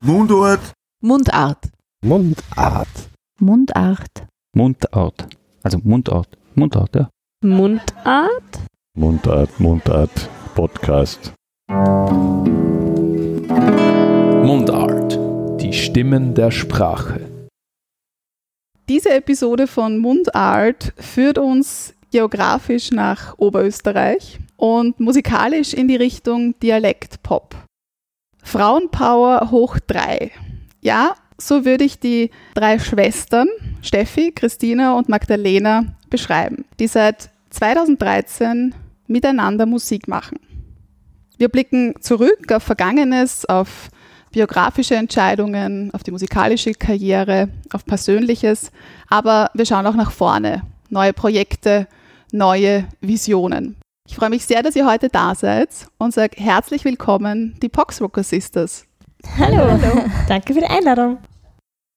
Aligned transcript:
Mundart. 0.00 0.60
Mundart. 1.02 1.70
Mundart. 2.04 3.10
Mundart. 3.40 4.26
Mundart. 4.54 5.28
Also 5.64 5.78
Mundart. 5.82 6.38
Mundart, 6.54 6.94
ja. 6.94 7.10
Mundart? 7.44 8.60
Mundart, 8.96 9.58
Mundart. 9.58 10.28
Podcast. 10.54 11.34
Mundart. 14.46 15.18
Die 15.60 15.72
Stimmen 15.72 16.32
der 16.32 16.52
Sprache. 16.52 17.48
Diese 18.88 19.10
Episode 19.10 19.66
von 19.66 19.98
Mundart 19.98 20.92
führt 20.96 21.38
uns 21.38 21.92
geografisch 22.12 22.92
nach 22.92 23.36
Oberösterreich 23.36 24.38
und 24.56 25.00
musikalisch 25.00 25.74
in 25.74 25.88
die 25.88 25.96
Richtung 25.96 26.56
Dialektpop. 26.60 27.67
Frauenpower 28.42 29.50
hoch 29.50 29.78
drei. 29.86 30.30
Ja, 30.80 31.14
so 31.38 31.64
würde 31.64 31.84
ich 31.84 32.00
die 32.00 32.30
drei 32.54 32.78
Schwestern, 32.78 33.48
Steffi, 33.82 34.32
Christina 34.32 34.96
und 34.96 35.08
Magdalena, 35.08 35.84
beschreiben, 36.10 36.64
die 36.80 36.86
seit 36.86 37.30
2013 37.50 38.74
miteinander 39.06 39.66
Musik 39.66 40.08
machen. 40.08 40.38
Wir 41.36 41.48
blicken 41.48 41.94
zurück 42.00 42.50
auf 42.50 42.62
Vergangenes, 42.62 43.44
auf 43.44 43.90
biografische 44.32 44.96
Entscheidungen, 44.96 45.92
auf 45.94 46.02
die 46.02 46.10
musikalische 46.10 46.72
Karriere, 46.72 47.48
auf 47.72 47.84
Persönliches, 47.84 48.70
aber 49.08 49.50
wir 49.54 49.64
schauen 49.64 49.86
auch 49.86 49.94
nach 49.94 50.10
vorne. 50.10 50.62
Neue 50.90 51.12
Projekte, 51.12 51.86
neue 52.32 52.86
Visionen. 53.00 53.76
Ich 54.08 54.16
freue 54.16 54.30
mich 54.30 54.46
sehr, 54.46 54.62
dass 54.62 54.74
ihr 54.74 54.86
heute 54.86 55.10
da 55.10 55.34
seid 55.34 55.68
und 55.98 56.14
sage 56.14 56.42
herzlich 56.42 56.84
willkommen, 56.86 57.58
die 57.60 57.68
Poxrocker 57.68 58.22
Sisters. 58.22 58.86
Hallo. 59.36 59.58
Hallo. 59.58 60.04
Danke 60.28 60.54
für 60.54 60.60
die 60.60 60.66
Einladung. 60.66 61.18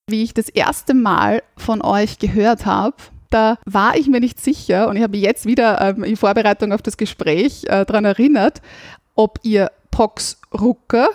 Wie 0.09 0.21
ich 0.21 0.33
das 0.33 0.49
erste 0.49 0.93
Mal 0.93 1.41
von 1.55 1.81
euch 1.81 2.19
gehört 2.19 2.65
habe, 2.65 2.97
da 3.29 3.57
war 3.65 3.95
ich 3.95 4.07
mir 4.07 4.19
nicht 4.19 4.41
sicher 4.41 4.89
und 4.89 4.97
ich 4.97 5.03
habe 5.03 5.11
mich 5.11 5.21
jetzt 5.21 5.45
wieder 5.45 5.79
ähm, 5.79 6.03
in 6.03 6.17
Vorbereitung 6.17 6.73
auf 6.73 6.81
das 6.81 6.97
Gespräch 6.97 7.63
äh, 7.67 7.85
daran 7.85 8.03
erinnert, 8.03 8.61
ob 9.15 9.39
ihr 9.43 9.71
Poxrucker 9.89 11.07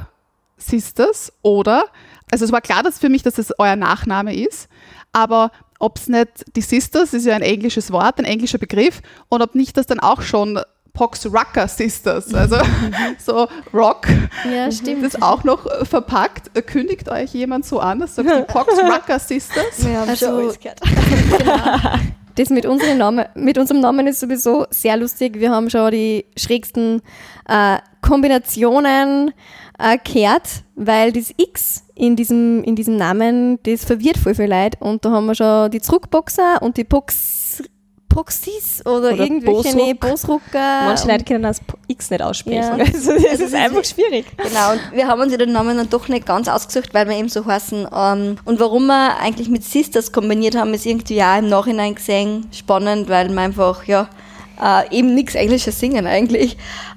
Sisters 0.56 1.30
oder, 1.42 1.84
also 2.30 2.46
es 2.46 2.52
war 2.52 2.62
klar 2.62 2.82
dass 2.82 2.98
für 2.98 3.10
mich, 3.10 3.22
dass 3.22 3.36
es 3.36 3.52
euer 3.58 3.76
Nachname 3.76 4.34
ist, 4.34 4.70
aber 5.12 5.52
ob 5.78 5.98
es 5.98 6.08
nicht, 6.08 6.56
die 6.56 6.62
Sisters 6.62 7.12
ist 7.12 7.26
ja 7.26 7.36
ein 7.36 7.42
englisches 7.42 7.92
Wort, 7.92 8.18
ein 8.18 8.24
englischer 8.24 8.56
Begriff, 8.56 9.02
und 9.28 9.42
ob 9.42 9.54
nicht 9.54 9.76
das 9.76 9.86
dann 9.86 10.00
auch 10.00 10.22
schon 10.22 10.58
Pox 10.96 11.26
Rucker 11.26 11.68
Sisters, 11.68 12.32
also 12.34 12.56
so 13.24 13.46
Rock, 13.74 14.08
Ja, 14.50 14.72
stimmt. 14.72 15.04
das 15.04 15.20
auch 15.20 15.44
noch 15.44 15.66
äh, 15.66 15.84
verpackt. 15.84 16.50
Kündigt 16.66 17.08
euch 17.10 17.34
jemand 17.34 17.66
so 17.66 17.78
an, 17.80 18.00
das 18.00 18.14
sagt 18.16 18.28
die 18.28 18.42
Pox 18.52 18.72
Rucker 18.78 19.18
Sisters? 19.18 19.86
Wir 19.86 20.00
haben 20.00 20.08
Also- 20.08 20.26
schon 20.26 20.34
alles 20.36 20.58
gehört. 20.58 20.80
Das 22.38 22.50
mit, 22.50 22.66
unseren 22.66 22.98
Namen, 22.98 23.24
mit 23.34 23.56
unserem 23.56 23.80
Namen 23.80 24.06
ist 24.08 24.20
sowieso 24.20 24.66
sehr 24.68 24.98
lustig. 24.98 25.40
Wir 25.40 25.50
haben 25.50 25.70
schon 25.70 25.90
die 25.90 26.26
schrägsten 26.36 27.00
äh, 27.48 27.78
Kombinationen 28.02 29.32
äh, 29.78 29.96
gehört, 30.04 30.42
weil 30.74 31.12
das 31.12 31.30
X 31.38 31.84
in 31.94 32.14
diesem, 32.14 32.62
in 32.62 32.76
diesem 32.76 32.96
Namen, 32.98 33.58
das 33.62 33.86
verwirrt 33.86 34.18
voll 34.18 34.34
viel 34.34 34.50
Leute. 34.50 34.76
Und 34.80 35.02
da 35.06 35.12
haben 35.12 35.24
wir 35.24 35.34
schon 35.34 35.70
die 35.70 35.80
Zurückboxer 35.80 36.60
und 36.60 36.76
die 36.76 36.84
Pox, 36.84 37.62
Poxis 38.16 38.80
oder, 38.86 39.12
Oder 39.12 39.24
irgendwelche 39.24 39.94
Bosruck. 39.94 40.40
nee. 40.50 40.58
Manche 40.58 41.06
Leute 41.06 41.24
können 41.24 41.42
das 41.42 41.60
X 41.86 42.10
nicht 42.10 42.22
aussprechen. 42.22 42.78
Ja. 42.78 42.86
Also 42.96 43.12
das 43.12 43.40
ist 43.40 43.54
einfach 43.54 43.84
schwierig. 43.84 44.24
Genau, 44.38 44.72
und 44.72 44.80
wir 44.92 45.06
haben 45.06 45.20
uns 45.20 45.36
den 45.36 45.52
Namen 45.52 45.76
dann 45.76 45.90
doch 45.90 46.08
nicht 46.08 46.24
ganz 46.24 46.48
ausgesucht, 46.48 46.94
weil 46.94 47.06
wir 47.08 47.14
eben 47.16 47.28
so 47.28 47.44
heißen. 47.44 47.86
Ähm, 47.94 48.36
und 48.46 48.58
warum 48.58 48.86
wir 48.86 49.18
eigentlich 49.18 49.50
mit 49.50 49.64
Sisters 49.64 50.12
kombiniert 50.12 50.56
haben, 50.56 50.72
ist 50.72 50.86
irgendwie 50.86 51.22
auch 51.22 51.36
im 51.36 51.48
Nachhinein 51.48 51.94
gesehen 51.94 52.46
spannend, 52.52 53.10
weil 53.10 53.28
wir 53.28 53.38
einfach, 53.38 53.84
ja, 53.84 54.08
äh, 54.62 54.96
eben 54.96 55.14
nichts 55.14 55.34
Englisches 55.34 55.78
singen 55.78 56.06
eigentlich. 56.06 56.56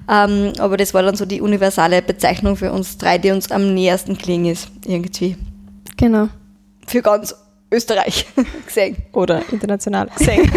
Ähm, 0.09 0.53
aber 0.57 0.77
das 0.77 0.93
war 0.93 1.03
dann 1.03 1.15
so 1.15 1.25
die 1.25 1.41
universale 1.41 2.01
Bezeichnung 2.01 2.55
für 2.55 2.71
uns 2.71 2.97
drei, 2.97 3.17
die 3.17 3.31
uns 3.31 3.51
am 3.51 3.73
nähersten 3.73 4.17
klingen 4.17 4.53
ist, 4.53 4.69
irgendwie. 4.85 5.35
Genau. 5.97 6.29
Für 6.87 7.01
ganz 7.01 7.35
Österreich 7.71 8.25
gesehen. 8.65 8.97
Oder 9.13 9.41
international 9.51 10.09
gesehen. 10.17 10.51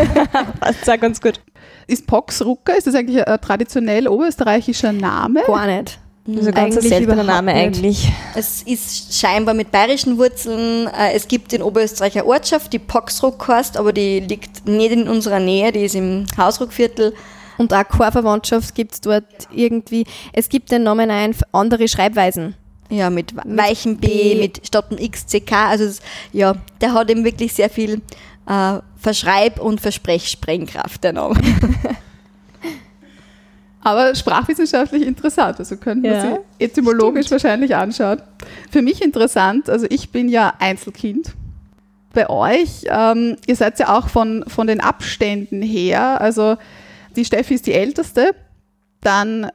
Auch 0.60 1.00
ganz 1.00 1.20
gut. 1.20 1.40
Ist 1.86 2.06
Pox 2.06 2.44
Rucker, 2.44 2.76
ist 2.76 2.86
das 2.86 2.94
eigentlich 2.94 3.26
ein 3.26 3.40
traditionell 3.40 4.08
oberösterreichischer 4.08 4.92
Name? 4.92 5.42
Gar 5.46 5.66
nicht. 5.66 5.98
Das 6.24 6.36
ist 6.36 6.46
ein 6.48 6.54
ganz 6.54 6.74
seltener 6.76 7.24
Name 7.24 7.52
nicht. 7.52 7.62
eigentlich. 7.62 8.12
Es 8.36 8.62
ist 8.62 9.18
scheinbar 9.18 9.54
mit 9.54 9.72
bayerischen 9.72 10.18
Wurzeln. 10.18 10.86
Äh, 10.86 11.14
Es 11.14 11.26
gibt 11.26 11.52
in 11.52 11.62
Oberösterreich 11.62 12.14
eine 12.16 12.26
Ortschaft, 12.26 12.72
die 12.72 12.78
Poxruck 12.78 13.48
heißt, 13.48 13.76
aber 13.76 13.92
die 13.92 14.20
liegt 14.20 14.68
nicht 14.68 14.92
in 14.92 15.08
unserer 15.08 15.40
Nähe, 15.40 15.72
die 15.72 15.84
ist 15.84 15.96
im 15.96 16.26
Hausruckviertel. 16.38 17.12
Und 17.58 17.74
auch 17.74 17.86
keine 17.88 18.12
Verwandtschaft 18.12 18.74
gibt 18.74 18.92
es 18.92 19.00
dort 19.00 19.24
irgendwie. 19.52 20.04
Es 20.32 20.48
gibt 20.48 20.70
den 20.70 20.84
Namen 20.84 21.10
ein 21.10 21.34
für 21.34 21.44
andere 21.52 21.88
Schreibweisen. 21.88 22.54
Ja, 22.92 23.08
mit 23.08 23.34
weichem 23.34 23.96
B, 23.96 24.34
B. 24.34 24.40
mit 24.40 24.66
statt 24.66 24.90
dem 24.90 24.98
XCK. 24.98 25.52
Also 25.52 26.02
ja, 26.32 26.54
der 26.82 26.92
hat 26.92 27.10
eben 27.10 27.24
wirklich 27.24 27.54
sehr 27.54 27.70
viel 27.70 28.02
äh, 28.46 28.78
Verschreib- 28.98 29.58
und 29.60 29.80
Versprechsprengkraft, 29.80 31.02
der 31.02 31.14
Name. 31.14 31.34
Aber 33.80 34.14
sprachwissenschaftlich 34.14 35.06
interessant, 35.06 35.58
also 35.58 35.76
können 35.76 36.02
wir 36.02 36.12
Ja, 36.12 36.20
sie 36.58 36.64
etymologisch 36.64 37.30
wahrscheinlich 37.30 37.74
anschauen. 37.74 38.20
Für 38.70 38.82
mich 38.82 39.02
interessant, 39.02 39.70
also 39.70 39.86
ich 39.88 40.10
bin 40.10 40.28
ja 40.28 40.52
Einzelkind. 40.60 41.32
Bei 42.12 42.28
euch, 42.28 42.84
ähm, 42.88 43.36
ihr 43.46 43.56
seid 43.56 43.78
ja 43.78 43.96
auch 43.98 44.08
von, 44.08 44.44
von 44.46 44.66
den 44.66 44.80
Abständen 44.80 45.62
her, 45.62 46.20
also 46.20 46.58
die 47.16 47.24
Steffi 47.24 47.54
ist 47.54 47.66
die 47.66 47.72
Älteste, 47.72 48.34
dann 49.00 49.50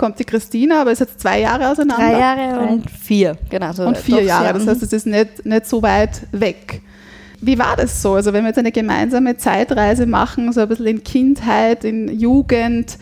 kommt 0.00 0.18
die 0.18 0.24
Christina, 0.24 0.80
aber 0.80 0.92
ist 0.92 1.00
jetzt 1.00 1.20
zwei 1.20 1.40
Jahre 1.40 1.68
auseinander. 1.70 2.08
Drei 2.10 2.18
Jahre 2.18 2.58
und 2.60 2.68
Und 2.70 2.90
vier, 2.90 3.36
genau. 3.50 3.72
So 3.72 3.84
Und 3.84 3.98
vier 3.98 4.22
Jahre, 4.22 4.44
sehr- 4.46 4.52
das 4.54 4.66
heißt, 4.66 4.82
es 4.82 4.92
ist 4.94 5.06
nicht, 5.06 5.44
nicht 5.44 5.66
so 5.66 5.82
weit 5.82 6.22
weg. 6.32 6.80
Wie 7.42 7.58
war 7.58 7.76
das 7.76 8.00
so? 8.02 8.14
Also 8.14 8.32
wenn 8.32 8.42
wir 8.44 8.48
jetzt 8.48 8.58
eine 8.58 8.72
gemeinsame 8.72 9.36
Zeitreise 9.36 10.06
machen, 10.06 10.52
so 10.52 10.60
ein 10.62 10.68
bisschen 10.68 10.86
in 10.86 11.04
Kindheit, 11.04 11.84
in 11.84 12.08
Jugend, 12.18 12.96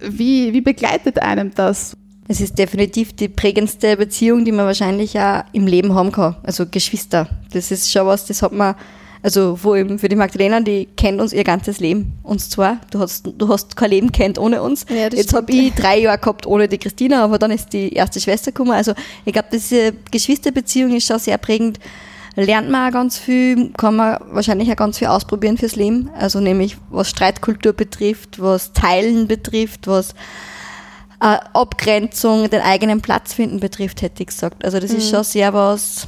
wie, 0.00 0.52
wie 0.52 0.60
begleitet 0.60 1.20
einem 1.20 1.52
das? 1.54 1.96
Es 2.28 2.40
ist 2.40 2.58
definitiv 2.58 3.14
die 3.16 3.28
prägendste 3.28 3.96
Beziehung, 3.96 4.44
die 4.44 4.52
man 4.52 4.66
wahrscheinlich 4.66 5.14
ja 5.14 5.44
im 5.52 5.66
Leben 5.66 5.94
haben 5.94 6.12
kann. 6.12 6.36
Also 6.42 6.66
Geschwister. 6.66 7.26
Das 7.52 7.70
ist 7.70 7.90
schon 7.90 8.06
was, 8.06 8.26
das 8.26 8.42
hat 8.42 8.52
man, 8.52 8.74
also 9.22 9.56
vor 9.56 9.74
allem 9.74 9.98
für 9.98 10.08
die 10.08 10.16
Magdalena, 10.16 10.60
die 10.60 10.86
kennt 10.96 11.20
uns 11.20 11.32
ihr 11.32 11.44
ganzes 11.44 11.80
Leben. 11.80 12.18
Uns 12.22 12.50
zwar. 12.50 12.80
Du 12.90 13.00
hast, 13.00 13.28
du 13.36 13.48
hast 13.48 13.76
kein 13.76 13.90
Leben 13.90 14.12
kennt 14.12 14.38
ohne 14.38 14.62
uns. 14.62 14.86
Ja, 14.88 15.08
Jetzt 15.08 15.34
habe 15.34 15.50
ich 15.52 15.72
drei 15.74 15.98
Jahre 16.00 16.18
gehabt 16.18 16.46
ohne 16.46 16.68
die 16.68 16.78
Christina, 16.78 17.24
aber 17.24 17.38
dann 17.38 17.50
ist 17.50 17.72
die 17.72 17.92
erste 17.92 18.20
Schwester 18.20 18.52
gekommen. 18.52 18.72
Also 18.72 18.92
ich 19.24 19.32
glaube, 19.32 19.48
diese 19.52 19.92
Geschwisterbeziehung 20.10 20.94
ist 20.94 21.06
schon 21.06 21.18
sehr 21.18 21.38
prägend. 21.38 21.78
Lernt 22.36 22.70
man 22.70 22.88
auch 22.88 22.92
ganz 22.92 23.18
viel, 23.18 23.70
kann 23.76 23.96
man 23.96 24.18
wahrscheinlich 24.30 24.70
auch 24.70 24.76
ganz 24.76 24.98
viel 24.98 25.08
ausprobieren 25.08 25.58
fürs 25.58 25.74
Leben. 25.74 26.08
Also 26.16 26.38
nämlich 26.38 26.76
was 26.90 27.10
Streitkultur 27.10 27.72
betrifft, 27.72 28.40
was 28.40 28.72
Teilen 28.72 29.26
betrifft, 29.26 29.88
was 29.88 30.12
äh, 31.20 31.38
Abgrenzung, 31.52 32.48
den 32.48 32.60
eigenen 32.60 33.00
Platz 33.00 33.34
finden 33.34 33.58
betrifft, 33.58 34.02
hätte 34.02 34.22
ich 34.22 34.28
gesagt. 34.28 34.64
Also 34.64 34.78
das 34.78 34.92
ist 34.92 35.10
schon 35.10 35.24
sehr 35.24 35.52
was 35.52 36.06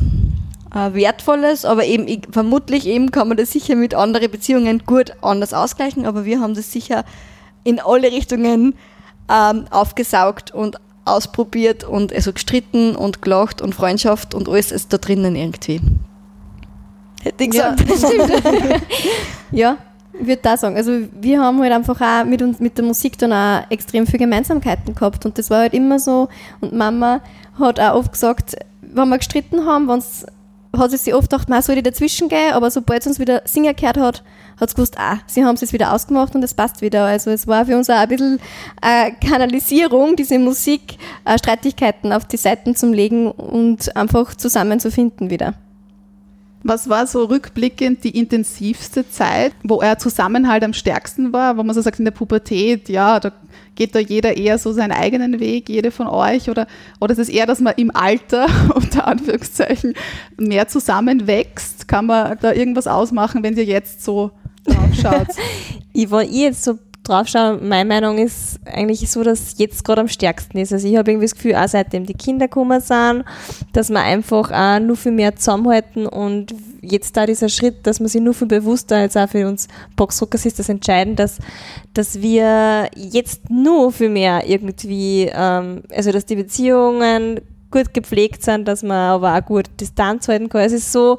Wertvolles, 0.73 1.65
aber 1.65 1.85
eben 1.85 2.07
ich, 2.07 2.21
vermutlich 2.31 2.87
eben 2.87 3.11
kann 3.11 3.29
man 3.29 3.37
das 3.37 3.51
sicher 3.51 3.75
mit 3.75 3.95
anderen 3.95 4.31
Beziehungen 4.31 4.83
gut 4.87 5.13
anders 5.21 5.53
ausgleichen, 5.53 6.07
aber 6.07 6.25
wir 6.25 6.41
haben 6.41 6.55
das 6.55 6.71
sicher 6.71 7.05
in 7.65 7.81
alle 7.81 8.13
Richtungen 8.13 8.75
ähm, 9.29 9.65
aufgesaugt 9.71 10.53
und 10.53 10.77
ausprobiert 11.05 11.85
und 11.85 12.13
also 12.13 12.33
gestritten 12.33 12.95
und 12.95 13.23
gelacht 13.23 13.61
und 13.63 13.75
Freundschaft 13.75 14.35
und 14.35 14.49
alles 14.49 14.71
ist 14.71 14.93
da 14.93 14.99
drinnen 14.99 15.35
irgendwie. 15.35 15.81
Hätte 17.23 17.45
ich 17.45 17.55
Ja, 17.55 17.75
gesagt. 17.75 17.99
stimmt. 18.13 18.43
ja, 19.51 19.77
ich 20.13 20.27
würde 20.27 20.43
da 20.43 20.57
sagen. 20.57 20.77
Also 20.77 20.93
wir 21.21 21.41
haben 21.41 21.61
halt 21.61 21.73
einfach 21.73 22.01
auch 22.01 22.25
mit, 22.25 22.43
uns, 22.43 22.61
mit 22.61 22.79
der 22.79 22.85
Musik 22.85 23.19
dann 23.19 23.33
auch 23.33 23.71
extrem 23.71 24.07
viele 24.07 24.21
Gemeinsamkeiten 24.21 24.95
gehabt 24.95 25.25
und 25.27 25.37
das 25.37 25.51
war 25.51 25.61
halt 25.61 25.75
immer 25.75 25.99
so. 25.99 26.29
Und 26.61 26.73
Mama 26.73 27.21
hat 27.59 27.81
auch 27.81 27.95
oft 27.95 28.13
gesagt, 28.13 28.57
wenn 28.81 29.09
wir 29.09 29.19
gestritten 29.19 29.67
haben, 29.67 29.89
wenn's, 29.89 30.25
hat 30.77 30.91
sie 30.91 30.97
sich 30.97 31.15
oft 31.15 31.31
gedacht, 31.31 31.49
man 31.49 31.63
soll 31.63 31.77
ich 31.77 31.83
dazwischen 31.83 32.29
gehen, 32.29 32.53
aber 32.53 32.71
sobald 32.71 33.03
sie 33.03 33.09
uns 33.09 33.19
wieder 33.19 33.43
singen 33.45 33.75
gehört 33.75 33.99
hat, 33.99 34.23
hat 34.61 34.71
sie 34.71 34.77
gewusst, 34.77 34.97
ah, 34.99 35.19
sie 35.27 35.45
haben 35.45 35.55
es 35.55 35.63
jetzt 35.63 35.73
wieder 35.73 35.93
ausgemacht 35.93 36.35
und 36.35 36.43
es 36.43 36.55
passt 36.55 36.81
wieder. 36.81 37.05
Also 37.05 37.31
es 37.31 37.47
war 37.47 37.67
für 37.67 37.77
uns 37.77 37.91
auch 37.91 37.97
ein 37.97 38.09
bisschen 38.09 38.41
äh, 38.83 39.11
Kanalisierung, 39.27 40.17
diese 40.17 40.39
Musik, 40.39 40.97
äh, 41.25 41.39
Streitigkeiten 41.39 42.13
auf 42.13 42.27
die 42.27 42.37
Seiten 42.37 42.77
zu 42.77 42.93
legen 42.93 43.31
und 43.31 43.97
einfach 43.97 44.35
zusammenzufinden 44.35 45.31
wieder. 45.31 45.55
Was 46.63 46.91
war 46.91 47.07
so 47.07 47.25
rückblickend 47.25 48.05
die 48.05 48.19
intensivste 48.19 49.09
Zeit, 49.09 49.53
wo 49.63 49.81
euer 49.81 49.97
Zusammenhalt 49.97 50.63
am 50.63 50.75
stärksten 50.75 51.33
war, 51.33 51.57
wo 51.57 51.63
man 51.63 51.75
so 51.75 51.81
sagt, 51.81 51.99
in 51.99 52.05
der 52.05 52.13
Pubertät, 52.13 52.91
ja, 52.91 53.19
da 53.19 53.33
geht 53.77 53.95
da 53.95 53.99
jeder 53.99 54.37
eher 54.37 54.59
so 54.59 54.73
seinen 54.73 54.93
eigenen 54.93 55.41
Weg, 55.41 55.71
jede 55.71 55.91
von 55.91 56.07
euch, 56.07 56.51
oder, 56.51 56.67
oder 57.01 57.13
ist 57.13 57.19
es 57.19 57.29
eher, 57.31 57.47
dass 57.47 57.61
man 57.61 57.75
im 57.77 57.91
Alter, 57.95 58.47
unter 58.75 59.07
Anführungszeichen, 59.07 59.95
mehr 60.37 60.69
zusammenwächst? 60.69 61.89
Kann 61.89 62.07
man 62.07 62.37
da 62.41 62.53
irgendwas 62.53 62.87
ausmachen, 62.87 63.43
wenn 63.43 63.57
ihr 63.57 63.65
jetzt 63.65 64.05
so 64.05 64.33
drauf 64.65 64.95
schaut? 65.01 65.29
Ich, 65.93 66.09
wenn 66.13 66.29
ich 66.29 66.37
jetzt 66.37 66.63
so 66.63 66.79
drauf 67.11 67.29
schaue, 67.29 67.59
meine 67.63 67.89
Meinung 67.89 68.19
ist 68.19 68.61
eigentlich 68.65 69.11
so, 69.11 69.23
dass 69.23 69.59
jetzt 69.59 69.85
gerade 69.85 70.03
am 70.03 70.09
stärksten 70.09 70.59
ist. 70.59 70.73
Also 70.73 70.87
ich 70.87 70.97
habe 70.97 71.11
irgendwie 71.11 71.27
das 71.27 71.35
Gefühl, 71.35 71.57
auch 71.57 71.69
seitdem 71.69 72.07
die 72.07 72.15
Kinder 72.15 72.49
gekommen 72.49 72.81
sind, 72.81 73.25
dass 73.73 73.91
wir 73.91 74.01
einfach 74.01 74.51
auch 74.51 74.81
nur 74.81 74.97
viel 74.97 75.13
mehr 75.13 75.35
zusammenhalten 75.37 76.07
und 76.07 76.55
jetzt 76.83 77.17
da 77.17 77.27
dieser 77.27 77.49
Schritt, 77.49 77.87
dass 77.87 78.01
man 78.01 78.09
sich 78.09 78.21
nur 78.21 78.35
viel 78.35 78.47
bewusster 78.47 79.01
jetzt 79.01 79.17
auch 79.17 79.29
für 79.29 79.47
uns 79.47 79.69
Boxruckers 79.97 80.47
ist 80.47 80.59
das 80.59 80.69
entscheidend, 80.69 81.19
dass, 81.19 81.39
dass 81.95 82.23
wir 82.23 82.89
jetzt 82.95 83.51
nur 83.51 83.93
viel 83.93 84.09
mehr 84.09 84.49
irgendwie, 84.49 85.31
ähm, 85.33 85.83
also 85.91 86.13
dass 86.13 86.27
die 86.27 86.37
Beziehungen 86.37 87.41
gut 87.71 87.95
gepflegt 87.95 88.43
sind, 88.43 88.67
dass 88.67 88.83
man 88.83 88.97
aber 88.97 89.35
auch 89.37 89.45
gut 89.45 89.67
Distanz 89.81 90.29
halten 90.29 90.49
kann. 90.49 90.63
Es 90.63 90.73
ist 90.73 90.93
so 90.93 91.19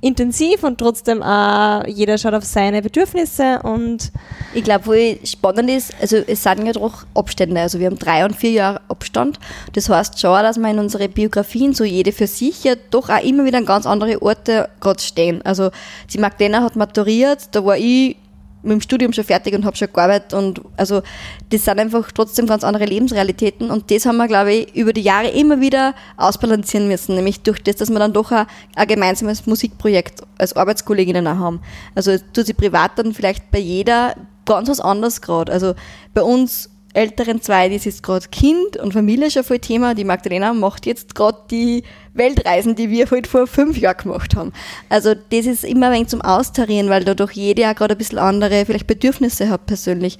intensiv 0.00 0.62
und 0.64 0.78
trotzdem 0.78 1.22
auch 1.22 1.86
jeder 1.86 2.16
schaut 2.16 2.34
auf 2.34 2.44
seine 2.44 2.80
Bedürfnisse 2.82 3.60
und 3.62 4.10
Ich 4.54 4.64
glaube, 4.64 4.86
wo 4.86 5.26
spannend 5.26 5.70
ist, 5.70 5.92
also 6.00 6.16
es 6.16 6.42
sind 6.42 6.66
ja 6.66 6.72
doch 6.72 7.04
Abstände, 7.14 7.60
also 7.60 7.78
wir 7.78 7.86
haben 7.86 7.98
drei 7.98 8.24
und 8.24 8.34
vier 8.34 8.50
Jahre 8.50 8.80
Abstand. 8.88 9.38
Das 9.74 9.88
heißt 9.88 10.18
schon, 10.18 10.42
dass 10.42 10.58
wir 10.58 10.70
in 10.70 10.78
unsere 10.78 11.08
Biografien, 11.08 11.74
so 11.74 11.84
jede 11.84 12.12
für 12.12 12.26
sich, 12.26 12.64
ja 12.64 12.74
doch 12.90 13.10
auch 13.10 13.22
immer 13.22 13.44
wieder 13.44 13.58
an 13.58 13.66
ganz 13.66 13.86
andere 13.86 14.22
Orte 14.22 14.68
gerade 14.80 15.00
stehen. 15.00 15.42
Also 15.42 15.70
die 16.12 16.18
Magdalena 16.18 16.62
hat 16.62 16.76
maturiert, 16.76 17.48
da 17.52 17.64
war 17.64 17.76
ich 17.76 18.16
mit 18.62 18.72
dem 18.72 18.80
Studium 18.80 19.12
schon 19.12 19.24
fertig 19.24 19.54
und 19.54 19.64
habe 19.64 19.76
schon 19.76 19.92
gearbeitet 19.92 20.34
und 20.34 20.60
also 20.76 21.02
das 21.50 21.64
sind 21.64 21.78
einfach 21.78 22.12
trotzdem 22.12 22.46
ganz 22.46 22.64
andere 22.64 22.84
Lebensrealitäten 22.84 23.70
und 23.70 23.90
das 23.90 24.06
haben 24.06 24.18
wir, 24.18 24.28
glaube 24.28 24.52
ich, 24.52 24.74
über 24.74 24.92
die 24.92 25.02
Jahre 25.02 25.28
immer 25.28 25.60
wieder 25.60 25.94
ausbalancieren 26.16 26.88
müssen, 26.88 27.14
nämlich 27.14 27.40
durch 27.40 27.62
das, 27.62 27.76
dass 27.76 27.90
wir 27.90 27.98
dann 27.98 28.12
doch 28.12 28.30
ein, 28.30 28.46
ein 28.76 28.88
gemeinsames 28.88 29.46
Musikprojekt 29.46 30.22
als 30.38 30.54
Arbeitskolleginnen 30.54 31.26
auch 31.26 31.36
haben. 31.36 31.60
Also 31.94 32.10
es 32.10 32.24
tut 32.32 32.46
sich 32.46 32.56
privat 32.56 32.98
dann 32.98 33.14
vielleicht 33.14 33.50
bei 33.50 33.58
jeder 33.58 34.14
ganz 34.46 34.68
was 34.68 34.80
anderes 34.80 35.20
gerade. 35.20 35.52
Also 35.52 35.74
bei 36.12 36.22
uns 36.22 36.70
älteren 36.92 37.40
zwei, 37.40 37.68
das 37.68 37.86
ist 37.86 38.02
gerade 38.02 38.26
Kind 38.28 38.76
und 38.76 38.92
Familie 38.92 39.30
schon 39.30 39.44
voll 39.44 39.60
Thema. 39.60 39.94
Die 39.94 40.04
Magdalena 40.04 40.52
macht 40.52 40.86
jetzt 40.86 41.14
gerade 41.14 41.38
die 41.50 41.84
Weltreisen, 42.14 42.74
die 42.74 42.90
wir 42.90 43.10
halt 43.10 43.26
vor 43.26 43.46
fünf 43.46 43.78
Jahren 43.78 43.98
gemacht 43.98 44.34
haben. 44.34 44.52
Also 44.88 45.14
das 45.14 45.46
ist 45.46 45.64
immer 45.64 45.86
ein 45.86 45.92
wenig 45.92 46.08
zum 46.08 46.22
Austarieren, 46.22 46.88
weil 46.88 47.04
dadurch 47.04 47.32
jeder 47.32 47.62
ja 47.62 47.72
gerade 47.72 47.94
ein 47.94 47.98
bisschen 47.98 48.18
andere 48.18 48.66
vielleicht 48.66 48.86
Bedürfnisse 48.86 49.48
hat 49.48 49.66
persönlich. 49.66 50.18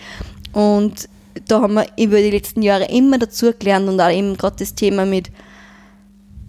Und 0.52 1.08
da 1.48 1.62
haben 1.62 1.74
wir 1.74 1.86
über 1.98 2.18
die 2.18 2.30
letzten 2.30 2.62
Jahre 2.62 2.84
immer 2.86 3.18
dazu 3.18 3.52
gelernt 3.58 3.88
und 3.88 4.00
auch 4.00 4.10
eben 4.10 4.36
gerade 4.36 4.56
das 4.58 4.74
Thema 4.74 5.06
mit 5.06 5.30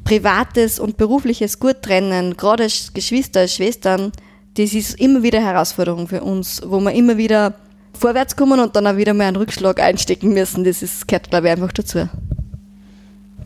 Privates 0.04 0.80
und 0.80 0.98
Berufliches 0.98 1.60
gut 1.60 1.82
trennen, 1.82 2.36
gerade 2.36 2.64
als 2.64 2.94
Geschwister, 2.94 3.42
als 3.42 3.56
Schwestern, 3.56 4.12
das 4.56 4.74
ist 4.74 5.00
immer 5.00 5.24
wieder 5.24 5.42
Herausforderung 5.42 6.08
für 6.08 6.22
uns, 6.22 6.62
wo 6.66 6.80
wir 6.82 6.92
immer 6.92 7.18
wieder 7.18 7.54
vorwärts 7.98 8.36
kommen 8.36 8.60
und 8.60 8.76
dann 8.76 8.88
auch 8.88 8.98
wieder 8.98 9.14
mal 9.14 9.28
einen 9.28 9.38
Rückschlag 9.38 9.80
einstecken 9.80 10.34
müssen. 10.34 10.64
Das 10.64 10.82
ist, 10.82 11.08
gehört, 11.08 11.30
glaube 11.30 11.48
ich, 11.48 11.54
einfach 11.54 11.72
dazu. 11.72 12.10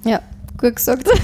Ja, 0.04 0.22
gut 0.58 0.76
gesagt. 0.76 1.08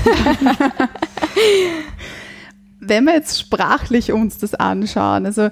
Wenn 2.79 3.05
wir 3.05 3.13
jetzt 3.13 3.39
sprachlich 3.39 4.11
uns 4.11 4.37
das 4.39 4.55
anschauen, 4.55 5.25
also 5.25 5.49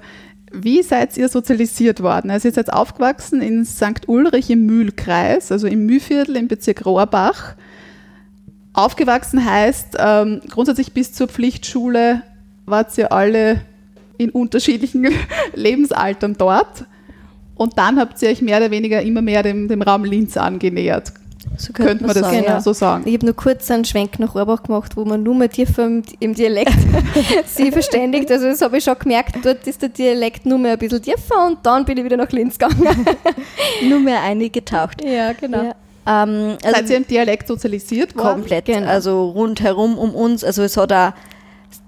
wie 0.52 0.82
seid 0.82 1.16
ihr 1.16 1.28
sozialisiert 1.28 2.02
worden? 2.02 2.30
Also 2.30 2.48
ihr 2.48 2.54
seid 2.54 2.72
aufgewachsen 2.72 3.40
in 3.40 3.64
St. 3.64 4.08
Ulrich 4.08 4.50
im 4.50 4.66
Mühlkreis, 4.66 5.52
also 5.52 5.66
im 5.68 5.86
Mühlviertel 5.86 6.36
im 6.36 6.48
Bezirk 6.48 6.84
Rohrbach. 6.84 7.54
Aufgewachsen 8.72 9.44
heißt, 9.44 9.96
ähm, 9.98 10.40
grundsätzlich 10.48 10.92
bis 10.92 11.12
zur 11.12 11.28
Pflichtschule 11.28 12.22
wart 12.66 12.96
ihr 12.98 13.12
alle 13.12 13.60
in 14.18 14.30
unterschiedlichen 14.30 15.08
Lebensaltern 15.54 16.34
dort. 16.36 16.84
Und 17.54 17.78
dann 17.78 17.98
habt 17.98 18.20
ihr 18.22 18.30
euch 18.30 18.42
mehr 18.42 18.58
oder 18.58 18.70
weniger 18.70 19.02
immer 19.02 19.22
mehr 19.22 19.42
dem, 19.42 19.68
dem 19.68 19.82
Raum 19.82 20.04
Linz 20.04 20.36
angenähert. 20.36 21.12
So 21.56 21.72
Könnte 21.72 22.04
man 22.04 22.14
das 22.14 22.22
sagen, 22.22 22.44
ja. 22.44 22.60
so 22.60 22.72
sagen? 22.72 23.04
Ich 23.06 23.14
habe 23.14 23.24
nur 23.26 23.34
kurz 23.34 23.70
einen 23.70 23.84
Schwenk 23.84 24.18
nach 24.18 24.34
Rohrbach 24.34 24.62
gemacht, 24.62 24.96
wo 24.96 25.04
man 25.04 25.22
nur 25.22 25.34
mehr 25.34 25.48
tiefer 25.50 25.88
im, 26.20 26.34
Dialekt 26.34 26.76
sich 27.46 27.72
verständigt. 27.72 28.30
Also 28.30 28.46
das 28.46 28.60
habe 28.60 28.78
ich 28.78 28.84
schon 28.84 28.98
gemerkt, 28.98 29.36
dort 29.42 29.66
ist 29.66 29.80
der 29.80 29.88
Dialekt 29.88 30.44
nur 30.46 30.58
mehr 30.58 30.72
ein 30.72 30.78
bisschen 30.78 31.02
tiefer 31.02 31.46
und 31.46 31.58
dann 31.62 31.84
bin 31.84 31.96
ich 31.98 32.04
wieder 32.04 32.16
nach 32.18 32.30
Linz 32.30 32.58
gegangen. 32.58 33.06
Nur 33.88 34.00
mehr 34.00 34.22
eingetaucht. 34.22 35.02
ja, 35.02 35.32
genau. 35.32 35.62
Ja. 35.62 35.74
Ähm, 36.24 36.56
also 36.62 36.76
Seid 36.76 36.90
ihr 36.90 36.96
im 36.98 37.06
Dialekt 37.06 37.48
sozialisiert 37.48 38.16
worden? 38.16 38.40
komplett, 38.40 38.66
Genau. 38.66 38.86
also 38.88 39.30
rundherum 39.30 39.96
um 39.98 40.14
uns. 40.14 40.44
Also 40.44 40.62
es 40.62 40.76
hat 40.76 40.92
auch 40.92 41.12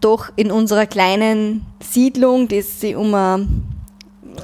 doch 0.00 0.30
in 0.36 0.50
unserer 0.50 0.86
kleinen 0.86 1.66
Siedlung, 1.82 2.48
die 2.48 2.62
sich 2.62 2.96
um 2.96 3.14
ein, 3.14 3.62
Drei 3.64 3.81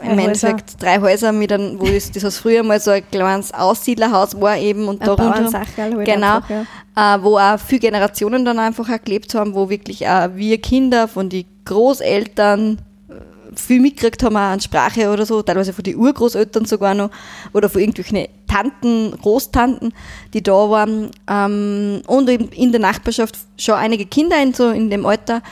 im 0.02 0.10
Häuser. 0.10 0.22
Endeffekt 0.22 0.82
drei 0.82 1.00
Häuser 1.00 1.32
mit 1.32 1.52
einem, 1.52 1.80
wo 1.80 1.86
das 1.86 2.10
was 2.22 2.38
früher 2.38 2.62
mal 2.62 2.80
so 2.80 2.90
ein 2.90 3.02
kleines 3.10 3.52
Aussiedlerhaus 3.52 4.40
war 4.40 4.56
eben 4.56 4.88
und 4.88 5.00
Ein 5.00 5.06
da 5.06 5.12
rundherum, 5.12 5.52
Bauernsacherl 5.52 5.96
halt 5.96 6.04
Genau. 6.04 6.36
einfach, 6.36 6.50
ja. 6.96 7.14
äh, 7.16 7.22
wo 7.22 7.38
auch 7.38 7.58
viele 7.58 7.80
Generationen 7.80 8.44
dann 8.44 8.58
einfach 8.58 8.88
auch 8.88 9.02
gelebt 9.04 9.34
haben, 9.34 9.54
wo 9.54 9.68
wirklich 9.68 10.06
auch 10.06 10.28
wir 10.34 10.60
Kinder 10.60 11.08
von 11.08 11.28
den 11.28 11.44
Großeltern 11.64 12.78
äh, 13.08 13.56
viel 13.56 13.80
mitgekriegt 13.80 14.22
haben, 14.22 14.36
auch 14.36 14.40
an 14.40 14.60
Sprache 14.60 15.10
oder 15.10 15.26
so, 15.26 15.42
teilweise 15.42 15.72
von 15.72 15.84
den 15.84 15.96
Urgroßeltern 15.96 16.64
sogar 16.64 16.94
noch, 16.94 17.10
oder 17.52 17.68
von 17.68 17.80
irgendwelchen 17.80 18.28
Tanten, 18.46 19.12
Großtanten, 19.20 19.92
die 20.32 20.42
da 20.42 20.70
waren, 20.70 21.10
ähm, 21.28 22.02
und 22.06 22.28
eben 22.30 22.48
in 22.48 22.72
der 22.72 22.80
Nachbarschaft 22.80 23.36
schon 23.58 23.74
einige 23.74 24.06
Kinder 24.06 24.40
in, 24.42 24.54
so 24.54 24.70
in 24.70 24.90
dem 24.90 25.04
Alter, 25.04 25.42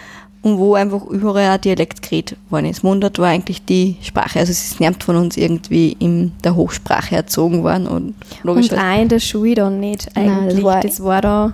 und 0.47 0.59
wo 0.59 0.75
einfach 0.75 1.05
überall 1.07 1.57
auch 1.57 1.61
Dialekt 1.61 2.03
geredet 2.03 2.39
worden 2.51 2.67
ist. 2.67 2.85
Mundart 2.85 3.19
war 3.19 3.29
eigentlich 3.29 3.65
die 3.65 3.97
Sprache, 4.01 4.39
also 4.39 4.53
es 4.53 4.65
ist 4.65 4.79
niemand 4.81 5.03
von 5.03 5.17
uns 5.17 5.37
irgendwie 5.37 5.97
in 5.99 6.31
der 6.45 6.55
Hochsprache 6.55 7.17
erzogen 7.17 7.65
worden 7.65 7.89
und 7.89 8.15
logisch. 8.45 8.71
Und 8.71 8.79
auch 8.79 9.01
in 9.03 9.09
der 9.09 9.19
Schule 9.19 9.57
dann 9.57 9.81
nicht 9.81 10.07
Nein, 10.15 10.27
das 10.27 10.37
eigentlich. 10.37 10.65
war- 10.65 10.81
das 10.81 11.03
war 11.03 11.21
da, 11.21 11.53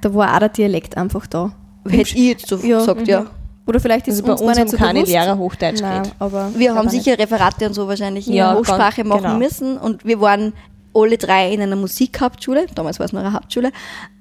da 0.00 0.14
war 0.14 0.34
auch 0.34 0.38
der 0.38 0.48
Dialekt 0.48 0.96
einfach 0.96 1.26
da. 1.26 1.52
hätte 1.86 2.00
ich 2.02 2.14
jetzt 2.14 2.46
so 2.48 2.56
Ja, 2.56 2.78
gesagt, 2.78 3.06
ja. 3.06 3.26
Oder 3.66 3.78
vielleicht 3.80 4.08
ist 4.08 4.14
also 4.14 4.24
bei 4.26 4.32
uns, 4.32 4.40
uns 4.40 4.56
nicht 4.56 4.70
so 4.70 4.76
keine 4.78 4.94
bewusst. 5.00 5.12
Lehrer 5.12 5.36
Hochdeutsch 5.38 5.80
Nein, 5.82 5.92
geredet. 6.02 6.14
aber 6.18 6.50
Wir 6.56 6.74
haben 6.74 6.88
sicher 6.88 7.18
Referate 7.18 7.66
und 7.66 7.74
so 7.74 7.86
wahrscheinlich 7.86 8.26
in 8.28 8.32
Ja, 8.32 8.50
der 8.52 8.58
Hochsprache 8.60 9.04
machen 9.04 9.22
genau. 9.24 9.36
müssen 9.38 9.76
und 9.76 10.04
wir 10.06 10.20
waren 10.20 10.52
alle 10.94 11.16
drei 11.16 11.52
in 11.52 11.60
einer 11.62 11.76
Musikhauptschule, 11.76 12.66
damals 12.74 12.98
war 12.98 13.06
es 13.06 13.12
noch 13.14 13.20
eine 13.20 13.32
Hauptschule 13.32 13.70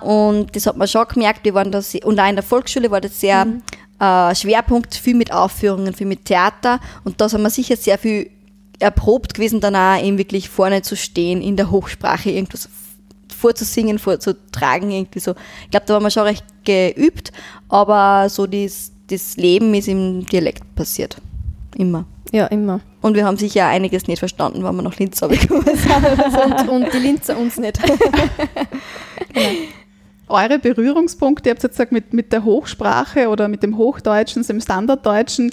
und 0.01 0.55
das 0.55 0.65
hat 0.67 0.77
man 0.77 0.87
schon 0.87 1.05
gemerkt, 1.07 1.43
wir 1.43 1.53
waren 1.53 1.71
da 1.71 1.81
sehr, 1.81 2.05
und 2.05 2.19
auch 2.19 2.29
in 2.29 2.35
der 2.35 2.43
Volksschule 2.43 2.89
war 2.91 3.01
das 3.01 3.19
sehr 3.19 3.43
Mhm. 3.45 3.61
Äh, 4.01 4.35
Schwerpunkt, 4.35 4.95
viel 4.95 5.15
mit 5.15 5.31
Aufführungen, 5.31 5.93
viel 5.93 6.07
mit 6.07 6.25
Theater 6.25 6.79
und 7.03 7.21
da 7.21 7.29
sind 7.29 7.43
wir 7.43 7.49
sicher 7.51 7.77
sehr 7.77 7.97
viel 7.97 8.31
erprobt 8.79 9.35
gewesen, 9.35 9.61
dann 9.61 9.75
auch 9.75 10.03
eben 10.03 10.17
wirklich 10.17 10.49
vorne 10.49 10.81
zu 10.81 10.95
stehen, 10.95 11.41
in 11.41 11.55
der 11.55 11.69
Hochsprache 11.69 12.31
irgendwas 12.31 12.67
vorzusingen, 13.37 13.99
vorzutragen, 13.99 14.91
irgendwie 14.91 15.19
so. 15.19 15.35
Ich 15.65 15.71
glaube, 15.71 15.85
da 15.85 15.93
waren 15.93 16.03
wir 16.03 16.09
schon 16.11 16.23
recht 16.23 16.43
geübt, 16.63 17.31
aber 17.69 18.27
so 18.29 18.47
das, 18.47 18.91
das 19.07 19.37
Leben 19.37 19.73
ist 19.75 19.87
im 19.87 20.25
Dialekt 20.25 20.63
passiert. 20.75 21.17
Immer. 21.75 22.05
Ja, 22.31 22.47
immer. 22.47 22.81
Und 23.01 23.15
wir 23.15 23.25
haben 23.25 23.37
sicher 23.37 23.67
einiges 23.67 24.07
nicht 24.07 24.19
verstanden, 24.19 24.63
wenn 24.63 24.75
wir 24.75 24.81
nach 24.81 24.97
Linz 24.97 25.19
gekommen 25.21 25.63
sind. 25.65 26.69
Und, 26.69 26.69
und 26.69 26.93
die 26.93 26.97
Linzer 26.97 27.37
uns 27.37 27.57
nicht. 27.57 27.79
Eure 30.31 30.59
Berührungspunkte, 30.59 31.49
ihr 31.49 31.53
habt 31.53 31.63
jetzt 31.63 31.73
gesagt, 31.73 31.91
mit, 31.91 32.13
mit 32.13 32.31
der 32.31 32.43
Hochsprache 32.43 33.29
oder 33.29 33.47
mit 33.47 33.63
dem 33.63 33.77
Hochdeutschen, 33.77 34.43
dem 34.43 34.61
Standarddeutschen, 34.61 35.51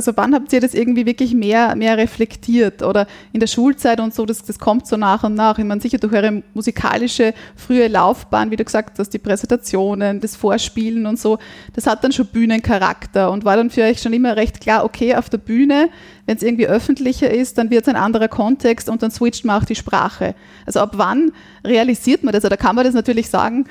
also 0.00 0.12
wann 0.16 0.34
habt 0.34 0.50
ihr 0.52 0.60
das 0.60 0.72
irgendwie 0.72 1.04
wirklich 1.04 1.34
mehr, 1.34 1.76
mehr 1.76 1.98
reflektiert? 1.98 2.82
Oder 2.82 3.06
in 3.34 3.40
der 3.40 3.46
Schulzeit 3.46 4.00
und 4.00 4.14
so, 4.14 4.24
das, 4.24 4.42
das 4.42 4.58
kommt 4.58 4.86
so 4.86 4.96
nach 4.96 5.24
und 5.24 5.34
nach. 5.34 5.58
Ich 5.58 5.64
meine, 5.64 5.80
sicher 5.80 5.98
durch 5.98 6.14
eure 6.14 6.42
musikalische 6.54 7.34
frühe 7.54 7.86
Laufbahn, 7.86 8.50
wie 8.50 8.56
du 8.56 8.64
gesagt 8.64 8.98
hast, 8.98 9.10
die 9.10 9.18
Präsentationen, 9.18 10.20
das 10.20 10.36
Vorspielen 10.36 11.04
und 11.04 11.18
so, 11.18 11.38
das 11.74 11.86
hat 11.86 12.02
dann 12.02 12.12
schon 12.12 12.26
Bühnencharakter 12.26 13.30
und 13.30 13.44
war 13.44 13.56
dann 13.56 13.68
für 13.68 13.82
euch 13.82 14.00
schon 14.00 14.14
immer 14.14 14.36
recht 14.36 14.60
klar, 14.60 14.84
okay, 14.84 15.16
auf 15.16 15.28
der 15.28 15.38
Bühne, 15.38 15.90
wenn 16.24 16.36
es 16.36 16.42
irgendwie 16.42 16.66
öffentlicher 16.66 17.30
ist, 17.30 17.58
dann 17.58 17.70
wird 17.70 17.82
es 17.82 17.88
ein 17.88 17.96
anderer 17.96 18.28
Kontext 18.28 18.88
und 18.88 19.02
dann 19.02 19.10
switcht 19.10 19.44
man 19.44 19.60
auch 19.60 19.66
die 19.66 19.74
Sprache. 19.74 20.34
Also 20.64 20.80
ab 20.80 20.92
wann 20.94 21.32
realisiert 21.62 22.22
man 22.22 22.32
das? 22.32 22.44
Oder 22.44 22.56
kann 22.56 22.74
man 22.74 22.84
das 22.84 22.94
natürlich 22.94 23.28
sagen, 23.28 23.66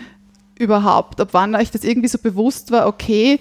überhaupt? 0.60 1.20
Ab 1.20 1.30
wann 1.32 1.56
euch 1.56 1.72
das 1.72 1.84
irgendwie 1.84 2.08
so 2.08 2.20
bewusst 2.20 2.72
war, 2.72 2.88
okay, 2.88 3.40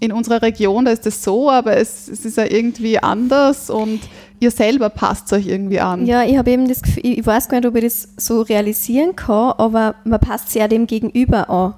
in 0.00 0.12
unserer 0.12 0.42
Region, 0.42 0.84
da 0.84 0.90
ist 0.90 1.06
es 1.06 1.22
so, 1.22 1.50
aber 1.50 1.76
es, 1.76 2.08
es 2.08 2.24
ist 2.24 2.36
ja 2.36 2.44
irgendwie 2.44 2.98
anders 2.98 3.70
und 3.70 4.00
ihr 4.40 4.50
selber 4.50 4.90
passt 4.90 5.32
euch 5.32 5.46
irgendwie 5.46 5.80
an. 5.80 6.06
Ja, 6.06 6.24
ich 6.24 6.36
habe 6.36 6.50
eben 6.50 6.68
das 6.68 6.82
Gefühl, 6.82 7.02
ich 7.04 7.24
weiß 7.24 7.48
gar 7.48 7.60
nicht, 7.60 7.68
ob 7.68 7.76
ich 7.76 7.84
das 7.84 8.08
so 8.16 8.42
realisieren 8.42 9.16
kann, 9.16 9.54
aber 9.56 9.94
man 10.04 10.20
passt 10.20 10.50
sich 10.50 10.60
ja 10.60 10.68
dem 10.68 10.86
Gegenüber 10.86 11.48
an. 11.48 11.74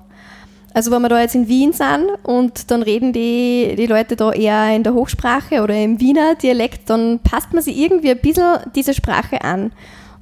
Also 0.75 0.91
wenn 0.91 1.03
wir 1.03 1.09
da 1.09 1.21
jetzt 1.21 1.35
in 1.35 1.49
Wien 1.49 1.73
sind 1.73 2.07
und 2.25 2.71
dann 2.71 2.83
reden 2.83 3.13
die, 3.13 3.75
die 3.77 3.87
Leute 3.87 4.17
da 4.17 4.33
eher 4.33 4.75
in 4.75 4.83
der 4.83 4.95
Hochsprache 4.95 5.63
oder 5.63 5.75
im 5.75 6.01
Wiener 6.01 6.35
Dialekt, 6.35 6.91
dann 6.91 7.21
passt 7.21 7.53
man 7.53 7.63
sich 7.63 7.77
irgendwie 7.77 8.11
ein 8.11 8.21
bisschen 8.21 8.59
diese 8.75 8.95
Sprache 8.95 9.43
an. 9.43 9.73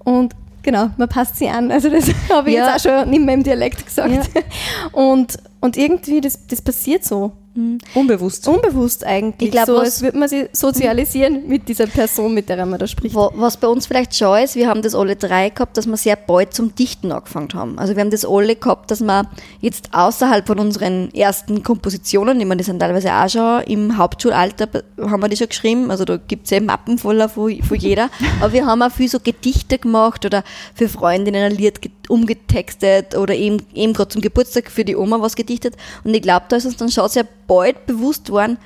Und 0.05 0.35
genau, 0.67 0.91
man 0.99 1.09
passt 1.09 1.37
sie 1.37 1.49
an. 1.49 1.71
Also 1.73 1.89
das 1.89 2.11
habe 2.31 2.51
ich 2.51 2.57
Ja. 2.57 2.75
jetzt 2.75 2.87
auch 2.87 2.91
schon 2.91 3.09
nicht 3.09 3.25
mehr 3.25 3.35
im 3.35 3.43
Dialekt 3.43 3.87
gesagt. 3.87 4.29
Und, 4.93 5.39
und 5.61 5.77
irgendwie, 5.79 6.21
das, 6.21 6.47
das 6.47 6.61
passiert 6.61 7.03
so. 7.05 7.33
Unbewusst. 7.95 8.47
Unbewusst 8.49 9.05
eigentlich. 9.05 9.49
Ich 9.49 9.53
glaub, 9.53 9.67
so, 9.67 9.79
als 9.79 10.03
würde 10.03 10.19
man 10.19 10.29
sich 10.29 10.49
sozialisieren 10.53 11.45
mit 11.49 11.69
dieser 11.69 11.87
Person, 11.87 12.35
mit 12.35 12.49
der 12.49 12.65
man 12.67 12.79
da 12.79 12.87
spricht. 12.87 13.15
Wa- 13.15 13.31
Was 13.35 13.57
bei 13.57 13.67
uns 13.69 13.87
vielleicht 13.87 14.15
schon 14.15 14.39
ist, 14.39 14.55
wir 14.57 14.69
haben 14.69 14.83
das 14.83 14.95
alle 14.95 15.17
drei 15.17 15.51
gehabt, 15.51 15.77
dass 15.77 15.87
wir 15.87 15.97
sehr 15.97 16.17
bald 16.17 16.53
zum 16.55 16.75
Dichten 16.75 17.13
angefangen 17.13 17.49
haben. 17.55 17.79
Also 17.79 17.95
wir 17.97 18.03
haben 18.03 18.11
das 18.11 18.25
alle 18.25 18.57
gehabt, 18.57 18.91
dass 18.91 19.01
wir 19.01 19.29
jetzt 19.61 19.89
außerhalb 19.93 20.47
von 20.47 20.59
unseren 20.59 21.13
ersten 21.15 21.63
Kompositionen, 21.63 22.39
ich 22.41 22.47
meine, 22.47 22.59
die 22.59 22.65
sind 22.65 22.81
teilweise 22.81 23.13
auch 23.13 23.29
schon 23.29 23.63
im 23.65 23.97
Hauptschulalter, 23.97 24.67
be- 24.67 24.85
haben 25.01 25.21
wir 25.23 25.29
die 25.29 25.37
schon 25.37 25.49
geschrieben, 25.49 25.91
also 25.91 26.05
da 26.05 26.17
gibt 26.19 26.45
es 26.45 26.51
ja 26.51 26.61
Mappen 26.61 26.99
voller 26.99 27.29
von, 27.29 27.63
von 27.63 27.77
jeder, 27.79 28.11
aber 28.41 28.53
wir 28.53 28.67
haben 28.67 28.83
auch 28.83 28.91
viel 28.93 29.09
so 29.09 29.19
Gedichte 29.21 29.79
gemacht 29.79 30.25
oder 30.25 30.45
für 30.75 30.89
Freundinnen 30.89 31.43
ein 31.45 31.57
Lied 31.57 31.81
umgetextet 32.09 33.17
oder 33.17 33.35
eben, 33.35 33.63
eben 33.75 33.93
gerade 33.93 34.09
zum 34.09 34.23
Geburtstag 34.23 34.71
für 34.71 34.85
die 34.85 34.97
Oma 34.97 35.21
was 35.21 35.37
gedichtet 35.37 35.77
und 36.05 36.15
ich 36.15 36.23
glaube, 36.23 36.47
da 36.49 36.57
ist 36.57 36.67
uns 36.67 36.77
dann 36.77 36.91
schon 36.91 37.09
sehr 37.09 37.27
bald 37.47 37.87
bewusst 37.87 38.31
worden, 38.31 38.59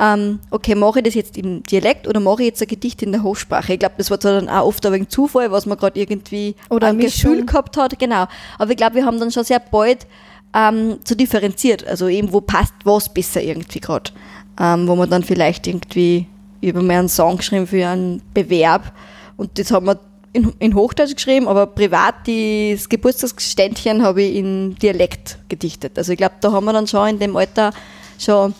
ähm, 0.00 0.38
okay, 0.50 0.74
mache 0.74 1.00
ich 1.00 1.04
das 1.04 1.14
jetzt 1.14 1.36
im 1.36 1.62
Dialekt 1.64 2.06
oder 2.06 2.20
mache 2.20 2.42
ich 2.42 2.48
jetzt 2.48 2.62
ein 2.62 2.68
Gedicht 2.68 3.02
in 3.02 3.12
der 3.12 3.22
Hochsprache? 3.22 3.72
Ich 3.72 3.78
glaube, 3.80 3.96
das 3.98 4.10
war 4.10 4.20
zwar 4.20 4.32
dann 4.32 4.48
auch 4.48 4.66
oft 4.66 4.84
ein 4.86 4.92
wenig 4.92 5.08
Zufall, 5.08 5.50
was 5.50 5.66
man 5.66 5.76
gerade 5.76 5.98
irgendwie 5.98 6.54
Oder. 6.70 6.94
Gefühl 6.94 7.44
gehabt 7.44 7.76
hat, 7.76 7.98
genau. 7.98 8.26
Aber 8.58 8.70
ich 8.70 8.76
glaube, 8.76 8.96
wir 8.96 9.04
haben 9.04 9.18
dann 9.18 9.32
schon 9.32 9.44
sehr 9.44 9.58
bald 9.58 10.06
ähm, 10.54 10.98
so 11.04 11.14
differenziert, 11.14 11.86
also 11.86 12.08
eben, 12.08 12.32
wo 12.32 12.40
passt 12.40 12.74
was 12.84 13.12
besser 13.12 13.42
irgendwie 13.42 13.80
gerade. 13.80 14.12
Ähm, 14.60 14.86
wo 14.86 14.94
man 14.94 15.10
dann 15.10 15.22
vielleicht 15.22 15.66
irgendwie 15.66 16.26
über 16.60 16.82
mal 16.82 16.98
einen 16.98 17.08
Song 17.08 17.36
geschrieben 17.36 17.66
für 17.66 17.86
einen 17.86 18.22
Bewerb 18.34 18.92
und 19.36 19.56
das 19.58 19.70
haben 19.70 19.86
wir 19.86 20.00
in, 20.32 20.52
in 20.58 20.74
Hochdeutsch 20.74 21.14
geschrieben, 21.14 21.48
aber 21.48 21.66
privat 21.66 22.14
das 22.26 22.88
Geburtstagsständchen 22.88 24.02
habe 24.02 24.22
ich 24.22 24.36
in 24.36 24.74
Dialekt 24.76 25.38
gedichtet. 25.48 25.96
Also 25.98 26.12
ich 26.12 26.18
glaube, 26.18 26.34
da 26.40 26.52
haben 26.52 26.64
wir 26.64 26.72
dann 26.72 26.86
schon 26.86 27.08
in 27.08 27.18
dem 27.18 27.36
Alter 27.36 27.72
schon, 28.18 28.54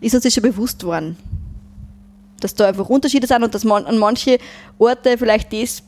ist 0.00 0.14
uns 0.14 0.24
das 0.24 0.34
schon 0.34 0.42
bewusst 0.42 0.84
worden, 0.84 1.16
dass 2.40 2.54
da 2.54 2.68
einfach 2.68 2.88
Unterschiede 2.88 3.26
sind 3.26 3.42
und 3.42 3.54
dass 3.54 3.64
man 3.64 3.86
an 3.86 3.98
manche 3.98 4.38
Orte 4.78 5.16
vielleicht 5.16 5.52
das 5.52 5.82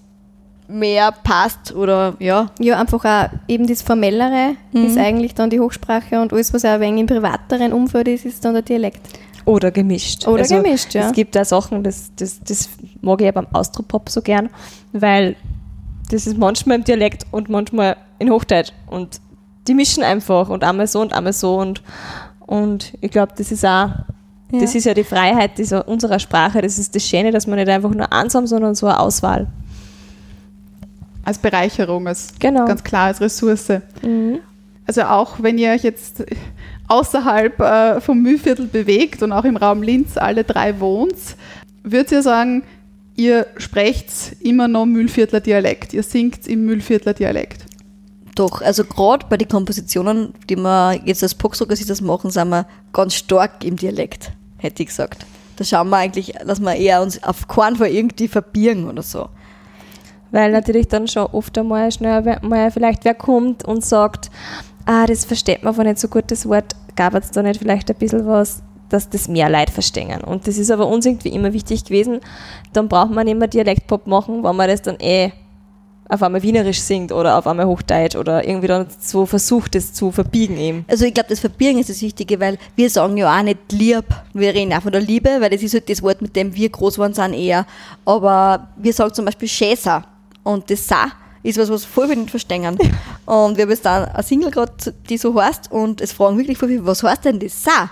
mehr 0.69 1.13
passt 1.13 1.73
oder 1.75 2.15
ja. 2.19 2.51
Ja, 2.59 2.81
einfach 2.81 3.05
auch 3.05 3.29
eben 3.47 3.67
das 3.67 3.83
Formellere 3.83 4.57
Mhm. 4.73 4.87
ist 4.87 4.99
eigentlich 4.99 5.35
dann 5.35 5.49
die 5.51 5.61
Hochsprache 5.61 6.21
und 6.21 6.33
alles, 6.33 6.53
was 6.53 6.65
auch 6.65 6.71
ein 6.71 6.81
wenig 6.81 7.03
im 7.03 7.07
privateren 7.07 7.73
Umfeld 7.73 8.09
ist, 8.09 8.25
ist 8.25 8.45
dann 8.45 8.55
der 8.55 8.63
Dialekt. 8.63 9.01
Oder 9.47 9.71
gemischt. 9.71 10.27
Oder 10.27 10.43
gemischt, 10.43 10.93
ja. 10.95 11.07
Es 11.07 11.13
gibt 11.13 11.35
da 11.37 11.45
Sachen, 11.45 11.85
das, 11.85 12.11
das, 12.17 12.41
das 12.41 12.69
mag 13.01 13.21
ich 13.21 13.27
ja 13.27 13.33
beim 13.33 13.47
Austropop 13.53 14.11
so 14.11 14.21
gern, 14.21 14.51
weil 14.93 15.37
das 16.11 16.27
ist 16.27 16.37
manchmal 16.37 16.79
im 16.79 16.85
Dialekt 16.85 17.25
und 17.31 17.49
manchmal 17.49 17.97
in 18.19 18.31
Hochdeutsch. 18.31 18.73
Und 18.89 19.21
die 19.69 19.75
mischen 19.75 20.03
einfach 20.03 20.49
und 20.49 20.65
einmal 20.65 20.87
so 20.89 21.01
und 21.01 21.13
einmal 21.13 21.33
so. 21.33 21.59
Und, 21.59 21.81
und 22.41 22.93
ich 23.01 23.11
glaube, 23.13 23.33
das 23.37 23.53
ist 23.53 23.65
auch, 23.65 23.91
das 24.51 24.75
ist 24.75 24.85
ja 24.85 24.95
die 24.95 25.05
Freiheit 25.05 25.59
dieser, 25.59 25.87
unserer 25.87 26.19
Sprache. 26.19 26.61
Das 26.61 26.79
ist 26.79 26.95
das 26.95 27.07
Schöne, 27.07 27.31
dass 27.31 27.47
wir 27.47 27.55
nicht 27.55 27.69
einfach 27.69 27.91
nur 27.91 28.13
eins 28.13 28.35
haben, 28.35 28.47
sondern 28.49 28.75
so 28.75 28.87
eine 28.87 28.99
Auswahl. 28.99 29.47
Als 31.25 31.39
Bereicherung, 31.39 32.07
als 32.07 32.35
Genau. 32.39 32.65
ganz 32.65 32.83
klar 32.85 33.07
als 33.07 33.21
Ressource. 33.21 33.69
Mhm. 34.03 34.39
Also 34.87 35.03
auch 35.03 35.43
wenn 35.43 35.59
ihr 35.59 35.71
euch 35.71 35.83
jetzt 35.83 36.25
außerhalb 36.89 37.61
äh, 37.61 38.01
vom 38.01 38.23
Mühlviertel 38.23 38.67
bewegt 38.67 39.23
und 39.23 39.33
auch 39.33 39.45
im 39.45 39.57
Raum 39.57 39.83
Linz 39.83 40.17
alle 40.17 40.45
drei 40.45 40.79
wohnt, 40.81 41.37
würdet 41.83 42.13
ihr 42.13 42.23
sagen, 42.23 42.63
ihr 43.17 43.47
sprecht 43.57 44.37
immer 44.41 44.69
noch 44.69 44.87
Mühlviertler 44.87 45.41
Dialekt, 45.41 45.93
ihr 45.93 46.03
singt 46.03 46.47
im 46.47 46.67
Mühlviertler 46.67 47.15
Dialekt. 47.15 47.65
Doch, 48.35 48.61
also 48.61 48.85
gerade 48.85 49.27
bei 49.31 49.39
den 49.39 49.49
Kompositionen, 49.49 50.35
die 50.51 50.57
wir 50.57 51.01
jetzt 51.05 51.23
als 51.23 51.35
Poxrocker 51.35 51.75
sich 51.75 51.87
das 51.87 52.03
machen, 52.03 52.31
sind 52.31 52.51
wir 52.51 52.67
ganz 52.93 53.15
stark 53.15 53.65
im 53.65 53.77
Dialekt, 53.77 54.31
hätte 54.59 54.83
ich 54.83 54.91
gesagt. 54.91 55.25
Da 55.57 55.65
schauen 55.65 55.89
wir 55.89 55.97
eigentlich, 55.97 56.35
dass 56.47 56.61
wir 56.61 56.75
eher 56.75 57.01
uns 57.01 57.23
auf 57.23 57.49
keinen 57.49 57.77
Fall 57.77 57.89
irgendwie 57.89 58.29
verbiegen 58.29 58.89
oder 58.89 59.03
so. 59.03 59.31
Weil 60.33 60.53
natürlich 60.53 60.89
dann 60.89 61.09
schon 61.09 61.25
oft 61.27 61.57
einmal 61.57 61.91
schnell 61.91 62.39
mal 62.43 62.71
vielleicht 62.71 63.07
wer 63.07 63.15
kommt 63.15 63.65
und 63.65 63.83
sagt, 63.83 64.31
ah, 64.87 65.07
das 65.07 65.25
versteht 65.25 65.63
man 65.63 65.75
aber 65.75 65.85
nicht 65.85 65.99
so 65.99 66.09
gut, 66.09 66.25
das 66.29 66.49
Wort, 66.49 66.75
gab 66.95 67.15
es 67.15 67.31
da 67.31 67.43
nicht 67.43 67.61
vielleicht 67.61 67.91
ein 67.91 67.97
bisschen 67.97 68.27
was, 68.27 68.63
dass 68.89 69.11
das 69.11 69.29
mehr 69.29 69.51
Leute 69.51 69.73
verstehen. 69.73 70.23
Und 70.23 70.47
das 70.47 70.59
ist 70.59 70.71
aber 70.71 70.87
uns 70.87 71.07
irgendwie 71.07 71.31
immer 71.31 71.53
wichtig 71.53 71.85
gewesen. 71.85 72.21
Dann 72.73 72.89
braucht 72.89 73.11
man 73.11 73.27
mehr 73.27 73.49
Dialektpop 73.49 74.07
machen, 74.07 74.43
wenn 74.45 74.57
man 74.57 74.69
das 74.69 74.83
dann 74.83 74.97
eh 75.01 75.33
auf 76.09 76.23
einmal 76.23 76.41
Wienerisch 76.43 76.81
singt 76.81 77.11
oder 77.11 77.37
auf 77.37 77.49
einmal 77.49 77.67
Hochdeutsch 77.67 78.15
oder 78.15 78.47
irgendwie 78.47 78.69
dann 78.69 78.87
so 79.01 79.27
versucht, 79.27 79.75
das 79.75 79.93
zu 79.93 80.13
verbiegen 80.13 80.57
eben. 80.57 80.85
Also 80.87 81.05
ich 81.05 81.13
glaube, 81.13 81.29
das 81.29 81.41
Verbiegen 81.41 81.81
ist 81.81 81.91
das 81.91 82.01
Wichtige, 82.01 82.39
weil 82.39 82.59
wir 82.77 82.89
sagen 82.91 83.17
ja 83.17 83.37
auch 83.37 83.43
nicht 83.43 83.73
lieb, 83.73 84.05
wir 84.33 84.55
reden 84.55 84.73
auch 84.73 84.83
von 84.83 84.93
der 84.93 85.01
Liebe, 85.01 85.41
weil 85.41 85.51
das 85.51 85.65
ist 85.65 85.75
halt 85.75 85.91
das 85.91 86.03
Wort, 86.05 86.23
mit 86.23 86.37
dem 86.37 86.55
wir 86.55 86.69
groß 86.69 86.95
geworden 86.95 87.15
sind 87.15 87.33
eher. 87.33 87.67
Aber 88.05 88.69
wir 88.77 88.93
sagen 88.93 89.13
zum 89.15 89.25
Beispiel 89.25 89.49
Schäser 89.49 90.05
und 90.45 90.71
das 90.71 90.87
Sa 90.87 91.07
ist 91.49 91.59
was, 91.59 91.71
was 91.71 91.85
voll 91.85 92.09
nicht 92.09 92.31
verstehen. 92.31 92.67
Und 93.27 93.57
wir 93.57 93.63
haben 93.63 93.71
jetzt 93.71 93.85
da 93.85 94.05
eine 94.05 94.23
Single 94.23 94.51
gerade, 94.51 94.73
die 95.09 95.17
so 95.19 95.41
heißt 95.41 95.71
und 95.71 96.01
es 96.01 96.13
fragen 96.13 96.37
wirklich 96.39 96.59
voll 96.59 96.69
viele, 96.69 96.87
was 96.87 97.03
heißt 97.03 97.25
denn 97.25 97.39
das 97.39 97.63
Sa? 97.63 97.91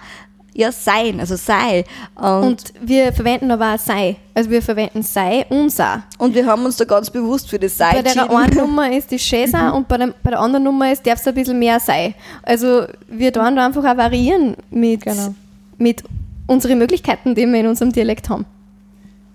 Ja, 0.56 0.70
sein, 0.70 1.18
also 1.18 1.34
sei. 1.34 1.84
Und, 2.14 2.24
Und 2.24 2.72
wir 2.80 3.12
verwenden 3.12 3.50
aber 3.50 3.74
auch 3.74 3.78
sei. 3.78 4.16
Also 4.34 4.50
wir 4.50 4.62
verwenden 4.62 5.02
sei 5.02 5.44
und 5.48 5.70
sa. 5.72 6.04
und 6.18 6.32
wir 6.32 6.46
haben 6.46 6.64
uns 6.64 6.76
da 6.76 6.84
ganz 6.84 7.10
bewusst 7.10 7.50
für 7.50 7.58
das 7.58 7.76
Sei 7.76 7.90
Bei 7.90 8.02
der 8.02 8.30
einen 8.30 8.56
Nummer 8.56 8.90
ist 8.96 9.10
die 9.10 9.18
Schäser 9.18 9.74
und 9.74 9.88
bei, 9.88 9.98
dem, 9.98 10.14
bei 10.22 10.30
der 10.30 10.38
anderen 10.40 10.64
Nummer 10.64 10.92
ist, 10.92 11.04
darf 11.06 11.18
es 11.18 11.26
ein 11.26 11.34
bisschen 11.34 11.58
mehr 11.58 11.80
sein. 11.80 12.14
Also 12.44 12.84
wir 13.08 13.32
tun 13.32 13.56
da 13.56 13.66
einfach 13.66 13.84
auch 13.84 13.96
variieren 13.96 14.56
mit, 14.70 15.02
Genau. 15.02 15.34
mit 15.76 16.04
unseren 16.46 16.78
Möglichkeiten, 16.78 17.34
die 17.34 17.46
wir 17.46 17.60
in 17.60 17.66
unserem 17.66 17.90
Dialekt 17.92 18.28
haben. 18.28 18.46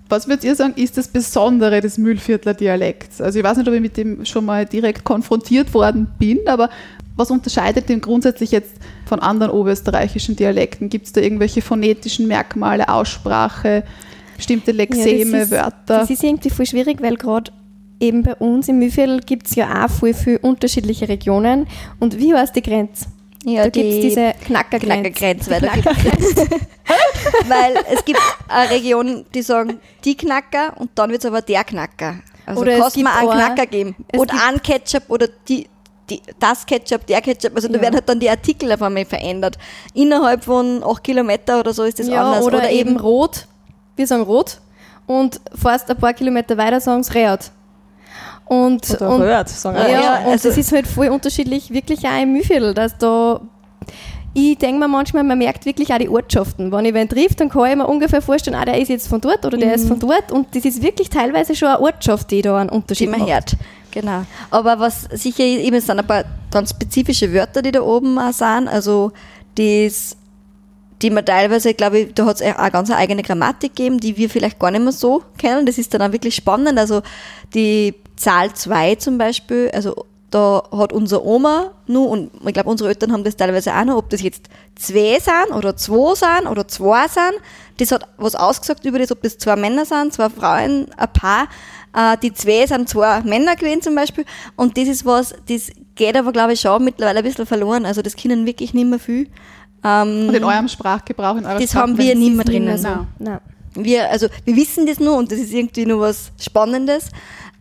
Was 0.09 0.27
würdet 0.27 0.43
ihr 0.43 0.55
sagen, 0.55 0.73
ist 0.75 0.97
das 0.97 1.07
Besondere 1.07 1.81
des 1.81 1.99
Mühlviertler 1.99 2.55
Dialekts? 2.55 3.21
Also 3.21 3.37
ich 3.37 3.45
weiß 3.45 3.57
nicht, 3.57 3.67
ob 3.67 3.73
ich 3.75 3.81
mit 3.81 3.95
dem 3.95 4.25
schon 4.25 4.43
mal 4.43 4.65
direkt 4.65 5.03
konfrontiert 5.03 5.71
worden 5.73 6.07
bin, 6.17 6.39
aber 6.47 6.69
was 7.15 7.29
unterscheidet 7.29 7.89
den 7.89 8.01
grundsätzlich 8.01 8.51
jetzt 8.51 8.71
von 9.05 9.19
anderen 9.19 9.51
oberösterreichischen 9.51 10.35
Dialekten? 10.35 10.89
Gibt 10.89 11.05
es 11.05 11.13
da 11.13 11.21
irgendwelche 11.21 11.61
phonetischen 11.61 12.27
Merkmale, 12.27 12.89
Aussprache, 12.89 13.83
bestimmte 14.35 14.71
Lexeme, 14.71 15.09
ja, 15.09 15.37
das 15.37 15.43
ist, 15.43 15.51
Wörter? 15.51 15.73
Das 15.85 16.09
ist 16.09 16.23
irgendwie 16.23 16.49
voll 16.49 16.65
schwierig, 16.65 17.01
weil 17.01 17.15
gerade 17.15 17.51
eben 17.99 18.23
bei 18.23 18.35
uns 18.35 18.67
im 18.67 18.79
Mühlviertel 18.79 19.19
gibt 19.19 19.47
es 19.47 19.55
ja 19.55 19.85
auch 19.85 19.89
voll 19.89 20.13
viele 20.13 20.39
unterschiedliche 20.39 21.07
Regionen. 21.07 21.67
Und 21.99 22.17
wie 22.17 22.33
heißt 22.33 22.55
die 22.55 22.61
Grenze? 22.63 23.05
Ja, 23.45 23.63
da 23.63 23.69
gibt 23.69 23.85
es 23.93 24.01
diese 24.01 24.33
Knackergrenze. 24.45 25.49
Weil, 25.51 25.61
da 25.61 25.73
gibt- 25.73 25.87
weil 27.49 27.73
es 27.91 28.03
gibt 28.05 28.19
eine 28.47 28.69
Region, 28.69 29.25
die 29.33 29.41
sagen 29.41 29.79
die 30.03 30.15
Knacker 30.15 30.73
und 30.77 30.91
dann 30.95 31.09
wird 31.11 31.23
es 31.23 31.25
aber 31.25 31.41
der 31.41 31.63
Knacker. 31.63 32.15
Also 32.45 32.61
Oder 32.61 32.73
es 32.73 32.79
kannst 32.81 32.95
du 32.97 33.01
mir 33.03 33.13
einen 33.13 33.29
Knacker 33.29 33.65
geben. 33.65 33.95
es 34.11 34.19
Oder 34.19 34.33
einen 34.47 34.61
Ketchup 34.61 35.03
oder 35.09 35.27
die, 35.47 35.67
die, 36.09 36.21
das 36.39 36.65
Ketchup, 36.65 37.05
der 37.05 37.21
Ketchup. 37.21 37.55
Also 37.55 37.67
da 37.67 37.75
Ja. 37.75 37.81
werden 37.81 37.95
halt 37.95 38.09
dann 38.09 38.19
die 38.19 38.29
Artikel 38.29 38.71
auf 38.71 38.81
einmal 38.81 39.05
verändert. 39.05 39.57
Innerhalb 39.93 40.43
von 40.43 40.83
8 40.83 41.03
Kilometer 41.03 41.59
oder 41.59 41.73
so 41.73 41.83
ist 41.83 41.99
das 41.99 42.07
ja, 42.07 42.23
anders. 42.23 42.43
Oder, 42.43 42.69
eben 42.71 42.97
rot. 42.99 43.45
Wir 43.95 44.07
sagen 44.07 44.23
rot. 44.23 44.59
Und 45.05 45.39
fast 45.55 45.89
ein 45.89 45.97
paar 45.97 46.13
Kilometer 46.13 46.57
weiter 46.57 46.79
sagen 46.81 47.03
sie 47.03 47.13
Reat. 47.13 47.51
Und, 48.49 48.89
Oder 48.89 49.09
und 49.09 49.21
Röhrt, 49.21 49.47
sagen 49.49 49.77
Ja, 49.77 49.85
wir. 49.87 49.91
Ja, 49.93 50.19
und 50.25 50.31
also- 50.31 50.49
es 50.49 50.57
ist 50.57 50.71
halt 50.71 50.87
voll 50.87 51.07
unterschiedlich, 51.09 51.71
wirklich 51.71 51.99
auch 52.05 52.21
im 52.21 52.33
Mühlviertel, 52.33 52.73
dass 52.73 52.97
da 52.97 53.39
ich 54.33 54.57
denke 54.59 54.79
mir 54.79 54.87
manchmal, 54.87 55.23
man 55.23 55.37
merkt 55.39 55.65
wirklich 55.65 55.91
auch 55.91 55.97
die 55.97 56.07
Ortschaften. 56.07 56.71
Wenn 56.71 56.85
ich 56.85 56.93
wen 56.93 57.09
trifft, 57.09 57.39
dann 57.39 57.49
kann 57.49 57.69
ich 57.71 57.75
mir 57.75 57.87
ungefähr 57.87 58.21
vorstellen, 58.21 58.55
ah, 58.55 58.63
der 58.63 58.79
ist 58.79 58.89
jetzt 58.89 59.07
von 59.07 59.19
dort 59.19 59.43
oder 59.45 59.57
der 59.57 59.73
ist 59.73 59.87
von 59.87 59.99
dort. 59.99 60.31
Und 60.31 60.55
das 60.55 60.65
ist 60.65 60.83
wirklich 60.83 61.09
teilweise 61.09 61.55
schon 61.55 61.67
eine 61.69 61.79
Ortschaft, 61.81 62.29
die 62.29 62.41
da 62.43 62.57
einen 62.57 62.69
die 62.69 62.75
Unterschied 62.75 63.09
man 63.09 63.21
macht. 63.21 63.31
hört. 63.31 63.57
Genau. 63.91 64.23
Aber 64.51 64.79
was 64.79 65.07
sicher 65.11 65.43
eben 65.43 65.75
es 65.77 65.87
sind 65.87 65.99
ein 65.99 66.05
paar 66.05 66.25
ganz 66.51 66.69
spezifische 66.69 67.33
Wörter, 67.33 67.63
die 67.63 67.71
da 67.71 67.81
oben 67.81 68.19
auch 68.19 68.31
sind. 68.31 68.67
Also 68.67 69.11
das, 69.55 70.15
die 71.01 71.09
man 71.09 71.25
teilweise, 71.25 71.73
glaube 71.73 71.99
ich, 71.99 72.13
da 72.13 72.25
hat 72.27 72.39
es 72.39 72.55
auch 72.55 72.71
ganz 72.71 72.91
eine 72.91 72.99
eigene 72.99 73.23
Grammatik 73.23 73.75
gegeben, 73.75 73.99
die 73.99 74.15
wir 74.15 74.29
vielleicht 74.29 74.59
gar 74.59 74.69
nicht 74.69 74.83
mehr 74.83 74.91
so 74.91 75.23
kennen. 75.39 75.65
Das 75.65 75.79
ist 75.79 75.91
dann 75.93 76.03
auch 76.03 76.11
wirklich 76.11 76.35
spannend. 76.35 76.77
Also 76.77 77.01
die 77.55 77.95
Zahl 78.19 78.53
2 78.53 78.95
zum 78.95 79.17
Beispiel, 79.17 79.71
also 79.73 80.05
da 80.29 80.63
hat 80.71 80.93
unsere 80.93 81.25
Oma 81.25 81.71
nur, 81.87 82.09
und 82.09 82.31
ich 82.45 82.53
glaube, 82.53 82.69
unsere 82.69 82.89
Eltern 82.89 83.11
haben 83.11 83.23
das 83.23 83.35
teilweise 83.35 83.73
auch 83.73 83.83
noch, 83.85 83.97
ob 83.97 84.09
das 84.09 84.21
jetzt 84.21 84.47
zwei 84.75 85.17
sind 85.19 85.55
oder 85.55 85.75
zwei 85.75 86.13
sind 86.15 86.47
oder 86.47 86.67
zwei 86.67 87.07
sind, 87.07 87.33
das 87.77 87.91
hat 87.91 88.07
was 88.17 88.35
ausgesagt 88.35 88.85
über 88.85 88.99
das, 88.99 89.11
ob 89.11 89.21
das 89.23 89.37
zwei 89.37 89.55
Männer 89.55 89.85
sind, 89.85 90.13
zwei 90.13 90.29
Frauen, 90.29 90.87
ein 90.95 91.13
Paar. 91.13 91.47
Äh, 91.95 92.17
die 92.21 92.33
zwei 92.33 92.67
sind 92.67 92.89
zwei 92.89 93.21
Männer 93.21 93.55
gewesen 93.55 93.81
zum 93.81 93.95
Beispiel. 93.95 94.25
Und 94.55 94.77
das 94.77 94.87
ist 94.87 95.05
was, 95.05 95.33
das 95.47 95.71
geht 95.95 96.15
aber, 96.15 96.31
glaube 96.31 96.53
ich, 96.53 96.59
schon 96.59 96.83
mittlerweile 96.83 97.19
ein 97.19 97.25
bisschen 97.25 97.45
verloren. 97.45 97.85
Also 97.85 98.01
das 98.01 98.15
können 98.15 98.45
wirklich 98.45 98.73
nicht 98.73 98.87
mehr 98.87 98.99
viel. 98.99 99.27
Ähm, 99.83 100.27
Und 100.27 100.35
in 100.35 100.43
eurem 100.43 100.67
Sprachgebrauch, 100.67 101.37
in 101.37 101.45
eurer 101.45 101.59
das 101.59 101.73
haben 101.73 101.97
wir 101.97 102.13
nicht 102.15 102.35
mehr 102.35 102.45
drinnen. 102.45 102.81
Nein. 102.81 103.07
Nein. 103.17 103.39
Wir, 103.75 104.09
also, 104.09 104.27
wir 104.45 104.55
wissen 104.55 104.85
das 104.85 104.99
nur 104.99 105.15
und 105.15 105.31
das 105.31 105.39
ist 105.39 105.53
irgendwie 105.53 105.85
nur 105.85 106.01
was 106.01 106.31
Spannendes. 106.39 107.09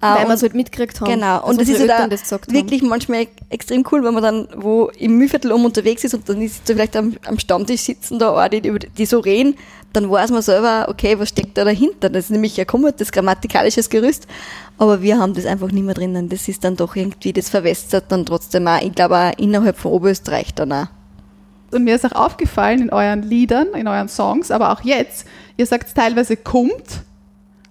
Äh, 0.00 0.06
Weil 0.06 0.22
und- 0.22 0.28
wir 0.28 0.34
es 0.34 0.42
halt 0.42 0.54
mitgekriegt 0.54 1.00
haben. 1.00 1.10
Genau, 1.10 1.44
und 1.44 1.60
das 1.60 1.68
ist 1.68 1.80
ja 1.80 2.08
da 2.08 2.38
wirklich 2.48 2.82
manchmal 2.82 3.26
extrem 3.48 3.84
cool, 3.90 4.04
wenn 4.04 4.14
man 4.14 4.22
dann 4.22 4.48
wo 4.56 4.90
im 4.96 5.18
Mühlviertel 5.18 5.50
um 5.50 5.64
unterwegs 5.64 6.04
ist 6.04 6.14
und 6.14 6.28
dann 6.28 6.40
ist 6.40 6.68
so 6.68 6.74
vielleicht 6.74 6.96
am, 6.96 7.16
am 7.26 7.36
Stammtisch 7.38 7.80
sitzen 7.80 8.20
da 8.20 8.30
auch 8.30 8.48
die, 8.48 8.60
die, 8.60 8.78
die 8.78 9.06
so 9.06 9.18
reden, 9.18 9.56
dann 9.92 10.08
weiß 10.08 10.30
man 10.30 10.42
selber, 10.42 10.86
okay, 10.88 11.18
was 11.18 11.30
steckt 11.30 11.58
da 11.58 11.64
dahinter? 11.64 12.10
Das 12.10 12.26
ist 12.26 12.30
nämlich 12.30 12.60
ein 12.60 12.66
kommutes 12.66 13.10
grammatikalisches 13.10 13.90
Gerüst, 13.90 14.28
aber 14.76 15.02
wir 15.02 15.18
haben 15.18 15.34
das 15.34 15.46
einfach 15.46 15.72
nicht 15.72 15.84
mehr 15.84 15.94
drinnen. 15.94 16.28
Das 16.28 16.46
ist 16.46 16.62
dann 16.62 16.76
doch 16.76 16.94
irgendwie, 16.94 17.32
das 17.32 17.48
verwässert 17.48 18.04
dann 18.08 18.24
trotzdem 18.24 18.68
auch, 18.68 18.80
ich 18.80 18.92
glaube 18.92 19.16
auch 19.16 19.38
innerhalb 19.38 19.76
von 19.76 19.90
Oberösterreich 19.90 20.54
dann 20.54 20.72
auch. 20.72 20.86
Und 21.72 21.82
mir 21.82 21.96
ist 21.96 22.06
auch 22.06 22.12
aufgefallen 22.12 22.82
in 22.82 22.90
euren 22.90 23.22
Liedern, 23.22 23.68
in 23.74 23.88
euren 23.88 24.08
Songs, 24.08 24.52
aber 24.52 24.72
auch 24.72 24.82
jetzt, 24.82 25.26
ihr 25.56 25.66
sagt 25.66 25.92
teilweise 25.94 26.36
kommt 26.36 27.02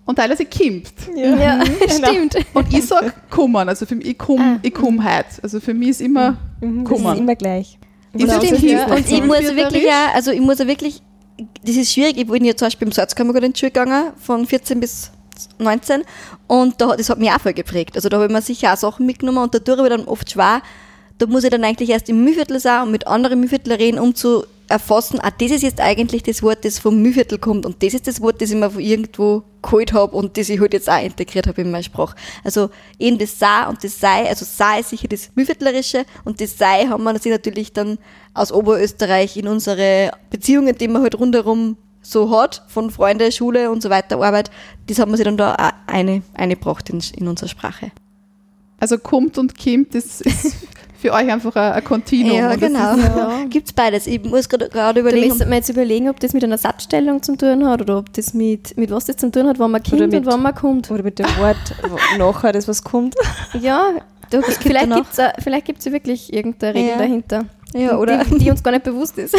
und 0.07 0.15
teilweise 0.15 0.45
kimmt. 0.45 0.87
haben. 1.07 1.39
Ja, 1.39 1.59
stimmt. 1.87 2.35
Und 2.55 2.73
ich 2.73 2.83
sag 2.85 3.29
kummern, 3.29 3.69
also 3.69 3.85
für 3.85 3.93
mich, 3.95 4.07
ich 4.07 4.17
kumm, 4.17 4.59
ich 4.63 4.73
kumm 4.73 5.03
heut. 5.05 5.25
Also 5.43 5.59
für 5.59 5.73
mich 5.75 5.89
ist 5.89 6.01
immer 6.01 6.37
Mhm, 6.59 6.83
das 6.85 6.91
ist 6.91 6.97
kummern. 6.97 7.17
immer 7.19 7.35
gleich. 7.35 7.77
Ist 8.13 8.33
stimmt, 8.43 8.63
ja. 8.63 8.85
Und 8.87 9.11
ich 9.11 9.23
muss 9.23 9.41
wirklich 9.55 9.87
auch, 9.87 10.15
also 10.15 10.31
ich 10.31 10.39
muss 10.41 10.57
wirklich, 10.59 11.03
das 11.63 11.75
ist 11.75 11.93
schwierig, 11.93 12.17
ich 12.17 12.25
bin 12.25 12.43
ja 12.43 12.55
zum 12.55 12.65
Beispiel 12.65 12.87
im 12.87 12.91
Salzkammergut 12.91 13.43
in 13.43 13.53
die 13.53 13.59
Schule 13.59 13.71
gegangen, 13.71 14.11
von 14.17 14.47
14 14.47 14.79
bis 14.79 15.11
19 15.59 16.01
und 16.47 16.81
da, 16.81 16.95
das 16.95 17.11
hat 17.11 17.19
mich 17.19 17.29
auch 17.29 17.39
voll 17.39 17.53
geprägt. 17.53 17.95
Also 17.95 18.09
da 18.09 18.17
habe 18.17 18.25
ich 18.25 18.31
mir 18.31 18.41
sicher 18.41 18.73
auch 18.73 18.77
Sachen 18.77 19.05
mitgenommen 19.05 19.37
und 19.37 19.53
dadurch 19.53 19.77
habe 19.77 19.87
ich 19.89 19.95
dann 19.95 20.07
oft 20.07 20.31
schwer, 20.31 20.63
da 21.19 21.27
muss 21.27 21.43
ich 21.43 21.51
dann 21.51 21.63
eigentlich 21.63 21.89
erst 21.91 22.09
im 22.09 22.23
Mühlviertel 22.23 22.59
sein 22.59 22.83
und 22.83 22.91
mit 22.91 23.05
anderen 23.05 23.39
Mühlviertler 23.39 23.77
reden, 23.77 23.99
um 23.99 24.15
zu 24.15 24.45
erfassen, 24.69 25.19
ah, 25.21 25.31
das 25.31 25.51
ist 25.51 25.63
jetzt 25.63 25.79
eigentlich 25.79 26.23
das 26.23 26.43
Wort, 26.43 26.65
das 26.65 26.79
vom 26.79 27.01
Mühlviertel 27.01 27.37
kommt 27.37 27.65
und 27.65 27.81
das 27.81 27.93
ist 27.93 28.07
das 28.07 28.21
Wort, 28.21 28.41
das 28.41 28.51
ich 28.51 28.57
mir 28.57 28.69
von 28.69 28.81
irgendwo 28.81 29.43
geholt 29.61 29.93
habe 29.93 30.15
und 30.15 30.37
das 30.37 30.49
ich 30.49 30.59
halt 30.59 30.73
jetzt 30.73 30.89
auch 30.89 31.01
integriert 31.01 31.47
habe 31.47 31.61
in 31.61 31.71
meine 31.71 31.83
Sprache. 31.83 32.15
Also 32.43 32.69
eben 32.99 33.17
das 33.17 33.39
Sa 33.39 33.69
und 33.69 33.83
das 33.83 33.99
Sei, 33.99 34.27
also 34.27 34.45
Sa 34.45 34.77
ist 34.77 34.89
sicher 34.89 35.07
das 35.07 35.29
Mühlviertlerische 35.35 36.05
und 36.25 36.41
das 36.41 36.57
Sei 36.57 36.85
haben 36.87 37.03
wir 37.03 37.13
natürlich 37.13 37.73
dann 37.73 37.97
aus 38.33 38.51
Oberösterreich 38.51 39.37
in 39.37 39.47
unsere 39.47 40.11
Beziehungen, 40.29 40.77
die 40.77 40.87
man 40.87 41.01
halt 41.01 41.17
rundherum 41.17 41.77
so 42.01 42.29
hat, 42.31 42.63
von 42.67 42.89
Freunde, 42.89 43.31
Schule 43.31 43.69
und 43.71 43.81
so 43.81 43.89
weiter, 43.89 44.21
Arbeit, 44.21 44.51
das 44.87 44.99
haben 44.99 45.11
wir 45.11 45.17
sich 45.17 45.25
dann 45.25 45.37
da 45.37 45.55
auch 45.55 45.91
eine, 45.91 46.21
eingebracht 46.33 46.89
in, 46.89 47.01
in 47.17 47.27
unsere 47.27 47.49
Sprache. 47.49 47.91
Also 48.79 48.97
kommt 48.97 49.37
und 49.37 49.57
kimmt, 49.57 49.95
das 49.95 50.21
ist 50.21 50.55
für 50.99 51.11
euch 51.13 51.31
einfach 51.31 51.55
ein, 51.55 51.83
Kontinuum. 51.83 52.35
Ja, 52.37 52.55
genau. 52.55 52.95
Ja. 52.97 53.43
Gibt's 53.49 53.71
beides. 53.73 54.07
Ich 54.07 54.23
muss 54.23 54.49
gerade 54.49 54.69
gerade 54.69 55.01
Da 55.03 55.07
überlegen. 55.09 55.29
müssen 55.29 55.49
wir 55.49 55.55
jetzt 55.57 55.69
überlegen, 55.69 56.09
ob 56.09 56.19
das 56.19 56.33
mit 56.33 56.43
einer 56.43 56.57
Satzstellung 56.57 57.21
zu 57.21 57.35
tun 57.35 57.67
hat 57.67 57.81
oder 57.81 57.97
ob 57.99 58.11
das 58.13 58.33
mit, 58.33 58.75
mit 58.77 58.89
was 58.91 59.05
das 59.05 59.17
zu 59.17 59.29
tun 59.31 59.47
hat, 59.47 59.59
wann 59.59 59.71
man 59.71 59.83
kommt 59.83 59.99
mit- 60.01 60.13
und 60.13 60.25
wann 60.25 60.41
man 60.41 60.55
kommt. 60.55 60.89
Oder 60.91 61.03
mit 61.03 61.19
dem 61.19 61.25
Wort 61.37 61.55
wo- 61.89 62.17
nachher, 62.17 62.51
das 62.51 62.67
was 62.67 62.83
kommt. 62.83 63.15
Ja, 63.61 63.89
da, 64.29 64.41
vielleicht 64.41 64.85
danach. 64.85 64.97
gibt 64.97 65.09
es 65.17 65.43
vielleicht 65.43 65.65
gibt's 65.65 65.85
ja 65.85 65.91
wirklich 65.91 66.33
irgendeine 66.33 66.73
Regel 66.75 66.89
Ja. 66.89 66.97
dahinter, 66.97 67.45
ja, 67.73 67.97
oder? 67.97 68.23
die, 68.23 68.37
die 68.39 68.49
uns 68.49 68.63
gar 68.63 68.71
nicht 68.71 68.83
bewusst 68.83 69.17
ist. 69.17 69.35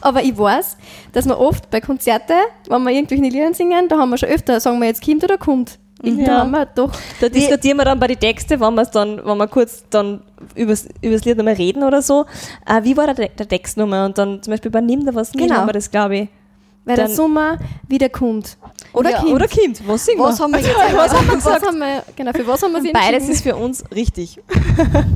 Aber 0.00 0.22
ich 0.22 0.36
weiß, 0.36 0.76
dass 1.12 1.26
wir 1.26 1.38
oft 1.38 1.70
bei 1.70 1.80
Konzerten, 1.80 2.34
wenn 2.68 2.82
wir 2.82 2.90
irgendwelche 2.90 3.22
Lieder 3.24 3.54
singen, 3.54 3.88
da 3.88 3.98
haben 3.98 4.10
wir 4.10 4.18
schon 4.18 4.28
öfter, 4.30 4.58
sagen 4.60 4.80
wir 4.80 4.88
jetzt 4.88 5.04
kommt 5.04 5.22
oder 5.24 5.38
kommt. 5.38 5.78
Mhm. 6.02 6.24
Da 6.24 6.32
Ja. 6.32 6.38
haben 6.40 6.50
wir 6.50 6.66
doch, 6.66 6.90
Da 7.20 7.28
diskutieren 7.28 7.76
wir 7.78 7.84
dann 7.84 7.98
bei 8.00 8.08
den 8.08 8.18
Texten, 8.18 8.60
wenn 8.60 8.74
wir 8.74 8.84
dann, 8.86 9.24
wenn 9.24 9.38
wir 9.38 9.46
kurz 9.48 9.84
dann 9.90 10.22
übers, 10.54 10.86
übers 11.00 11.24
Lied 11.24 11.36
nochmal 11.36 11.54
reden 11.54 11.82
oder 11.84 12.02
so. 12.02 12.26
Äh, 12.66 12.82
wie 12.82 12.96
war 12.96 13.12
der, 13.14 13.28
der 13.28 13.48
Text 13.48 13.76
nochmal? 13.76 14.06
Und 14.06 14.18
dann 14.18 14.42
zum 14.42 14.50
Beispiel 14.52 14.70
bei 14.70 14.80
Nimm 14.80 15.06
da 15.06 15.14
was 15.14 15.32
mit, 15.34 15.44
Genau. 15.44 15.56
haben 15.60 15.68
wir 15.68 15.72
das, 15.72 15.90
glaube 15.90 16.16
ich. 16.16 16.28
weil 16.84 16.96
der 16.96 17.06
Dann- 17.06 17.14
Sommer 17.14 17.58
wieder 17.86 18.08
kommt. 18.08 18.56
Oder 18.92 19.10
Ja, 19.10 19.18
kommt. 19.20 19.30
Oder 19.32 19.46
Kind, 19.46 19.80
was 19.86 20.04
singen 20.04 20.18
Was 20.20 20.40
wir? 20.40 20.42
haben 20.42 20.52
wir 20.52 20.58
jetzt? 20.60 20.74
was 20.96 21.12
haben 21.14 21.26
wir 21.26 21.34
was 21.34 21.44
gesagt? 21.44 21.66
haben 21.68 21.78
wir, 21.78 22.02
genau, 22.16 22.32
für 22.32 22.44
was 22.48 22.60
haben 22.60 22.72
wir 22.72 22.82
sie 22.82 22.90
Beides 22.92 23.28
ist 23.28 23.42
für 23.44 23.54
uns 23.54 23.84
richtig. 23.94 24.40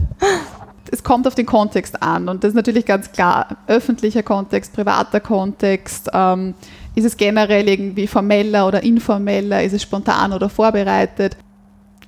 es 0.93 1.03
kommt 1.03 1.27
auf 1.27 1.35
den 1.35 1.47
Kontext 1.47 2.01
an 2.01 2.29
und 2.29 2.45
das 2.45 2.51
ist 2.51 2.55
natürlich 2.55 2.87
ganz 2.87 3.11
klar 3.11 3.49
öffentlicher 3.67 4.23
Kontext, 4.23 4.73
privater 4.75 5.19
Kontext. 5.21 6.09
Ähm, 6.13 6.55
ist 6.97 7.05
es 7.05 7.17
generell 7.17 7.69
irgendwie 7.69 8.07
formeller 8.07 8.67
oder 8.67 8.83
informeller? 8.83 9.63
Ist 9.63 9.75
es 9.75 9.83
spontan 9.83 10.33
oder 10.33 10.49
vorbereitet? 10.49 11.37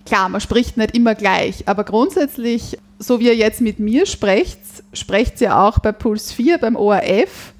Klar, 0.06 0.30
man 0.30 0.40
spricht 0.40 0.78
nicht 0.78 0.96
immer 0.96 1.14
gleich, 1.14 1.68
aber 1.68 1.84
grundsätzlich, 1.84 2.78
so 2.98 3.20
wie 3.20 3.26
ihr 3.26 3.36
jetzt 3.36 3.60
mit 3.60 3.78
mir 3.78 4.06
sprecht, 4.06 4.58
sprecht 4.94 5.40
ihr 5.42 5.58
auch 5.58 5.78
bei 5.80 5.92
Puls 5.92 6.32
4 6.32 6.56
beim 6.56 6.74
ORF. 6.74 7.52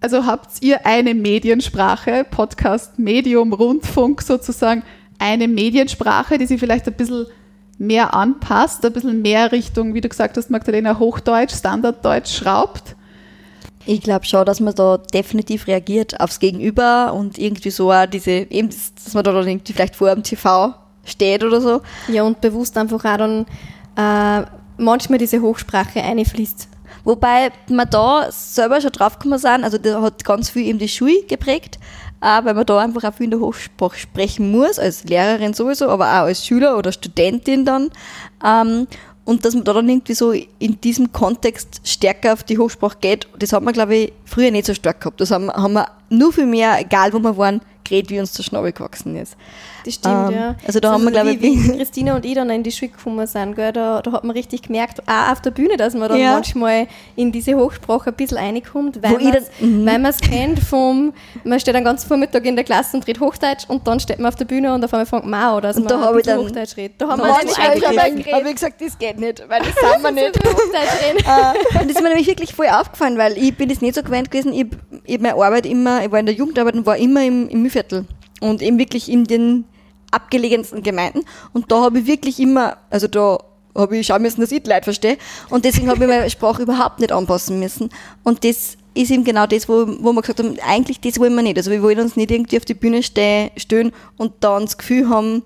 Also 0.00 0.24
habt 0.24 0.62
ihr 0.62 0.86
eine 0.86 1.14
Mediensprache, 1.14 2.24
Podcast, 2.30 3.00
Medium, 3.00 3.52
Rundfunk 3.52 4.22
sozusagen, 4.22 4.84
eine 5.18 5.48
Mediensprache, 5.48 6.38
die 6.38 6.46
sie 6.46 6.58
vielleicht 6.58 6.86
ein 6.86 6.94
bisschen 6.94 7.26
mehr 7.78 8.14
anpasst, 8.14 8.86
ein 8.86 8.92
bisschen 8.92 9.22
mehr 9.22 9.50
Richtung, 9.50 9.94
wie 9.94 10.00
du 10.00 10.08
gesagt 10.08 10.36
hast, 10.36 10.50
Magdalena, 10.50 11.00
Hochdeutsch, 11.00 11.56
Standarddeutsch 11.56 12.32
schraubt? 12.32 12.94
Ich 13.86 14.00
glaube 14.00 14.24
schon, 14.24 14.44
dass 14.46 14.60
man 14.60 14.74
da 14.74 14.98
definitiv 14.98 15.66
reagiert 15.66 16.20
aufs 16.20 16.38
Gegenüber 16.38 17.12
und 17.14 17.38
irgendwie 17.38 17.70
so 17.70 17.90
auch 17.92 18.06
diese, 18.06 18.30
eben, 18.30 18.68
das- 18.70 18.94
dass 18.94 19.14
man 19.14 19.24
da 19.24 19.32
dann 19.32 19.48
irgendwie 19.48 19.72
vielleicht 19.72 19.96
vor 19.96 20.14
dem 20.14 20.22
TV 20.22 20.74
steht 21.04 21.42
oder 21.42 21.60
so. 21.60 21.80
Ja, 22.08 22.22
und 22.22 22.40
bewusst 22.40 22.78
einfach 22.78 23.04
auch 23.04 23.16
dann 23.16 23.46
äh, 23.96 24.46
manchmal 24.78 25.18
diese 25.18 25.40
Hochsprache 25.40 26.00
einfließt. 26.02 26.68
Wobei 27.04 27.50
wir 27.66 27.86
da 27.86 28.28
selber 28.30 28.80
schon 28.80 28.92
draufgekommen 28.92 29.38
sind, 29.38 29.64
also 29.64 29.78
da 29.78 30.00
hat 30.00 30.24
ganz 30.24 30.50
viel 30.50 30.66
eben 30.68 30.78
die 30.78 30.88
Schule 30.88 31.24
geprägt, 31.28 31.80
äh, 32.20 32.44
weil 32.44 32.54
man 32.54 32.64
da 32.64 32.78
einfach 32.78 33.02
auch 33.02 33.14
viel 33.14 33.24
in 33.24 33.30
der 33.32 33.40
Hochsprache 33.40 33.98
sprechen 33.98 34.52
muss, 34.52 34.78
als 34.78 35.02
Lehrerin 35.04 35.52
sowieso, 35.54 35.88
aber 35.88 36.06
auch 36.06 36.26
als 36.26 36.46
Schüler 36.46 36.78
oder 36.78 36.92
Studentin 36.92 37.64
dann. 37.64 37.90
Ähm, 38.46 38.86
und 39.24 39.44
dass 39.44 39.54
man 39.54 39.64
da 39.64 39.72
dann 39.72 39.88
irgendwie 39.88 40.14
so 40.14 40.32
in 40.32 40.80
diesem 40.80 41.12
Kontext 41.12 41.80
stärker 41.84 42.32
auf 42.32 42.42
die 42.42 42.58
Hochsprache 42.58 42.98
geht, 43.00 43.28
das 43.38 43.52
hat 43.52 43.62
man, 43.62 43.72
glaube 43.72 43.94
ich, 43.94 44.12
früher 44.24 44.50
nicht 44.50 44.66
so 44.66 44.74
stark 44.74 45.00
gehabt. 45.00 45.20
Das 45.20 45.30
haben, 45.30 45.50
haben 45.50 45.74
wir 45.74 45.86
nur 46.10 46.32
viel 46.32 46.46
mehr, 46.46 46.80
egal 46.80 47.12
wo 47.12 47.18
wir 47.20 47.36
waren, 47.36 47.60
geredet, 47.84 48.10
wie 48.10 48.20
uns 48.20 48.32
der 48.32 48.42
Schnabel 48.42 48.72
gewachsen 48.72 49.16
ist. 49.16 49.36
Das 49.84 49.94
stimmt, 49.94 50.30
Ähm, 50.30 50.34
ja. 50.34 50.54
also 50.66 50.78
da 50.80 50.92
haben 50.92 51.02
wir, 51.04 51.10
glaub 51.10 51.26
ich, 51.26 51.40
wie, 51.42 51.64
wie 51.72 51.76
Christina 51.76 52.14
und 52.14 52.24
ich 52.24 52.34
dann 52.34 52.48
in 52.50 52.62
die 52.62 52.70
Schule 52.70 52.90
gekommen 52.92 53.26
sind, 53.26 53.56
gell, 53.56 53.72
da, 53.72 54.00
da 54.00 54.12
hat 54.12 54.22
man 54.24 54.36
richtig 54.36 54.62
gemerkt, 54.62 55.02
auch 55.08 55.32
auf 55.32 55.40
der 55.40 55.50
Bühne, 55.50 55.76
dass 55.76 55.94
man 55.94 56.08
dann 56.08 56.18
Ja. 56.20 56.34
manchmal 56.34 56.86
in 57.16 57.32
diese 57.32 57.54
Hochsprache 57.56 58.10
ein 58.10 58.14
bisschen 58.14 58.38
reinkommt, 58.38 59.02
weil 59.02 59.18
man 59.18 60.04
es 60.06 60.20
mhm. 60.20 60.24
kennt 60.24 60.58
vom, 60.60 61.12
man 61.44 61.58
steht 61.58 61.74
den 61.74 61.84
ganzen 61.84 62.06
Vormittag 62.06 62.44
in 62.44 62.54
der 62.54 62.64
Klasse 62.64 62.96
und 62.96 63.06
redet 63.06 63.20
Hochdeutsch 63.20 63.64
und 63.68 63.86
dann 63.88 63.98
steht 64.00 64.18
man 64.18 64.28
auf 64.28 64.36
der 64.36 64.44
Bühne 64.44 64.72
und 64.72 64.84
auf 64.84 64.92
einmal 64.94 65.06
fängt 65.06 65.26
man 65.26 65.40
an, 65.56 65.62
dass 65.62 65.76
Und 65.76 65.84
man 65.84 66.00
da 66.00 66.10
ein 66.10 66.22
dann- 66.22 66.38
Hochdeutsch 66.40 66.76
redet. 66.76 67.00
Da 67.00 67.08
haben 67.08 67.20
wir 67.20 67.44
nicht 67.44 67.58
habe 68.32 68.48
ich, 68.48 68.54
gesagt, 68.54 68.80
das 68.80 68.98
geht 68.98 69.18
nicht, 69.18 69.42
weil 69.48 69.60
das 69.60 69.68
sind 69.68 70.02
wir 70.02 70.10
nicht. 70.12 70.38
Äh, 70.42 71.78
und 71.80 71.88
das 71.88 71.96
ist 71.96 72.02
mir 72.02 72.08
nämlich 72.08 72.26
wirklich 72.26 72.54
voll 72.54 72.66
aufgefallen, 72.66 73.18
weil 73.18 73.36
ich 73.38 73.56
bin 73.56 73.68
das 73.68 73.80
nicht 73.80 73.94
so 73.94 74.02
gewöhnt 74.02 74.30
gewesen. 74.30 74.52
Ich, 74.52 74.66
ich 75.04 75.20
meine 75.20 75.34
Arbeit 75.34 75.66
immer, 75.66 76.04
ich 76.04 76.10
war 76.10 76.18
in 76.20 76.26
der 76.26 76.34
Jugendarbeit 76.34 76.74
und 76.74 76.86
war 76.86 76.96
immer 76.96 77.24
im, 77.24 77.48
im 77.48 77.62
Mühlviertel 77.62 78.06
und 78.40 78.62
eben 78.62 78.78
wirklich 78.78 79.10
in 79.10 79.24
den 79.24 79.64
abgelegensten 80.12 80.82
Gemeinden. 80.82 81.24
Und 81.52 81.72
da 81.72 81.82
habe 81.82 82.00
ich 82.00 82.06
wirklich 82.06 82.38
immer, 82.38 82.76
also 82.90 83.08
da 83.08 83.38
habe 83.74 83.96
ich 83.96 84.06
schauen 84.06 84.22
müssen, 84.22 84.40
dass 84.40 84.52
ich 84.52 84.62
die 84.62 84.70
Leute 84.70 84.84
verstehe. 84.84 85.18
Und 85.50 85.64
deswegen 85.64 85.88
habe 85.88 86.04
ich 86.04 86.08
meine 86.08 86.30
Sprache 86.30 86.62
überhaupt 86.62 87.00
nicht 87.00 87.12
anpassen 87.12 87.58
müssen. 87.58 87.90
Und 88.22 88.44
das 88.44 88.76
ist 88.94 89.10
eben 89.10 89.24
genau 89.24 89.46
das, 89.46 89.68
wo, 89.68 89.86
wo 90.00 90.12
wir 90.12 90.20
gesagt 90.20 90.40
haben, 90.40 90.56
eigentlich 90.66 91.00
das 91.00 91.18
wollen 91.18 91.34
wir 91.34 91.42
nicht. 91.42 91.56
Also 91.56 91.70
wir 91.70 91.82
wollen 91.82 92.00
uns 92.00 92.16
nicht 92.16 92.30
irgendwie 92.30 92.58
auf 92.58 92.64
die 92.64 92.74
Bühne 92.74 93.02
ste 93.02 93.50
stehen 93.56 93.92
und 94.18 94.32
dann 94.40 94.64
das 94.64 94.76
Gefühl 94.76 95.08
haben, 95.08 95.42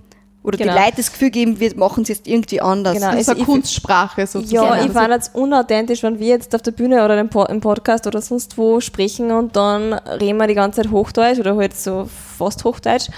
oder 0.46 0.56
Genau. 0.56 0.72
die 0.74 0.78
Leute 0.78 0.96
das 0.96 1.10
Gefühl 1.12 1.30
geben, 1.30 1.58
wir 1.60 1.76
machen 1.76 2.04
es 2.04 2.08
jetzt 2.08 2.26
irgendwie 2.26 2.60
anders. 2.60 2.94
Genau. 2.94 3.10
Das 3.10 3.20
ist 3.20 3.28
Also 3.28 3.40
eine 3.40 3.44
Kunstsprache 3.50 4.26
sozusagen. 4.26 4.64
Ja, 4.66 4.70
Also 4.72 4.86
ich 4.86 4.92
fand 4.92 5.10
jetzt 5.12 5.34
unauthentisch, 5.34 6.02
wenn 6.02 6.18
wir 6.18 6.28
jetzt 6.28 6.54
auf 6.54 6.62
der 6.62 6.70
Bühne 6.70 7.04
oder 7.04 7.18
im, 7.20 7.28
Po- 7.28 7.44
im 7.46 7.60
Podcast 7.60 8.06
oder 8.06 8.22
sonst 8.22 8.56
wo 8.56 8.80
sprechen 8.80 9.30
und 9.32 9.56
dann 9.56 9.92
reden 9.92 10.38
wir 10.38 10.46
die 10.46 10.54
ganze 10.54 10.82
Zeit 10.82 10.90
Hochdeutsch 10.92 11.38
oder 11.40 11.56
halt 11.56 11.76
so 11.76 12.08
fast 12.38 12.64
Hochdeutsch. 12.64 13.08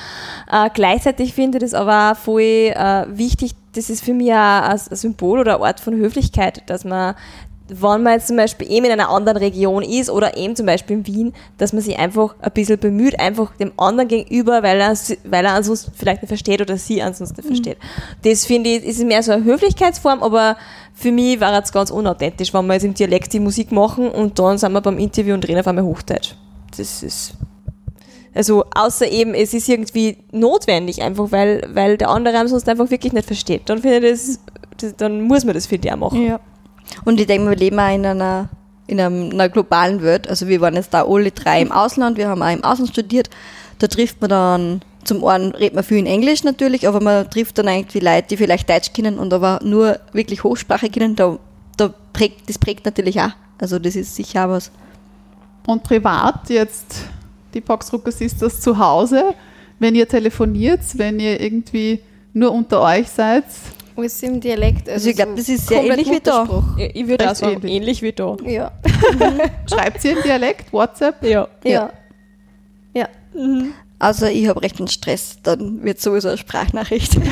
Äh, 0.50 0.70
gleichzeitig 0.72 1.34
finde 1.34 1.58
ich 1.58 1.62
das 1.64 1.74
aber 1.74 2.12
auch 2.12 2.16
voll 2.16 2.40
äh, 2.42 3.04
wichtig, 3.10 3.52
das 3.74 3.90
ist 3.90 4.02
für 4.02 4.14
mich 4.14 4.32
auch 4.32 4.62
ein 4.62 4.78
Symbol 4.78 5.38
oder 5.40 5.60
Art 5.60 5.78
von 5.80 5.94
Höflichkeit, 5.94 6.62
dass 6.66 6.84
man 6.84 7.14
wenn 7.68 8.02
man 8.02 8.14
jetzt 8.14 8.28
zum 8.28 8.37
Beispiel 8.37 8.70
eben 8.70 8.87
in 8.87 8.92
einer 8.92 9.11
anderen 9.11 9.38
Region 9.38 9.83
ist 9.83 10.11
oder 10.11 10.37
eben 10.37 10.57
zum 10.57 10.66
Beispiel 10.66 10.96
in 10.96 11.07
Wien, 11.07 11.33
dass 11.59 11.72
man 11.72 11.83
sich 11.83 11.98
einfach 11.98 12.35
ein 12.40 12.52
bisschen 12.52 12.78
bemüht, 12.78 13.20
einfach 13.20 13.54
dem 13.57 13.72
anderen 13.76 14.09
gegenüber, 14.09 14.62
weil 14.62 14.81
er, 14.81 14.96
weil 15.24 15.44
er 15.44 15.52
ansonsten 15.52 15.92
vielleicht 15.94 16.22
nicht 16.22 16.28
versteht 16.28 16.61
oder 16.62 16.78
sie 16.78 17.02
ansonsten 17.02 17.37
nicht 17.37 17.46
versteht. 17.46 17.76
Das 18.22 18.46
finde 18.46 18.70
ich, 18.70 18.85
ist 18.85 19.04
mehr 19.04 19.22
so 19.22 19.33
eine 19.33 19.44
Höflichkeitsform, 19.44 20.22
aber 20.22 20.57
für 20.94 21.12
mich 21.12 21.40
war 21.40 21.62
es 21.62 21.70
ganz 21.70 21.90
unauthentisch, 21.90 22.52
wenn 22.54 22.66
wir 22.66 22.74
jetzt 22.74 22.85
im 22.85 22.94
Dialekt 22.94 23.33
die 23.33 23.40
Musik 23.40 23.70
machen 23.70 24.09
und 24.11 24.38
dann 24.38 24.57
sind 24.57 24.72
wir 24.72 24.81
beim 24.81 24.98
Interview 24.98 25.35
und 25.35 25.46
reden 25.46 25.61
auf 25.61 25.66
einmal 25.66 25.85
Hochdeutsch. 25.85 26.35
Das 26.76 27.02
ist, 27.02 27.35
also 28.35 28.64
außer 28.74 29.11
eben, 29.11 29.35
es 29.35 29.52
ist 29.52 29.68
irgendwie 29.68 30.18
notwendig, 30.33 31.02
einfach 31.02 31.31
weil, 31.33 31.68
weil 31.72 31.98
der 31.98 32.09
andere 32.09 32.38
ansonsten 32.38 32.70
einfach 32.70 32.90
wirklich 32.90 33.12
nicht 33.12 33.26
versteht. 33.26 33.62
Dann 33.66 33.78
finde 33.78 34.09
ich 34.09 34.12
das, 34.12 34.40
das 34.78 34.96
dann 34.96 35.22
muss 35.22 35.44
man 35.44 35.54
das 35.54 35.66
für 35.66 35.78
die 35.78 35.92
auch 35.92 35.96
machen. 35.96 36.22
Ja. 36.22 36.40
Und 37.05 37.20
ich 37.20 37.27
denke, 37.27 37.48
wir 37.48 37.57
leben 37.57 37.79
auch 37.79 37.94
in 37.94 38.07
einer, 38.07 38.48
in 38.87 39.01
einer 39.01 39.48
globalen 39.48 40.03
Welt. 40.03 40.29
Also 40.29 40.48
wir 40.48 40.61
waren 40.61 40.74
jetzt 40.74 40.94
da 40.94 41.05
alle 41.07 41.31
drei 41.31 41.61
im 41.62 41.72
Ausland, 41.72 42.16
wir 42.16 42.29
haben 42.29 42.42
auch 42.42 42.53
im 42.53 42.64
Ausland 42.64 42.90
studiert. 42.90 43.31
Da 43.79 43.87
trifft 43.87 44.20
man 44.20 44.31
dann, 44.31 44.81
zum 45.05 45.24
einen 45.24 45.53
redet 45.53 45.74
man 45.74 45.85
viel 45.85 45.98
in 45.98 46.07
Englisch 46.07 46.44
natürlich, 46.44 46.88
aber 46.88 47.01
man 47.01 47.31
trifft 47.31 47.59
dann 47.59 47.68
irgendwie 47.68 48.01
Leute, 48.01 48.29
die 48.31 48.37
vielleicht 48.37 48.68
Deutsch 48.68 48.92
kennen 48.92 49.18
und 49.18 49.33
aber 49.33 49.61
nur 49.62 49.98
wirklich 50.12 50.42
Hochsprache 50.44 50.90
kennen. 50.90 51.16
Da, 51.16 51.38
da 51.77 51.94
prägt, 52.12 52.48
das 52.48 52.59
prägt 52.59 52.85
natürlich 52.85 53.20
auch. 53.20 53.31
Also 53.59 53.79
das 53.79 53.96
ist 53.96 54.14
sicher 54.14 54.46
auch 54.46 54.51
was. 54.51 54.70
Und 55.66 55.83
privat 55.83 56.48
jetzt 56.48 57.05
die 57.55 57.61
Boxdrucker 57.61 58.12
Sisters 58.12 58.61
zu 58.61 58.79
Hause, 58.79 59.35
wenn 59.79 59.94
ihr 59.94 60.09
telefoniert, 60.09 60.81
wenn 60.94 61.20
ihr 61.20 61.40
irgendwie 61.40 62.01
nur 62.33 62.53
unter 62.53 62.81
euch 62.83 63.09
seid, 63.09 63.44
Alles 63.98 64.22
im 64.22 64.40
Dialekt. 64.40 64.88
Also 64.88 65.11
ich 65.11 65.16
glaube, 65.16 65.34
das 65.34 65.48
ist 65.48 65.66
sehr 65.66 65.82
ähnlich 65.82 66.08
wie 66.08 66.20
da. 66.20 66.64
Ich 66.78 66.94
ich 66.94 67.08
würde 67.08 67.30
auch 67.30 67.34
sagen, 67.34 67.54
ähnlich. 67.54 67.72
ähnlich 67.72 68.02
wie 68.02 68.12
da. 68.12 68.37
Ja. 68.44 68.72
schreibt 69.68 70.04
ihr 70.04 70.16
im 70.16 70.22
Dialekt, 70.22 70.72
WhatsApp? 70.72 71.22
Ja. 71.24 71.48
Ja. 71.64 71.90
Ja. 72.94 73.08
Also 73.98 74.26
ich 74.26 74.46
habe 74.46 74.62
recht 74.62 74.78
einen 74.78 74.87
Stress, 74.87 75.38
dann 75.42 75.82
wird 75.82 76.00
sowieso 76.00 76.28
eine 76.28 76.38
Sprachnachricht. 76.38 77.16
Und 77.16 77.26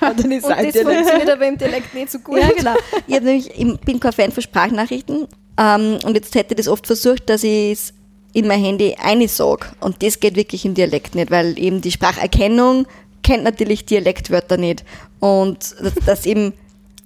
dann 0.00 0.32
ist 0.32 0.46
Und 0.46 0.52
es 0.52 0.74
das 0.74 0.82
funktioniert 0.82 1.30
aber 1.30 1.46
im 1.46 1.58
Dialekt 1.58 1.94
nicht 1.94 2.10
so 2.10 2.18
gut. 2.20 2.38
Ja, 2.38 2.48
genau. 2.56 2.74
Ich, 3.06 3.20
nämlich, 3.20 3.50
ich 3.50 3.80
bin 3.80 4.00
kein 4.00 4.12
Fan 4.12 4.32
von 4.32 4.42
Sprachnachrichten 4.42 5.26
ähm, 5.58 5.98
und 6.02 6.14
jetzt 6.14 6.34
hätte 6.34 6.54
ich 6.54 6.56
das 6.56 6.68
oft 6.68 6.86
versucht, 6.86 7.28
dass 7.28 7.42
ich 7.44 7.72
es 7.72 7.94
in 8.32 8.46
mein 8.46 8.62
Handy 8.62 8.96
einsage 8.98 9.66
und 9.80 10.02
das 10.02 10.18
geht 10.18 10.36
wirklich 10.36 10.64
im 10.64 10.72
Dialekt 10.72 11.14
nicht, 11.14 11.30
weil 11.30 11.58
eben 11.58 11.82
die 11.82 11.90
Spracherkennung 11.92 12.86
kennt 13.26 13.42
natürlich 13.42 13.84
Dialektwörter 13.84 14.56
nicht 14.56 14.84
und 15.18 15.58
das, 15.82 15.94
das 16.06 16.26
eben, 16.26 16.52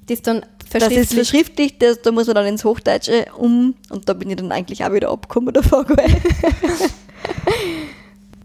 Das 0.06 0.22
dann 0.22 0.40
das 0.72 0.82
ist 0.82 1.12
verschriftlich. 1.12 1.14
verschriftlicht, 1.14 1.82
das, 1.82 2.02
da 2.02 2.10
muss 2.10 2.26
man 2.26 2.34
dann 2.34 2.46
ins 2.46 2.64
Hochdeutsche 2.64 3.26
um 3.36 3.74
und 3.90 4.08
da 4.08 4.12
bin 4.12 4.28
ich 4.28 4.36
dann 4.36 4.50
eigentlich 4.50 4.84
auch 4.84 4.92
wieder 4.92 5.10
abgekommen 5.10 5.54
davon. 5.54 5.86
Weil 5.88 6.20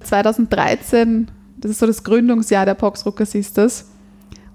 2013, 0.02 1.28
das 1.58 1.72
ist 1.72 1.80
so 1.80 1.88
das 1.88 2.04
Gründungsjahr 2.04 2.66
der 2.66 2.76
Boxdrucker 2.76 3.26
Sisters. 3.26 3.86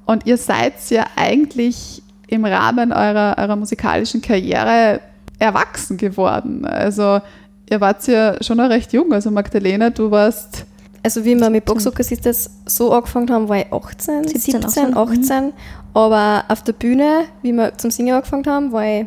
Und 0.06 0.26
ihr 0.26 0.36
seid 0.36 0.74
ja 0.90 1.06
eigentlich 1.16 2.02
im 2.28 2.44
Rahmen 2.44 2.92
eurer, 2.92 3.36
eurer 3.38 3.56
musikalischen 3.56 4.22
Karriere 4.22 5.00
erwachsen 5.40 5.96
geworden. 5.96 6.64
Also 6.64 7.20
ihr 7.68 7.80
wart 7.80 8.06
ja 8.06 8.40
schon 8.42 8.58
noch 8.58 8.70
recht 8.70 8.92
jung. 8.92 9.12
Also 9.12 9.32
Magdalena, 9.32 9.90
du 9.90 10.12
warst 10.12 10.64
Also 11.02 11.24
wie 11.24 11.34
wir 11.34 11.48
mit 11.48 11.64
Boxhocker 11.64 12.04
Sisters 12.04 12.50
so 12.66 12.92
angefangen 12.92 13.30
haben, 13.30 13.48
war 13.48 13.58
ich 13.58 13.72
18, 13.72 14.28
17, 14.28 14.62
17, 14.62 14.96
18. 14.96 14.96
18. 14.96 15.52
Aber 15.94 16.44
auf 16.48 16.62
der 16.62 16.74
Bühne, 16.74 17.24
wie 17.42 17.52
wir 17.52 17.76
zum 17.78 17.90
Singen 17.90 18.14
angefangen 18.14 18.46
haben, 18.46 18.72
war 18.72 18.84
ich 18.84 19.06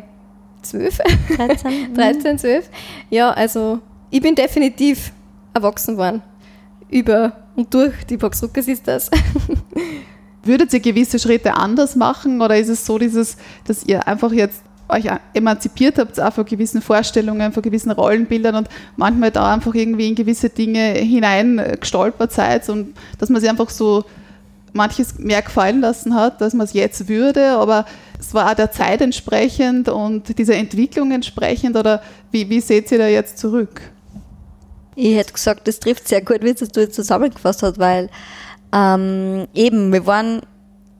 12, 0.62 0.98
13. 1.36 1.94
13, 1.94 2.38
12. 2.38 2.70
Ja, 3.10 3.30
also 3.30 3.78
ich 4.10 4.20
bin 4.20 4.34
definitiv 4.34 5.12
erwachsen 5.52 5.96
worden. 5.96 6.22
Über 6.90 7.32
und 7.56 7.72
durch 7.72 8.04
die 8.04 8.16
Boxhocker 8.16 8.62
Sisters. 8.62 9.10
Würdet 10.42 10.72
ihr 10.74 10.80
gewisse 10.80 11.18
Schritte 11.18 11.54
anders 11.54 11.96
machen 11.96 12.42
oder 12.42 12.58
ist 12.58 12.68
es 12.68 12.84
so, 12.84 12.98
dieses, 12.98 13.36
dass 13.66 13.84
ihr 13.84 14.06
einfach 14.06 14.32
jetzt 14.32 14.62
euch 14.96 15.06
emanzipiert 15.32 15.98
habt 15.98 16.20
auch 16.20 16.32
von 16.32 16.44
gewissen 16.44 16.82
Vorstellungen, 16.82 17.52
von 17.52 17.62
gewissen 17.62 17.90
Rollenbildern 17.90 18.54
und 18.56 18.68
manchmal 18.96 19.30
da 19.30 19.54
einfach 19.54 19.74
irgendwie 19.74 20.08
in 20.08 20.14
gewisse 20.14 20.48
Dinge 20.48 20.94
hinein 20.94 21.58
äh, 21.58 21.76
gestolpert 21.78 22.32
seid 22.32 22.68
und 22.68 22.94
dass 23.18 23.28
man 23.28 23.40
sich 23.40 23.50
einfach 23.50 23.70
so 23.70 24.04
manches 24.72 25.18
mehr 25.18 25.40
gefallen 25.40 25.80
lassen 25.80 26.14
hat, 26.14 26.40
dass 26.40 26.52
man 26.52 26.64
es 26.64 26.72
jetzt 26.72 27.08
würde, 27.08 27.52
aber 27.52 27.86
es 28.18 28.34
war 28.34 28.50
auch 28.50 28.54
der 28.54 28.72
Zeit 28.72 29.00
entsprechend 29.00 29.88
und 29.88 30.36
dieser 30.36 30.56
Entwicklung 30.56 31.12
entsprechend 31.12 31.76
oder 31.76 32.02
wie, 32.32 32.50
wie 32.50 32.60
seht 32.60 32.90
ihr 32.90 32.98
da 32.98 33.06
jetzt 33.06 33.38
zurück? 33.38 33.80
Ich 34.96 35.16
hätte 35.16 35.32
gesagt, 35.32 35.66
das 35.68 35.80
trifft 35.80 36.08
sehr 36.08 36.22
gut, 36.22 36.42
wie 36.42 36.50
es 36.50 36.68
du 36.68 36.80
jetzt 36.80 36.94
zusammengefasst 36.94 37.62
hast, 37.62 37.78
weil 37.78 38.10
ähm, 38.72 39.46
eben, 39.54 39.92
wir 39.92 40.06
waren, 40.06 40.40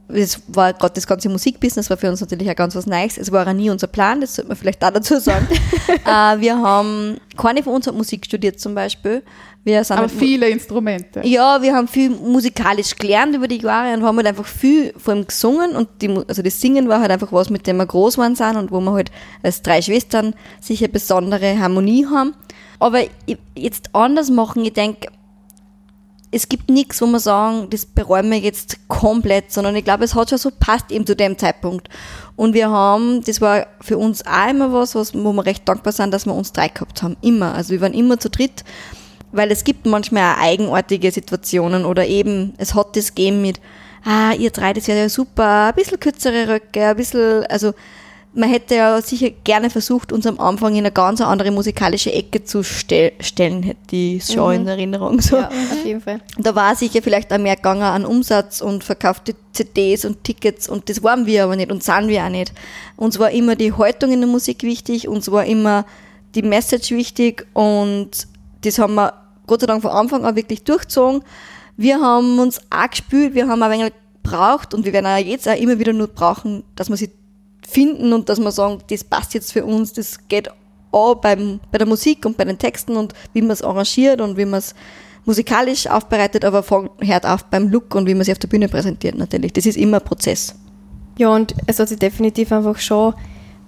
es 0.08 0.42
war 0.48 0.72
gerade 0.72 0.94
das 0.94 1.06
ganze 1.06 1.28
Musikbusiness 1.28 1.88
war 1.88 1.96
für 1.96 2.10
uns 2.10 2.20
natürlich 2.20 2.50
auch 2.50 2.56
ganz 2.56 2.74
was 2.76 2.86
Neues. 2.86 3.16
Es 3.16 3.32
war 3.32 3.46
auch 3.46 3.52
nie 3.52 3.70
unser 3.70 3.86
Plan, 3.86 4.20
das 4.20 4.36
sollte 4.36 4.48
man 4.48 4.56
vielleicht 4.56 4.84
auch 4.84 4.90
dazu 4.90 5.18
sagen. 5.18 5.48
äh, 5.88 6.40
wir 6.40 6.58
haben, 6.58 7.18
keine 7.36 7.62
von 7.62 7.74
uns 7.74 7.86
hat 7.86 7.94
Musik 7.94 8.26
studiert 8.26 8.60
zum 8.60 8.74
Beispiel. 8.74 9.22
Wir 9.64 9.82
sind 9.82 9.96
Aber 9.96 10.08
halt 10.08 10.18
viele 10.18 10.48
Instrumente. 10.50 11.22
ja, 11.24 11.62
wir 11.62 11.74
haben 11.74 11.88
viel 11.88 12.10
musikalisch 12.10 12.96
gelernt 12.96 13.34
über 13.34 13.48
die 13.48 13.62
Jahre 13.62 13.94
und 13.94 14.02
haben 14.02 14.16
halt 14.18 14.26
einfach 14.26 14.44
viel 14.44 14.92
vor 14.98 15.14
allem 15.14 15.26
gesungen 15.26 15.74
und 15.74 15.88
die, 16.02 16.10
also 16.28 16.42
das 16.42 16.60
Singen 16.60 16.86
war 16.88 17.00
halt 17.00 17.10
einfach 17.10 17.32
was, 17.32 17.48
mit 17.48 17.66
dem 17.66 17.78
wir 17.78 17.86
groß 17.86 18.18
waren 18.18 18.36
sind 18.36 18.56
und 18.56 18.70
wo 18.70 18.80
wir 18.80 18.92
halt 18.92 19.10
als 19.42 19.62
drei 19.62 19.80
Schwestern 19.80 20.34
sicher 20.60 20.88
besondere 20.88 21.58
Harmonie 21.58 22.04
haben. 22.04 22.34
Aber 22.78 23.00
jetzt 23.54 23.94
anders 23.94 24.30
machen, 24.30 24.64
ich 24.66 24.74
denke, 24.74 25.08
es 26.34 26.48
gibt 26.48 26.68
nichts, 26.68 27.00
wo 27.00 27.06
wir 27.06 27.20
sagen, 27.20 27.68
das 27.70 27.86
bereuen 27.86 28.30
wir 28.30 28.38
jetzt 28.38 28.88
komplett, 28.88 29.52
sondern 29.52 29.76
ich 29.76 29.84
glaube, 29.84 30.04
es 30.04 30.14
hat 30.14 30.30
schon 30.30 30.38
so 30.38 30.50
passt 30.50 30.90
eben 30.90 31.06
zu 31.06 31.14
dem 31.14 31.38
Zeitpunkt. 31.38 31.88
Und 32.36 32.54
wir 32.54 32.70
haben, 32.70 33.22
das 33.22 33.40
war 33.40 33.68
für 33.80 33.98
uns 33.98 34.26
auch 34.26 34.50
immer 34.50 34.72
was, 34.72 34.94
was 34.96 35.14
wo 35.14 35.32
wir 35.32 35.46
recht 35.46 35.68
dankbar 35.68 35.92
sind, 35.92 36.12
dass 36.12 36.26
wir 36.26 36.34
uns 36.34 36.52
drei 36.52 36.68
gehabt 36.68 37.02
haben. 37.02 37.16
Immer. 37.20 37.54
Also 37.54 37.70
wir 37.70 37.80
waren 37.80 37.94
immer 37.94 38.18
zu 38.18 38.28
dritt 38.28 38.64
weil 39.34 39.50
es 39.50 39.64
gibt 39.64 39.84
manchmal 39.84 40.34
auch 40.34 40.40
eigenartige 40.40 41.10
Situationen 41.10 41.84
oder 41.84 42.06
eben, 42.06 42.54
es 42.56 42.74
hat 42.74 42.96
das 42.96 43.14
gegeben 43.14 43.42
mit, 43.42 43.60
ah, 44.04 44.32
ihr 44.32 44.50
drei, 44.50 44.72
das 44.72 44.86
wäre 44.86 45.00
ja 45.00 45.08
super, 45.08 45.68
ein 45.68 45.74
bisschen 45.74 45.98
kürzere 45.98 46.48
Röcke, 46.48 46.86
ein 46.86 46.96
bisschen, 46.96 47.44
also 47.46 47.74
man 48.34 48.48
hätte 48.48 48.74
ja 48.74 49.00
sicher 49.00 49.30
gerne 49.30 49.70
versucht, 49.70 50.12
uns 50.12 50.26
am 50.26 50.40
Anfang 50.40 50.72
in 50.72 50.78
eine 50.78 50.90
ganz 50.90 51.20
andere 51.20 51.52
musikalische 51.52 52.12
Ecke 52.12 52.42
zu 52.42 52.64
stell 52.64 53.12
stellen, 53.20 53.62
hätte 53.62 53.94
ich 53.94 54.24
schon 54.24 54.54
in 54.54 54.66
Erinnerung. 54.66 55.20
So. 55.20 55.36
ja, 55.36 55.48
auf 55.48 55.84
jeden 55.84 56.00
Fall. 56.00 56.20
Da 56.38 56.54
war 56.54 56.74
sicher 56.74 57.00
vielleicht 57.00 57.32
auch 57.32 57.38
mehr 57.38 57.56
gegangen 57.56 57.82
an 57.82 58.04
Umsatz 58.04 58.60
und 58.60 58.82
verkaufte 58.82 59.36
CDs 59.52 60.04
und 60.04 60.24
Tickets 60.24 60.68
und 60.68 60.90
das 60.90 61.02
waren 61.02 61.26
wir 61.26 61.44
aber 61.44 61.54
nicht 61.54 61.70
und 61.70 61.82
sind 61.82 62.08
wir 62.08 62.24
auch 62.24 62.28
nicht. 62.28 62.52
Uns 62.96 63.18
war 63.18 63.30
immer 63.30 63.54
die 63.54 63.72
Haltung 63.72 64.12
in 64.12 64.20
der 64.20 64.28
Musik 64.28 64.64
wichtig, 64.64 65.06
uns 65.06 65.30
war 65.30 65.44
immer 65.44 65.86
die 66.34 66.42
Message 66.42 66.90
wichtig 66.90 67.46
und 67.52 68.10
das 68.62 68.78
haben 68.78 68.96
wir 68.96 69.14
Gott 69.46 69.60
sei 69.60 69.66
Dank 69.66 69.82
von 69.82 69.92
Anfang 69.92 70.24
an 70.24 70.34
wirklich 70.34 70.64
durchgezogen. 70.64 71.22
Wir 71.76 72.00
haben 72.00 72.38
uns 72.40 72.60
auch 72.70 72.90
gespült, 72.90 73.34
wir 73.34 73.46
haben 73.46 73.62
ein 73.62 73.70
wenig 73.70 73.92
gebraucht 74.22 74.74
und 74.74 74.84
wir 74.84 74.92
werden 74.92 75.06
auch 75.06 75.18
jetzt 75.18 75.48
auch 75.48 75.56
immer 75.56 75.78
wieder 75.78 75.92
nur 75.92 76.08
brauchen, 76.08 76.64
dass 76.74 76.88
wir 76.88 76.96
sie 76.96 77.10
finden 77.66 78.12
und 78.12 78.28
dass 78.28 78.38
wir 78.38 78.52
sagen, 78.52 78.78
das 78.88 79.04
passt 79.04 79.34
jetzt 79.34 79.52
für 79.52 79.64
uns, 79.64 79.92
das 79.92 80.28
geht 80.28 80.50
auch 80.92 81.16
beim, 81.16 81.60
bei 81.72 81.78
der 81.78 81.86
Musik 81.86 82.24
und 82.24 82.36
bei 82.36 82.44
den 82.44 82.58
Texten 82.58 82.96
und 82.96 83.14
wie 83.32 83.42
man 83.42 83.50
es 83.50 83.62
arrangiert 83.62 84.20
und 84.20 84.36
wie 84.36 84.44
man 84.44 84.58
es 84.58 84.74
musikalisch 85.24 85.86
aufbereitet, 85.86 86.44
aber 86.44 86.62
von 86.62 86.90
hört 87.00 87.26
auf 87.26 87.44
beim 87.46 87.68
Look 87.68 87.94
und 87.94 88.06
wie 88.06 88.14
man 88.14 88.24
sie 88.24 88.32
auf 88.32 88.38
der 88.38 88.48
Bühne 88.48 88.68
präsentiert 88.68 89.16
natürlich. 89.16 89.52
Das 89.52 89.66
ist 89.66 89.76
immer 89.76 89.98
ein 89.98 90.04
Prozess. 90.04 90.54
Ja, 91.16 91.30
und 91.30 91.54
es 91.66 91.78
hat 91.78 91.88
sich 91.88 91.98
definitiv 91.98 92.52
einfach 92.52 92.78
schon 92.78 93.14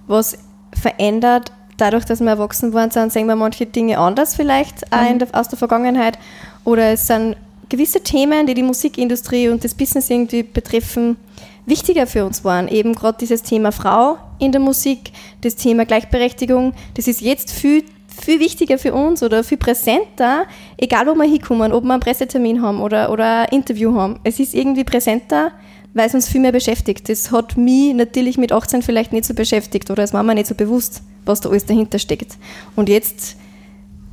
was 0.07 0.37
verändert. 0.73 1.51
Dadurch, 1.77 2.05
dass 2.05 2.19
wir 2.19 2.29
erwachsen 2.29 2.73
worden 2.73 2.91
sind, 2.91 3.11
sehen 3.11 3.27
wir 3.27 3.35
manche 3.35 3.65
Dinge 3.65 3.97
anders 3.97 4.35
vielleicht 4.35 4.83
in 5.09 5.19
der, 5.19 5.27
aus 5.33 5.47
der 5.47 5.57
Vergangenheit. 5.57 6.17
Oder 6.63 6.93
es 6.93 7.07
sind 7.07 7.35
gewisse 7.69 8.01
Themen, 8.01 8.47
die 8.47 8.53
die 8.53 8.63
Musikindustrie 8.63 9.49
und 9.49 9.63
das 9.63 9.75
Business 9.75 10.09
irgendwie 10.09 10.43
betreffen, 10.43 11.17
wichtiger 11.67 12.07
für 12.07 12.25
uns 12.25 12.43
waren. 12.43 12.67
Eben 12.67 12.95
gerade 12.95 13.19
dieses 13.19 13.43
Thema 13.43 13.71
Frau 13.71 14.17
in 14.39 14.51
der 14.51 14.61
Musik, 14.61 15.11
das 15.41 15.55
Thema 15.55 15.85
Gleichberechtigung, 15.85 16.73
das 16.95 17.07
ist 17.07 17.21
jetzt 17.21 17.51
viel, 17.51 17.83
viel 18.07 18.39
wichtiger 18.39 18.79
für 18.79 18.93
uns 18.93 19.21
oder 19.21 19.43
viel 19.43 19.57
präsenter, 19.57 20.45
egal 20.77 21.05
wo 21.05 21.13
wir 21.13 21.25
hinkommen, 21.25 21.73
ob 21.73 21.83
wir 21.83 21.93
einen 21.93 21.99
Pressetermin 21.99 22.61
haben 22.61 22.81
oder, 22.81 23.11
oder 23.11 23.41
ein 23.41 23.49
Interview 23.49 23.93
haben. 23.93 24.19
Es 24.23 24.39
ist 24.39 24.55
irgendwie 24.55 24.85
präsenter, 24.85 25.51
weil 25.93 26.07
es 26.07 26.15
uns 26.15 26.29
viel 26.29 26.41
mehr 26.41 26.53
beschäftigt. 26.53 27.09
Das 27.09 27.31
hat 27.31 27.57
mich 27.57 27.93
natürlich 27.93 28.37
mit 28.37 28.51
18 28.51 28.81
vielleicht 28.81 29.11
nicht 29.11 29.25
so 29.25 29.33
beschäftigt 29.33 29.91
oder 29.91 30.03
es 30.03 30.13
war 30.13 30.23
mir 30.23 30.35
nicht 30.35 30.47
so 30.47 30.55
bewusst, 30.55 31.03
was 31.25 31.41
da 31.41 31.49
alles 31.49 31.65
dahinter 31.65 31.99
steckt. 31.99 32.37
Und 32.77 32.87
jetzt 32.87 33.35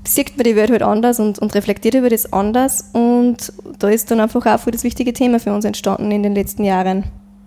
sieht 0.06 0.36
man 0.36 0.44
die 0.44 0.56
Welt 0.56 0.70
halt 0.70 0.82
anders 0.82 1.20
und, 1.20 1.38
und 1.38 1.54
reflektiert 1.54 1.94
über 1.94 2.10
das 2.10 2.32
anders 2.32 2.90
und 2.92 3.52
da 3.78 3.88
ist 3.88 4.10
dann 4.10 4.20
einfach 4.20 4.44
auch 4.44 4.60
voll 4.60 4.72
das 4.72 4.84
wichtige 4.84 5.12
Thema 5.12 5.38
für 5.38 5.52
uns 5.54 5.64
entstanden 5.64 6.10
in 6.10 6.22
den 6.22 6.34
letzten 6.34 6.64
Jahren. 6.64 7.04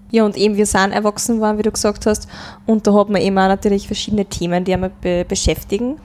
Ja, 0.10 0.26
und 0.26 0.38
eben 0.38 0.56
wir 0.56 0.66
sind 0.66 0.92
erwachsen 0.92 1.36
geworden, 1.36 1.58
wie 1.58 1.64
du 1.64 1.72
gesagt 1.72 2.06
hast. 2.06 2.28
Und 2.66 2.88
da 2.88 2.94
hat 2.94 3.10
man 3.10 3.22
eben 3.22 3.38
auch 3.38 3.48
natürlich 3.48 3.88
verschiedene 3.88 4.26
Themen, 4.26 4.64
die 4.64 4.74
einen 4.74 4.92
be 5.02 5.26
beschäftigen. 5.28 5.98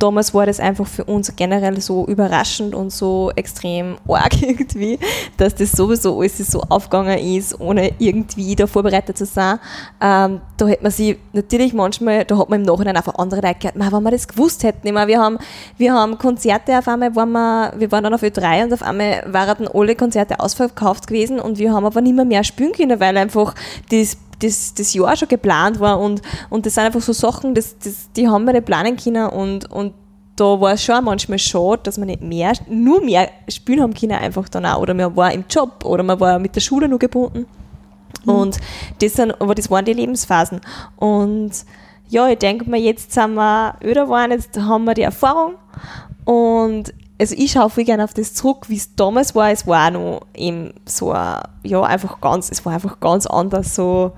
Damals 0.00 0.34
war 0.34 0.46
das 0.46 0.58
einfach 0.58 0.86
für 0.86 1.04
uns 1.04 1.34
generell 1.36 1.80
so 1.80 2.06
überraschend 2.06 2.74
und 2.74 2.90
so 2.90 3.30
extrem 3.36 3.98
arg 4.08 4.42
irgendwie, 4.42 4.98
dass 5.36 5.54
das 5.54 5.72
sowieso 5.72 6.18
alles 6.18 6.38
so 6.38 6.62
aufgegangen 6.62 7.18
ist, 7.18 7.60
ohne 7.60 7.92
irgendwie 7.98 8.56
da 8.56 8.66
vorbereitet 8.66 9.16
zu 9.16 9.26
sein. 9.26 9.60
Ähm, 10.00 10.40
da 10.56 10.66
hätte 10.66 10.82
man 10.82 10.90
sich 10.90 11.16
natürlich 11.32 11.72
manchmal, 11.72 12.24
da 12.24 12.38
hat 12.38 12.48
man 12.48 12.60
im 12.60 12.66
Nachhinein 12.66 12.96
einfach 12.96 13.14
andere 13.16 13.40
Leute 13.40 13.60
gehört, 13.60 13.76
"Ma, 13.76 13.92
wenn 13.92 14.02
wir 14.02 14.10
das 14.10 14.26
gewusst 14.26 14.64
hätten. 14.64 14.86
Ich 14.86 14.92
meine, 14.92 15.06
wir 15.06 15.20
haben, 15.20 15.38
wir 15.76 15.92
haben 15.92 16.18
Konzerte 16.18 16.78
auf 16.78 16.88
einmal, 16.88 17.14
waren 17.14 17.30
wir, 17.32 17.72
wir 17.76 17.92
waren 17.92 18.04
dann 18.04 18.14
auf 18.14 18.22
Ö3 18.22 18.64
und 18.64 18.72
auf 18.72 18.82
einmal 18.82 19.22
waren 19.26 19.64
dann 19.64 19.68
alle 19.68 19.94
Konzerte 19.94 20.40
ausverkauft 20.40 21.06
gewesen 21.06 21.38
und 21.38 21.58
wir 21.58 21.72
haben 21.72 21.84
aber 21.84 22.00
nicht 22.00 22.16
mehr, 22.16 22.24
mehr 22.24 22.42
spielen 22.42 22.72
können, 22.72 22.98
weil 22.98 23.16
einfach 23.16 23.54
das 23.90 24.16
das, 24.40 24.74
das 24.74 24.94
Jahr 24.94 25.16
schon 25.16 25.28
geplant 25.28 25.80
war 25.80 26.00
und, 26.00 26.22
und 26.48 26.66
das 26.66 26.74
sind 26.74 26.84
einfach 26.84 27.00
so 27.00 27.12
Sachen, 27.12 27.54
das, 27.54 27.78
das, 27.78 28.10
die 28.16 28.28
haben 28.28 28.44
wir 28.44 28.52
nicht 28.52 28.64
planen 28.66 28.96
können 28.96 29.28
und, 29.28 29.70
und 29.70 29.94
da 30.36 30.58
war 30.60 30.72
es 30.72 30.82
schon 30.82 31.04
manchmal 31.04 31.38
schade, 31.38 31.82
dass 31.82 31.98
man 31.98 32.06
nicht 32.06 32.22
mehr, 32.22 32.52
nur 32.68 33.04
mehr 33.04 33.28
spielen 33.48 33.82
haben 33.82 33.92
können 33.92 34.12
einfach 34.12 34.48
dann 34.48 34.64
auch. 34.64 34.80
Oder 34.80 34.94
man 34.94 35.14
war 35.14 35.30
im 35.32 35.44
Job 35.50 35.84
oder 35.84 36.02
man 36.02 36.18
war 36.18 36.38
mit 36.38 36.56
der 36.56 36.62
Schule 36.62 36.88
nur 36.88 36.98
gebunden. 36.98 37.44
Und 38.24 38.58
das 39.00 39.14
sind, 39.14 39.38
aber 39.38 39.54
das 39.54 39.70
waren 39.70 39.84
die 39.84 39.92
Lebensphasen. 39.92 40.60
Und 40.96 41.52
ja, 42.08 42.26
ich 42.28 42.38
denke 42.38 42.68
mir, 42.68 42.78
jetzt 42.78 43.12
sind 43.12 43.34
wir 43.34 43.76
öder 43.82 44.04
geworden, 44.04 44.32
jetzt 44.32 44.58
haben 44.58 44.84
wir 44.84 44.94
die 44.94 45.02
Erfahrung 45.02 45.54
und 46.24 46.92
also 47.20 47.34
ich 47.38 47.52
schaue 47.52 47.70
viel 47.70 47.84
gerne 47.84 48.02
auf 48.04 48.14
das 48.14 48.34
zurück, 48.34 48.68
wie 48.68 48.76
es 48.76 48.94
damals 48.96 49.34
war. 49.34 49.50
Es 49.50 49.66
war 49.66 49.88
auch 49.88 49.92
noch 49.92 50.20
eben 50.34 50.72
so, 50.86 51.12
ein, 51.12 51.40
ja, 51.62 51.82
einfach 51.82 52.20
ganz, 52.20 52.50
es 52.50 52.64
war 52.64 52.72
einfach 52.72 52.98
ganz 52.98 53.26
anders, 53.26 53.74
so 53.74 54.12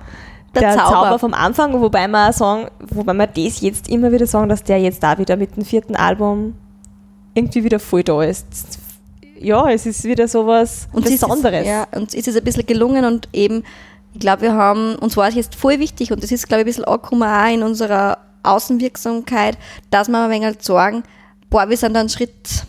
Der 0.55 0.63
der, 0.63 0.77
Zauber. 0.77 0.91
Zauber. 0.93 1.19
vom 1.19 1.35
Anfang, 1.35 1.81
wobei 1.81 2.07
wir 2.09 2.29
auch 2.29 2.33
sagen, 2.33 2.69
wobei 2.91 3.13
wir 3.15 3.27
das 3.27 3.61
jetzt 3.61 3.89
immer 3.89 4.13
wieder 4.13 4.27
sagen, 4.27 4.49
dass 4.49 4.63
der 4.63 4.79
jetzt 4.81 5.03
da 5.03 5.19
wieder 5.19 5.37
mit 5.37 5.57
dem 5.57 5.65
vierten 5.65 5.97
Album 5.97 6.55
irgendwie 7.35 7.65
wieder 7.65 7.81
voll 7.81 8.03
da 8.05 8.23
ist. 8.23 8.47
Ja, 9.41 9.69
es 9.71 9.87
ist 9.87 10.05
wieder 10.05 10.29
sowas 10.29 10.87
Und 10.93 11.05
es 11.07 11.13
ist- 11.15 11.21
Besonderes. 11.23 11.67
Ja, 11.67 11.87
uns 11.97 12.15
ist 12.15 12.29
es 12.29 12.37
ein 12.37 12.45
bisschen 12.45 12.67
gelungen 12.67 13.05
und 13.05 13.29
eben, 13.33 13.65
ich 14.15 14.21
glaube, 14.21 14.43
wir 14.43 14.53
haben, 14.55 14.95
uns 14.97 15.17
war 15.17 15.27
es 15.29 15.35
jetzt 15.35 15.55
voll 15.57 15.79
wichtig 15.81 16.13
und 16.13 16.23
das 16.23 16.31
ist, 16.31 16.47
glaube 16.47 16.61
ich, 16.61 16.65
ein 16.65 16.67
bisschen 16.67 16.85
angekommen 16.85 17.23
auch 17.25 17.53
in 17.53 17.63
unserer 17.65 18.19
Außenwirksamkeit, 18.45 19.59
dass 19.91 20.09
wir 20.09 20.23
ein 20.23 20.31
wenig 20.31 20.45
halt 20.45 20.63
sagen, 20.63 21.03
boah, 21.51 21.69
wir 21.69 21.77
sind 21.77 21.95
da 21.95 22.01
einen 22.01 22.09
Schritt 22.09 22.65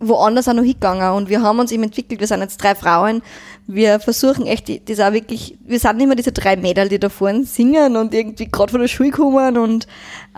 woanders 0.00 0.48
auch 0.48 0.54
noch 0.54 0.62
hingegangen. 0.62 1.12
Und 1.12 1.28
wir 1.28 1.42
haben 1.42 1.58
uns 1.58 1.72
eben 1.72 1.82
entwickelt, 1.82 2.20
wir 2.20 2.26
sind 2.26 2.40
jetzt 2.40 2.58
drei 2.58 2.74
Frauen, 2.74 3.22
wir 3.66 4.00
versuchen 4.00 4.46
echt, 4.46 4.88
das 4.88 5.00
auch 5.00 5.12
wirklich, 5.12 5.58
wir 5.64 5.78
sind 5.78 5.96
nicht 5.96 6.06
mehr 6.06 6.16
diese 6.16 6.32
drei 6.32 6.56
Mädel, 6.56 6.88
die 6.88 6.98
da 6.98 7.08
vorne 7.08 7.44
singen 7.44 7.96
und 7.96 8.14
irgendwie 8.14 8.48
gerade 8.48 8.70
von 8.70 8.80
der 8.80 8.88
Schule 8.88 9.10
kommen. 9.10 9.58
Und 9.58 9.86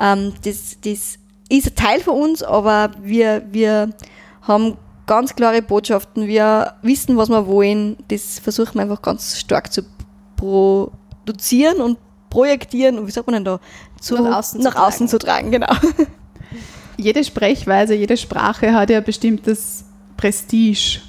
ähm, 0.01 0.33
das, 0.45 0.79
das 0.83 1.19
ist 1.49 1.67
ein 1.67 1.75
Teil 1.75 2.01
von 2.01 2.21
uns, 2.21 2.43
aber 2.43 2.91
wir, 3.03 3.43
wir 3.51 3.91
haben 4.43 4.77
ganz 5.07 5.35
klare 5.35 5.63
Botschaften, 5.63 6.27
wir 6.27 6.75
wissen, 6.83 7.17
was 7.17 7.29
wir 7.29 7.47
wollen, 7.47 7.97
das 8.09 8.39
versuchen 8.39 8.75
wir 8.75 8.83
einfach 8.83 9.03
ganz 9.03 9.39
stark 9.39 9.73
zu 9.73 9.83
produzieren 10.37 11.81
und 11.81 11.99
projektieren 12.31 12.99
und 12.99 13.07
wie 13.07 13.11
sagt 13.11 13.27
man 13.27 13.35
denn 13.35 13.45
da? 13.45 13.61
Zu, 14.01 14.15
Nach 14.15 14.39
außen 14.39 14.61
zu 14.61 14.69
nach 14.69 14.77
außen 14.77 15.09
zu 15.09 15.19
tragen, 15.19 15.51
genau. 15.51 15.73
Jede 17.01 17.25
Sprechweise, 17.25 17.95
jede 17.95 18.17
Sprache 18.17 18.75
hat 18.75 18.91
ja 18.91 18.99
ein 18.99 19.05
bestimmtes 19.05 19.85
Prestige 20.17 21.01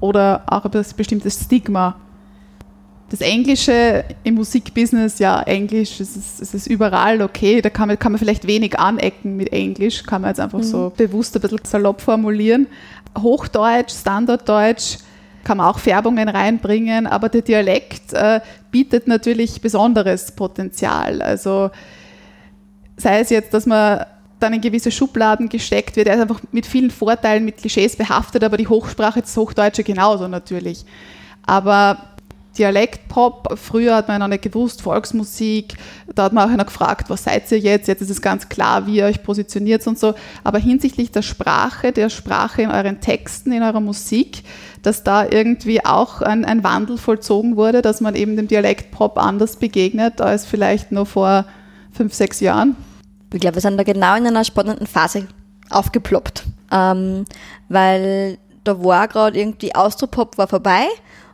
oder 0.00 0.42
auch 0.46 0.64
ein 0.64 0.84
bestimmtes 0.96 1.44
Stigma. 1.44 1.96
Das 3.08 3.20
Englische 3.20 4.04
im 4.24 4.34
Musikbusiness, 4.34 5.18
ja, 5.20 5.42
Englisch, 5.42 6.00
es 6.00 6.16
ist, 6.16 6.40
es 6.40 6.54
ist 6.54 6.66
überall 6.66 7.22
okay. 7.22 7.60
Da 7.60 7.70
kann 7.70 7.86
man, 7.86 7.98
kann 7.98 8.10
man 8.10 8.18
vielleicht 8.18 8.46
wenig 8.46 8.78
anecken 8.80 9.36
mit 9.36 9.52
Englisch, 9.52 10.02
kann 10.02 10.22
man 10.22 10.30
jetzt 10.30 10.40
einfach 10.40 10.62
so 10.62 10.92
bewusst 10.96 11.36
ein 11.36 11.42
bisschen 11.42 11.60
salopp 11.64 12.00
formulieren. 12.00 12.66
Hochdeutsch, 13.16 13.92
Standarddeutsch 13.92 14.96
kann 15.44 15.58
man 15.58 15.66
auch 15.66 15.78
Färbungen 15.78 16.28
reinbringen, 16.28 17.06
aber 17.06 17.28
der 17.28 17.42
Dialekt 17.42 18.12
äh, 18.12 18.40
bietet 18.70 19.06
natürlich 19.06 19.60
besonderes 19.60 20.32
Potenzial. 20.32 21.22
Also 21.22 21.70
sei 22.96 23.20
es 23.20 23.30
jetzt, 23.30 23.54
dass 23.54 23.66
man 23.66 24.06
dann 24.42 24.52
in 24.52 24.60
gewisse 24.60 24.90
Schubladen 24.90 25.48
gesteckt 25.48 25.96
wird, 25.96 26.08
er 26.08 26.14
ist 26.14 26.20
einfach 26.20 26.40
mit 26.50 26.66
vielen 26.66 26.90
Vorteilen, 26.90 27.44
mit 27.44 27.58
Klischees 27.58 27.96
behaftet, 27.96 28.44
aber 28.44 28.56
die 28.56 28.68
Hochsprache, 28.68 29.20
das 29.20 29.36
Hochdeutsche 29.36 29.84
genauso 29.84 30.28
natürlich. 30.28 30.84
Aber 31.46 32.12
Dialektpop, 32.58 33.58
früher 33.58 33.96
hat 33.96 34.08
man 34.08 34.20
noch 34.20 34.28
nicht 34.28 34.42
gewusst, 34.42 34.82
Volksmusik, 34.82 35.74
da 36.14 36.24
hat 36.24 36.32
man 36.32 36.50
auch 36.50 36.56
noch 36.56 36.66
gefragt, 36.66 37.08
was 37.08 37.24
seid 37.24 37.50
ihr 37.50 37.58
jetzt? 37.58 37.88
Jetzt 37.88 38.02
ist 38.02 38.10
es 38.10 38.20
ganz 38.20 38.48
klar, 38.48 38.86
wie 38.86 38.96
ihr 38.96 39.06
euch 39.06 39.22
positioniert 39.22 39.86
und 39.86 39.98
so. 39.98 40.14
Aber 40.44 40.58
hinsichtlich 40.58 41.10
der 41.10 41.22
Sprache, 41.22 41.92
der 41.92 42.10
Sprache 42.10 42.62
in 42.62 42.70
euren 42.70 43.00
Texten, 43.00 43.52
in 43.52 43.62
eurer 43.62 43.80
Musik, 43.80 44.42
dass 44.82 45.02
da 45.02 45.24
irgendwie 45.24 45.84
auch 45.84 46.20
ein, 46.20 46.44
ein 46.44 46.62
Wandel 46.62 46.98
vollzogen 46.98 47.56
wurde, 47.56 47.80
dass 47.80 48.02
man 48.02 48.14
eben 48.14 48.36
dem 48.36 48.48
Dialektpop 48.48 49.16
anders 49.18 49.56
begegnet 49.56 50.20
als 50.20 50.44
vielleicht 50.44 50.92
nur 50.92 51.06
vor 51.06 51.46
fünf, 51.92 52.12
sechs 52.12 52.40
Jahren. 52.40 52.76
Ich 53.32 53.40
glaube, 53.40 53.56
wir 53.56 53.62
sind 53.62 53.78
da 53.78 53.82
genau 53.82 54.16
in 54.16 54.26
einer 54.26 54.44
spannenden 54.44 54.86
Phase 54.86 55.26
aufgeploppt. 55.70 56.44
Ähm, 56.70 57.24
weil 57.68 58.38
da 58.64 58.82
war 58.82 59.08
gerade 59.08 59.38
irgendwie 59.38 59.74
Austropop 59.74 60.38
war 60.38 60.48
vorbei 60.48 60.86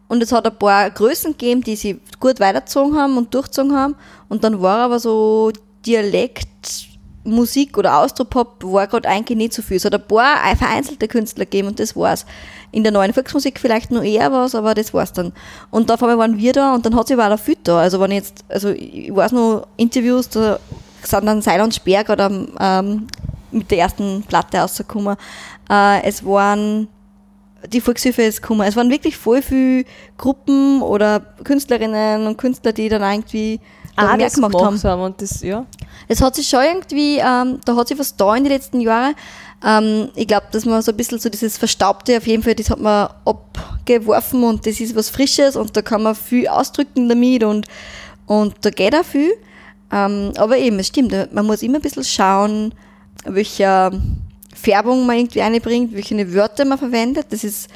und 0.08 0.22
es 0.22 0.32
hat 0.32 0.46
ein 0.46 0.58
paar 0.58 0.90
Größen 0.90 1.32
gegeben, 1.32 1.62
die 1.62 1.76
sie 1.76 2.00
gut 2.18 2.40
weitergezogen 2.40 2.96
haben 2.96 3.16
und 3.18 3.32
durchgezogen 3.34 3.76
haben. 3.76 3.94
Und 4.28 4.42
dann 4.42 4.60
war 4.62 4.78
aber 4.78 4.98
so 4.98 5.52
Dialektmusik 5.84 7.76
oder 7.76 7.98
Austropop 7.98 8.64
war 8.64 8.86
gerade 8.86 9.08
eigentlich 9.08 9.36
nicht 9.36 9.52
so 9.52 9.60
viel. 9.60 9.76
Es 9.76 9.84
hat 9.84 9.94
ein 9.94 10.06
paar 10.06 10.38
vereinzelte 10.56 11.08
Künstler 11.08 11.44
gegeben 11.44 11.68
und 11.68 11.78
das 11.78 11.94
war's. 11.94 12.24
In 12.72 12.82
der 12.82 12.92
neuen 12.92 13.12
Volksmusik 13.12 13.60
vielleicht 13.60 13.90
nur 13.90 14.02
eher 14.02 14.32
was, 14.32 14.54
aber 14.54 14.74
das 14.74 14.92
war's 14.94 15.12
dann. 15.12 15.32
Und 15.70 15.90
auf 15.90 16.02
einmal 16.02 16.18
waren 16.18 16.38
wir 16.38 16.52
da 16.54 16.74
und 16.74 16.84
dann 16.86 16.96
hat 16.96 17.08
sich 17.08 17.18
aber 17.18 17.34
auch 17.34 17.38
viel 17.38 17.56
da. 17.62 17.80
Also 17.80 18.00
wenn 18.00 18.10
ich 18.10 18.18
jetzt, 18.18 18.44
also 18.48 18.70
ich 18.70 19.14
weiß 19.14 19.32
noch 19.32 19.66
Interviews, 19.76 20.28
da 20.30 20.58
sind 21.10 21.26
dann 21.26 21.42
Seil 21.42 21.60
und 21.60 21.74
Speer 21.74 22.04
gerade 22.04 22.48
ähm, 22.60 23.06
mit 23.50 23.70
der 23.70 23.78
ersten 23.78 24.22
Platte 24.22 24.58
rausgekommen. 24.58 25.16
Äh, 25.70 26.02
es 26.04 26.24
waren 26.24 26.88
die 27.66 27.80
Volkshilfe 27.80 28.22
ist 28.22 28.40
gekommen. 28.40 28.62
Es 28.62 28.76
waren 28.76 28.90
wirklich 28.90 29.16
voll 29.16 29.42
viele 29.42 29.84
Gruppen 30.16 30.80
oder 30.80 31.20
Künstlerinnen 31.42 32.26
und 32.26 32.36
Künstler, 32.38 32.72
die 32.72 32.88
dann 32.88 33.02
irgendwie 33.02 33.60
auch 33.96 34.16
mehr 34.16 34.30
gemacht 34.30 34.54
haben. 34.54 34.82
haben. 34.82 35.02
Und 35.02 35.20
das, 35.20 35.42
ja. 35.42 35.66
Es 36.06 36.22
hat 36.22 36.36
sich 36.36 36.48
schon 36.48 36.62
irgendwie, 36.62 37.18
ähm, 37.18 37.60
da 37.64 37.74
hat 37.74 37.88
sich 37.88 37.98
was 37.98 38.14
da 38.16 38.34
in 38.36 38.44
den 38.44 38.52
letzten 38.52 38.80
Jahren. 38.80 39.14
Ähm, 39.64 40.08
ich 40.14 40.28
glaube, 40.28 40.46
dass 40.52 40.64
man 40.64 40.82
so 40.82 40.92
ein 40.92 40.96
bisschen 40.96 41.18
so 41.18 41.28
dieses 41.28 41.58
Verstaubte 41.58 42.16
auf 42.16 42.26
jeden 42.26 42.42
Fall, 42.42 42.54
das 42.54 42.70
hat 42.70 42.78
man 42.78 43.08
abgeworfen 43.24 44.44
und 44.44 44.64
das 44.64 44.78
ist 44.78 44.94
was 44.94 45.10
Frisches 45.10 45.56
und 45.56 45.76
da 45.76 45.82
kann 45.82 46.04
man 46.04 46.14
viel 46.14 46.46
ausdrücken 46.46 47.08
damit 47.08 47.42
und, 47.42 47.66
und 48.26 48.54
da 48.60 48.70
geht 48.70 48.94
auch 48.94 49.04
viel. 49.04 49.32
Ähm, 49.92 50.32
aber 50.36 50.58
eben, 50.58 50.78
es 50.78 50.88
stimmt, 50.88 51.32
man 51.32 51.46
muss 51.46 51.62
immer 51.62 51.76
ein 51.78 51.82
bisschen 51.82 52.04
schauen, 52.04 52.74
welche 53.24 53.90
Färbung 54.54 55.06
man 55.06 55.18
irgendwie 55.18 55.42
einbringt, 55.42 55.94
welche 55.94 56.34
Wörter 56.34 56.64
man 56.64 56.78
verwendet. 56.78 57.26
Das 57.30 57.44
ist, 57.44 57.68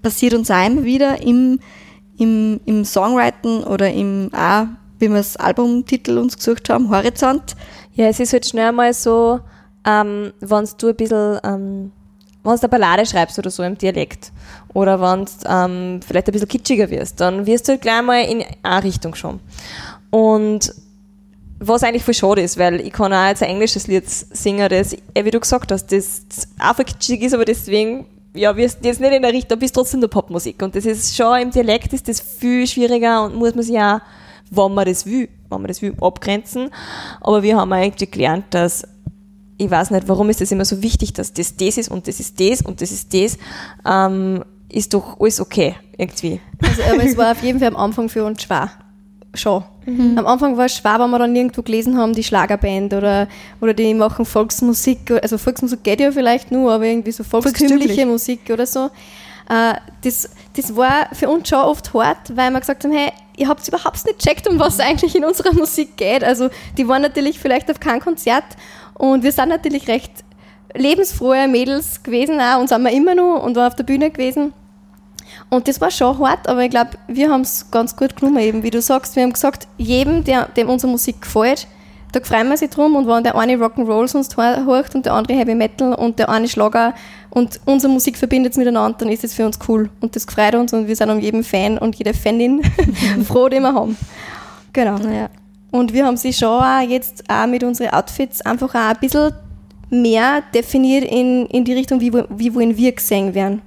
passiert 0.00 0.34
uns 0.34 0.50
auch 0.50 0.66
immer 0.66 0.84
wieder 0.84 1.20
im, 1.22 1.58
im, 2.18 2.60
im 2.64 2.84
Songwriting 2.84 3.64
oder 3.64 3.90
im, 3.90 4.30
auch, 4.32 4.66
wie 4.98 5.08
wir 5.08 5.16
das 5.16 5.36
Albumtitel 5.36 6.18
uns 6.18 6.36
gesucht 6.36 6.68
haben, 6.70 6.90
Horizont. 6.90 7.56
Ja, 7.94 8.06
es 8.06 8.20
ist 8.20 8.32
halt 8.32 8.46
schnell 8.46 8.72
mal 8.72 8.94
so, 8.94 9.40
ähm, 9.84 10.32
wenn 10.40 10.68
du 10.78 10.88
ein 10.88 10.96
bisschen, 10.96 11.38
ähm, 11.44 11.92
wenn 12.42 12.54
du 12.54 12.60
eine 12.60 12.68
Ballade 12.68 13.04
schreibst 13.04 13.38
oder 13.38 13.50
so 13.50 13.62
im 13.62 13.76
Dialekt 13.76 14.32
oder 14.72 15.00
wenn 15.00 15.24
du 15.24 15.32
ähm, 15.46 16.00
vielleicht 16.06 16.28
ein 16.28 16.32
bisschen 16.32 16.48
kitschiger 16.48 16.88
wirst, 16.90 17.20
dann 17.20 17.46
wirst 17.46 17.68
du 17.68 17.72
halt 17.72 17.82
gleich 17.82 18.02
mal 18.02 18.24
in 18.24 18.44
eine 18.62 18.84
Richtung 18.84 19.14
schon. 19.14 19.40
Und 20.10 20.72
was 21.66 21.82
eigentlich 21.82 22.04
voll 22.04 22.14
schade 22.14 22.42
ist, 22.42 22.58
weil 22.58 22.80
ich 22.80 22.92
kann 22.92 23.12
auch 23.12 23.26
jetzt 23.26 23.42
ein 23.42 23.50
englisches 23.50 23.86
Lied 23.86 24.08
singen, 24.08 24.68
das, 24.68 24.92
eh, 24.92 25.24
wie 25.24 25.30
du 25.30 25.40
gesagt 25.40 25.70
hast, 25.72 25.92
das 25.92 26.22
voll 26.74 26.84
kitschig 26.84 27.22
ist, 27.22 27.34
aber 27.34 27.44
deswegen, 27.44 28.06
ja, 28.34 28.56
wirst 28.56 28.84
jetzt 28.84 29.00
nicht 29.00 29.12
in 29.12 29.22
der 29.22 29.32
Richtung, 29.32 29.58
bist 29.58 29.74
trotzdem 29.74 30.00
der 30.00 30.08
Popmusik. 30.08 30.62
Und 30.62 30.74
das 30.74 30.86
ist 30.86 31.16
schon, 31.16 31.40
im 31.40 31.50
Dialekt 31.50 31.92
ist 31.92 32.08
das 32.08 32.20
viel 32.20 32.66
schwieriger 32.66 33.24
und 33.24 33.36
muss 33.36 33.54
man 33.54 33.64
sich 33.64 33.78
auch, 33.78 34.00
wenn 34.50 34.74
man 34.74 34.86
das 34.86 35.06
will, 35.06 35.28
wenn 35.50 35.60
man 35.60 35.68
das 35.68 35.82
will, 35.82 35.94
abgrenzen. 36.00 36.70
Aber 37.20 37.42
wir 37.42 37.56
haben 37.56 37.72
eigentlich 37.72 38.10
gelernt, 38.10 38.46
dass 38.50 38.84
ich 39.58 39.70
weiß 39.70 39.90
nicht, 39.90 40.08
warum 40.08 40.28
ist 40.28 40.40
das 40.40 40.50
immer 40.50 40.64
so 40.64 40.82
wichtig, 40.82 41.12
dass 41.12 41.32
das 41.32 41.56
das 41.56 41.78
ist 41.78 41.88
und 41.88 42.08
das 42.08 42.18
ist 42.18 42.40
das 42.40 42.62
und 42.62 42.80
das 42.80 42.90
ist 42.90 43.14
das, 43.14 43.38
ähm, 43.86 44.44
ist 44.68 44.92
doch 44.92 45.20
alles 45.20 45.40
okay, 45.40 45.76
irgendwie. 45.96 46.40
Also, 46.60 46.82
aber 46.82 47.04
es 47.04 47.16
war 47.16 47.32
auf 47.32 47.42
jeden 47.42 47.60
Fall 47.60 47.68
am 47.68 47.76
Anfang 47.76 48.08
für 48.08 48.24
uns 48.24 48.42
schwer. 48.42 48.70
Schon. 49.34 49.64
Am 50.16 50.26
Anfang 50.26 50.56
war 50.56 50.66
es 50.66 50.76
schwer, 50.76 50.98
wenn 51.00 51.10
wir 51.10 51.18
dann 51.18 51.34
irgendwo 51.34 51.62
gelesen 51.62 51.96
haben, 51.96 52.12
die 52.12 52.22
Schlagerband 52.22 52.92
oder, 52.94 53.28
oder 53.60 53.74
die 53.74 53.94
machen 53.94 54.24
Volksmusik. 54.24 55.10
Also 55.22 55.38
Volksmusik 55.38 55.82
geht 55.82 56.00
ja 56.00 56.12
vielleicht 56.12 56.52
nur, 56.52 56.72
aber 56.72 56.84
irgendwie 56.84 57.12
so 57.12 57.24
volkstümliche 57.24 57.78
Volkstümlich. 57.78 58.06
Musik 58.06 58.40
oder 58.50 58.66
so. 58.66 58.90
Äh, 59.48 59.74
das, 60.04 60.30
das 60.54 60.76
war 60.76 61.08
für 61.12 61.28
uns 61.28 61.48
schon 61.48 61.58
oft 61.58 61.92
hart, 61.94 62.36
weil 62.36 62.50
wir 62.50 62.60
gesagt 62.60 62.84
haben, 62.84 62.92
hey, 62.92 63.10
ihr 63.36 63.48
habt 63.48 63.66
überhaupt 63.66 64.04
nicht 64.04 64.18
checkt, 64.18 64.48
um 64.48 64.58
was 64.58 64.78
eigentlich 64.78 65.16
in 65.16 65.24
unserer 65.24 65.52
Musik 65.52 65.96
geht. 65.96 66.22
Also 66.22 66.50
die 66.76 66.86
waren 66.86 67.02
natürlich 67.02 67.38
vielleicht 67.40 67.70
auf 67.70 67.80
kein 67.80 68.00
Konzert 68.00 68.44
und 68.94 69.22
wir 69.24 69.32
sind 69.32 69.48
natürlich 69.48 69.88
recht 69.88 70.12
lebensfrohe 70.74 71.48
Mädels 71.48 72.02
gewesen 72.02 72.40
auch 72.40 72.60
und 72.60 72.68
sind 72.68 72.82
wir 72.82 72.92
immer 72.92 73.14
noch 73.14 73.42
und 73.42 73.56
waren 73.56 73.68
auf 73.68 73.76
der 73.76 73.84
Bühne 73.84 74.10
gewesen. 74.10 74.52
Und 75.50 75.68
das 75.68 75.80
war 75.80 75.90
schon 75.90 76.18
hart, 76.18 76.48
aber 76.48 76.62
ich 76.62 76.70
glaube, 76.70 76.90
wir 77.08 77.30
haben 77.30 77.42
es 77.42 77.70
ganz 77.70 77.96
gut 77.96 78.16
genommen, 78.16 78.38
eben 78.38 78.62
wie 78.62 78.70
du 78.70 78.80
sagst. 78.80 79.16
Wir 79.16 79.22
haben 79.22 79.32
gesagt, 79.32 79.68
jedem, 79.76 80.24
der, 80.24 80.46
dem 80.46 80.68
unsere 80.68 80.90
Musik 80.90 81.22
gefällt, 81.22 81.66
da 82.12 82.20
freuen 82.20 82.48
wir 82.48 82.58
sich 82.58 82.68
drum 82.68 82.94
und 82.94 83.06
wenn 83.06 83.24
der 83.24 83.36
eine 83.36 83.56
Rock'n'Roll 83.56 84.06
sonst 84.06 84.36
horcht 84.36 84.94
und 84.94 85.06
der 85.06 85.14
andere 85.14 85.36
Heavy 85.36 85.54
Metal 85.54 85.94
und 85.94 86.18
der 86.18 86.28
eine 86.28 86.46
Schlager 86.46 86.94
und 87.30 87.58
unsere 87.64 87.90
Musik 87.90 88.18
verbindet 88.18 88.52
es 88.52 88.58
miteinander, 88.58 88.98
dann 88.98 89.08
ist 89.08 89.24
es 89.24 89.32
für 89.32 89.46
uns 89.46 89.58
cool 89.66 89.88
und 90.00 90.14
das 90.14 90.26
freut 90.26 90.54
uns 90.54 90.74
und 90.74 90.86
wir 90.86 90.94
sind 90.94 91.08
um 91.08 91.18
jeden 91.18 91.42
Fan 91.42 91.78
und 91.78 91.96
jede 91.96 92.12
Fanin 92.12 92.62
froh, 93.26 93.48
den 93.48 93.62
wir 93.62 93.74
haben. 93.74 93.96
Genau. 94.74 94.98
Naja. 94.98 95.30
Und 95.70 95.94
wir 95.94 96.04
haben 96.04 96.18
sie 96.18 96.34
schon 96.34 96.62
auch 96.62 96.80
jetzt 96.86 97.24
auch 97.28 97.46
mit 97.46 97.64
unseren 97.64 97.88
Outfits 97.90 98.42
einfach 98.42 98.74
auch 98.74 98.90
ein 98.90 98.96
bisschen 99.00 99.32
mehr 99.88 100.42
definiert 100.54 101.04
in, 101.04 101.46
in 101.46 101.64
die 101.64 101.72
Richtung, 101.72 102.00
wie, 102.00 102.12
wie 102.12 102.54
wollen 102.54 102.76
wir 102.76 102.92
gesehen 102.92 103.34
werden. 103.34 103.62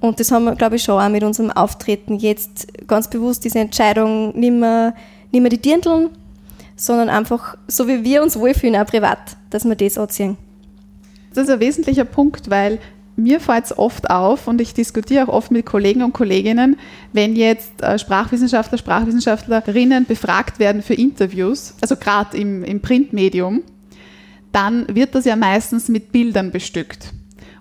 Und 0.00 0.20
das 0.20 0.30
haben 0.30 0.44
wir, 0.44 0.54
glaube 0.54 0.76
ich, 0.76 0.82
schon 0.82 1.00
auch 1.00 1.08
mit 1.08 1.22
unserem 1.22 1.50
Auftreten 1.50 2.16
jetzt 2.16 2.86
ganz 2.86 3.08
bewusst 3.08 3.44
diese 3.44 3.58
Entscheidung, 3.58 4.38
nicht 4.38 4.52
mehr, 4.52 4.94
nicht 5.32 5.40
mehr 5.40 5.50
die 5.50 5.60
Dirndln, 5.60 6.10
sondern 6.76 7.08
einfach 7.08 7.56
so, 7.68 7.86
wie 7.88 8.04
wir 8.04 8.22
uns 8.22 8.38
wohlfühlen, 8.38 8.76
auch 8.76 8.86
privat, 8.86 9.36
dass 9.50 9.64
wir 9.64 9.76
das 9.76 9.96
anziehen. 9.96 10.36
Das 11.32 11.44
ist 11.44 11.50
ein 11.50 11.60
wesentlicher 11.60 12.04
Punkt, 12.04 12.50
weil 12.50 12.78
mir 13.16 13.40
fällt 13.40 13.66
es 13.66 13.78
oft 13.78 14.10
auf 14.10 14.48
und 14.48 14.60
ich 14.60 14.74
diskutiere 14.74 15.24
auch 15.24 15.32
oft 15.32 15.50
mit 15.50 15.66
Kollegen 15.66 16.02
und 16.02 16.12
Kolleginnen, 16.12 16.76
wenn 17.12 17.36
jetzt 17.36 17.80
äh, 17.82 17.98
Sprachwissenschaftler, 17.98 18.78
Sprachwissenschaftlerinnen 18.78 20.04
befragt 20.04 20.58
werden 20.58 20.82
für 20.82 20.94
Interviews, 20.94 21.74
also 21.80 21.96
gerade 21.96 22.36
im, 22.36 22.64
im 22.64 22.80
Printmedium, 22.80 23.62
dann 24.50 24.86
wird 24.94 25.14
das 25.14 25.24
ja 25.24 25.36
meistens 25.36 25.88
mit 25.88 26.12
Bildern 26.12 26.50
bestückt. 26.50 27.12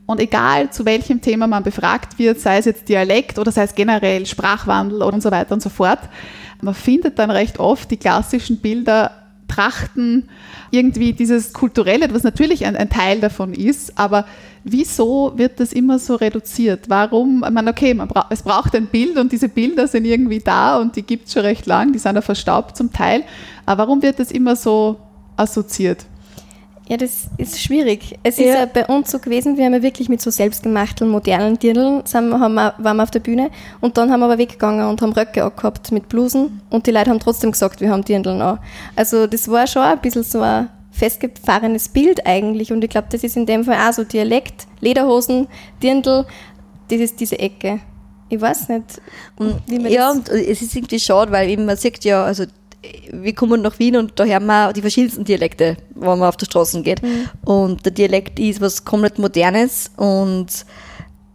Und 0.05 0.19
egal 0.19 0.69
zu 0.69 0.85
welchem 0.85 1.21
Thema 1.21 1.47
man 1.47 1.63
befragt 1.63 2.19
wird, 2.19 2.39
sei 2.39 2.57
es 2.57 2.65
jetzt 2.65 2.89
Dialekt 2.89 3.39
oder 3.39 3.51
sei 3.51 3.63
es 3.63 3.73
generell 3.73 4.25
Sprachwandel 4.25 5.01
und 5.01 5.23
so 5.23 5.31
weiter 5.31 5.53
und 5.53 5.61
so 5.61 5.69
fort, 5.69 5.99
man 6.61 6.73
findet 6.73 7.19
dann 7.19 7.31
recht 7.31 7.59
oft 7.59 7.89
die 7.91 7.97
klassischen 7.97 8.57
Bilder, 8.57 9.11
Trachten, 9.47 10.29
irgendwie 10.71 11.13
dieses 11.13 11.53
Kulturelle, 11.53 12.11
was 12.11 12.23
natürlich 12.23 12.65
ein, 12.65 12.75
ein 12.75 12.89
Teil 12.89 13.19
davon 13.19 13.53
ist, 13.53 13.97
aber 13.99 14.25
wieso 14.63 15.33
wird 15.35 15.59
das 15.59 15.73
immer 15.73 15.99
so 15.99 16.15
reduziert? 16.15 16.85
Warum? 16.87 17.43
Ich 17.45 17.51
meine, 17.51 17.69
okay, 17.69 17.93
man 17.93 18.07
bra 18.07 18.25
es 18.31 18.41
braucht 18.41 18.75
ein 18.75 18.87
Bild 18.87 19.17
und 19.17 19.31
diese 19.31 19.49
Bilder 19.49 19.87
sind 19.87 20.05
irgendwie 20.05 20.39
da 20.39 20.77
und 20.79 20.95
die 20.95 21.03
gibt 21.03 21.27
es 21.27 21.33
schon 21.33 21.43
recht 21.43 21.67
lang, 21.67 21.93
die 21.93 21.99
sind 21.99 22.15
ja 22.15 22.21
verstaubt 22.21 22.75
zum 22.75 22.91
Teil, 22.91 23.23
aber 23.65 23.83
warum 23.83 24.01
wird 24.01 24.19
das 24.19 24.31
immer 24.31 24.55
so 24.55 24.97
assoziiert? 25.37 26.05
Ja, 26.89 26.97
das 26.97 27.27
ist 27.37 27.61
schwierig. 27.61 28.19
Es 28.23 28.37
ist 28.37 28.45
Ja. 28.45 28.59
ja 28.59 28.65
bei 28.65 28.85
uns 28.85 29.09
so 29.09 29.19
gewesen, 29.19 29.55
wir 29.57 29.63
haben 29.65 29.73
ja 29.73 29.81
wirklich 29.81 30.09
mit 30.09 30.21
so 30.21 30.29
selbstgemachten, 30.29 31.07
modernen 31.07 31.57
wir- 31.61 32.03
haben 32.11 32.53
wir, 32.55 32.73
waren 32.77 32.97
wir 32.97 33.03
auf 33.03 33.11
der 33.11 33.21
Bühne 33.21 33.51
und 33.79 33.97
dann 33.97 34.11
haben 34.11 34.19
wir 34.19 34.25
aber 34.25 34.37
weggegangen 34.37 34.85
und 34.87 35.01
haben 35.01 35.13
Röcke 35.13 35.43
angehabt 35.45 35.91
mit 35.93 36.09
Blusen 36.09 36.59
und 36.69 36.85
die 36.85 36.91
Leute 36.91 37.09
haben 37.09 37.19
trotzdem 37.21 37.51
gesagt, 37.51 37.79
wir 37.79 37.89
haben 37.89 38.03
Dirndln 38.03 38.41
an. 38.41 38.59
Also 38.97 39.27
das 39.27 39.47
war 39.49 39.65
schon 39.65 39.81
ein 39.81 39.99
bisschen 39.99 40.23
so 40.23 40.41
ein 40.41 40.69
festgefahrenes 40.91 41.87
Bild 41.89 42.25
eigentlich 42.27 42.71
und 42.73 42.83
ich 42.83 42.89
glaube, 42.89 43.07
das 43.11 43.23
ist 43.23 43.37
in 43.37 43.45
dem 43.45 43.63
Fall 43.63 43.77
auch 43.77 43.93
so 43.93 44.03
Dialekt, 44.03 44.67
Lederhosen, 44.81 45.47
Dirndl, 45.81 46.25
das 46.89 46.99
ist 46.99 47.19
diese 47.19 47.39
Ecke. 47.39 47.79
Ich 48.29 48.41
weiß 48.41 48.67
nicht, 48.69 49.01
Und, 49.37 49.61
wie 49.67 49.79
man 49.79 49.91
ja, 49.91 50.07
das... 50.13 50.17
und 50.17 50.29
es 50.29 50.61
ist 50.61 50.75
irgendwie 50.75 50.99
schade, 50.99 51.31
weil 51.31 51.49
eben 51.49 51.65
man 51.65 51.77
sieht 51.77 52.03
ja, 52.03 52.23
also 52.23 52.43
wir 53.11 53.33
kommen 53.33 53.61
nach 53.61 53.79
Wien 53.79 53.95
und 53.95 54.19
da 54.19 54.25
hören 54.25 54.45
wir 54.45 54.73
die 54.73 54.81
verschiedensten 54.81 55.23
Dialekte, 55.23 55.77
wenn 55.95 56.19
man 56.19 56.23
auf 56.23 56.37
der 56.37 56.45
Straße 56.45 56.81
geht. 56.81 57.01
Und 57.45 57.85
der 57.85 57.91
Dialekt 57.91 58.39
ist 58.39 58.61
was 58.61 58.83
komplett 58.83 59.19
Modernes 59.19 59.91
und 59.97 60.65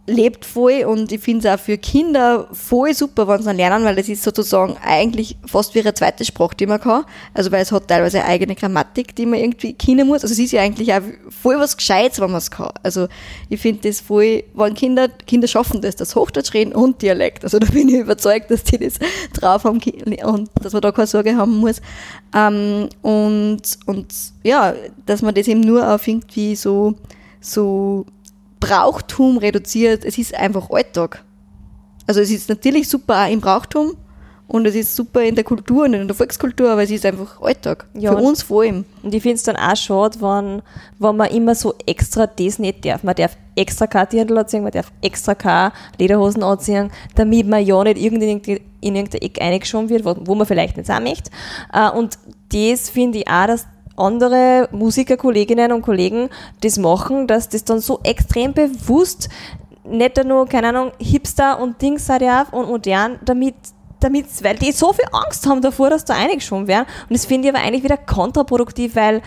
lebt 0.09 0.45
voll 0.45 0.83
und 0.85 1.11
ich 1.11 1.21
finde 1.21 1.47
es 1.47 1.53
auch 1.53 1.63
für 1.63 1.77
Kinder 1.77 2.47
voll 2.51 2.93
super, 2.93 3.27
wenn 3.27 3.41
sie 3.41 3.53
lernen, 3.53 3.85
weil 3.85 3.95
das 3.95 4.09
ist 4.09 4.23
sozusagen 4.23 4.75
eigentlich 4.83 5.37
fast 5.45 5.75
wie 5.75 5.79
eine 5.79 5.93
zweite 5.93 6.25
Sprache, 6.25 6.55
die 6.55 6.65
man 6.65 6.79
kann. 6.79 7.05
Also 7.33 7.51
weil 7.51 7.61
es 7.61 7.71
hat 7.71 7.87
teilweise 7.87 8.19
eine 8.19 8.27
eigene 8.27 8.55
Grammatik, 8.55 9.15
die 9.15 9.25
man 9.25 9.39
irgendwie 9.39 9.73
kennen 9.73 10.07
muss. 10.07 10.23
Also 10.23 10.33
es 10.33 10.39
ist 10.39 10.51
ja 10.51 10.61
eigentlich 10.61 10.93
auch 10.93 11.01
voll 11.29 11.59
was 11.59 11.77
Gescheites, 11.77 12.19
wenn 12.19 12.31
man 12.31 12.39
es 12.39 12.51
kann. 12.51 12.71
Also 12.83 13.07
ich 13.49 13.61
finde 13.61 13.87
das 13.87 13.99
voll, 13.99 14.43
wenn 14.53 14.73
Kinder, 14.73 15.07
Kinder 15.07 15.47
schaffen 15.47 15.81
das, 15.81 15.95
das 15.95 16.15
Hochdeutsch 16.15 16.53
reden 16.53 16.73
und 16.73 17.01
Dialekt. 17.01 17.43
Also 17.43 17.59
da 17.59 17.67
bin 17.67 17.89
ich 17.89 17.95
überzeugt, 17.95 18.51
dass 18.51 18.63
die 18.63 18.77
das 18.77 18.95
drauf 19.33 19.63
haben 19.63 19.79
und 19.79 20.49
dass 20.61 20.73
man 20.73 20.81
da 20.81 20.91
keine 20.91 21.07
Sorge 21.07 21.35
haben 21.35 21.57
muss. 21.57 21.81
Ähm, 22.35 22.89
und, 23.01 23.61
und 23.85 24.13
ja, 24.43 24.73
dass 25.05 25.21
man 25.21 25.33
das 25.35 25.47
eben 25.47 25.61
nur 25.61 25.93
auf 25.93 26.07
irgendwie 26.07 26.55
so, 26.55 26.95
so 27.39 28.05
Brauchtum 28.59 29.37
reduziert. 29.37 30.03
Es 30.05 30.17
ist 30.17 30.33
einfach 30.35 30.69
Alltag. 30.69 31.23
Also 32.07 32.21
es 32.21 32.31
ist 32.31 32.49
natürlich 32.49 32.89
super 32.89 33.23
auch 33.25 33.31
im 33.31 33.39
Brauchtum 33.39 33.93
und 34.47 34.65
es 34.65 34.73
ist 34.73 34.95
super 34.95 35.21
in 35.23 35.35
der 35.35 35.43
Kultur 35.43 35.83
und 35.85 35.93
in 35.93 36.07
der 36.07 36.15
Volkskultur, 36.15 36.71
aber 36.71 36.81
es 36.81 36.89
ist 36.89 37.05
einfach 37.05 37.39
Alltag. 37.39 37.85
Ja, 37.93 38.11
Für 38.15 38.23
uns 38.23 38.41
vor 38.41 38.63
allem. 38.63 38.83
Und 39.03 39.13
ich 39.13 39.21
finde 39.21 39.35
es 39.35 39.43
dann 39.43 39.55
auch 39.55 39.75
schade, 39.75 40.19
wenn, 40.21 40.63
wenn 40.97 41.15
man 41.15 41.29
immer 41.29 41.53
so 41.53 41.75
extra 41.85 42.25
das 42.25 42.57
nicht 42.57 42.83
darf. 42.83 43.03
Man 43.03 43.13
darf 43.15 43.37
extra 43.55 43.85
kein 43.85 44.09
Dirndl 44.09 44.39
anziehen, 44.39 44.63
man 44.63 44.71
darf 44.71 44.91
extra 45.01 45.35
keine 45.35 45.71
Lederhosen 45.99 46.41
anziehen, 46.41 46.89
damit 47.13 47.47
man 47.47 47.63
ja 47.63 47.83
nicht 47.83 48.01
irgendwie 48.01 48.23
in, 48.25 48.29
irgendein- 48.39 48.65
in 48.81 48.95
irgendein 48.95 49.21
Eck 49.21 49.39
eingeschoben 49.41 49.89
wird, 49.89 50.03
wo, 50.03 50.15
wo 50.21 50.33
man 50.33 50.47
vielleicht 50.47 50.77
nicht 50.77 50.87
sein 50.87 51.03
möchte. 51.03 51.29
Äh, 51.71 51.91
Und 51.91 52.17
das 52.51 52.89
finde 52.89 53.19
ich 53.19 53.27
auch, 53.27 53.45
dass 53.45 53.67
andere 53.99 54.69
Musiker, 54.71 55.17
Kolleginnen 55.17 55.71
und 55.71 55.81
Kollegen 55.81 56.29
das 56.61 56.77
machen, 56.77 57.27
dass 57.27 57.49
das 57.49 57.63
dann 57.63 57.79
so 57.79 57.99
extrem 58.03 58.53
bewusst 58.53 59.29
nicht 59.83 60.23
nur, 60.23 60.45
keine 60.47 60.69
Ahnung, 60.69 60.91
Hipster 60.99 61.59
und 61.59 61.81
Dings 61.81 62.09
und 62.51 62.67
modern, 62.67 63.19
damit 63.25 63.55
damit, 63.99 64.27
weil 64.43 64.55
die 64.55 64.71
so 64.71 64.93
viel 64.93 65.05
Angst 65.11 65.45
haben 65.47 65.61
davor, 65.61 65.89
dass 65.89 66.05
da 66.05 66.15
eingeschoben 66.15 66.67
werden. 66.67 66.85
Und 67.09 67.13
das 67.15 67.25
finde 67.25 67.47
ich 67.47 67.53
aber 67.53 67.63
eigentlich 67.63 67.83
wieder 67.83 67.97
kontraproduktiv, 67.97 68.95
weil 68.95 69.21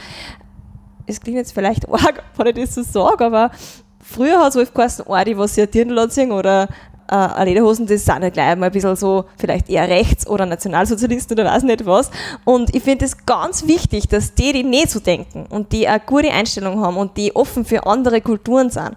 es 1.07 1.21
klingt 1.21 1.37
jetzt 1.37 1.53
vielleicht 1.53 1.89
arg, 1.93 2.23
wenn 2.37 2.47
ich 2.49 2.55
das 2.55 2.75
so 2.75 2.83
sage, 2.83 3.25
aber 3.25 3.51
früher 4.01 4.41
hat 4.41 4.51
es 4.51 4.57
oft 4.57 4.75
geheißen, 4.75 5.05
oh, 5.07 5.25
die, 5.25 5.37
was 5.37 5.55
sie 5.55 5.67
Dirndl 5.67 5.99
anziehen 5.99 6.33
oder 6.33 6.69
äh, 7.13 7.45
Lederhosen, 7.45 7.87
das 7.87 8.05
sind 8.05 8.23
ja 8.23 8.31
gleich 8.31 8.57
mal 8.57 8.67
ein 8.67 8.73
bisschen 8.73 8.97
so, 8.97 9.25
vielleicht 9.37 9.69
eher 9.69 9.89
rechts 9.89 10.27
oder 10.27 10.47
Nationalsozialisten 10.47 11.39
oder 11.39 11.51
weiß 11.51 11.63
nicht 11.65 11.85
was. 11.85 12.11
Und 12.45 12.75
ich 12.75 12.83
finde 12.83 13.05
es 13.05 13.27
ganz 13.27 13.67
wichtig, 13.67 14.09
dass 14.09 14.35
die, 14.35 14.53
die 14.53 14.63
nicht 14.65 14.91
so 14.91 15.01
denken 15.01 15.47
und 15.51 15.73
die 15.73 15.87
eine 15.87 16.01
gute 16.01 16.31
Einstellung 16.31 16.81
haben 16.81 16.97
und 16.97 17.17
die 17.17 17.35
offen 17.37 17.65
für 17.65 17.87
andere 17.87 18.21
Kulturen 18.21 18.71
sind 18.71 18.93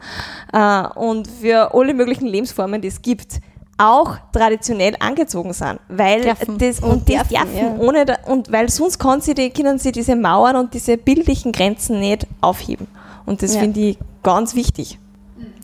äh, 0.53 0.83
und 0.95 1.27
für 1.27 1.73
alle 1.73 1.93
möglichen 1.93 2.27
Lebensformen, 2.27 2.81
die 2.81 2.87
es 2.87 3.01
gibt, 3.01 3.39
auch 3.77 4.15
traditionell 4.31 4.95
angezogen 4.99 5.51
sind, 5.51 5.79
weil 5.89 6.21
Dürfen. 6.21 6.57
das 6.57 6.79
und, 6.79 6.91
Und 6.91 7.09
dürfen, 7.09 7.27
dürfen, 7.27 7.57
ja. 7.57 7.75
ohne 7.77 8.05
da, 8.05 8.15
und 8.27 8.49
weil 8.49 8.69
sonst 8.69 8.99
kann 8.99 9.19
sie 9.19 9.33
die, 9.33 9.49
können 9.49 9.79
sie 9.79 9.91
diese 9.91 10.15
Mauern 10.15 10.55
und 10.55 10.73
diese 10.73 10.95
bildlichen 10.95 11.51
Grenzen 11.51 11.99
nicht 11.99 12.25
aufheben. 12.39 12.87
Und 13.25 13.41
das 13.41 13.53
Ja. 13.55 13.59
finde 13.59 13.79
ich 13.81 13.97
ganz 14.23 14.55
wichtig. 14.55 14.97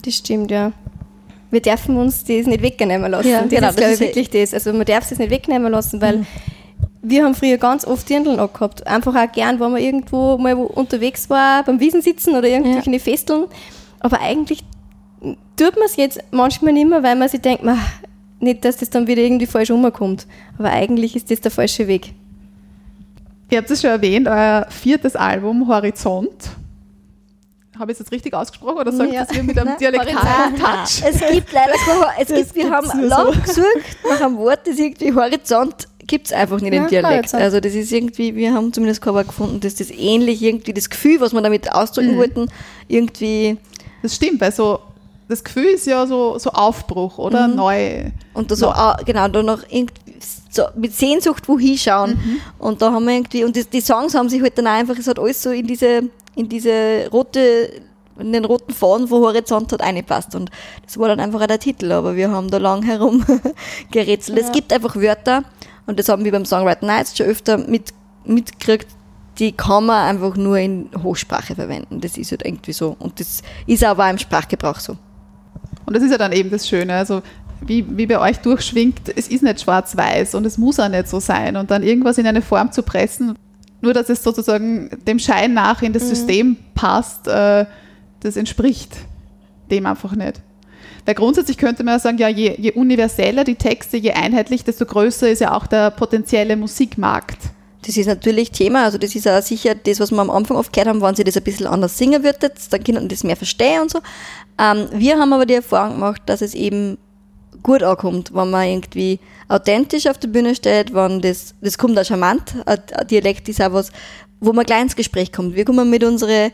Das 0.04 0.14
stimmt, 0.14 0.50
ja. 0.50 0.72
Wir 1.52 1.60
dürfen 1.60 1.96
uns 1.98 2.24
das 2.24 2.46
nicht 2.46 2.62
wegnehmen 2.62 3.10
lassen. 3.10 3.28
Ja, 3.28 3.42
das 3.42 3.50
genau, 3.50 3.68
ist, 3.68 3.76
glaube 3.76 3.92
ich, 3.92 4.00
wirklich 4.00 4.30
das. 4.30 4.54
Also 4.54 4.72
man 4.72 4.86
darf 4.86 5.10
es 5.10 5.18
nicht 5.18 5.30
wegnehmen 5.30 5.70
lassen, 5.70 6.00
weil 6.00 6.26
wir 7.02 7.24
haben 7.24 7.34
früher 7.34 7.58
ganz 7.58 7.86
oft 7.86 8.08
Dirndl 8.08 8.40
angehabt. 8.40 8.86
Einfach 8.86 9.14
auch 9.14 9.30
gern, 9.30 9.60
wenn 9.60 9.72
man 9.72 9.80
irgendwo 9.80 10.38
mal 10.38 10.56
wo 10.56 10.62
unterwegs 10.62 11.28
war, 11.28 11.62
beim 11.62 11.78
Wiesen 11.78 12.00
sitzen 12.00 12.34
oder 12.34 12.48
irgendwelche 12.48 12.98
Festeln. 12.98 13.44
Aber 14.00 14.20
eigentlich 14.20 14.64
tut 15.56 15.76
man 15.76 15.84
es 15.84 15.96
jetzt 15.96 16.20
manchmal 16.30 16.72
nicht 16.72 16.88
mehr, 16.88 17.02
weil 17.02 17.16
man 17.16 17.28
sich 17.28 17.40
denkt, 17.40 17.62
"Ma, 17.62 17.76
nicht, 18.40 18.64
dass 18.64 18.78
das 18.78 18.90
dann 18.90 19.06
wieder 19.06 19.22
irgendwie 19.22 19.46
falsch 19.46 19.70
rumkommt. 19.70 20.26
Aber 20.58 20.70
eigentlich 20.70 21.14
ist 21.14 21.30
das 21.30 21.40
der 21.40 21.50
falsche 21.50 21.86
Weg. 21.86 22.12
Ihr 23.50 23.58
habt 23.58 23.70
es 23.70 23.82
schon 23.82 23.90
erwähnt, 23.90 24.26
euer 24.26 24.66
viertes 24.70 25.14
Album 25.14 25.68
Horizont. 25.68 26.50
Habe 27.82 27.90
ich 27.90 27.96
es 27.96 28.04
jetzt 28.04 28.12
richtig 28.12 28.32
ausgesprochen 28.32 28.78
oder 28.78 28.92
sagt 28.92 29.12
Ja. 29.12 29.24
das 29.24 29.36
ihr 29.36 29.42
mit 29.42 29.58
einem 29.58 29.76
dialektalen 29.80 30.54
Touch? 30.56 31.02
Es 31.04 31.18
gibt 31.32 31.52
leider 31.52 31.72
kein, 31.72 32.04
es 32.20 32.28
gibt, 32.28 32.54
wir 32.54 32.70
haben 32.70 33.08
lang 33.08 33.32
so. 33.34 33.40
gesucht 33.40 33.96
nach 34.08 34.20
einem 34.20 34.36
Wort, 34.38 34.60
das 34.68 34.78
irgendwie 34.78 35.12
Horizont 35.12 35.88
gibt 36.06 36.26
es 36.28 36.32
einfach 36.32 36.60
nicht 36.60 36.72
im 36.72 36.82
Ja, 36.84 36.88
Dialekt. 36.88 37.12
Horizont. 37.16 37.42
Also 37.42 37.58
das 37.58 37.74
ist 37.74 37.90
irgendwie, 37.90 38.36
wir 38.36 38.54
haben 38.54 38.72
zumindest 38.72 39.02
kein 39.02 39.14
Wort 39.14 39.26
gefunden, 39.26 39.58
dass 39.58 39.74
das 39.74 39.90
ähnlich 39.90 40.40
irgendwie 40.42 40.72
das 40.72 40.88
Gefühl, 40.90 41.20
was 41.20 41.32
wir 41.32 41.40
damit 41.42 41.72
ausdrücken 41.72 42.16
wollten, 42.18 42.48
irgendwie 42.86 43.56
Das 44.02 44.14
stimmt, 44.14 44.40
weil 44.40 44.52
so 44.52 44.78
das 45.28 45.42
Gefühl 45.42 45.64
ist 45.66 45.86
ja 45.86 46.06
so, 46.06 46.38
so 46.38 46.50
Aufbruch, 46.50 47.18
oder? 47.18 47.48
Neu. 47.48 48.04
und 48.34 48.50
da 48.50 48.54
so, 48.54 48.68
ah, 48.68 48.96
genau, 49.04 49.26
da 49.26 49.42
noch 49.42 49.62
irgendwie 49.68 49.94
so 50.50 50.64
mit 50.76 50.94
Sehnsucht 50.94 51.48
wo 51.48 51.58
hinschauen. 51.58 52.40
Und 52.58 52.80
da 52.82 52.92
haben 52.92 53.06
wir 53.06 53.14
irgendwie, 53.14 53.42
und 53.44 53.56
die, 53.56 53.64
die 53.64 53.80
Songs 53.80 54.14
haben 54.14 54.28
sich 54.28 54.40
halt 54.42 54.56
dann 54.58 54.66
auch 54.68 54.72
einfach, 54.72 54.96
es 54.98 55.06
hat 55.08 55.18
alles 55.18 55.42
so 55.42 55.50
in 55.50 55.66
diese, 55.66 56.02
in 56.34 56.48
diese 56.48 57.08
rote, 57.12 57.82
in 58.18 58.32
den 58.32 58.44
roten 58.44 58.72
Faden 58.72 59.08
von 59.08 59.22
Horizont 59.22 59.72
hat 59.72 59.82
eingepasst. 59.82 60.34
Und 60.34 60.50
das 60.84 60.98
war 60.98 61.08
dann 61.08 61.20
einfach 61.20 61.40
auch 61.40 61.46
der 61.46 61.58
Titel, 61.58 61.92
aber 61.92 62.16
wir 62.16 62.30
haben 62.30 62.50
da 62.50 62.58
lang 62.58 62.82
herum 62.86 63.24
gerätselt. 63.90 64.38
Es 64.38 64.52
gibt 64.52 64.72
einfach 64.72 64.96
Wörter, 64.96 65.44
und 65.86 65.98
das 65.98 66.08
haben 66.08 66.24
wir 66.24 66.32
beim 66.32 66.44
Songwriter 66.44 66.86
Nights 66.86 67.16
schon 67.16 67.26
öfter 67.26 67.58
mit, 67.58 67.92
mitgekriegt, 68.24 68.86
die 69.38 69.52
kann 69.52 69.86
man 69.86 70.08
einfach 70.08 70.36
nur 70.36 70.58
in 70.58 70.90
Hochsprache 71.02 71.54
verwenden. 71.54 72.00
Das 72.00 72.16
ist 72.18 72.30
halt 72.30 72.44
irgendwie 72.44 72.72
so. 72.72 72.96
Und 72.98 73.18
das 73.18 73.42
ist 73.66 73.82
aber 73.82 74.06
auch 74.06 74.10
im 74.10 74.18
Sprachgebrauch 74.18 74.78
so. 74.78 74.96
Und 75.86 75.96
das 75.96 76.02
ist 76.02 76.10
ja 76.10 76.18
dann 76.18 76.32
eben 76.32 76.50
das 76.50 76.68
Schöne. 76.68 76.94
Also 76.94 77.22
wie, 77.60 77.84
wie 77.96 78.06
bei 78.06 78.18
euch 78.18 78.38
durchschwingt, 78.38 79.16
es 79.16 79.28
ist 79.28 79.42
nicht 79.42 79.60
schwarz-weiß 79.60 80.34
und 80.34 80.44
es 80.44 80.58
muss 80.58 80.78
auch 80.78 80.88
nicht 80.88 81.08
so 81.08 81.18
sein. 81.18 81.56
Und 81.56 81.70
dann 81.70 81.82
irgendwas 81.82 82.18
in 82.18 82.26
eine 82.26 82.42
Form 82.42 82.70
zu 82.72 82.82
pressen, 82.82 83.34
nur 83.82 83.92
dass 83.92 84.08
es 84.08 84.22
sozusagen 84.22 84.88
dem 85.06 85.18
Schein 85.18 85.52
nach 85.52 85.82
in 85.82 85.92
das 85.92 86.08
System 86.08 86.56
passt, 86.74 87.28
äh, 87.28 87.66
das 88.20 88.36
entspricht 88.36 88.96
dem 89.70 89.86
einfach 89.86 90.14
nicht. 90.14 90.40
Weil 91.04 91.14
grundsätzlich 91.14 91.58
könnte 91.58 91.82
man 91.82 91.94
ja 91.94 91.98
sagen, 91.98 92.18
ja, 92.18 92.28
je, 92.28 92.54
je 92.58 92.72
universeller 92.72 93.44
die 93.44 93.56
Texte, 93.56 93.96
je 93.96 94.12
einheitlich, 94.12 94.64
desto 94.64 94.86
größer 94.86 95.28
ist 95.28 95.40
ja 95.40 95.56
auch 95.56 95.66
der 95.66 95.90
potenzielle 95.90 96.56
Musikmarkt. 96.56 97.38
Das 97.84 97.96
ist 97.96 98.06
natürlich 98.06 98.52
Thema, 98.52 98.84
also 98.84 98.96
das 98.96 99.16
ist 99.16 99.26
auch 99.26 99.42
sicher 99.42 99.74
das, 99.74 99.98
was 99.98 100.12
wir 100.12 100.20
am 100.20 100.30
Anfang 100.30 100.56
oft 100.56 100.72
gehört 100.72 100.88
haben, 100.88 101.02
wenn 101.02 101.16
sie 101.16 101.24
das 101.24 101.36
ein 101.36 101.42
bisschen 101.42 101.66
anders 101.66 101.98
singen 101.98 102.22
würdet, 102.22 102.52
dann 102.70 102.84
können 102.84 103.08
das 103.08 103.24
mehr 103.24 103.34
verstehen 103.34 103.82
und 103.82 103.90
so. 103.90 103.98
Ähm, 104.56 104.86
wir 104.92 105.18
haben 105.18 105.32
aber 105.32 105.46
die 105.46 105.54
Erfahrung 105.54 105.94
gemacht, 105.94 106.22
dass 106.26 106.42
es 106.42 106.54
eben 106.54 106.98
gut 107.62 107.82
ankommt, 107.82 108.34
wenn 108.34 108.50
man 108.50 108.66
irgendwie 108.66 109.18
authentisch 109.48 110.06
auf 110.06 110.18
der 110.18 110.28
Bühne 110.28 110.54
steht, 110.54 110.94
wenn 110.94 111.20
das, 111.20 111.54
das 111.60 111.78
kommt 111.78 111.98
auch 111.98 112.04
charmant, 112.04 112.54
ein 112.66 113.06
Dialekt 113.08 113.48
ist 113.48 113.60
auch 113.62 113.72
was, 113.72 113.92
wo 114.40 114.52
man 114.52 114.64
gleich 114.64 114.82
ins 114.82 114.96
Gespräch 114.96 115.32
kommt. 115.32 115.54
Wir 115.54 115.64
kommen 115.64 115.88
mit 115.90 116.02
unseren 116.04 116.50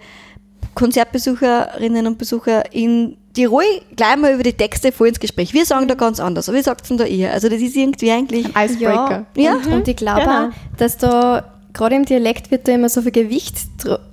Konzertbesucherinnen 0.74 2.06
und 2.06 2.18
Besuchern 2.18 2.62
in 2.72 3.16
Tirol 3.34 3.62
gleich 3.96 4.16
mal 4.16 4.34
über 4.34 4.42
die 4.42 4.52
Texte 4.52 4.92
voll 4.92 5.08
ins 5.08 5.20
Gespräch. 5.20 5.52
Wir 5.52 5.64
sagen 5.64 5.88
da 5.88 5.94
ganz 5.94 6.20
anders, 6.20 6.48
aber 6.48 6.58
wie 6.58 6.62
sagt 6.62 6.88
denn 6.90 6.98
da 6.98 7.04
ihr? 7.04 7.32
Also 7.32 7.48
das 7.48 7.60
ist 7.60 7.76
irgendwie 7.76 8.10
eigentlich, 8.10 8.54
Ein 8.54 8.68
Icebreaker. 8.68 9.26
ja, 9.36 9.54
Und, 9.54 9.66
und 9.66 9.88
ich 9.88 9.96
glaube 9.96 10.20
genau. 10.22 10.46
auch, 10.46 10.50
dass 10.76 10.96
da 10.98 11.57
gerade 11.72 11.96
im 11.96 12.04
Dialekt 12.04 12.50
wird 12.50 12.66
da 12.66 12.72
immer 12.72 12.88
so 12.88 13.02
viel 13.02 13.12
Gewicht 13.12 13.56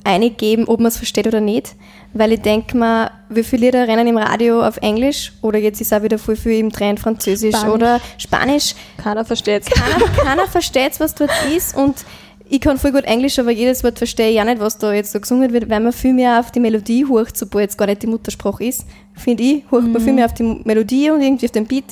eingegeben, 0.04 0.68
ob 0.68 0.80
man 0.80 0.88
es 0.88 0.98
versteht 0.98 1.28
oder 1.28 1.42
nicht. 1.42 1.76
Weil 2.14 2.32
ich 2.32 2.42
denke 2.42 2.78
mir, 2.78 3.12
wie 3.28 3.44
viele 3.44 3.66
Lieder 3.66 3.88
rennen 3.88 4.08
im 4.08 4.18
Radio 4.18 4.66
auf 4.66 4.78
Englisch 4.78 5.34
oder 5.42 5.60
jetzt 5.60 5.82
ist 5.82 5.94
auch 5.94 6.02
wieder 6.02 6.18
voll 6.18 6.38
viel 6.38 6.60
im 6.60 6.72
Trend 6.72 7.00
Französisch 7.00 7.56
Spanisch. 7.56 7.74
oder 7.74 8.02
Spanisch. 8.18 8.76
Keiner 8.98 9.26
versteht 9.26 9.64
es. 9.64 9.70
Keiner, 9.70 10.06
keiner 10.24 10.48
versteht, 10.48 10.98
was 11.00 11.14
dort 11.16 11.32
ist 11.54 11.76
und 11.76 12.06
ich 12.48 12.62
kann 12.62 12.78
voll 12.78 12.92
gut 12.92 13.06
Englisch, 13.06 13.40
aber 13.40 13.52
jedes 13.52 13.84
Wort 13.84 13.98
verstehe 13.98 14.30
ich 14.30 14.40
auch 14.40 14.46
nicht, 14.46 14.60
was 14.60 14.78
da 14.78 14.94
jetzt 14.94 15.12
so 15.12 15.20
gesungen 15.20 15.52
wird, 15.52 15.70
weil 15.70 15.80
man 15.80 15.92
viel 15.92 16.14
mehr 16.14 16.40
auf 16.40 16.52
die 16.52 16.60
Melodie 16.60 17.06
hurcht, 17.06 17.36
sobald 17.36 17.72
es 17.72 17.78
gar 17.78 17.88
nicht 17.88 18.04
die 18.04 18.08
Muttersprache 18.08 18.64
ist. 18.64 18.86
Finde 19.16 19.44
ich, 19.44 19.64
hurcht 19.72 19.88
man 19.88 20.02
viel 20.02 20.14
mehr 20.14 20.26
auf 20.26 20.34
die 20.34 20.62
Melodie 20.64 21.10
und 21.10 21.22
irgendwie 21.22 21.46
auf 21.46 21.52
den 21.52 21.66
Beat. 21.66 21.86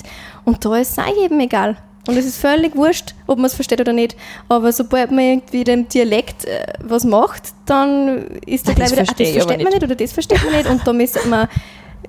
Und 0.46 0.64
da 0.64 0.78
ist 0.78 0.92
es 0.92 1.00
auch 1.00 1.22
jedem 1.22 1.40
egal. 1.40 1.76
Und 2.06 2.18
es 2.18 2.26
ist 2.26 2.38
völlig 2.38 2.76
wurscht, 2.76 3.16
ob 3.28 3.38
man 3.38 3.46
es 3.46 3.54
versteht 3.54 3.80
oder 3.80 3.94
nicht. 3.94 4.18
Aber 4.50 4.74
sobald 4.74 5.12
man 5.12 5.20
irgendwie 5.20 5.64
dem 5.64 5.88
Dialekt 5.88 6.46
äh, 6.46 6.74
was 6.80 7.06
macht, 7.06 7.54
dann 7.66 8.28
ist 8.46 8.68
da 8.68 8.74
gleich 8.74 8.92
wieder, 8.92 9.04
ah, 9.04 9.16
das 9.18 9.30
versteht 9.30 9.64
man 9.64 9.74
nicht 9.74 9.84
oder 9.84 9.96
das 9.96 10.12
versteht 10.12 10.44
man 10.44 10.54
nicht. 10.54 10.70
Und 10.70 10.86
da 10.86 10.92
müsste 10.92 11.26
man 11.28 11.48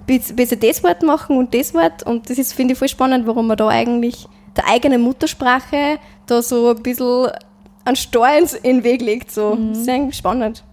besser 0.06 0.56
das 0.56 0.82
Wort 0.82 1.02
machen 1.02 1.36
und 1.36 1.54
das 1.54 1.74
Wort. 1.74 2.02
Und 2.02 2.28
das 2.28 2.38
ist, 2.38 2.54
finde 2.54 2.72
ich, 2.72 2.78
voll 2.78 2.88
spannend, 2.88 3.26
warum 3.26 3.46
man 3.46 3.56
da 3.56 3.68
eigentlich 3.68 4.26
der 4.56 4.68
eigenen 4.68 5.00
Muttersprache 5.00 5.98
da 6.26 6.42
so 6.42 6.70
ein 6.70 6.82
bisschen 6.82 7.30
an 7.84 7.96
Steuern 7.96 8.48
in 8.62 8.78
den 8.78 8.84
Weg 8.84 9.00
legt. 9.00 9.30
So. 9.30 9.56
Das 9.56 9.78
ist 9.78 9.88
eigentlich 9.88 10.16
spannend. 10.16 10.64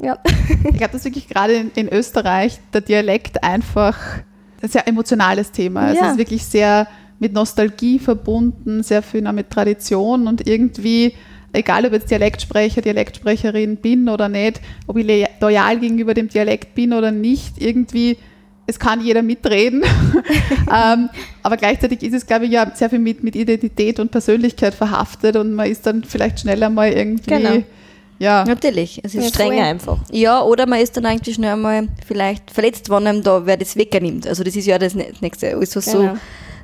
Ja. 0.00 0.18
Ich 0.48 0.78
glaube, 0.78 0.92
dass 0.92 1.04
wirklich 1.04 1.28
gerade 1.28 1.54
in, 1.54 1.70
in 1.74 1.88
Österreich 1.88 2.60
der 2.72 2.80
Dialekt 2.80 3.42
einfach 3.42 3.98
ein 4.62 4.68
sehr 4.68 4.86
emotionales 4.88 5.50
Thema. 5.50 5.90
ist. 5.90 5.98
Ja. 5.98 6.06
Es 6.06 6.12
ist 6.12 6.18
wirklich 6.18 6.44
sehr 6.44 6.86
mit 7.18 7.32
Nostalgie 7.32 7.98
verbunden, 7.98 8.82
sehr 8.82 9.02
viel 9.02 9.26
auch 9.26 9.32
mit 9.32 9.50
Tradition 9.50 10.26
und 10.28 10.46
irgendwie, 10.46 11.14
egal 11.52 11.84
ob 11.86 11.92
jetzt 11.92 12.10
Dialektsprecher, 12.10 12.80
Dialektsprecherin 12.82 13.76
bin 13.76 14.08
oder 14.08 14.28
nicht, 14.28 14.60
ob 14.86 14.96
ich 14.98 15.26
loyal 15.40 15.78
gegenüber 15.80 16.14
dem 16.14 16.28
Dialekt 16.28 16.74
bin 16.74 16.92
oder 16.92 17.10
nicht, 17.10 17.54
irgendwie, 17.60 18.16
es 18.66 18.78
kann 18.78 19.00
jeder 19.04 19.22
mitreden. 19.22 19.82
ähm, 20.72 21.08
aber 21.42 21.56
gleichzeitig 21.56 22.02
ist 22.02 22.14
es, 22.14 22.26
glaube 22.26 22.44
ich, 22.46 22.52
ja 22.52 22.70
sehr 22.74 22.90
viel 22.90 22.98
mit, 22.98 23.24
mit 23.24 23.34
Identität 23.34 23.98
und 23.98 24.10
Persönlichkeit 24.10 24.74
verhaftet 24.74 25.36
und 25.36 25.54
man 25.54 25.70
ist 25.70 25.86
dann 25.86 26.04
vielleicht 26.04 26.40
schneller 26.40 26.70
mal 26.70 26.92
irgendwie, 26.92 27.30
Genau. 27.30 27.62
ja, 28.18 28.44
natürlich. 28.44 29.00
Es 29.02 29.14
ist 29.14 29.24
Ja, 29.24 29.28
Strenger 29.30 29.64
einfach. 29.64 29.98
Ja, 30.12 30.42
oder 30.42 30.66
man 30.66 30.80
ist 30.80 30.96
dann 30.96 31.06
eigentlich 31.06 31.34
schnell 31.36 31.52
einmal 31.54 31.88
vielleicht 32.06 32.50
verletzt, 32.50 32.90
wenn 32.90 33.06
einem 33.06 33.22
da 33.22 33.44
wer 33.46 33.56
das 33.56 33.74
wegnimmt. 33.76 34.26
Also 34.26 34.44
das 34.44 34.54
ist 34.54 34.66
ja 34.66 34.78
das 34.78 34.94
nä- 34.94 35.14
nächste. 35.20 35.56
Alles, 35.56 35.74
was 35.74 35.86
Genau. 35.86 36.14
so, 36.14 36.18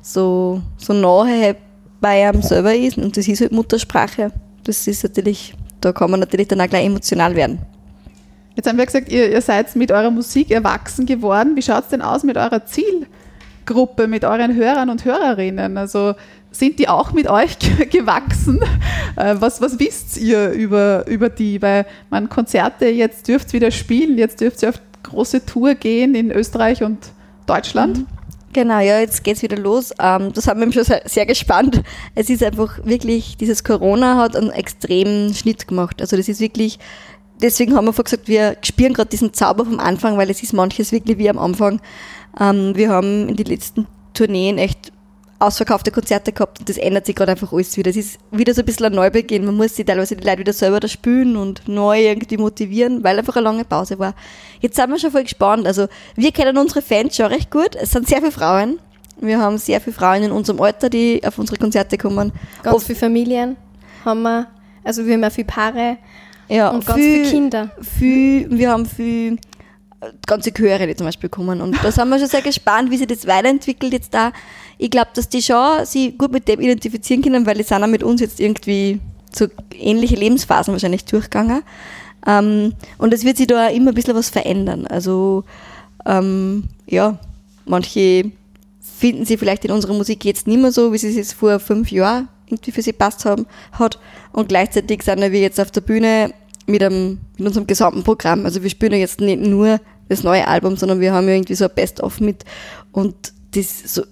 so, 0.07 0.61
so 0.77 0.93
nahe 0.93 1.57
bei 2.01 2.29
einem 2.29 2.43
selber 2.43 2.75
ist 2.75 2.99
und 2.99 3.17
das 3.17 3.27
ist 3.27 3.41
halt 3.41 3.53
Muttersprache. 3.53 4.31
Das 4.65 4.87
ist 4.87 5.03
natürlich, 5.03 5.55
da 5.81 5.93
kann 5.93 6.11
man 6.11 6.21
natürlich 6.21 6.49
dann 6.49 6.61
auch 6.61 6.69
gleich 6.69 6.85
emotional 6.85 7.35
werden. 7.35 7.59
Jetzt 8.55 8.69
haben 8.69 8.77
wir 8.77 8.85
gesagt, 8.87 9.11
ihr, 9.11 9.33
ihr 9.33 9.41
seid 9.41 9.75
mit 9.77 9.91
eurer 9.91 10.11
Musik 10.11 10.51
erwachsen 10.51 11.07
geworden. 11.07 11.57
Wie 11.57 11.63
schaut 11.63 11.85
es 11.85 11.89
denn 11.89 12.03
aus 12.03 12.23
mit 12.23 12.37
eurer 12.37 12.61
Zielgruppe, 12.67 14.07
mit 14.07 14.25
euren 14.25 14.55
Hörern 14.55 14.91
und 14.91 15.05
Hörerinnen? 15.05 15.79
Also 15.79 16.15
sind 16.51 16.79
die 16.79 16.89
auch 16.89 17.13
mit 17.13 17.27
euch 17.29 17.59
ge- 17.59 17.87
gewachsen? 17.91 18.61
Äh, 19.17 19.37
was, 19.39 19.61
was 19.63 19.79
wisst 19.81 20.19
ihr 20.19 20.51
über, 20.51 21.07
über 21.09 21.31
die? 21.31 21.61
Weil 21.63 21.87
man 22.11 22.29
Konzerte, 22.29 22.87
jetzt 22.87 23.27
dürft 23.27 23.49
ihr 23.49 23.55
wieder 23.55 23.71
spielen, 23.71 24.19
jetzt 24.19 24.41
dürft 24.41 24.63
ihr 24.63 24.69
auf 24.69 24.81
große 25.03 25.47
Tour 25.47 25.75
gehen 25.75 26.15
in 26.15 26.31
Österreich 26.31 26.83
und 26.83 26.99
Deutschland. 27.47 28.05
Genau, 28.55 28.79
ja, 28.79 29.01
jetzt 29.01 29.25
geht's 29.25 29.43
wieder 29.43 29.57
los. 29.57 29.93
Ähm, 29.99 30.33
das 30.33 30.47
haben 30.47 30.61
wir 30.61 30.73
schon 30.73 30.85
sehr, 30.85 31.03
sehr 31.07 31.27
gespannt. 31.27 31.83
Es 32.15 32.31
ist 32.31 32.41
einfach 32.43 32.79
wirklich, 32.85 33.37
dieses 33.37 33.65
Corona 33.65 34.17
hat 34.17 34.37
einen 34.37 34.51
extremen 34.51 35.35
Schnitt 35.35 35.67
gemacht. 35.67 36.01
Also 36.01 36.17
das 36.17 36.29
ist 36.29 36.39
wirklich, 36.39 36.79
deswegen 37.43 37.75
haben 37.75 37.85
wir 37.85 37.93
vorher 37.93 38.05
gesagt, 38.05 38.29
wir 38.29 38.57
spüren 38.63 38.95
gerade 38.95 39.11
diesen 39.11 39.33
Zauber 39.35 39.65
vom 39.65 39.81
Anfang, 39.81 40.17
weil 40.17 40.31
es 40.31 40.41
ist 40.41 40.53
manches 40.53 40.93
wirklich 40.93 41.19
wie 41.19 41.29
am 41.29 41.39
Anfang. 41.39 41.81
Ähm, 42.39 42.77
wir 42.77 42.91
haben 42.91 43.29
in 43.29 43.35
den 43.35 43.47
letzten 43.47 43.89
Tourneen 44.15 44.57
echt 44.59 44.93
ausverkaufte 45.45 45.91
Konzerte 45.91 46.33
gehabt 46.33 46.59
und 46.61 46.69
das 46.69 46.77
ändert 46.79 47.07
sich 47.07 47.15
gerade 47.15 47.33
einfach 47.33 47.53
alles 47.53 47.77
wieder. 47.77 47.91
Es 47.91 47.97
ist 47.97 48.19
wieder 48.31 48.55
so 48.55 48.63
ein 48.63 48.65
bisschen 48.67 48.87
ein 48.87 48.93
Neubeginn. 48.93 49.45
Man 49.45 49.57
muss 49.57 49.77
sich 49.77 49.87
teilweise 49.87 50.17
die 50.17 50.25
Leute 50.27 50.39
wieder 50.41 50.53
selber 50.53 50.81
da 50.81 50.89
spülen 50.89 51.37
und 51.37 51.67
neu 51.69 52.01
irgendwie 52.01 52.37
motivieren, 52.37 53.05
weil 53.05 53.19
einfach 53.19 53.37
eine 53.37 53.45
lange 53.45 53.65
Pause 53.65 53.99
war. 53.99 54.15
Jetzt 54.61 54.77
sind 54.77 54.91
wir 54.91 54.99
schon 54.99 55.11
voll 55.11 55.23
gespannt. 55.25 55.67
Also 55.67 55.87
wir 56.17 56.33
kennen 56.33 56.57
unsere 56.59 56.83
Fans 56.83 57.17
schon 57.17 57.27
recht 57.27 57.51
gut. 57.51 57.77
Es 57.77 57.91
sind 57.93 58.09
sehr 58.09 58.19
viele 58.19 58.33
Frauen. 58.33 58.79
Wir 59.21 59.39
haben 59.39 59.59
sehr 59.59 59.81
viele 59.81 59.95
Frauen 59.95 60.23
in 60.25 60.33
unserem 60.33 60.61
Alter, 60.61 60.91
die 60.91 61.23
auf 61.25 61.39
unsere 61.39 61.59
Konzerte 61.59 61.97
kommen. 61.99 62.33
Ganz 62.63 62.77
Oft- 62.77 62.87
viele 62.87 62.99
Familien 62.99 63.57
haben 64.05 64.23
wir. 64.23 64.47
Also 64.83 65.07
wir 65.07 65.15
haben 65.15 65.23
ja 65.23 65.31
viele 65.31 65.47
Paare 65.47 65.97
ja, 66.49 66.69
und 66.71 66.85
ganz 66.85 66.99
viele 66.99 67.31
Kinder. 67.31 67.71
viel, 67.81 68.51
wir 68.51 68.71
haben 68.71 68.85
viel 68.85 69.39
ganze 70.27 70.53
Chöre, 70.53 70.87
die 70.87 70.97
zum 70.97 71.07
Beispiel 71.07 71.29
kommen. 71.29 71.61
Und 71.61 71.77
da 71.83 71.91
sind 71.91 72.09
wir 72.09 72.19
schon 72.19 72.29
sehr 72.29 72.43
gespannt, 72.43 72.91
wie 72.91 72.97
sich 72.97 73.07
das 73.07 73.27
weiterentwickelt 73.27 73.93
jetzt 73.93 74.15
da. 74.15 74.33
Ich 74.79 74.91
glaube, 74.91 75.11
dass 75.15 75.29
die 75.29 75.43
schon 75.43 75.85
sich 75.85 76.17
gut 76.19 76.33
mit 76.33 76.49
dem 76.49 76.61
identifizieren 76.61 77.23
können, 77.23 77.47
weil 77.47 77.57
die 77.57 77.63
sind 77.63 77.83
auch 77.83 77.89
mit 77.89 78.03
uns 78.03 78.21
jetzt 78.21 78.41
irgendwie 78.41 79.01
so 79.33 79.47
ähnliche 79.73 80.17
Lebensphasen 80.17 80.73
wahrscheinlich 80.73 81.05
durchgegangen. 81.05 81.63
Ähm, 82.27 82.75
und 82.99 83.13
es 83.13 83.25
wird 83.25 83.37
sich 83.37 83.47
da 83.47 83.69
immer 83.69 83.91
ein 83.91 83.95
bisschen 83.95 84.15
was 84.15 84.31
verändern. 84.31 84.87
Also, 84.87 85.45
ähm, 86.07 86.65
ja, 86.87 87.19
manche 87.65 88.31
finden 88.81 89.25
sie 89.25 89.37
vielleicht 89.37 89.65
in 89.65 89.71
unserer 89.71 89.95
Musik 89.95 90.25
jetzt 90.25 90.47
nicht 90.47 90.61
mehr 90.61 90.73
so, 90.73 90.93
wie 90.93 90.99
sie 90.99 91.09
es 91.09 91.17
jetzt 91.17 91.35
vor 91.35 91.59
fünf 91.59 91.91
Jahren 91.91 92.29
irgendwie 92.47 92.73
für 92.73 92.83
sie 92.83 92.93
passt 92.93 93.25
haben, 93.25 93.47
hat. 93.73 93.99
Und 94.33 94.49
gleichzeitig 94.49 95.03
sind 95.03 95.21
wir 95.21 95.41
jetzt 95.41 95.61
auf 95.61 95.71
der 95.71 95.81
Bühne 95.81 96.33
mit, 96.67 96.83
einem, 96.83 97.19
mit 97.37 97.47
unserem 97.47 97.67
gesamten 97.67 98.03
Programm. 98.03 98.45
Also 98.45 98.63
wir 98.63 98.71
spielen 98.71 98.93
ja 98.93 98.99
jetzt 98.99 99.21
nicht 99.21 99.41
nur 99.41 99.81
das 100.09 100.23
neue 100.23 100.47
Album, 100.47 100.77
sondern 100.77 101.01
wir 101.01 101.13
haben 101.13 101.29
ja 101.29 101.35
irgendwie 101.35 101.55
so 101.55 101.65
ein 101.65 101.75
Best-of 101.75 102.21
mit. 102.21 102.45
Und 102.93 103.33
das 103.53 103.95
so, 103.95 104.03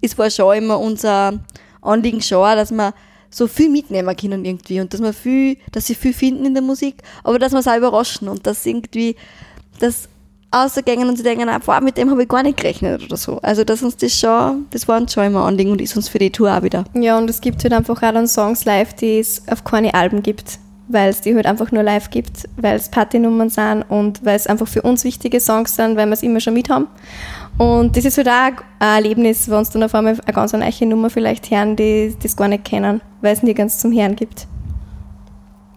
es 0.00 0.18
war 0.18 0.30
schon 0.30 0.56
immer 0.56 0.78
unser 0.78 1.40
Anliegen 1.80 2.20
schon, 2.20 2.56
dass 2.56 2.70
wir 2.70 2.94
so 3.30 3.46
viel 3.46 3.70
mitnehmen 3.70 4.14
können 4.14 4.44
irgendwie 4.44 4.80
und 4.80 4.92
dass 4.92 5.00
wir 5.00 5.12
viel, 5.12 5.56
dass 5.72 5.86
sie 5.86 5.94
viel 5.94 6.12
finden 6.12 6.44
in 6.44 6.54
der 6.54 6.62
Musik, 6.62 7.02
aber 7.24 7.38
dass 7.38 7.52
wir 7.52 7.60
es 7.60 7.68
auch 7.68 7.76
überraschen 7.76 8.28
und 8.28 8.46
dass 8.46 8.66
irgendwie 8.66 9.16
das 9.80 10.08
ausgängen 10.50 11.08
und 11.08 11.16
sie 11.16 11.22
denken, 11.22 11.48
ah, 11.48 11.58
boah, 11.58 11.80
mit 11.80 11.96
dem 11.96 12.10
habe 12.10 12.22
ich 12.22 12.28
gar 12.28 12.42
nicht 12.42 12.58
gerechnet 12.58 13.02
oder 13.02 13.16
so. 13.16 13.38
Also 13.38 13.64
dass 13.64 13.82
uns 13.82 13.96
das 13.96 14.18
schon, 14.18 14.66
das 14.70 14.86
war 14.86 15.00
uns 15.00 15.14
schon 15.14 15.24
immer 15.24 15.44
Anliegen 15.44 15.72
und 15.72 15.80
ist 15.80 15.96
uns 15.96 16.10
für 16.10 16.18
die 16.18 16.30
Tour 16.30 16.54
auch 16.54 16.62
wieder. 16.62 16.84
Ja, 16.94 17.16
und 17.16 17.30
es 17.30 17.40
gibt 17.40 17.62
halt 17.64 17.72
einfach 17.72 17.96
auch 17.96 18.12
dann 18.12 18.28
Songs 18.28 18.66
live, 18.66 18.92
die 18.94 19.18
es 19.18 19.42
auf 19.48 19.64
keine 19.64 19.94
Alben 19.94 20.22
gibt, 20.22 20.58
weil 20.92 21.10
es 21.10 21.20
die 21.20 21.34
halt 21.34 21.46
einfach 21.46 21.72
nur 21.72 21.82
live 21.82 22.10
gibt, 22.10 22.48
weil 22.56 22.76
es 22.76 22.88
Partynummern 22.88 23.50
sind 23.50 23.82
und 23.82 24.24
weil 24.24 24.36
es 24.36 24.46
einfach 24.46 24.68
für 24.68 24.82
uns 24.82 25.04
wichtige 25.04 25.40
Songs 25.40 25.76
sind, 25.76 25.96
weil 25.96 26.06
wir 26.06 26.12
es 26.12 26.22
immer 26.22 26.40
schon 26.40 26.54
mit 26.54 26.68
haben. 26.68 26.86
Und 27.58 27.96
das 27.96 28.04
ist 28.04 28.18
halt 28.18 28.28
auch 28.28 28.64
ein 28.78 29.04
Erlebnis, 29.04 29.48
wenn 29.48 29.58
uns 29.58 29.70
dann 29.70 29.82
auf 29.82 29.94
einmal 29.94 30.18
eine 30.24 30.34
ganz 30.34 30.52
neue 30.52 30.86
Nummer 30.86 31.10
vielleicht 31.10 31.50
hören, 31.50 31.76
die 31.76 32.14
das 32.22 32.36
gar 32.36 32.48
nicht 32.48 32.64
kennen, 32.64 33.00
weil 33.20 33.32
es 33.34 33.42
nirgends 33.42 33.78
zum 33.78 33.92
Hören 33.92 34.16
gibt. 34.16 34.46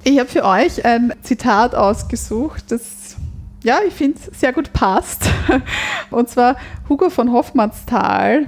Ich 0.04 0.20
habe 0.20 0.30
für 0.30 0.46
euch 0.46 0.86
ein 0.86 1.14
Zitat 1.24 1.74
ausgesucht, 1.74 2.72
das 2.72 3.18
ja, 3.66 3.80
ich 3.86 3.96
finde 3.96 4.20
sehr 4.32 4.54
gut 4.54 4.74
passt. 4.74 5.28
Und 6.12 6.30
zwar 6.30 6.56
Hugo 6.88 7.10
von 7.10 7.32
Hoffmannsthal. 7.32 8.46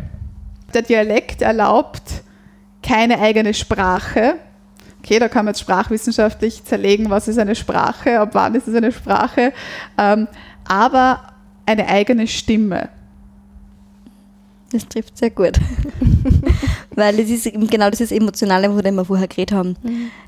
Der 0.76 0.84
Dialekt 0.84 1.42
erlaubt 1.42 2.22
keine 2.84 3.20
eigene 3.20 3.56
Sprache. 3.56 4.36
Okay, 5.08 5.20
da 5.20 5.30
kann 5.30 5.46
man 5.46 5.54
jetzt 5.54 5.62
sprachwissenschaftlich 5.62 6.66
zerlegen, 6.66 7.10
was 7.10 7.30
ist 7.30 7.40
eine 7.40 7.56
Sprache, 7.56 8.20
ab 8.20 8.32
wann 8.34 8.56
ist 8.56 8.68
es 8.68 8.76
eine 8.76 8.92
Sprache, 8.92 9.54
ähm, 9.98 10.28
aber 10.68 11.22
eine 11.66 11.88
eigene 11.88 12.28
Stimme. 12.28 12.90
Das 14.74 14.86
trifft 14.86 15.18
sehr 15.18 15.30
gut. 15.30 15.54
Weil 16.92 17.18
es 17.22 17.30
ist 17.30 17.46
eben 17.46 17.68
genau 17.68 17.90
dieses 17.90 18.12
Emotionale, 18.12 18.70
worüber 18.70 18.92
wir 18.92 19.06
vorher 19.06 19.30
geredet 19.30 19.56
haben. 19.56 19.78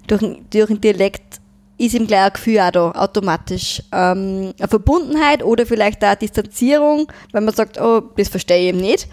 Durch, 0.08 0.22
durch 0.50 0.68
den 0.68 0.80
Dialekt 0.80 1.42
ist 1.78 1.94
ihm 1.94 2.08
gleich 2.08 2.28
ein 2.28 2.34
Gefühl 2.34 2.60
auch 2.62 2.72
da, 2.72 2.92
automatisch. 2.92 3.84
Ähm, 3.92 4.54
eine 4.58 4.68
Verbundenheit 4.70 5.44
oder 5.44 5.66
vielleicht 5.66 6.02
auch 6.06 6.08
eine 6.08 6.18
Distanzierung, 6.18 7.12
weil 7.34 7.42
man 7.42 7.54
sagt, 7.54 7.82
oh, 7.82 8.00
das 8.16 8.30
verstehe 8.30 8.60
ich 8.60 8.68
eben 8.68 8.80
nicht. 8.80 9.10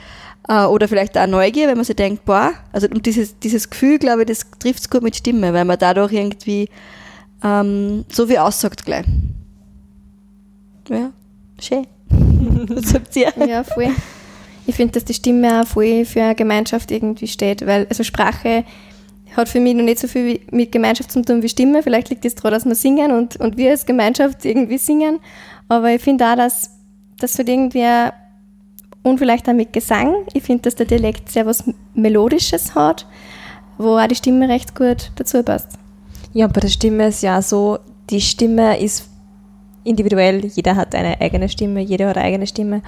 Äh, 0.49 0.65
oder 0.65 0.89
vielleicht 0.89 1.17
auch 1.19 1.27
Neugier, 1.27 1.69
wenn 1.69 1.77
man 1.77 1.85
sich 1.85 1.97
denkt, 1.97 2.25
boah, 2.25 2.53
also 2.73 2.87
und 2.89 3.05
dieses, 3.07 3.39
dieses 3.39 3.69
Gefühl, 3.69 3.99
glaube 3.99 4.23
ich, 4.23 4.29
das 4.29 4.47
trifft 4.59 4.81
es 4.81 4.91
gut 4.91 5.03
mit 5.03 5.17
Stimme, 5.17 5.53
weil 5.53 5.65
man 5.65 5.79
dadurch 5.79 6.13
irgendwie 6.13 6.69
ähm, 7.43 8.05
so 8.11 8.27
viel 8.27 8.39
aussagt 8.39 8.85
gleich. 8.85 9.07
Ja, 10.89 11.11
schön. 11.61 11.87
Was 12.69 12.91
sagt 12.91 13.17
ihr? 13.17 13.33
Ja, 13.47 13.65
voll. 13.65 13.89
Ich 14.67 14.75
finde, 14.75 14.95
dass 14.95 15.05
die 15.05 15.15
Stimme 15.15 15.63
auch 15.63 15.67
voll 15.67 16.05
für 16.05 16.23
eine 16.23 16.35
Gemeinschaft 16.35 16.91
irgendwie 16.91 17.29
steht, 17.29 17.67
weil 17.67 17.87
also 17.89 18.03
Sprache 18.03 18.65
hat 19.37 19.49
für 19.49 19.61
mich 19.61 19.75
noch 19.75 19.85
nicht 19.85 19.99
so 19.99 20.09
viel 20.09 20.41
mit 20.51 20.73
Gemeinschaft 20.73 21.13
zu 21.13 21.23
tun 21.23 21.43
wie 21.43 21.49
Stimme. 21.49 21.83
Vielleicht 21.83 22.09
liegt 22.09 22.25
es 22.25 22.35
daran, 22.35 22.53
dass 22.53 22.65
wir 22.65 22.75
singen 22.75 23.13
und, 23.13 23.37
und 23.37 23.57
wir 23.57 23.71
als 23.71 23.85
Gemeinschaft 23.85 24.45
irgendwie 24.45 24.79
singen. 24.79 25.19
Aber 25.69 25.91
ich 25.91 26.01
finde 26.01 26.25
auch, 26.27 26.37
dass 26.37 26.71
das 27.19 27.37
wird 27.39 27.49
irgendwie 27.49 27.85
und 29.07 29.19
vielleicht 29.19 29.49
auch 29.49 29.53
mit 29.53 29.73
Gesang. 29.73 30.27
Ich 30.33 30.43
finde, 30.43 30.63
dass 30.63 30.75
der 30.75 30.87
Dialekt 30.87 31.31
sehr 31.31 31.47
was 31.47 31.63
Melodisches 31.95 32.75
hat, 32.75 33.07
wo 33.79 33.97
auch 33.97 34.07
die 34.09 34.17
Stimme 34.17 34.49
recht 34.49 34.75
gut 34.75 35.13
dazu 35.15 35.45
passt. 35.45 35.79
Ja, 36.33 36.49
bei 36.49 36.61
der 36.61 36.69
Stimme 36.69 37.07
ist 37.07 37.23
ja 37.23 37.41
so, 37.41 37.79
die 38.11 38.21
Stimme 38.21 38.81
ist 38.81 39.09
individuell, 39.85 40.45
jeder 40.47 40.75
hat 40.75 40.97
eine 40.97 41.21
eigene 41.21 41.49
Stimme, 41.49 41.81
jeder 41.83 42.09
hat 42.09 42.17
eine 42.17 42.27
eigene 42.27 42.49
Stimme. 42.49 42.83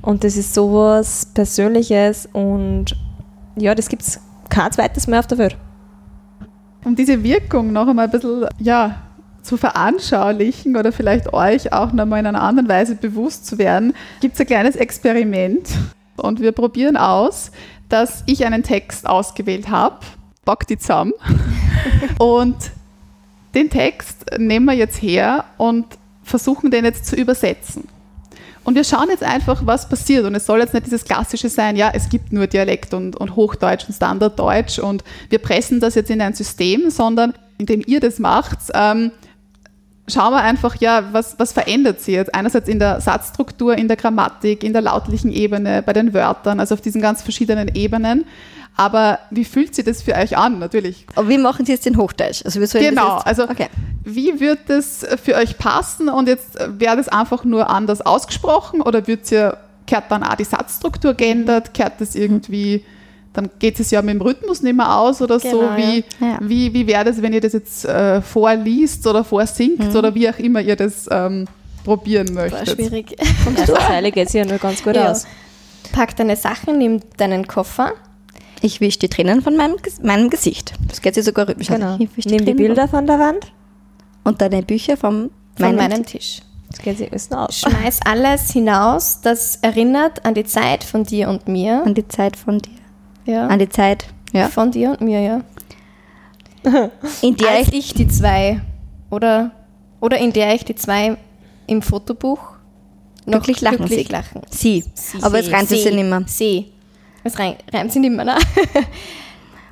Und 0.00 0.24
das 0.24 0.38
ist 0.38 0.54
sowas 0.54 1.30
Persönliches 1.34 2.26
und 2.32 2.96
ja, 3.56 3.74
das 3.74 3.90
gibt 3.90 4.02
es 4.02 4.20
kein 4.48 4.72
zweites 4.72 5.06
mehr 5.06 5.18
auf 5.18 5.26
der 5.26 5.36
Welt. 5.36 5.56
Um 6.82 6.96
diese 6.96 7.22
Wirkung 7.22 7.74
noch 7.74 7.86
einmal 7.86 8.06
ein 8.06 8.10
bisschen 8.10 8.46
ja, 8.58 9.02
zu 9.48 9.56
veranschaulichen 9.56 10.76
oder 10.76 10.92
vielleicht 10.92 11.32
euch 11.32 11.72
auch 11.72 11.92
noch 11.92 12.04
mal 12.04 12.18
in 12.18 12.26
einer 12.26 12.42
anderen 12.42 12.68
Weise 12.68 12.94
bewusst 12.94 13.46
zu 13.46 13.56
werden, 13.56 13.94
gibt 14.20 14.34
es 14.34 14.40
ein 14.40 14.46
kleines 14.46 14.76
Experiment 14.76 15.70
und 16.16 16.40
wir 16.40 16.52
probieren 16.52 16.98
aus, 16.98 17.50
dass 17.88 18.24
ich 18.26 18.44
einen 18.44 18.62
Text 18.62 19.08
ausgewählt 19.08 19.70
habe, 19.70 20.00
bock 20.44 20.66
die 20.66 20.76
zusammen 20.76 21.14
und 22.18 22.56
den 23.54 23.70
Text 23.70 24.26
nehmen 24.36 24.66
wir 24.66 24.74
jetzt 24.74 25.00
her 25.00 25.46
und 25.56 25.86
versuchen 26.22 26.70
den 26.70 26.84
jetzt 26.84 27.06
zu 27.06 27.16
übersetzen. 27.16 27.88
Und 28.64 28.74
wir 28.74 28.84
schauen 28.84 29.08
jetzt 29.08 29.22
einfach, 29.22 29.62
was 29.64 29.88
passiert. 29.88 30.26
Und 30.26 30.34
es 30.34 30.44
soll 30.44 30.60
jetzt 30.60 30.74
nicht 30.74 30.84
dieses 30.84 31.06
Klassische 31.06 31.48
sein, 31.48 31.74
ja, 31.74 31.90
es 31.94 32.10
gibt 32.10 32.34
nur 32.34 32.46
Dialekt 32.46 32.92
und, 32.92 33.16
und 33.16 33.34
Hochdeutsch 33.34 33.86
und 33.88 33.94
Standarddeutsch 33.94 34.78
und 34.78 35.02
wir 35.30 35.38
pressen 35.38 35.80
das 35.80 35.94
jetzt 35.94 36.10
in 36.10 36.20
ein 36.20 36.34
System, 36.34 36.90
sondern 36.90 37.32
indem 37.56 37.82
ihr 37.86 38.00
das 38.00 38.18
macht, 38.18 38.58
ähm, 38.74 39.10
schauen 40.08 40.32
wir 40.32 40.42
einfach, 40.42 40.76
ja, 40.76 41.04
was, 41.12 41.38
was 41.38 41.52
verändert 41.52 42.00
sich 42.00 42.14
jetzt? 42.14 42.34
Einerseits 42.34 42.68
in 42.68 42.78
der 42.78 43.00
Satzstruktur, 43.00 43.76
in 43.76 43.88
der 43.88 43.96
Grammatik, 43.96 44.64
in 44.64 44.72
der 44.72 44.82
lautlichen 44.82 45.32
Ebene, 45.32 45.82
bei 45.82 45.92
den 45.92 46.14
Wörtern, 46.14 46.60
also 46.60 46.74
auf 46.74 46.80
diesen 46.80 47.00
ganz 47.00 47.22
verschiedenen 47.22 47.68
Ebenen. 47.74 48.24
Aber 48.76 49.18
wie 49.30 49.44
fühlt 49.44 49.74
sich 49.74 49.84
das 49.84 50.02
für 50.02 50.14
euch 50.14 50.38
an, 50.38 50.60
natürlich? 50.60 51.04
Aber 51.16 51.28
wie 51.28 51.38
machen 51.38 51.66
Sie 51.66 51.72
jetzt 51.72 51.84
den 51.84 51.96
Hochdeutsch? 51.96 52.42
Also 52.44 52.60
wir 52.60 52.68
sollen 52.68 52.84
Genau, 52.84 53.16
das 53.16 53.26
also 53.26 53.42
jetzt, 53.42 53.50
okay. 53.50 53.68
wie 54.04 54.38
wird 54.38 54.60
das 54.68 55.04
für 55.22 55.34
euch 55.34 55.58
passen 55.58 56.08
und 56.08 56.28
jetzt 56.28 56.56
wäre 56.78 56.96
das 56.96 57.08
einfach 57.08 57.44
nur 57.44 57.68
anders 57.70 58.00
ausgesprochen 58.00 58.80
oder 58.80 59.08
wird 59.08 59.30
ihr, 59.32 59.58
kehrt 59.88 60.04
dann 60.10 60.22
auch 60.22 60.36
die 60.36 60.44
Satzstruktur 60.44 61.14
geändert, 61.14 61.74
kehrt 61.74 61.94
das 62.00 62.14
irgendwie, 62.14 62.84
dann 63.32 63.50
geht 63.58 63.78
es 63.78 63.90
ja 63.90 64.02
mit 64.02 64.14
dem 64.14 64.20
Rhythmus 64.20 64.62
nicht 64.62 64.76
mehr 64.76 64.96
aus 64.98 65.20
oder 65.22 65.38
so, 65.38 65.48
Genau, 65.60 65.76
wie, 65.76 66.04
ja. 66.20 66.26
Ja. 66.32 66.38
wie, 66.42 66.72
wie 66.74 66.86
wäre 66.86 67.04
das, 67.04 67.20
wenn 67.22 67.32
ihr 67.32 67.40
das 67.40 67.52
jetzt 67.52 67.84
äh, 67.84 68.20
vorliest 68.22 69.06
oder 69.06 69.22
vorsingt 69.24 69.94
oder 69.94 70.14
wie 70.14 70.28
auch 70.28 70.38
immer 70.38 70.60
ihr 70.60 70.76
das 70.76 71.06
ähm, 71.10 71.46
probieren 71.84 72.34
War 72.34 72.44
möchtet. 72.44 72.70
schwierig. 72.70 73.16
Von 73.44 73.54
der 73.54 73.66
Zeile 73.66 74.10
geht 74.10 74.26
es 74.28 74.32
ja 74.32 74.44
nur 74.44 74.58
ganz 74.58 74.82
gut 74.82 74.96
Ja. 74.96 75.10
aus. 75.12 75.26
Pack 75.92 76.16
deine 76.16 76.36
Sachen, 76.36 76.78
nimm 76.78 77.00
deinen 77.16 77.46
Koffer. 77.46 77.92
Ich 78.60 78.80
wische 78.80 78.98
die 78.98 79.08
Tränen 79.08 79.40
von 79.40 79.56
meinem, 79.56 79.76
meinem 80.02 80.30
Gesicht. 80.30 80.74
Das 80.88 81.00
geht 81.00 81.14
sich 81.14 81.24
sogar 81.24 81.48
rhythmisch. 81.48 81.68
Genau. 81.68 81.94
aus. 81.94 82.00
Ich 82.00 82.16
wisch 82.16 82.24
Nimm 82.26 82.44
die 82.44 82.54
Bilder 82.54 82.88
von 82.88 83.06
der 83.06 83.18
Wand, 83.20 83.52
Und 84.24 84.40
deine 84.42 84.62
Bücher 84.62 84.96
vom 84.96 85.30
Von 85.56 85.76
meinem, 85.76 85.76
meinem 85.76 86.04
Tisch. 86.04 86.40
das 86.70 86.80
geht 86.82 86.98
sich 86.98 87.10
alles 87.10 87.30
aus. 87.30 87.60
Schmeiß 87.60 88.00
alles 88.04 88.50
hinaus, 88.50 89.20
das 89.22 89.56
erinnert 89.62 90.24
an 90.26 90.34
die 90.34 90.44
Zeit 90.44 90.82
von 90.82 91.04
dir 91.04 91.28
und 91.28 91.46
mir. 91.46 91.84
An 91.86 91.94
die 91.94 92.08
Zeit 92.08 92.36
von 92.36 92.58
dir. 92.58 92.72
Ja. 93.28 93.46
An 93.46 93.58
die 93.58 93.68
Zeit, 93.68 94.06
ja. 94.32 94.48
Von 94.48 94.70
dir 94.70 94.90
und 94.92 95.02
mir, 95.02 95.20
ja. 95.20 95.40
In 97.22 97.36
der 97.36 97.50
Als 97.50 97.68
ich, 97.68 97.74
ich 97.74 97.94
die 97.94 98.08
zwei 98.08 98.60
oder, 99.10 99.52
oder 100.00 100.18
in 100.18 100.32
der 100.32 100.54
ich 100.54 100.64
die 100.64 100.74
zwei 100.74 101.16
im 101.66 101.82
Fotobuch 101.82 102.40
noch 103.26 103.42
Glücklich 103.42 103.60
lachen 103.60 103.76
glücklich 103.78 104.06
sie. 104.06 104.12
lachen. 104.12 104.42
sie. 104.50 104.84
Sie, 104.94 105.18
Aber 105.22 105.38
sie, 105.38 105.44
jetzt 105.44 105.52
reimt 105.54 105.68
sie, 105.68 105.76
sich 105.82 105.94
nicht 105.94 106.04
mehr. 106.08 106.22
Sie. 106.26 106.72
Es 107.24 107.38
reimt 107.38 107.92
sich 107.92 108.00
nicht 108.00 108.10
mehr, 108.16 108.24
ne? 108.24 108.36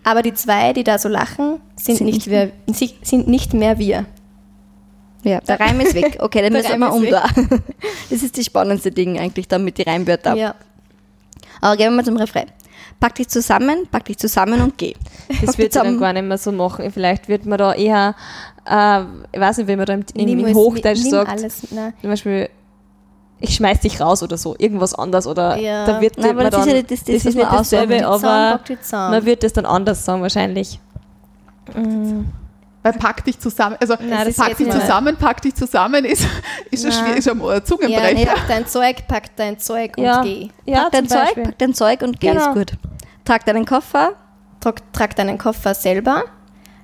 Aber 0.05 0.23
die 0.23 0.35
zwei, 0.35 0.73
die 0.75 0.85
da 0.85 0.99
so 0.99 1.09
lachen, 1.09 1.61
sind, 1.77 1.97
Sind 1.97 2.07
nicht, 2.07 2.23
sie- 2.23 2.95
sind 3.03 3.27
nicht 3.29 3.55
mehr 3.55 3.79
wir. 3.79 4.05
Ja, 5.25 5.41
der 5.41 5.59
Reim 5.59 5.81
ist 5.81 5.95
weg. 5.95 6.19
Okay, 6.21 6.43
dann 6.43 6.53
Der 6.53 6.63
müssen 6.63 6.79
wir 6.79 6.93
um 6.93 7.03
weg. 7.03 7.11
da. 7.11 7.27
Das 8.11 8.23
ist 8.23 8.37
das 8.39 8.45
spannendste 8.47 8.91
Ding 8.93 9.19
eigentlich, 9.19 9.49
dann 9.49 9.65
mit 9.65 9.79
den 9.79 9.89
Reimwörtern. 9.89 10.37
Ja. 10.37 10.55
Aber 11.61 11.77
gehen 11.77 11.87
wir 11.91 11.97
mal 11.97 12.05
zum 12.05 12.17
Refrain. 12.19 12.47
Pack 12.99 13.17
dich 13.17 13.29
zusammen, 13.29 13.87
pack 13.91 14.05
dich 14.07 14.17
zusammen 14.19 14.61
und 14.63 14.79
geh. 14.79 14.95
Das 15.45 15.59
wird 15.59 15.75
dich 15.75 15.75
ja 15.75 15.85
dann 15.85 16.01
gar 16.01 16.13
nicht 16.13 16.25
mehr 16.25 16.39
so 16.39 16.51
machen. 16.53 16.91
Vielleicht 16.91 17.29
wird 17.29 17.45
man 17.45 17.59
da 17.59 17.75
eher, 17.75 18.15
äh, 18.65 19.01
ich 19.33 19.41
weiß 19.41 19.59
nicht, 19.59 19.69
wie 19.69 19.77
man 19.77 19.85
da 19.87 19.93
im, 19.95 20.05
im, 20.15 20.39
im 20.47 20.55
Hochdeutsch 20.55 21.03
nimm 21.03 21.11
sagt, 21.11 21.31
Alles, 21.31 21.61
zum 21.69 21.79
Beispiel, 22.03 22.49
ich 23.39 23.55
schmeiß 23.55 23.81
dich 23.81 24.01
raus 24.01 24.23
oder 24.23 24.39
so, 24.39 24.55
irgendwas 24.59 24.95
anderes. 24.95 25.27
Oder 25.27 25.57
Ja. 25.59 25.85
da 25.85 26.01
wird 26.01 26.17
Nein, 26.17 26.31
aber 26.31 26.43
man 26.45 26.51
das 26.51 26.61
ist 26.61 26.67
dann, 26.67 26.69
ja 26.69 26.75
nicht 26.81 26.91
das- 26.91 26.99
das, 27.05 27.07
das 27.17 27.25
ist 27.27 27.35
nicht 27.37 27.53
dasselbe, 27.53 28.07
aber 28.07 28.61
man 28.93 29.27
wird 29.27 29.43
das 29.43 29.53
dann 29.53 29.67
anders 29.67 30.05
sagen 30.05 30.23
wahrscheinlich. 30.23 30.81
Weil 32.87 32.93
pack 33.01 33.25
dich 33.25 33.39
zusammen, 33.39 33.77
also 33.81 33.95
Nein, 34.01 34.33
pack 34.37 34.57
dich 34.57 34.71
zusammen, 34.71 35.17
pack 35.17 35.43
dich 35.43 35.55
zusammen 35.55 36.05
ist, 36.05 36.25
ist, 36.71 36.87
ein, 36.87 36.93
schwer- 36.93 37.17
ist 37.17 37.29
ein 37.29 37.41
ja, 37.41 37.65
Zungenbrecher. 37.65 38.27
pack 38.27 38.49
dein 38.49 38.67
Zeug, 38.67 38.97
pack 39.09 39.37
dein 39.37 39.59
Zeug 39.59 39.93
Ja. 39.99 40.19
und 40.21 40.25
geh. 40.25 40.49
Ja, 40.67 40.83
pack 40.85 40.93
dein 40.93 41.09
Zeug, 41.09 41.19
Beispiel. 41.25 41.43
pack 41.45 41.59
dein 41.59 41.75
Zeug 41.75 42.03
und 42.03 42.21
geh, 42.21 42.31
Genau. 42.31 42.49
ist 42.49 42.55
gut. 42.55 42.73
Trag 43.25 43.45
deinen 43.45 43.65
Koffer, 43.67 44.13
Trag, 44.61 44.93
trag 44.93 45.17
deinen 45.17 45.37
Koffer 45.39 45.75
selber. 45.75 46.23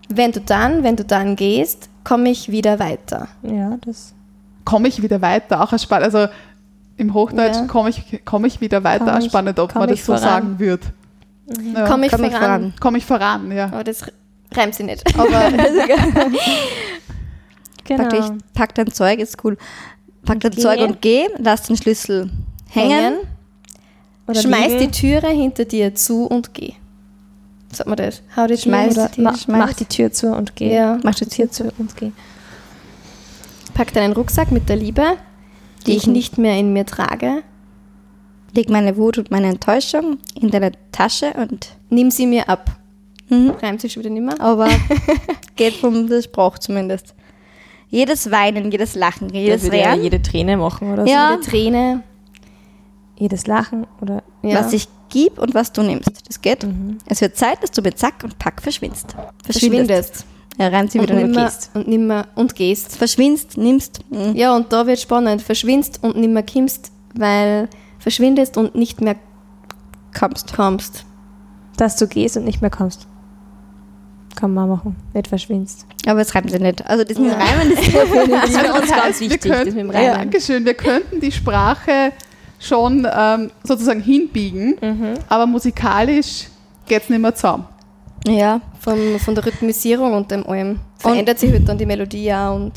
Wenn 0.09 0.33
du 0.33 0.41
dann, 0.41 0.83
wenn 0.83 0.97
du 0.97 1.05
dann 1.05 1.37
gehst, 1.37 1.89
komme 2.05 2.31
ich 2.31 2.51
wieder 2.51 2.79
weiter. 2.81 3.29
Ja, 3.43 3.77
das 3.87 4.13
komme 4.65 4.89
ich 4.89 5.03
wieder 5.03 5.23
weiter, 5.23 5.63
auch 5.63 5.73
ein 5.73 5.79
spannend, 5.79 6.05
also 6.15 6.27
im 6.97 7.15
Hochdeutsch 7.15 7.57
Ja. 7.57 7.67
komme 7.67 7.91
ich, 7.91 8.25
komme 8.25 8.47
ich 8.49 8.61
wieder 8.61 8.83
weiter, 8.85 9.07
Komm 9.13 9.19
ich- 9.21 9.27
spannend, 9.27 9.59
ob 9.59 9.73
komm 9.73 9.81
man 9.81 9.89
das 9.89 9.99
ich 10.01 10.05
so 10.05 10.13
voran. 10.15 10.29
sagen 10.29 10.59
wird. 10.59 10.83
Ja. 11.75 11.87
Komme 11.89 12.07
ich, 12.07 12.13
komm 12.13 12.25
ich 12.25 12.33
voran. 12.33 12.41
voran. 12.43 12.75
Komme 12.81 12.99
ich 12.99 13.07
voran, 13.07 13.53
ja. 13.53 13.65
Aber 13.67 13.85
das 13.85 14.05
reimt 14.57 14.75
sich 14.75 14.87
nicht. 14.87 15.03
Aber 15.19 15.51
genau. 17.85 18.05
pack, 18.05 18.11
dich, 18.11 18.25
pack 18.55 18.75
dein 18.75 18.93
Zeug, 18.93 19.19
ist 19.19 19.43
cool. 19.45 19.57
Pack 20.25 20.41
dein 20.41 20.53
geh. 20.53 20.61
Zeug 20.61 20.81
und 20.81 21.03
geh, 21.03 21.27
lass 21.39 21.63
den 21.63 21.77
Schlüssel 21.77 22.31
hängen. 22.69 23.15
Oder 24.27 24.41
Schmeiß 24.41 24.73
liegen. 24.73 24.79
die 24.79 24.91
Türe 24.91 25.29
hinter 25.29 25.65
dir 25.65 25.95
zu 25.95 26.27
und 26.27 26.55
geh. 26.55 26.75
Sagt 27.73 27.89
man 27.89 27.97
das? 27.97 28.23
Hau 28.37 28.47
die 28.47 28.55
Tür 28.55 28.63
Schmeiß 28.63 28.95
dir. 28.95 29.23
Ma 29.23 29.37
schmeiß. 29.37 29.59
mach 29.59 29.73
die 29.73 29.87
Tür 29.87 30.13
zu 30.13 30.33
und 30.33 30.55
geh. 30.57 30.75
Ja. 30.75 30.99
Mach 31.03 31.15
die 31.15 31.27
Tür 31.27 31.51
zu 31.51 31.73
und 31.79 31.97
geh. 31.97 32.13
Pack 33.75 33.93
deinen 33.95 34.13
Rucksack 34.13 34.53
mit 34.53 34.69
der 34.69 34.77
Liebe, 34.77 35.17
die 35.87 35.97
ich 35.97 36.07
nicht 36.07 36.39
mehr 36.39 36.57
in 36.59 36.73
mir 36.73 36.87
trage. 36.87 37.43
Leg 38.55 38.69
meine 38.69 38.97
Wut 38.99 39.17
und 39.17 39.31
meine 39.31 39.49
Enttäuschung 39.49 40.19
in 40.39 40.51
deine 40.51 40.73
Tasche 40.93 41.33
und 41.35 41.71
Nimm 41.89 42.11
sie 42.11 42.27
mir 42.27 42.49
ab. 42.49 42.71
Mhm. 43.33 43.51
Reimt 43.63 43.81
sich 43.81 43.93
schon 43.93 44.03
wieder 44.03 44.13
nicht 44.13 44.23
mehr. 44.25 44.41
aber 44.41 44.69
geht 45.57 45.75
vom 45.75 46.09
der 46.09 46.23
Spruch 46.23 46.59
zumindest. 46.59 47.15
Jedes 47.89 48.31
Weinen, 48.31 48.71
jedes 48.71 48.95
Lachen, 48.95 49.29
jedes 49.31 49.65
würde 49.65 49.79
ja 49.81 49.95
jede 49.95 50.23
Träne 50.23 50.57
machen 50.57 50.93
oder 50.93 51.07
Ja. 51.07 51.33
Jede 51.33 51.43
Träne. 51.43 52.03
Jedes 53.19 53.47
Lachen 53.47 53.87
oder 54.01 54.23
Ja. 54.43 54.61
was 54.61 54.73
ich 54.73 54.89
gib 55.11 55.39
und 55.39 55.55
was 55.55 55.73
du 55.73 55.83
nimmst. 55.83 56.11
Das 56.27 56.41
geht. 56.41 56.63
Mhm. 56.65 56.99
Es 57.07 57.21
wird 57.21 57.37
Zeit, 57.37 57.63
dass 57.63 57.71
du 57.71 57.83
mit 57.83 57.99
Zack 57.99 58.25
und 58.25 58.39
Pack 58.39 58.63
verschwindst. 58.63 59.15
verschwindest. 59.45 60.25
Ja, 60.59 60.69
reimt 60.69 60.91
sie 60.93 60.99
Und 60.99 61.05
wieder 61.09 61.17
und 61.17 61.23
nimmer, 61.31 61.45
gehst. 61.45 61.71
und 61.75 61.89
nimmer 61.89 62.27
und 62.35 62.55
gehst. 62.55 62.97
Verschwindst, 62.97 63.57
nimmst. 63.57 64.01
mhm. 64.11 64.35
Ja, 64.35 64.55
und 64.57 64.73
da 64.73 64.87
wird 64.87 64.99
spannend. 64.99 65.43
Verschwindst 65.43 66.03
und 66.03 66.17
nimmer 66.17 66.43
kimmst, 66.43 66.93
weil 67.15 67.69
verschwindest 67.99 68.57
und 68.57 68.75
nicht 68.75 69.01
mehr 69.01 69.17
Kommst. 70.19 70.55
kommst. 70.55 71.05
dass 71.79 71.97
du 71.97 72.07
gehst 72.07 72.37
und 72.37 72.45
nicht 72.45 72.61
mehr 72.61 72.71
kommst. 72.71 73.07
Kann 74.37 74.53
man 74.55 74.69
machen. 74.69 74.97
Nicht 75.15 75.29
verschwindest. 75.29 75.87
Aber 76.07 76.19
das 76.21 76.31
schreiben 76.31 76.49
sie 76.49 76.59
nicht. 76.59 76.85
Also 76.89 77.05
das 77.05 77.19
mit 77.19 77.31
dem 77.33 77.39
Ja. 77.39 77.45
Reimen 77.45 77.73
ist 77.73 77.83
Das 77.95 78.51
ist 78.51 78.59
für 78.59 78.73
uns 78.73 78.91
ganz 78.91 79.21
wir 79.21 79.31
wichtig, 79.31 79.51
das 79.51 79.59
könnten, 79.63 79.87
mit 79.87 79.95
dem 79.97 80.03
ja. 80.03 80.15
Dankeschön, 80.15 80.65
wir 80.65 80.75
könnten 80.75 81.21
die 81.21 81.33
Sprache 81.33 82.13
schon 82.59 83.07
ähm, 83.13 83.51
sozusagen 83.65 84.01
hinbiegen, 84.01 84.77
Mhm. 84.81 85.15
aber 85.29 85.47
musikalisch 85.47 86.47
geht 86.87 87.03
es 87.03 87.09
nicht 87.09 87.21
mehr 87.21 87.35
zusammen. 87.35 87.65
Ja. 88.27 88.61
Von, 88.81 88.99
von 89.19 89.35
der 89.35 89.45
Rhythmisierung 89.47 90.13
und 90.15 90.31
dem 90.31 90.47
allem 90.47 90.79
verändert 90.99 91.39
sich 91.41 91.51
halt 91.53 91.69
dann 91.69 91.79
die 91.79 91.87
Melodie 91.87 92.33
auch 92.33 92.55
und 92.55 92.73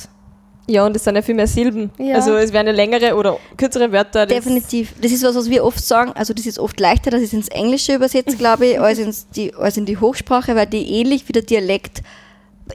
Ja, 0.67 0.85
und 0.85 0.95
es 0.95 1.03
sind 1.03 1.15
ja 1.15 1.21
viel 1.21 1.35
mehr 1.35 1.47
Silben. 1.47 1.91
Ja. 1.97 2.15
Also 2.15 2.35
es 2.35 2.51
werden 2.51 2.67
ja 2.67 2.73
längere 2.73 3.15
oder 3.15 3.37
kürzere 3.55 3.91
Wörter. 3.91 4.25
Das 4.25 4.35
Definitiv. 4.35 4.93
Das 4.99 5.11
ist 5.11 5.23
was, 5.23 5.35
was 5.35 5.49
wir 5.49 5.63
oft 5.63 5.83
sagen. 5.83 6.11
Also 6.15 6.33
das 6.33 6.45
ist 6.45 6.57
oft 6.57 6.79
leichter, 6.79 7.11
dass 7.11 7.21
ich 7.21 7.27
es 7.27 7.33
ins 7.33 7.47
Englische 7.49 7.95
übersetze, 7.95 8.35
glaube 8.37 8.65
ich, 8.65 8.79
als, 8.79 8.97
ins 8.97 9.27
die, 9.29 9.53
als 9.53 9.77
in 9.77 9.85
die 9.85 9.97
Hochsprache, 9.97 10.55
weil 10.55 10.65
die 10.65 10.99
ähnlich 10.99 11.27
wie 11.27 11.33
der 11.33 11.43
Dialekt 11.43 12.01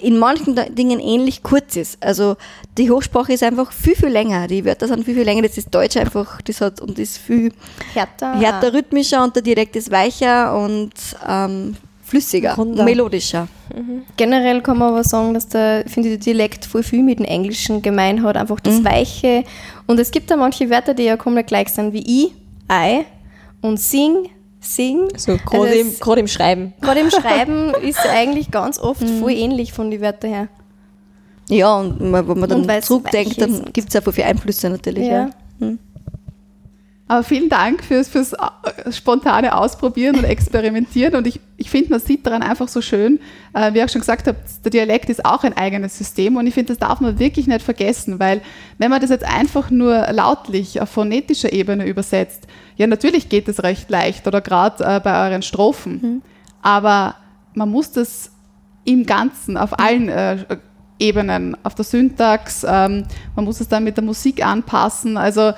in 0.00 0.18
manchen 0.18 0.54
Dingen 0.74 1.00
ähnlich 1.00 1.42
kurz 1.42 1.74
ist. 1.74 2.00
Also 2.00 2.36
die 2.78 2.90
Hochsprache 2.90 3.32
ist 3.32 3.42
einfach 3.42 3.72
viel, 3.72 3.96
viel 3.96 4.08
länger. 4.08 4.46
Die 4.46 4.64
Wörter 4.64 4.86
sind 4.86 5.04
viel, 5.04 5.14
viel 5.14 5.24
länger. 5.24 5.42
Das 5.42 5.58
ist 5.58 5.74
Deutsch 5.74 5.96
einfach, 5.96 6.40
das 6.42 6.60
hat 6.60 6.80
und 6.80 6.98
ist 6.98 7.18
viel 7.18 7.52
härter. 7.92 8.38
härter, 8.38 8.72
rhythmischer 8.72 9.24
und 9.24 9.34
der 9.34 9.42
Dialekt 9.42 9.74
ist 9.74 9.90
weicher 9.90 10.56
und 10.56 10.92
ähm, 11.28 11.76
flüssiger, 12.10 12.54
Runder. 12.56 12.84
melodischer. 12.84 13.46
Generell 14.16 14.60
kann 14.62 14.78
man 14.78 14.88
aber 14.92 15.04
sagen, 15.04 15.32
dass 15.32 15.46
der, 15.48 15.84
finde 15.86 16.08
ich, 16.08 16.18
der 16.18 16.24
Dialekt 16.34 16.64
voll 16.66 16.82
viel 16.82 17.02
mit 17.02 17.18
dem 17.20 17.24
Englischen 17.24 17.82
gemein 17.82 18.22
hat, 18.24 18.36
einfach 18.36 18.58
das 18.60 18.80
Mhm. 18.80 18.84
Weiche. 18.84 19.44
Und 19.86 19.98
es 20.00 20.10
gibt 20.10 20.30
da 20.30 20.36
manche 20.36 20.68
Wörter, 20.70 20.92
die 20.94 21.04
ja 21.04 21.16
komplett 21.16 21.46
gleich 21.46 21.68
sind 21.68 21.92
wie 21.92 22.02
I, 22.06 22.32
I 22.70 23.04
und 23.62 23.78
sing, 23.78 24.28
sing. 24.60 25.08
so 25.16 25.36
gerade 25.36 25.68
Also 25.68 25.80
im, 25.80 25.98
gerade 26.00 26.20
im 26.20 26.26
Schreiben. 26.28 26.72
Gerade 26.80 27.00
im 27.00 27.10
Schreiben 27.10 27.72
ist 27.82 28.00
eigentlich 28.06 28.50
ganz 28.50 28.78
oft 28.80 29.02
Mhm. 29.02 29.20
voll 29.20 29.32
ähnlich 29.32 29.72
von 29.72 29.90
den 29.90 30.00
Wörtern 30.00 30.30
her. 30.30 30.48
Ja, 31.48 31.76
und 31.78 31.98
wenn 32.00 32.10
man 32.38 32.48
dann 32.66 32.82
zurückdenkt, 32.82 33.40
dann 33.40 33.64
gibt 33.72 33.88
es 33.88 33.96
auch 33.96 34.02
voll 34.04 34.12
viele 34.12 34.26
Einflüsse 34.26 34.68
natürlich. 34.70 35.06
Ja. 35.06 35.30
Aber 37.10 37.24
vielen 37.24 37.48
Dank 37.48 37.82
fürs, 37.82 38.08
fürs 38.08 38.34
äh, 38.34 38.92
spontane 38.92 39.56
Ausprobieren 39.56 40.14
und 40.14 40.22
Experimentieren. 40.22 41.16
Und 41.16 41.26
ich, 41.26 41.40
ich 41.56 41.68
finde, 41.68 41.90
man 41.90 41.98
sieht 41.98 42.24
daran 42.24 42.40
einfach 42.40 42.68
so 42.68 42.80
schön, 42.80 43.18
äh, 43.52 43.74
wie 43.74 43.78
ich 43.78 43.84
auch 43.84 43.88
schon 43.88 44.02
gesagt 44.02 44.28
habe, 44.28 44.38
der 44.62 44.70
Dialekt 44.70 45.10
ist 45.10 45.24
auch 45.24 45.42
ein 45.42 45.56
eigenes 45.56 45.98
System. 45.98 46.36
Und 46.36 46.46
ich 46.46 46.54
finde, 46.54 46.68
das 46.68 46.78
darf 46.78 47.00
man 47.00 47.18
wirklich 47.18 47.48
nicht 47.48 47.62
vergessen, 47.62 48.20
weil 48.20 48.42
wenn 48.78 48.90
man 48.90 49.00
das 49.00 49.10
jetzt 49.10 49.24
einfach 49.24 49.72
nur 49.72 50.06
lautlich 50.12 50.80
auf 50.80 50.88
phonetischer 50.90 51.52
Ebene 51.52 51.84
übersetzt, 51.84 52.46
ja, 52.76 52.86
natürlich 52.86 53.28
geht 53.28 53.48
es 53.48 53.64
recht 53.64 53.90
leicht 53.90 54.28
oder 54.28 54.40
gerade 54.40 54.84
äh, 54.84 55.00
bei 55.00 55.26
euren 55.26 55.42
Strophen. 55.42 56.22
Aber 56.62 57.16
man 57.54 57.70
muss 57.70 57.90
das 57.90 58.30
im 58.84 59.04
Ganzen, 59.04 59.56
auf 59.56 59.80
allen 59.80 60.08
äh, 60.08 60.44
Ebenen, 61.00 61.56
auf 61.64 61.74
der 61.74 61.84
Syntax, 61.84 62.62
ähm, 62.62 63.02
man 63.34 63.44
muss 63.44 63.60
es 63.60 63.66
dann 63.66 63.82
mit 63.82 63.96
der 63.96 64.04
Musik 64.04 64.46
anpassen. 64.46 65.16
Also 65.16 65.54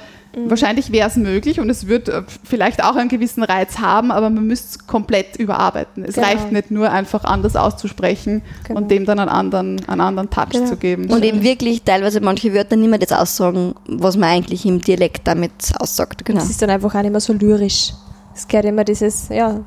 wahrscheinlich 0.47 0.93
wäre 0.93 1.09
es 1.09 1.17
möglich 1.17 1.61
und 1.61 1.69
es 1.71 1.87
wird 1.87 2.09
äh, 2.09 2.23
vielleicht 2.45 2.83
auch 2.83 2.97
einen 2.97 3.09
gewissen 3.09 3.43
Reiz 3.43 3.79
haben, 3.79 4.11
aber 4.11 4.31
man 4.31 4.47
müsste 4.47 4.69
es 4.79 4.87
komplett 4.87 5.37
überarbeiten. 5.37 6.05
Es 6.05 6.15
Genau. 6.15 6.27
reicht 6.27 6.53
nicht 6.53 6.71
nur 6.71 6.91
einfach 6.91 7.25
anders 7.25 7.57
auszusprechen 7.57 8.43
Genau. 8.67 8.81
und 8.81 8.91
dem 8.91 9.05
dann 9.05 9.19
einen 9.19 9.29
anderen, 9.29 9.85
einen 9.89 10.01
anderen 10.01 10.31
Touch 10.31 10.51
Genau. 10.51 10.67
zu 10.67 10.77
geben. 10.77 11.11
Und 11.11 11.25
eben 11.25 11.43
wirklich 11.43 11.83
teilweise 11.83 12.21
manche 12.21 12.55
Wörter 12.55 12.77
nicht 12.77 12.89
mehr 12.91 12.99
das 12.99 13.13
aussagen, 13.13 13.75
was 13.87 14.17
man 14.17 14.31
eigentlich 14.31 14.65
im 14.65 14.81
Dialekt 14.81 15.27
damit 15.27 15.53
aussagt. 15.79 16.25
Genau. 16.25 16.41
Es 16.41 16.51
ist 16.51 16.63
dann 16.63 16.71
einfach 16.71 16.95
auch 16.95 17.03
nicht 17.03 17.11
mehr 17.13 17.21
so 17.21 17.33
lyrisch. 17.33 17.93
Es 18.35 18.49
gehört 18.49 18.67
immer 18.67 18.85
dieses, 18.85 19.29
ja, 19.29 19.61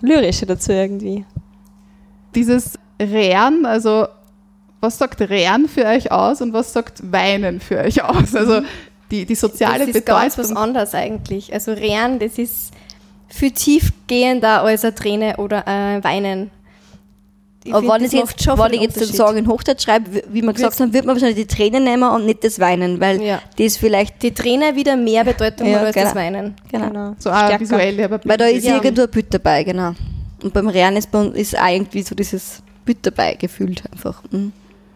Lyrische 0.00 0.46
dazu 0.46 0.72
irgendwie. 0.72 1.24
Dieses 2.34 2.78
Rähren, 3.00 3.66
also 3.66 4.06
was 4.80 4.98
sagt 4.98 5.20
Rähren 5.20 5.68
für 5.68 5.84
euch 5.86 6.10
aus 6.10 6.40
und 6.42 6.52
was 6.52 6.72
sagt 6.72 7.12
Weinen 7.12 7.60
für 7.60 7.78
euch 7.78 8.02
aus? 8.02 8.34
Also 8.34 8.62
die, 9.12 9.24
die 9.26 9.34
soziale 9.36 9.86
das 9.86 9.94
ist 9.94 10.06
ganz 10.06 10.36
was 10.38 10.48
Bedeutung. 10.48 10.56
anderes 10.64 10.94
eigentlich. 10.94 11.52
Also 11.52 11.72
Rehren, 11.72 12.18
das 12.18 12.38
ist 12.38 12.72
viel 13.28 13.52
tiefgehender 13.52 14.62
als 14.62 14.84
eine 14.84 14.94
Träne 14.94 15.36
oder 15.36 15.66
ein 15.68 16.02
Weinen. 16.02 16.50
Ich 17.64 17.72
Aber 17.72 17.94
wenn 17.94 18.04
ich 18.04 18.10
jetzt, 18.12 18.42
schon 18.42 18.58
wenn 18.58 18.72
ich 18.72 18.80
jetzt. 18.80 19.14
Song 19.14 19.36
in 19.36 19.46
Hochdeutsch 19.46 19.84
schreibe, 19.84 20.22
wie- 20.32 20.42
wir 20.42 20.52
gesagt 20.52 20.80
haben, 20.80 20.92
wird 20.92 21.04
man 21.04 21.14
wahrscheinlich 21.14 21.46
die 21.46 21.54
Tränen 21.54 21.84
nehmen 21.84 22.02
und 22.10 22.26
nicht 22.26 22.42
das 22.42 22.58
Weinen, 22.58 23.00
weil 23.00 23.22
Ja. 23.22 23.40
das 23.56 23.76
vielleicht, 23.76 24.20
Die 24.22 24.32
Träne 24.34 24.74
wieder 24.74 24.96
mehr 24.96 25.22
Bedeutung 25.22 25.68
Ja, 25.68 25.78
hat 25.78 25.86
als 25.86 25.94
genau. 25.94 26.06
das 26.06 26.14
Weinen. 26.16 26.54
genau. 26.72 27.14
So 27.20 27.30
auch 27.30 27.60
visuell, 27.60 28.02
aber 28.02 28.18
Weil 28.24 28.36
da 28.36 28.46
ist 28.46 28.64
Ja. 28.66 28.74
irgendwo 28.82 29.02
ein 29.02 29.10
Bild 29.10 29.26
dabei, 29.32 29.62
genau. 29.62 29.94
Und 30.42 30.52
beim 30.52 30.66
Rehren 30.66 30.96
ist, 30.96 31.08
ist 31.34 31.56
auch 31.56 31.68
irgendwie 31.68 32.02
so 32.02 32.16
dieses 32.16 32.62
Bild 32.84 32.98
dabei 33.02 33.34
gefühlt 33.34 33.84
einfach. 33.92 34.20
Mhm. 34.32 34.52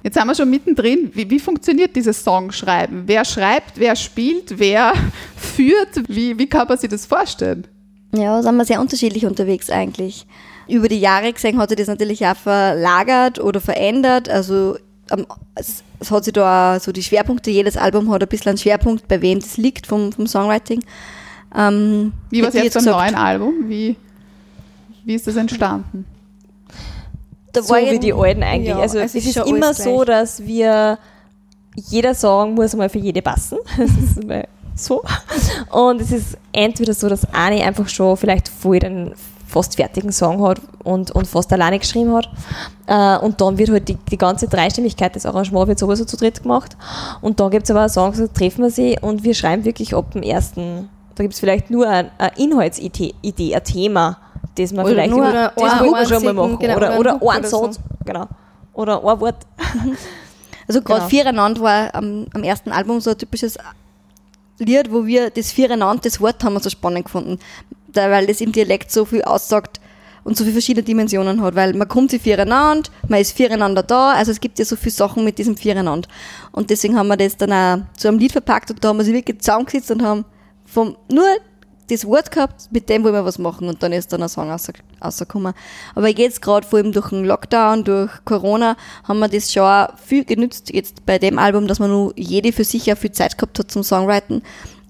Jetzt 0.06 0.14
sind 0.14 0.28
wir 0.28 0.36
schon 0.36 0.50
mittendrin. 0.50 1.10
Wie, 1.14 1.28
wie 1.28 1.40
funktioniert 1.40 1.96
dieses 1.96 2.22
Songschreiben? 2.22 3.02
Wer 3.06 3.24
schreibt, 3.24 3.72
wer 3.80 3.96
spielt, 3.96 4.56
wer 4.60 4.92
führt? 5.36 5.88
Wie, 6.06 6.38
wie 6.38 6.46
kann 6.46 6.68
man 6.68 6.78
sich 6.78 6.88
das 6.88 7.06
vorstellen? 7.06 7.66
Ja, 8.14 8.36
da 8.36 8.42
sind 8.44 8.54
wir 8.54 8.64
sehr 8.64 8.80
unterschiedlich 8.80 9.26
unterwegs 9.26 9.68
eigentlich. 9.68 10.24
Über 10.68 10.86
die 10.86 11.00
Jahre 11.00 11.32
gesehen 11.32 11.58
hat 11.58 11.70
sich 11.70 11.78
das 11.78 11.88
natürlich 11.88 12.24
auch 12.24 12.36
verlagert 12.36 13.40
oder 13.40 13.60
verändert. 13.60 14.28
Also 14.28 14.76
ähm, 15.10 15.26
es, 15.56 15.82
hat 16.08 16.22
sich 16.22 16.34
da 16.34 16.76
auch 16.76 16.80
so 16.80 16.92
die 16.92 17.02
Schwerpunkte, 17.02 17.50
jedes 17.50 17.76
Album 17.76 18.08
hat 18.12 18.22
ein 18.22 18.28
bisschen 18.28 18.50
einen 18.50 18.58
Schwerpunkt, 18.58 19.08
bei 19.08 19.20
wem 19.20 19.40
das 19.40 19.56
liegt 19.56 19.88
vom, 19.88 20.12
vom 20.12 20.28
Songwriting. 20.28 20.84
Ähm, 21.52 22.12
Wie 22.30 22.42
war 22.42 22.50
es 22.50 22.54
jetzt 22.54 22.74
beim 22.74 22.84
neuen 22.84 23.14
Album? 23.16 23.54
Wie, 23.68 23.96
wie 25.04 25.14
ist 25.16 25.26
das 25.26 25.34
entstanden? 25.34 26.04
Da 27.56 27.62
so 27.62 27.70
war 27.70 27.80
wie 27.80 27.98
die 27.98 28.12
alten 28.12 28.42
eigentlich. 28.42 28.68
Ja, 28.68 28.78
also 28.78 28.98
es 28.98 29.14
es 29.14 29.26
ist 29.26 29.36
ist 29.36 29.46
immer 29.46 29.72
so, 29.72 30.04
dass 30.04 30.44
wir 30.44 30.98
jeder 31.74 32.14
Song 32.14 32.54
muss 32.54 32.74
mal 32.76 32.88
für 32.88 32.98
jede 32.98 33.22
passen. 33.22 33.58
Das 33.78 33.90
ist 33.90 34.24
mal 34.24 34.46
so. 34.74 35.02
Und 35.70 36.02
es 36.02 36.12
ist 36.12 36.36
entweder 36.52 36.92
so, 36.92 37.08
dass 37.08 37.32
eine 37.32 37.62
einfach 37.64 37.88
schon 37.88 38.16
vielleicht 38.18 38.48
voll 38.48 38.78
den 38.78 39.14
fast 39.46 39.76
fertigen 39.76 40.12
Song 40.12 40.42
hat 40.46 40.60
und, 40.84 41.12
und 41.12 41.26
fast 41.26 41.50
alleine 41.50 41.78
geschrieben 41.78 42.12
hat. 42.12 42.28
Äh, 42.86 43.24
und 43.24 43.40
dann 43.40 43.56
wird 43.56 43.70
halt 43.70 43.88
die, 43.88 43.96
die 44.10 44.18
ganze 44.18 44.48
Dreistimmigkeit 44.48 45.14
des 45.14 45.24
Arrangements 45.24 45.68
wird 45.68 45.78
sowieso 45.78 46.04
zu 46.04 46.18
dritt 46.18 46.42
gemacht. 46.42 46.76
Und 47.22 47.40
dann 47.40 47.50
gibt 47.50 47.64
es 47.64 47.70
aber 47.70 47.86
auch 47.86 47.88
Songs, 47.88 48.18
da 48.18 48.26
treffen 48.26 48.64
wir 48.64 48.70
sie 48.70 48.98
und 49.00 49.24
wir 49.24 49.34
schreiben 49.34 49.64
wirklich 49.64 49.94
ab 49.94 50.10
dem 50.10 50.22
ersten, 50.22 50.90
da 51.14 51.22
gibt 51.22 51.32
es 51.32 51.40
vielleicht 51.40 51.70
nur 51.70 51.88
eine, 51.88 52.10
eine 52.18 52.32
Inhaltsidee, 52.36 53.14
Idee, 53.22 53.54
ein 53.54 53.64
Thema, 53.64 54.18
das 54.56 54.72
man 54.72 54.84
Oder 54.84 54.94
vielleicht 54.94 55.10
nur 55.10 55.32
das 55.32 55.54
wir 55.56 56.06
schon 56.06 56.24
mal 56.24 56.32
machen. 56.32 56.58
genau, 56.58 56.76
oder 56.76 56.98
oder 56.98 57.22
oder, 57.22 57.32
ein 57.32 57.38
oder 57.40 57.48
so. 57.48 57.64
Satz, 57.64 57.80
genau. 58.04 58.26
Oder 58.74 58.98
ein 59.04 59.20
Wort. 59.20 59.46
Also 60.68 60.82
gerade 60.82 61.00
Genau. 61.02 61.10
Viereinander 61.10 61.60
war 61.60 61.94
am, 61.94 62.26
am 62.34 62.42
ersten 62.42 62.72
Album 62.72 63.00
so 63.00 63.10
ein 63.10 63.18
typisches 63.18 63.56
Lied, 64.58 64.90
wo 64.90 65.06
wir 65.06 65.30
das 65.30 65.52
Viereinander, 65.52 66.02
das 66.02 66.20
Wort 66.20 66.42
haben 66.42 66.54
wir 66.54 66.60
so 66.60 66.70
spannend 66.70 67.04
gefunden, 67.04 67.38
da, 67.86 68.10
weil 68.10 68.26
das 68.26 68.40
im 68.40 68.50
Dialekt 68.52 68.90
so 68.90 69.04
viel 69.04 69.22
aussagt 69.22 69.80
und 70.24 70.36
so 70.36 70.42
viele 70.42 70.54
verschiedene 70.54 70.82
Dimensionen 70.82 71.40
hat, 71.40 71.54
weil 71.54 71.72
man 71.74 71.86
kommt 71.86 72.10
sich 72.10 72.20
viereinander, 72.22 72.90
man 73.06 73.20
ist 73.20 73.32
viereinander 73.32 73.84
da, 73.84 74.10
also 74.12 74.32
es 74.32 74.40
gibt 74.40 74.58
ja 74.58 74.64
so 74.64 74.74
viele 74.74 74.92
Sachen 74.92 75.24
mit 75.24 75.38
diesem 75.38 75.56
Viereinander. 75.56 76.08
Und 76.50 76.70
deswegen 76.70 76.98
haben 76.98 77.08
wir 77.08 77.16
das 77.16 77.36
dann 77.36 77.52
auch 77.52 77.84
zu 77.96 78.08
einem 78.08 78.18
Lied 78.18 78.32
verpackt 78.32 78.70
und 78.70 78.82
da 78.82 78.88
haben 78.88 78.98
wir 78.98 79.04
sich 79.04 79.14
wirklich 79.14 79.38
zusammengesetzt 79.38 79.90
und 79.92 80.02
haben 80.02 80.24
vom, 80.64 80.96
nur 81.08 81.28
das 81.88 82.04
Wort 82.06 82.30
gehabt, 82.30 82.68
mit 82.70 82.88
dem 82.88 83.04
wollen 83.04 83.14
wir 83.14 83.24
was 83.24 83.38
machen 83.38 83.68
und 83.68 83.82
dann 83.82 83.92
ist 83.92 84.12
dann 84.12 84.22
ein 84.22 84.28
Song 84.28 84.50
raus- 84.50 84.70
rausgekommen. 85.02 85.54
Aber 85.94 86.08
jetzt 86.08 86.42
gerade 86.42 86.66
vor 86.66 86.78
allem 86.78 86.92
durch 86.92 87.10
den 87.10 87.24
Lockdown, 87.24 87.84
durch 87.84 88.10
Corona, 88.24 88.76
haben 89.04 89.18
wir 89.20 89.28
das 89.28 89.52
schon 89.52 89.62
auch 89.62 89.96
viel 89.98 90.24
genützt, 90.24 90.72
jetzt 90.72 91.06
bei 91.06 91.18
dem 91.18 91.38
Album, 91.38 91.66
dass 91.66 91.78
man 91.78 91.90
nur 91.90 92.12
jede 92.16 92.52
für 92.52 92.64
sich 92.64 92.92
auch 92.92 92.98
viel 92.98 93.12
Zeit 93.12 93.38
gehabt 93.38 93.58
hat 93.58 93.70
zum 93.70 93.82
Songwriten. 93.82 94.42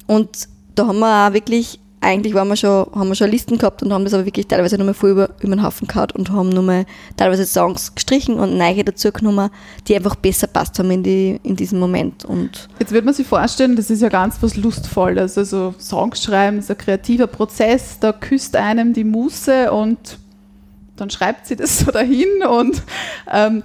Und 0.07 0.49
da 0.74 0.86
haben 0.86 0.99
wir 0.99 1.28
auch 1.28 1.32
wirklich, 1.32 1.80
eigentlich 2.01 2.34
waren 2.34 2.49
wir 2.49 2.57
schon, 2.57 2.86
haben 2.94 3.09
wir 3.09 3.14
schon 3.14 3.30
Listen 3.30 3.59
gehabt 3.59 3.82
und 3.82 3.92
haben 3.92 4.05
das 4.05 4.14
aber 4.14 4.26
wirklich 4.26 4.47
teilweise 4.47 4.76
nochmal 4.78 4.94
voll 4.94 5.11
über, 5.11 5.30
über 5.40 5.57
den 5.57 5.62
Haufen 5.62 5.88
gehauen 5.88 6.11
und 6.14 6.30
haben 6.30 6.51
nochmal 6.51 6.84
teilweise 7.16 7.47
Songs 7.47 7.94
gestrichen 7.94 8.38
und 8.38 8.57
neue 8.57 8.84
dazu 8.84 9.11
genommen, 9.11 9.51
die 9.88 9.97
einfach 9.97 10.14
besser 10.14 10.47
passt 10.47 10.78
haben 10.78 10.90
in, 10.90 11.03
die, 11.03 11.40
in 11.42 11.57
diesem 11.57 11.78
Moment. 11.78 12.24
Und 12.24 12.68
Jetzt 12.78 12.92
wird 12.92 13.05
man 13.05 13.14
sich 13.14 13.26
vorstellen, 13.26 13.76
das 13.76 13.90
ist 13.90 14.03
ja 14.03 14.09
ganz 14.09 14.36
was 14.40 14.57
Lustvolles. 14.57 15.38
Also 15.38 15.74
Songs 15.78 16.22
schreiben 16.22 16.59
ist 16.59 16.70
ein 16.70 16.78
kreativer 16.78 17.26
Prozess, 17.26 17.99
da 17.99 18.12
küsst 18.12 18.57
einem 18.57 18.92
die 18.92 19.05
Muse 19.05 19.72
und 19.72 20.18
dann 20.97 21.11
schreibt 21.11 21.47
sie 21.47 21.57
das 21.57 21.78
so 21.78 21.90
dahin 21.90 22.28
und 22.49 22.82
ähm, 23.32 23.62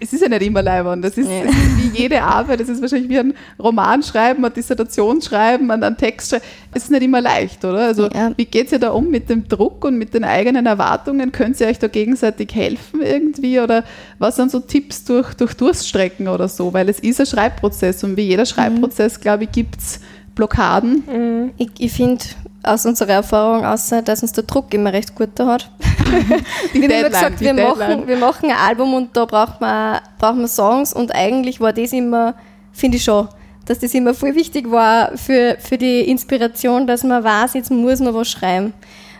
es 0.00 0.12
ist 0.12 0.22
ja 0.22 0.28
nicht 0.28 0.42
immer 0.42 0.62
leibern. 0.62 1.02
Das 1.02 1.16
ist, 1.18 1.28
Ja. 1.28 1.42
es 1.44 1.50
ist 1.56 1.94
wie 1.94 1.98
jede 2.02 2.22
Arbeit. 2.22 2.60
Es 2.60 2.68
ist 2.68 2.80
wahrscheinlich 2.80 3.08
wie 3.08 3.18
ein 3.18 3.34
Roman 3.58 4.02
schreiben, 4.02 4.44
eine 4.44 4.54
Dissertation 4.54 5.20
schreiben, 5.22 5.70
einen 5.70 5.82
einen 5.82 5.96
Text 5.96 6.30
schreiben. 6.30 6.44
Es 6.72 6.84
ist 6.84 6.90
nicht 6.90 7.02
immer 7.02 7.20
leicht, 7.20 7.64
oder? 7.64 7.86
Also 7.86 8.08
Ja. 8.08 8.32
wie 8.36 8.44
geht 8.44 8.66
es 8.66 8.72
ihr 8.72 8.78
da 8.78 8.90
um 8.90 9.08
mit 9.10 9.28
dem 9.28 9.48
Druck 9.48 9.84
und 9.84 9.96
mit 9.98 10.14
den 10.14 10.24
eigenen 10.24 10.66
Erwartungen? 10.66 11.32
Könnt 11.32 11.60
ihr 11.60 11.66
euch 11.66 11.78
da 11.78 11.88
gegenseitig 11.88 12.54
helfen 12.54 13.02
irgendwie? 13.02 13.58
Oder 13.60 13.84
was 14.18 14.36
sind 14.36 14.50
so 14.50 14.60
Tipps 14.60 15.04
durch, 15.04 15.34
durch 15.34 15.54
Durststrecken 15.54 16.28
oder 16.28 16.48
so? 16.48 16.72
Weil 16.72 16.88
es 16.88 17.00
ist 17.00 17.20
ein 17.20 17.26
Schreibprozess 17.26 18.04
und 18.04 18.16
wie 18.16 18.22
jeder 18.22 18.46
Schreibprozess, 18.46 19.20
glaube 19.20 19.44
ich, 19.44 19.52
gibt 19.52 19.78
es 19.78 20.00
Blockaden. 20.34 21.50
Ich, 21.56 21.70
ich 21.78 21.92
finde, 21.92 22.24
aus 22.68 22.86
unserer 22.86 23.14
Erfahrung, 23.14 23.64
außer 23.64 24.02
dass 24.02 24.22
uns 24.22 24.32
der 24.32 24.44
Druck 24.44 24.72
immer 24.74 24.92
recht 24.92 25.14
gut 25.14 25.30
da 25.34 25.46
hat. 25.46 25.70
Wir 26.72 26.82
haben 26.82 26.90
immer 26.90 27.08
gesagt, 27.08 27.40
wir 27.40 27.52
Deadline. 27.52 27.78
machen, 27.78 28.06
wir 28.06 28.16
machen 28.16 28.50
ein 28.50 28.56
Album 28.56 28.94
und 28.94 29.14
da 29.16 29.26
braucht 29.26 29.60
man, 29.60 30.00
braucht 30.18 30.36
man 30.36 30.48
Songs 30.48 30.92
und 30.94 31.14
eigentlich 31.14 31.60
war 31.60 31.72
das 31.72 31.92
immer, 31.92 32.34
finde 32.72 32.96
ich 32.96 33.04
schon, 33.04 33.28
dass 33.66 33.80
das 33.80 33.92
immer 33.92 34.14
voll 34.14 34.34
wichtig 34.34 34.70
war 34.70 35.16
für, 35.16 35.56
für 35.60 35.76
die 35.76 36.00
Inspiration, 36.08 36.86
dass 36.86 37.04
man 37.04 37.22
weiß, 37.22 37.54
jetzt 37.54 37.70
muss 37.70 38.00
man 38.00 38.14
was 38.14 38.30
schreiben. 38.30 38.72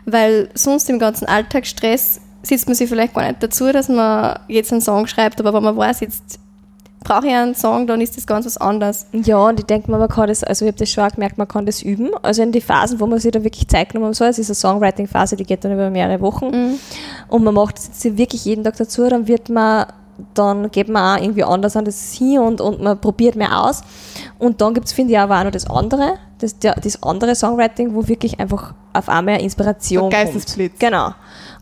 Weil 0.07 0.49
sonst 0.55 0.89
im 0.89 0.99
ganzen 0.99 1.27
Alltagsstress 1.27 2.21
sitzt 2.43 2.67
man 2.67 2.75
sich 2.75 2.89
vielleicht 2.89 3.13
gar 3.13 3.27
nicht 3.27 3.43
dazu, 3.43 3.71
dass 3.71 3.89
man 3.89 4.39
jetzt 4.49 4.73
einen 4.73 4.81
Song 4.81 5.07
schreibt, 5.07 5.41
aber 5.41 5.53
wenn 5.53 5.65
man 5.65 5.77
weiß, 5.77 6.01
jetzt 6.01 6.41
brauche 7.05 7.27
ich 7.27 7.35
einen 7.35 7.55
Song, 7.55 7.87
dann 7.87 8.01
ist 8.01 8.17
das 8.17 8.27
ganz 8.27 8.47
was 8.47 8.57
anderes. 8.57 9.07
Ja, 9.13 9.39
und 9.39 9.61
ich 9.61 9.67
denke 9.67 9.91
mal, 9.91 9.99
man 9.99 10.09
kann 10.09 10.29
das, 10.29 10.45
also 10.45 10.65
ich 10.65 10.71
habe 10.71 10.79
das 10.79 10.91
schon 10.91 11.05
auch 11.05 11.13
gemerkt, 11.13 11.39
man 11.39 11.49
kann 11.49 11.67
das 11.67 11.83
üben. 11.83 12.11
Also 12.23 12.43
in 12.43 12.53
die 12.53 12.61
Phasen, 12.61 13.01
wo 13.01 13.07
man 13.07 13.19
sich 13.19 13.33
da 13.33 13.43
wirklich 13.43 13.69
Zeit 13.69 13.91
genommen 13.91 14.15
soll, 14.15 14.29
es 14.29 14.39
ist 14.39 14.49
eine 14.49 14.55
Songwriting-Phase, 14.57 15.37
die 15.37 15.45
geht 15.45 15.65
dann 15.65 15.73
über 15.73 15.91
mehrere 15.91 16.21
Wochen. 16.21 16.79
Und 17.29 17.45
man 17.45 17.55
macht 17.55 17.79
das 17.79 17.87
jetzt 17.87 18.19
wirklich 18.19 18.45
jeden 18.45 18.65
Tag 18.65 18.77
dazu, 18.77 19.09
dann 19.09 19.27
wird 19.27 19.49
man, 19.49 19.87
dann 20.35 20.71
geht 20.71 20.89
man 20.89 21.19
auch 21.19 21.23
irgendwie 21.23 21.45
anders 21.45 21.77
an 21.77 21.85
das 21.85 22.13
hin 22.13 22.41
und, 22.41 22.61
und 22.61 22.83
man 22.83 23.01
probiert 23.01 23.37
mehr 23.37 23.65
aus. 23.65 23.83
Und 24.39 24.61
dann 24.61 24.75
gibt 24.75 24.87
es, 24.87 24.93
finde 24.93 25.13
ich, 25.13 25.19
aber 25.19 25.39
auch 25.39 25.45
noch 25.45 25.53
das 25.53 25.69
andere, 25.71 26.15
das, 26.39 26.59
das 26.59 27.03
andere 27.03 27.35
Songwriting, 27.35 27.95
wo 27.95 28.09
wirklich 28.09 28.39
einfach 28.41 28.75
auf 28.93 29.09
einmal 29.09 29.41
Inspiration 29.41 30.11
Geistesblitz. 30.11 30.73
kommt. 30.73 30.81
Genau. 30.81 31.11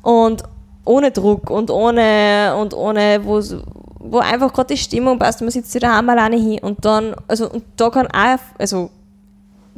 Und 0.02 0.42
ohne 0.86 1.10
Druck 1.10 1.50
und 1.50 1.70
ohne, 1.70 2.54
und 2.58 2.72
ohne, 2.72 3.20
wo, 3.22 3.42
wo 3.98 4.18
einfach 4.18 4.52
gerade 4.52 4.74
die 4.74 4.80
Stimmung 4.80 5.18
passt, 5.18 5.40
man 5.40 5.50
sitzt 5.50 5.72
sich 5.72 5.80
daheim 5.80 6.08
alleine 6.08 6.36
hin 6.36 6.60
und 6.62 6.84
dann, 6.84 7.14
also, 7.28 7.50
und 7.50 7.64
da 7.76 7.90
kann 7.90 8.06
auch, 8.06 8.38
also, 8.58 8.88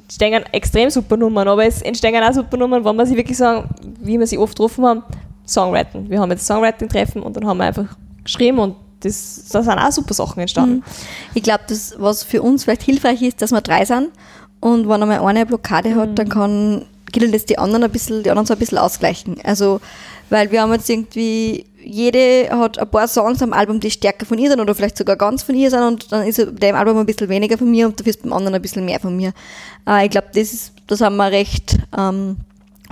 entstehen 0.02 0.44
extrem 0.52 0.90
super 0.90 1.16
Nummern, 1.16 1.48
aber 1.48 1.64
es 1.66 1.82
entstehen 1.82 2.22
auch 2.22 2.32
super 2.32 2.56
Nummern, 2.56 2.84
wenn 2.84 2.94
man 2.96 3.06
sich 3.06 3.16
wirklich 3.16 3.36
sagen, 3.36 3.68
wie 4.00 4.18
wir 4.18 4.26
sie 4.26 4.38
oft 4.38 4.54
getroffen 4.54 4.86
haben, 4.86 5.02
Songwriting. 5.46 6.08
Wir 6.08 6.20
haben 6.20 6.30
jetzt 6.30 6.46
Songwriting-Treffen 6.46 7.22
und 7.22 7.36
dann 7.36 7.46
haben 7.46 7.58
wir 7.58 7.64
einfach 7.64 7.96
geschrieben 8.22 8.58
und 8.58 8.76
das, 9.00 9.46
da 9.50 9.62
sind 9.62 9.78
auch 9.78 9.92
super 9.92 10.12
Sachen 10.12 10.40
entstanden. 10.40 10.82
Ich 11.34 11.42
glaube, 11.42 11.64
das, 11.68 11.94
was 11.98 12.22
für 12.22 12.42
uns 12.42 12.64
vielleicht 12.64 12.82
hilfreich 12.82 13.22
ist, 13.22 13.40
dass 13.40 13.52
wir 13.52 13.60
drei 13.60 13.84
sind 13.84 14.08
und 14.60 14.88
wenn 14.88 15.02
einmal 15.02 15.20
eine 15.20 15.46
Blockade 15.46 15.94
hat, 15.94 16.18
dann 16.18 16.28
kann 16.28 16.84
gilt 17.12 17.34
das 17.34 17.46
die 17.46 17.58
anderen 17.58 17.84
ein 17.84 17.90
bisschen, 17.90 18.22
die 18.22 18.30
anderen 18.30 18.46
so 18.46 18.54
ein 18.54 18.58
bisschen 18.58 18.78
ausgleichen. 18.78 19.38
Also, 19.42 19.80
weil 20.30 20.50
wir 20.50 20.62
haben 20.62 20.72
jetzt 20.72 20.88
irgendwie, 20.88 21.66
jede 21.82 22.48
hat 22.50 22.78
ein 22.78 22.90
paar 22.90 23.08
Songs 23.08 23.42
am 23.42 23.52
Album, 23.52 23.80
die 23.80 23.90
stärker 23.90 24.26
von 24.26 24.38
ihr 24.38 24.50
sind 24.50 24.60
oder 24.60 24.74
vielleicht 24.74 24.98
sogar 24.98 25.16
ganz 25.16 25.42
von 25.42 25.54
ihr 25.54 25.70
sind 25.70 25.82
und 25.82 26.12
dann 26.12 26.26
ist 26.26 26.38
bei 26.38 26.68
dem 26.68 26.76
Album 26.76 26.98
ein 26.98 27.06
bisschen 27.06 27.28
weniger 27.28 27.56
von 27.58 27.70
mir 27.70 27.86
und 27.86 27.98
dafür 27.98 28.10
ist 28.10 28.22
beim 28.22 28.32
anderen 28.32 28.54
ein 28.54 28.62
bisschen 28.62 28.84
mehr 28.84 29.00
von 29.00 29.16
mir. 29.16 29.32
Äh, 29.86 30.04
ich 30.04 30.10
glaube, 30.10 30.28
das 30.34 30.52
ist, 30.52 30.72
das 30.86 31.00
haben 31.00 31.16
wir 31.16 31.30
recht 31.30 31.78
ähm, 31.96 32.36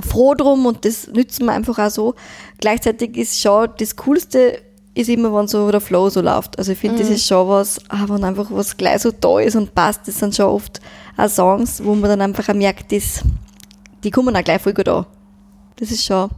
froh 0.07 0.35
drum 0.35 0.67
und 0.67 0.85
das 0.85 1.09
nützen 1.09 1.47
wir 1.47 1.53
einfach 1.53 1.79
auch 1.79 1.91
so. 1.91 2.15
Gleichzeitig 2.59 3.17
ist 3.17 3.41
schon 3.41 3.69
das 3.79 3.97
Coolste 3.97 4.61
ist 4.97 5.11
immer, 5.11 5.33
wenn 5.35 5.47
so 5.47 5.71
der 5.71 5.83
Flow 5.83 6.09
so 6.09 6.23
läuft. 6.23 6.59
Also 6.59 6.73
ich 6.73 6.79
finde, 6.79 7.01
das 7.01 7.11
ist 7.11 7.27
schon 7.27 7.47
was, 7.49 7.79
ah, 7.91 8.07
wenn 8.09 8.25
einfach 8.25 8.47
was 8.51 8.77
gleich 8.77 9.03
so 9.03 9.11
da 9.11 9.39
ist 9.41 9.55
und 9.55 9.75
passt, 9.75 10.09
das 10.09 10.19
sind 10.19 10.35
schon 10.35 10.47
oft 10.47 10.81
auch 11.19 11.29
Songs, 11.29 11.85
wo 11.85 11.95
man 11.95 12.09
dann 12.09 12.23
einfach 12.23 12.49
auch 12.49 12.55
merkt, 12.55 12.93
das, 12.93 13.23
die 14.03 14.11
kommen 14.11 14.35
auch 14.35 14.43
gleich 14.43 14.63
voll 14.63 14.73
gut 14.73 14.89
an. 14.89 15.05
Das 15.77 15.91
ist 15.91 16.03
schon, 16.03 16.31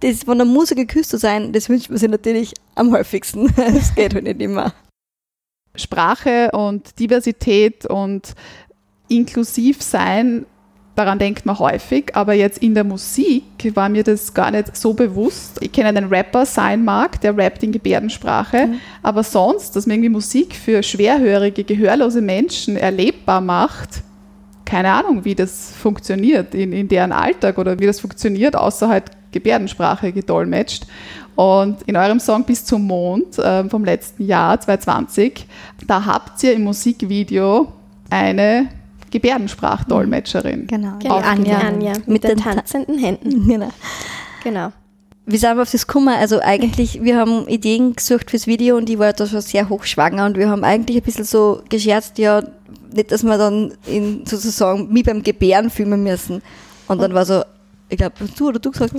das, 0.00 0.24
von 0.24 0.38
der 0.38 0.46
Musik 0.46 0.78
geküsst 0.78 1.10
zu 1.10 1.18
sein, 1.18 1.52
das 1.52 1.68
wünscht 1.68 1.90
man 1.90 1.98
sich 1.98 2.08
natürlich 2.08 2.54
am 2.74 2.92
häufigsten. 2.92 3.52
Das 3.56 3.94
geht 3.94 4.14
halt 4.14 4.24
nicht 4.24 4.40
immer. 4.40 4.72
Sprache 5.74 6.50
und 6.52 6.98
Diversität 6.98 7.86
und 7.86 8.34
inklusiv 9.08 9.82
sein, 9.82 10.46
daran 10.96 11.18
denkt 11.18 11.46
man 11.46 11.58
häufig, 11.58 12.14
aber 12.14 12.34
jetzt 12.34 12.58
in 12.58 12.74
der 12.74 12.84
Musik 12.84 13.44
war 13.74 13.88
mir 13.88 14.02
das 14.02 14.34
gar 14.34 14.50
nicht 14.50 14.76
so 14.76 14.92
bewusst. 14.92 15.58
Ich 15.60 15.72
kenne 15.72 15.88
einen 15.88 16.08
Rapper, 16.08 16.44
sein 16.44 16.84
mag, 16.84 17.20
der 17.20 17.36
rappt 17.36 17.62
in 17.62 17.72
Gebärdensprache, 17.72 18.70
aber 19.02 19.22
sonst, 19.22 19.76
dass 19.76 19.86
man 19.86 19.94
irgendwie 19.96 20.10
Musik 20.10 20.54
für 20.54 20.82
schwerhörige, 20.82 21.64
gehörlose 21.64 22.20
Menschen 22.20 22.76
erlebbar 22.76 23.40
macht, 23.40 24.02
keine 24.64 24.92
Ahnung, 24.92 25.24
wie 25.24 25.34
das 25.34 25.72
funktioniert 25.72 26.54
in, 26.54 26.72
in 26.72 26.86
deren 26.86 27.12
Alltag 27.12 27.58
oder 27.58 27.78
wie 27.80 27.86
das 27.86 28.00
funktioniert, 28.00 28.54
außer 28.54 28.88
halt 28.88 29.10
Gebärdensprache 29.32 30.12
gedolmetscht. 30.12 30.86
Und 31.36 31.82
in 31.86 31.96
eurem 31.96 32.20
Song 32.20 32.44
Bis 32.44 32.64
zum 32.64 32.86
Mond 32.86 33.38
äh, 33.38 33.64
vom 33.68 33.84
letzten 33.84 34.26
Jahr, 34.26 34.60
2020, 34.60 35.46
da 35.86 36.04
habt 36.04 36.42
ihr 36.42 36.52
im 36.54 36.64
Musikvideo 36.64 37.72
eine 38.10 38.68
Gebärdensprachdolmetscherin. 39.10 40.66
Genau. 40.66 40.96
Die 41.02 41.08
Aufgenommen. 41.08 41.46
Anja, 41.46 41.58
Anja 41.58 41.92
mit, 41.92 42.08
Mit 42.08 42.24
den 42.24 42.30
den 42.30 42.38
Ta- 42.44 42.54
tanzenden 42.54 42.98
Händen. 42.98 43.46
Genau. 43.48 43.70
Genau. 44.44 44.72
Wie 45.26 45.36
sind 45.36 45.54
wir 45.56 45.62
auf 45.62 45.70
das 45.70 45.86
gekommen? 45.86 46.08
Also 46.08 46.40
eigentlich, 46.40 47.02
wir 47.02 47.16
haben 47.16 47.46
Ideen 47.46 47.94
gesucht 47.94 48.30
fürs 48.30 48.46
Video 48.46 48.76
und 48.76 48.90
ich 48.90 48.98
war 48.98 49.12
da 49.12 49.26
schon 49.26 49.40
sehr 49.42 49.68
hochschwanger 49.68 50.26
und 50.26 50.36
wir 50.36 50.48
haben 50.48 50.64
eigentlich 50.64 50.96
ein 50.96 51.02
bisschen 51.02 51.24
so 51.24 51.62
gescherzt, 51.68 52.18
ja, 52.18 52.42
nicht, 52.92 53.12
dass 53.12 53.22
wir 53.22 53.38
dann 53.38 53.74
in, 53.86 54.26
sozusagen 54.26 54.92
mich 54.92 55.04
beim 55.04 55.22
Gebären 55.22 55.70
filmen 55.70 56.02
müssen. 56.02 56.42
Und 56.88 57.00
dann 57.00 57.14
war 57.14 57.24
so, 57.24 57.42
ich 57.90 57.98
glaube, 57.98 58.14
du 58.36 58.48
oder 58.48 58.58
du 58.58 58.70
gesagt, 58.70 58.94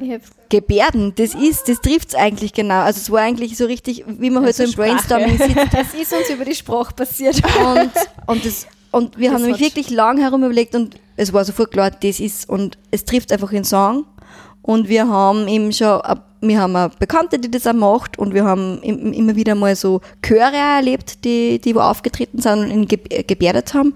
Ich 0.00 0.10
hab's 0.12 0.30
Gebärden, 0.48 1.12
das 1.16 1.34
ist, 1.34 1.68
das 1.68 1.80
trifft 1.80 2.10
es 2.10 2.14
eigentlich 2.14 2.52
genau. 2.52 2.80
Also 2.82 2.98
es 3.00 3.10
war 3.10 3.20
eigentlich 3.20 3.56
so 3.56 3.64
richtig, 3.66 4.04
wie 4.06 4.30
man 4.30 4.44
halt 4.44 4.54
so 4.56 4.62
im 4.62 4.72
Brainstorming 4.72 5.36
sitzt. 5.36 5.56
Das 5.72 5.92
ist 6.00 6.12
uns 6.12 6.30
über 6.30 6.44
die 6.44 6.54
Sprache 6.54 6.94
passiert. 6.94 7.36
Und, 7.36 7.90
und, 8.26 8.44
das, 8.46 8.66
und 8.92 9.18
wir 9.18 9.30
Das 9.30 9.34
haben 9.40 9.46
nämlich 9.46 9.60
wirklich 9.62 9.90
lang 9.90 10.18
herum 10.18 10.44
überlegt 10.44 10.74
und 10.74 10.94
es 11.16 11.32
war 11.32 11.44
sofort 11.44 11.72
klar, 11.72 11.90
das 11.90 12.20
ist, 12.20 12.48
und 12.48 12.78
es 12.90 13.04
trifft 13.04 13.32
einfach 13.32 13.50
den 13.50 13.64
Song. 13.64 14.04
Und 14.62 14.88
wir 14.88 15.06
haben 15.08 15.46
eben 15.48 15.72
schon, 15.72 16.00
wir 16.40 16.60
haben 16.60 16.74
eine 16.76 16.90
Bekannte, 16.98 17.38
die 17.38 17.50
das 17.50 17.66
auch 17.68 17.72
macht 17.72 18.18
und 18.18 18.34
wir 18.34 18.44
haben 18.44 18.80
im- 18.82 19.12
immer 19.12 19.36
wieder 19.36 19.54
mal 19.54 19.76
so 19.76 20.00
Chöre 20.22 20.56
erlebt, 20.56 21.24
die, 21.24 21.60
die 21.60 21.74
wo 21.74 21.80
aufgetreten 21.80 22.40
sind 22.40 22.58
und 22.64 22.70
ihn 22.70 22.86
ge 22.88 22.98
gebärdet 23.22 23.74
haben. 23.74 23.94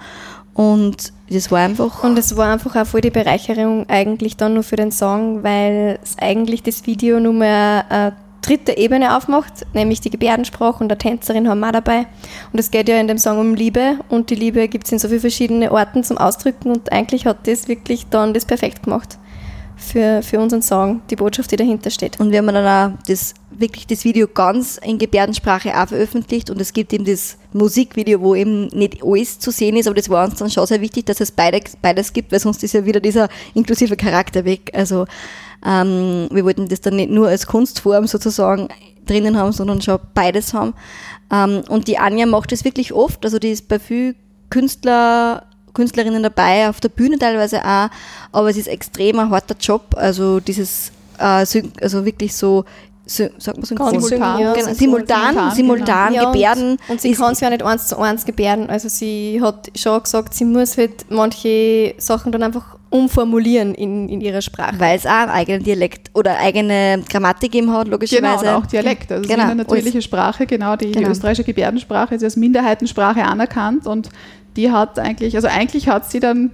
Und 0.54 1.12
das 1.30 1.50
war 1.50 1.60
einfach, 1.60 2.02
Und 2.02 2.18
es 2.18 2.36
war 2.36 2.52
einfach 2.52 2.76
auch 2.76 2.86
voll 2.86 3.00
die 3.00 3.10
Bereicherung 3.10 3.88
eigentlich 3.88 4.36
dann 4.36 4.54
nur 4.54 4.62
für 4.62 4.76
den 4.76 4.90
Song, 4.90 5.42
weil 5.42 5.98
es 6.02 6.16
eigentlich 6.18 6.62
das 6.62 6.86
Video 6.86 7.20
nur 7.20 7.32
mehr 7.32 7.84
eine 7.88 8.16
dritte 8.42 8.76
Ebene 8.76 9.16
aufmacht, 9.16 9.66
nämlich 9.74 10.00
die 10.00 10.10
Gebärdensprache 10.10 10.82
und 10.82 10.88
der 10.88 10.98
Tänzerin 10.98 11.48
haben 11.48 11.60
wir 11.60 11.72
dabei. 11.72 12.06
Und 12.52 12.58
es 12.58 12.70
geht 12.70 12.88
ja 12.88 12.98
in 12.98 13.06
dem 13.06 13.18
Song 13.18 13.38
um 13.38 13.54
Liebe 13.54 13.98
und 14.08 14.30
die 14.30 14.34
Liebe 14.34 14.66
gibt 14.66 14.86
es 14.86 14.92
in 14.92 14.98
so 14.98 15.08
viele 15.08 15.20
verschiedene 15.20 15.70
Orten 15.70 16.02
zum 16.02 16.18
Ausdrücken 16.18 16.72
und 16.72 16.90
eigentlich 16.90 17.26
hat 17.26 17.46
das 17.46 17.68
wirklich 17.68 18.08
dann 18.08 18.34
das 18.34 18.44
perfekt 18.44 18.82
gemacht 18.82 19.19
für, 19.80 20.22
für 20.22 20.38
unseren 20.38 20.62
Song, 20.62 21.02
die 21.10 21.16
Botschaft, 21.16 21.50
die 21.50 21.56
dahinter 21.56 21.90
steht. 21.90 22.20
Und 22.20 22.30
wir 22.30 22.38
haben 22.38 22.46
dann 22.46 22.94
auch 22.94 22.98
das, 23.06 23.34
wirklich 23.50 23.86
das 23.86 24.04
Video 24.04 24.28
ganz 24.28 24.78
in 24.78 24.98
Gebärdensprache 24.98 25.78
auch 25.80 25.88
veröffentlicht 25.88 26.50
und 26.50 26.60
es 26.60 26.72
gibt 26.72 26.92
eben 26.92 27.04
das 27.04 27.36
Musikvideo, 27.52 28.20
wo 28.20 28.34
eben 28.34 28.68
nicht 28.68 29.02
alles 29.02 29.38
zu 29.38 29.50
sehen 29.50 29.76
ist, 29.76 29.86
aber 29.86 29.96
das 29.96 30.08
war 30.08 30.24
uns 30.24 30.38
dann 30.38 30.50
schon 30.50 30.66
sehr 30.66 30.80
wichtig, 30.80 31.06
dass 31.06 31.20
es 31.20 31.32
beides, 31.32 31.76
beides 31.80 32.12
gibt, 32.12 32.32
weil 32.32 32.40
sonst 32.40 32.62
ist 32.62 32.74
ja 32.74 32.84
wieder 32.84 33.00
dieser 33.00 33.28
inklusive 33.54 33.96
Charakter 33.96 34.44
weg. 34.44 34.70
Also 34.74 35.06
ähm, 35.66 36.28
wir 36.30 36.44
wollten 36.44 36.68
das 36.68 36.80
dann 36.80 36.96
nicht 36.96 37.10
nur 37.10 37.28
als 37.28 37.46
Kunstform 37.46 38.06
sozusagen 38.06 38.68
drinnen 39.06 39.36
haben, 39.36 39.52
sondern 39.52 39.82
schon 39.82 39.98
beides 40.14 40.54
haben. 40.54 40.74
Ähm, 41.32 41.62
und 41.68 41.88
die 41.88 41.98
Anja 41.98 42.26
macht 42.26 42.52
das 42.52 42.64
wirklich 42.64 42.92
oft, 42.92 43.24
also 43.24 43.38
die 43.38 43.50
ist 43.50 43.68
bei 43.68 43.78
vielen 43.78 44.14
Künstler 44.50 45.46
Künstlerinnen 45.74 46.22
dabei, 46.22 46.68
auf 46.68 46.80
der 46.80 46.88
Bühne 46.90 47.18
teilweise 47.18 47.64
auch, 47.64 47.88
aber 48.32 48.50
es 48.50 48.56
ist 48.56 48.68
extrem 48.68 49.18
ein 49.18 49.30
harter 49.30 49.56
Job, 49.60 49.82
also 49.96 50.40
dieses, 50.40 50.92
äh, 51.18 51.44
also 51.80 52.04
wirklich 52.04 52.34
so, 52.34 52.64
sagt 53.06 53.56
man 53.56 53.64
synchron? 53.64 53.92
Ganz 53.92 54.04
Simultan. 54.06 54.40
ja, 54.40 54.52
Genau, 54.52 54.68
so- 54.68 54.74
simultan, 54.74 55.18
simultan, 55.34 55.54
simultan, 55.56 56.14
Ja, 56.14 56.24
Gebärden. 56.30 56.70
Und, 56.72 56.90
und 56.90 57.00
sie 57.00 57.12
kann 57.12 57.32
es 57.32 57.40
ja 57.40 57.50
nicht 57.50 57.62
eins 57.64 57.88
zu 57.88 57.98
eins 57.98 58.24
gebärden. 58.24 58.70
Also 58.70 58.88
sie 58.88 59.40
hat 59.42 59.68
schon 59.76 60.00
gesagt, 60.00 60.32
sie 60.34 60.44
muss 60.44 60.78
halt 60.78 61.06
manche 61.08 61.94
Sachen 61.98 62.30
dann 62.30 62.44
einfach 62.44 62.76
umformulieren 62.90 63.74
in, 63.74 64.08
in 64.08 64.20
ihrer 64.20 64.42
Sprache. 64.42 64.78
weil 64.78 64.96
es 64.96 65.06
auch 65.06 65.10
einen 65.10 65.30
eigenen 65.30 65.62
Dialekt 65.64 66.10
oder 66.14 66.38
eigene 66.38 67.02
Grammatik 67.08 67.54
eben 67.54 67.72
hat, 67.72 67.84
Genau, 67.86 67.92
logischerweise. 67.96 68.44
und 68.46 68.48
auch 68.62 68.66
Dialekt. 68.66 69.10
Also 69.10 69.22
es 69.22 69.28
Genau, 69.28 69.42
ist 69.44 69.50
eine 69.50 69.62
natürliche 69.64 70.02
Sprache, 70.02 70.46
genau. 70.46 70.76
Die, 70.76 70.86
die 70.86 70.92
Genau. 70.98 71.10
österreichische 71.10 71.44
Gebärdensprache 71.44 72.14
ist 72.14 72.22
als 72.24 72.36
Minderheitensprache 72.36 73.22
anerkannt 73.24 73.86
und 73.88 74.08
die 74.60 74.70
hat 74.70 74.98
eigentlich, 74.98 75.34
also 75.36 75.48
eigentlich 75.48 75.88
hat 75.88 76.10
sie 76.10 76.20
dann 76.20 76.50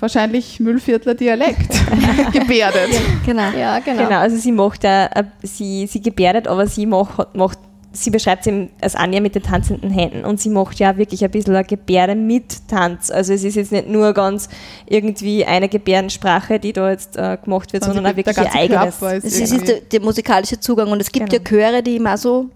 wahrscheinlich 0.00 0.58
Müllviertler 0.58 1.14
Dialekt 1.14 1.72
gebärdet. 2.32 2.90
Genau. 3.24 3.50
ja, 3.56 3.78
genau. 3.78 4.04
Genau, 4.04 4.18
also 4.18 4.36
sie 4.36 4.50
macht 4.52 4.82
äh, 4.84 5.08
sie, 5.42 5.86
sie 5.86 6.00
gebärdet, 6.02 6.48
aber 6.48 6.66
sie 6.66 6.84
macht, 6.86 7.34
macht 7.34 7.58
sie 7.92 8.10
beschreibt 8.10 8.40
es 8.40 8.48
eben 8.48 8.70
als 8.80 8.96
Anja 8.96 9.20
mit 9.20 9.36
den 9.36 9.44
tanzenden 9.44 9.90
Händen 9.90 10.24
und 10.24 10.40
sie 10.40 10.48
macht 10.50 10.80
ja 10.80 10.96
wirklich 10.96 11.24
ein 11.24 11.30
bisschen 11.30 11.54
eine 11.54 11.64
Gebärde 11.64 12.16
mit 12.16 12.66
Tanz. 12.68 13.12
Also 13.12 13.32
es 13.32 13.44
ist 13.44 13.54
jetzt 13.54 13.70
nicht 13.70 13.88
nur 13.88 14.12
ganz 14.12 14.48
irgendwie 14.86 15.44
eine 15.44 15.68
Gebärdensprache, 15.68 16.58
die 16.58 16.72
da 16.72 16.90
jetzt 16.90 17.16
äh, 17.16 17.38
gemacht 17.42 17.72
wird, 17.72 17.84
sondern 17.84 18.04
auch 18.06 18.16
wirklich 18.16 18.36
ihr 18.36 18.52
eigenes. 18.52 19.00
Es 19.00 19.40
ist 19.40 19.68
der, 19.68 19.80
der 19.80 20.00
musikalische 20.00 20.58
Zugang 20.58 20.90
und 20.90 21.00
es 21.00 21.12
gibt 21.12 21.30
Genau. 21.30 21.40
ja 21.40 21.48
Chöre, 21.48 21.82
die 21.84 21.96
immer 21.96 22.18
so 22.18 22.50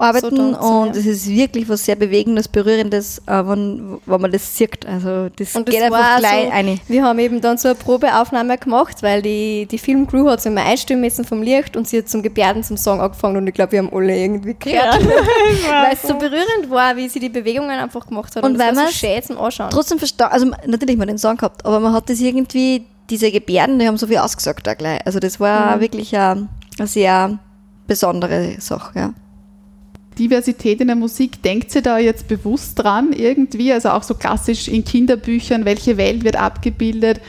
arbeiten 0.00 0.54
So 0.54 0.66
und 0.66 0.86
ja. 0.94 1.00
es 1.00 1.06
ist 1.06 1.28
wirklich 1.28 1.68
was 1.68 1.84
sehr 1.84 1.96
Bewegendes, 1.96 2.48
Berührendes, 2.48 3.18
äh, 3.26 3.44
wenn, 3.46 3.98
wenn 4.06 4.20
man 4.20 4.32
das 4.32 4.56
sieht. 4.56 4.86
Also 4.86 5.28
das 5.28 5.54
Und 5.54 5.68
geht 5.68 5.80
das 5.80 5.84
einfach 5.84 6.18
gleich 6.18 6.46
so, 6.46 6.50
eine. 6.50 6.78
Wir 6.88 7.04
haben 7.04 7.18
eben 7.18 7.40
dann 7.40 7.58
so 7.58 7.68
eine 7.68 7.74
Probeaufnahme 7.74 8.58
gemacht, 8.58 9.02
weil 9.02 9.22
die, 9.22 9.66
die 9.70 9.78
Filmcrew 9.78 10.28
hat 10.28 10.40
sich 10.42 10.50
immer 10.50 10.64
einstimmen 10.64 11.02
müssen 11.02 11.24
vom 11.24 11.42
Licht 11.42 11.76
und 11.76 11.86
sie 11.86 11.98
hat 11.98 12.08
zum 12.08 12.22
Gebärden 12.22 12.62
zum 12.62 12.76
Song 12.76 13.00
angefangen 13.00 13.36
und 13.36 13.46
ich 13.46 13.54
glaube, 13.54 13.72
wir 13.72 13.80
haben 13.80 13.90
alle 13.92 14.16
irgendwie 14.16 14.56
gehört. 14.58 15.00
weil 15.04 15.92
es 15.92 16.02
so 16.02 16.14
berührend 16.14 16.70
war, 16.70 16.96
wie 16.96 17.08
sie 17.08 17.20
die 17.20 17.28
Bewegungen 17.28 17.70
einfach 17.70 18.06
gemacht 18.06 18.34
hat. 18.36 18.42
Und 18.42 18.54
es 18.54 18.58
weil 18.58 18.76
war 18.76 18.86
so 18.86 18.92
schön 18.92 19.22
zum 19.22 19.38
Anschauen. 19.38 19.70
Trotzdem 19.70 19.98
verstanden, 19.98 20.32
also 20.32 20.46
natürlich 20.66 20.96
man 20.96 21.08
den 21.08 21.18
Song 21.18 21.36
gehabt, 21.36 21.64
aber 21.64 21.80
man 21.80 21.92
hat 21.92 22.08
das 22.08 22.20
irgendwie, 22.20 22.84
diese 23.10 23.30
Gebärden, 23.30 23.78
die 23.78 23.86
haben 23.86 23.96
so 23.98 24.06
viel 24.06 24.18
ausgesagt 24.18 24.66
da 24.66 24.74
gleich. 24.74 25.04
Also 25.04 25.18
das 25.18 25.40
war 25.40 25.76
Mhm. 25.76 25.80
wirklich 25.80 26.16
eine, 26.16 26.48
eine 26.78 26.88
sehr 26.88 27.38
besondere 27.86 28.54
Sache, 28.60 28.98
ja. 28.98 29.12
Diversität 30.20 30.80
in 30.80 30.86
der 30.88 30.96
Musik, 30.96 31.42
denkt 31.42 31.74
ihr 31.74 31.82
da 31.82 31.98
jetzt 31.98 32.28
bewusst 32.28 32.78
dran 32.78 33.12
irgendwie? 33.12 33.72
Also 33.72 33.88
auch 33.90 34.02
so 34.02 34.14
klassisch 34.14 34.68
in 34.68 34.84
Kinderbüchern, 34.84 35.64
welche 35.64 35.96
Welt 35.96 36.22
wird 36.24 36.36
abgebildet? 36.36 37.20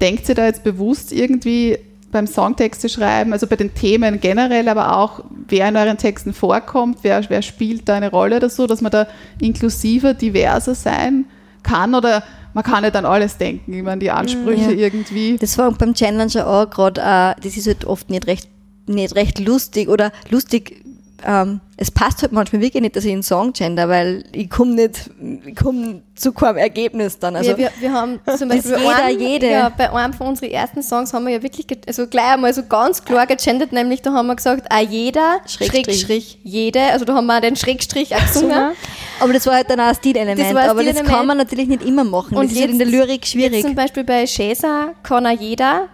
Denkt 0.00 0.28
ihr 0.28 0.34
da 0.36 0.46
jetzt 0.46 0.62
bewusst 0.62 1.12
irgendwie 1.12 1.78
beim 2.12 2.26
Songtexte 2.26 2.88
schreiben, 2.88 3.32
also 3.32 3.46
bei 3.46 3.56
den 3.56 3.74
Themen 3.74 4.20
generell, 4.20 4.68
aber 4.68 4.96
auch 4.96 5.24
wer 5.48 5.68
in 5.68 5.76
euren 5.76 5.98
Texten 5.98 6.32
vorkommt, 6.32 6.98
wer, 7.02 7.22
wer 7.28 7.42
spielt 7.42 7.88
da 7.88 7.96
eine 7.96 8.10
Rolle 8.10 8.36
oder 8.36 8.48
so, 8.48 8.66
dass 8.66 8.80
man 8.80 8.92
da 8.92 9.06
inklusiver, 9.40 10.14
diverser 10.14 10.74
sein 10.74 11.26
kann 11.62 11.94
oder 11.94 12.22
man 12.54 12.64
kann 12.64 12.84
nicht 12.84 12.96
an 12.96 13.04
alles 13.04 13.36
denken, 13.36 13.72
ich 13.74 13.82
meine, 13.82 13.98
die 13.98 14.10
Ansprüche 14.10 14.72
Ja. 14.72 14.86
irgendwie. 14.86 15.36
Das 15.36 15.58
war 15.58 15.70
beim 15.72 15.92
Challenger 15.94 16.46
auch 16.46 16.70
gerade, 16.70 17.00
äh, 17.00 17.34
das 17.42 17.56
ist 17.56 17.66
halt 17.66 17.84
oft 17.84 18.08
nicht 18.08 18.26
recht, 18.28 18.48
nicht 18.86 19.14
recht 19.14 19.40
lustig 19.40 19.88
oder 19.88 20.12
lustig, 20.30 20.82
ähm, 21.24 21.60
es 21.78 21.90
passt 21.90 22.22
halt 22.22 22.32
manchmal 22.32 22.60
wirklich 22.62 22.80
nicht, 22.82 22.94
dass 22.96 23.04
ich 23.04 23.12
einen 23.12 23.22
Song 23.22 23.52
gender, 23.52 23.88
weil 23.88 24.24
ich 24.32 24.48
komme 24.50 24.74
nicht, 24.74 25.10
ich 25.46 25.54
komme 25.56 26.02
zu 26.14 26.32
keinem 26.32 26.56
Ergebnis 26.58 27.18
dann. 27.18 27.36
Also, 27.36 27.50
wir, 27.50 27.58
wir, 27.58 27.70
wir 27.80 27.92
haben 27.92 28.18
zum 28.38 28.48
Das 28.48 28.62
Beispiel 28.62 28.76
jeder, 28.78 29.04
einen, 29.04 29.20
jede. 29.20 29.50
Ja, 29.50 29.68
bei 29.70 29.90
einem 29.92 30.12
von 30.12 30.28
unseren 30.28 30.50
ersten 30.50 30.82
Songs 30.82 31.12
haben 31.12 31.26
wir 31.26 31.34
ja 31.34 31.42
wirklich 31.42 31.66
also 31.86 32.06
gleich 32.06 32.34
einmal 32.34 32.52
so 32.54 32.62
ganz 32.64 33.04
klar 33.04 33.26
gegendert, 33.26 33.72
nämlich 33.72 34.02
da 34.02 34.12
haben 34.12 34.26
wir 34.26 34.36
gesagt, 34.36 34.66
ah, 34.70 34.80
jeder, 34.80 35.38
Schrägstrich. 35.46 35.84
Schrägstrich, 35.84 36.38
jede, 36.44 36.80
also 36.92 37.04
da 37.04 37.14
haben 37.14 37.26
wir 37.26 37.40
den 37.40 37.56
Schrägstrich 37.56 38.14
auch 38.14 38.26
gesungen. 38.26 38.72
aber 39.20 39.32
das 39.32 39.46
war 39.46 39.54
halt 39.54 39.70
dann 39.70 39.80
auch 39.80 39.84
ein 39.86 39.94
Stilelement, 39.94 40.38
Das 40.38 40.46
ein 40.48 40.56
aber 40.56 40.64
das 40.74 40.82
Stilelement. 40.82 41.08
kann 41.08 41.26
man 41.26 41.36
natürlich 41.38 41.68
nicht 41.68 41.82
immer 41.84 42.04
machen. 42.04 42.36
Und 42.36 42.44
das 42.46 42.52
ist 42.52 42.60
halt 42.60 42.70
in 42.72 42.78
der 42.78 42.88
jetzt- 42.88 42.96
Lyrik 42.96 43.10
Jetzt 43.22 43.28
schwierig. 43.32 43.62
zum 43.62 43.74
Beispiel 43.74 44.04
bei 44.04 44.26
Shesa 44.26 44.90
kann 45.02 45.26
auch 45.26 45.38
jeder, 45.40 45.88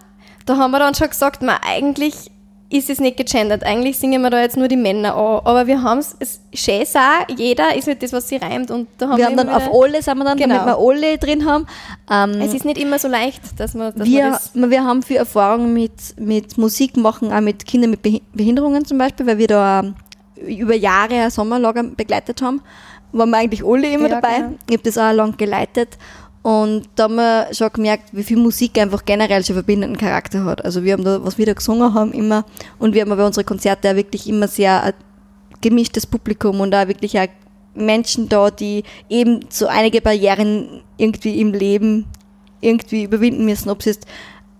da 0.45 0.57
haben 0.57 0.71
wir 0.71 0.79
dann 0.79 0.93
schon 0.95 1.07
gesagt, 1.09 1.41
man, 1.41 1.55
eigentlich 1.65 2.29
ist 2.75 2.89
es 2.89 2.99
nicht 2.99 3.17
gegendert, 3.17 3.63
eigentlich 3.63 3.99
singen 3.99 4.21
wir 4.23 4.29
da 4.31 4.41
jetzt 4.41 4.57
nur 4.57 4.67
die 4.67 4.75
Männer 4.75 5.15
an, 5.15 5.41
aber 5.45 5.67
wir 5.67 5.81
haben 5.83 5.99
es, 5.99 6.17
Shesa, 6.53 7.25
jeder 7.37 7.75
ist 7.75 7.87
halt 7.87 8.01
das, 8.01 8.11
was 8.13 8.27
sie 8.27 8.37
reimt 8.37 8.71
und 8.71 8.87
da 8.97 9.05
haben 9.07 9.11
wir 9.13 9.17
wir, 9.19 9.25
haben 9.27 9.37
dann 9.37 9.49
auf 9.49 9.69
alle, 9.71 10.01
sind 10.01 10.17
wir 10.17 10.25
dann, 10.25 10.37
Genau. 10.37 10.55
damit 10.57 10.75
wir 10.75 10.77
alle 10.79 11.17
drin 11.19 11.45
haben. 11.45 11.67
Ähm, 12.09 12.41
Es 12.41 12.53
ist 12.53 12.65
nicht 12.65 12.79
immer 12.79 12.97
so 12.97 13.07
leicht, 13.07 13.41
dass 13.59 13.75
man, 13.75 13.89
dass 13.91 13.97
man 13.99 14.07
wir, 14.07 14.29
das 14.31 14.51
wir 14.55 14.83
haben 14.83 15.03
viel 15.03 15.17
Erfahrung 15.17 15.71
mit, 15.71 15.91
mit 16.17 16.57
Musik 16.57 16.97
machen, 16.97 17.31
auch 17.31 17.41
mit 17.41 17.65
Kindern 17.65 17.91
mit 17.91 18.01
Behi- 18.01 18.21
Behinderungen 18.33 18.83
zum 18.85 18.97
Beispiel, 18.97 19.27
weil 19.27 19.37
wir 19.37 19.47
da 19.47 19.83
über 20.45 20.75
Jahre 20.75 21.13
ein 21.15 21.29
Sommerlager 21.29 21.83
begleitet 21.83 22.41
haben. 22.41 22.61
Waren 23.11 23.29
wir 23.29 23.37
eigentlich 23.37 23.63
alle 23.63 23.87
immer 23.93 24.09
Ja, 24.09 24.19
dabei. 24.19 24.37
genau. 24.37 24.53
Ich 24.67 24.73
habe 24.77 24.83
das 24.83 24.97
auch 24.97 25.11
lang 25.13 25.37
geleitet. 25.37 25.89
Und 26.43 26.89
da 26.95 27.03
haben 27.03 27.15
wir 27.15 27.47
schon 27.53 27.71
gemerkt, 27.71 28.09
wie 28.11 28.23
viel 28.23 28.37
Musik 28.37 28.77
einfach 28.77 29.05
generell 29.05 29.43
schon 29.45 29.55
verbindenden 29.55 29.97
Charakter 29.97 30.43
hat. 30.43 30.63
Also 30.63 30.83
wir 30.83 30.93
haben 30.93 31.05
da, 31.05 31.23
was 31.23 31.37
wir 31.37 31.45
da 31.45 31.53
gesungen 31.53 31.93
haben, 31.93 32.11
immer, 32.11 32.45
und 32.79 32.93
wir 32.93 33.01
haben 33.01 33.15
bei 33.15 33.25
unseren 33.25 33.45
Konzerten 33.45 33.87
auch 33.87 33.95
wirklich 33.95 34.27
immer 34.27 34.49
sehr 34.49 34.83
ein 34.83 34.93
gemischtes 35.61 36.05
Publikum 36.05 36.59
und 36.59 36.75
auch 36.75 36.87
wirklich 36.87 37.17
auch 37.17 37.27
Menschen 37.75 38.27
da, 38.27 38.51
die 38.51 38.83
eben 39.09 39.45
so 39.49 39.67
einige 39.67 40.01
Barrieren 40.01 40.83
irgendwie 40.97 41.39
im 41.39 41.53
Leben 41.53 42.05
irgendwie 42.59 43.03
überwinden 43.03 43.45
müssen, 43.45 43.69
ob 43.69 43.81
sie 43.81 43.91
jetzt 43.91 44.05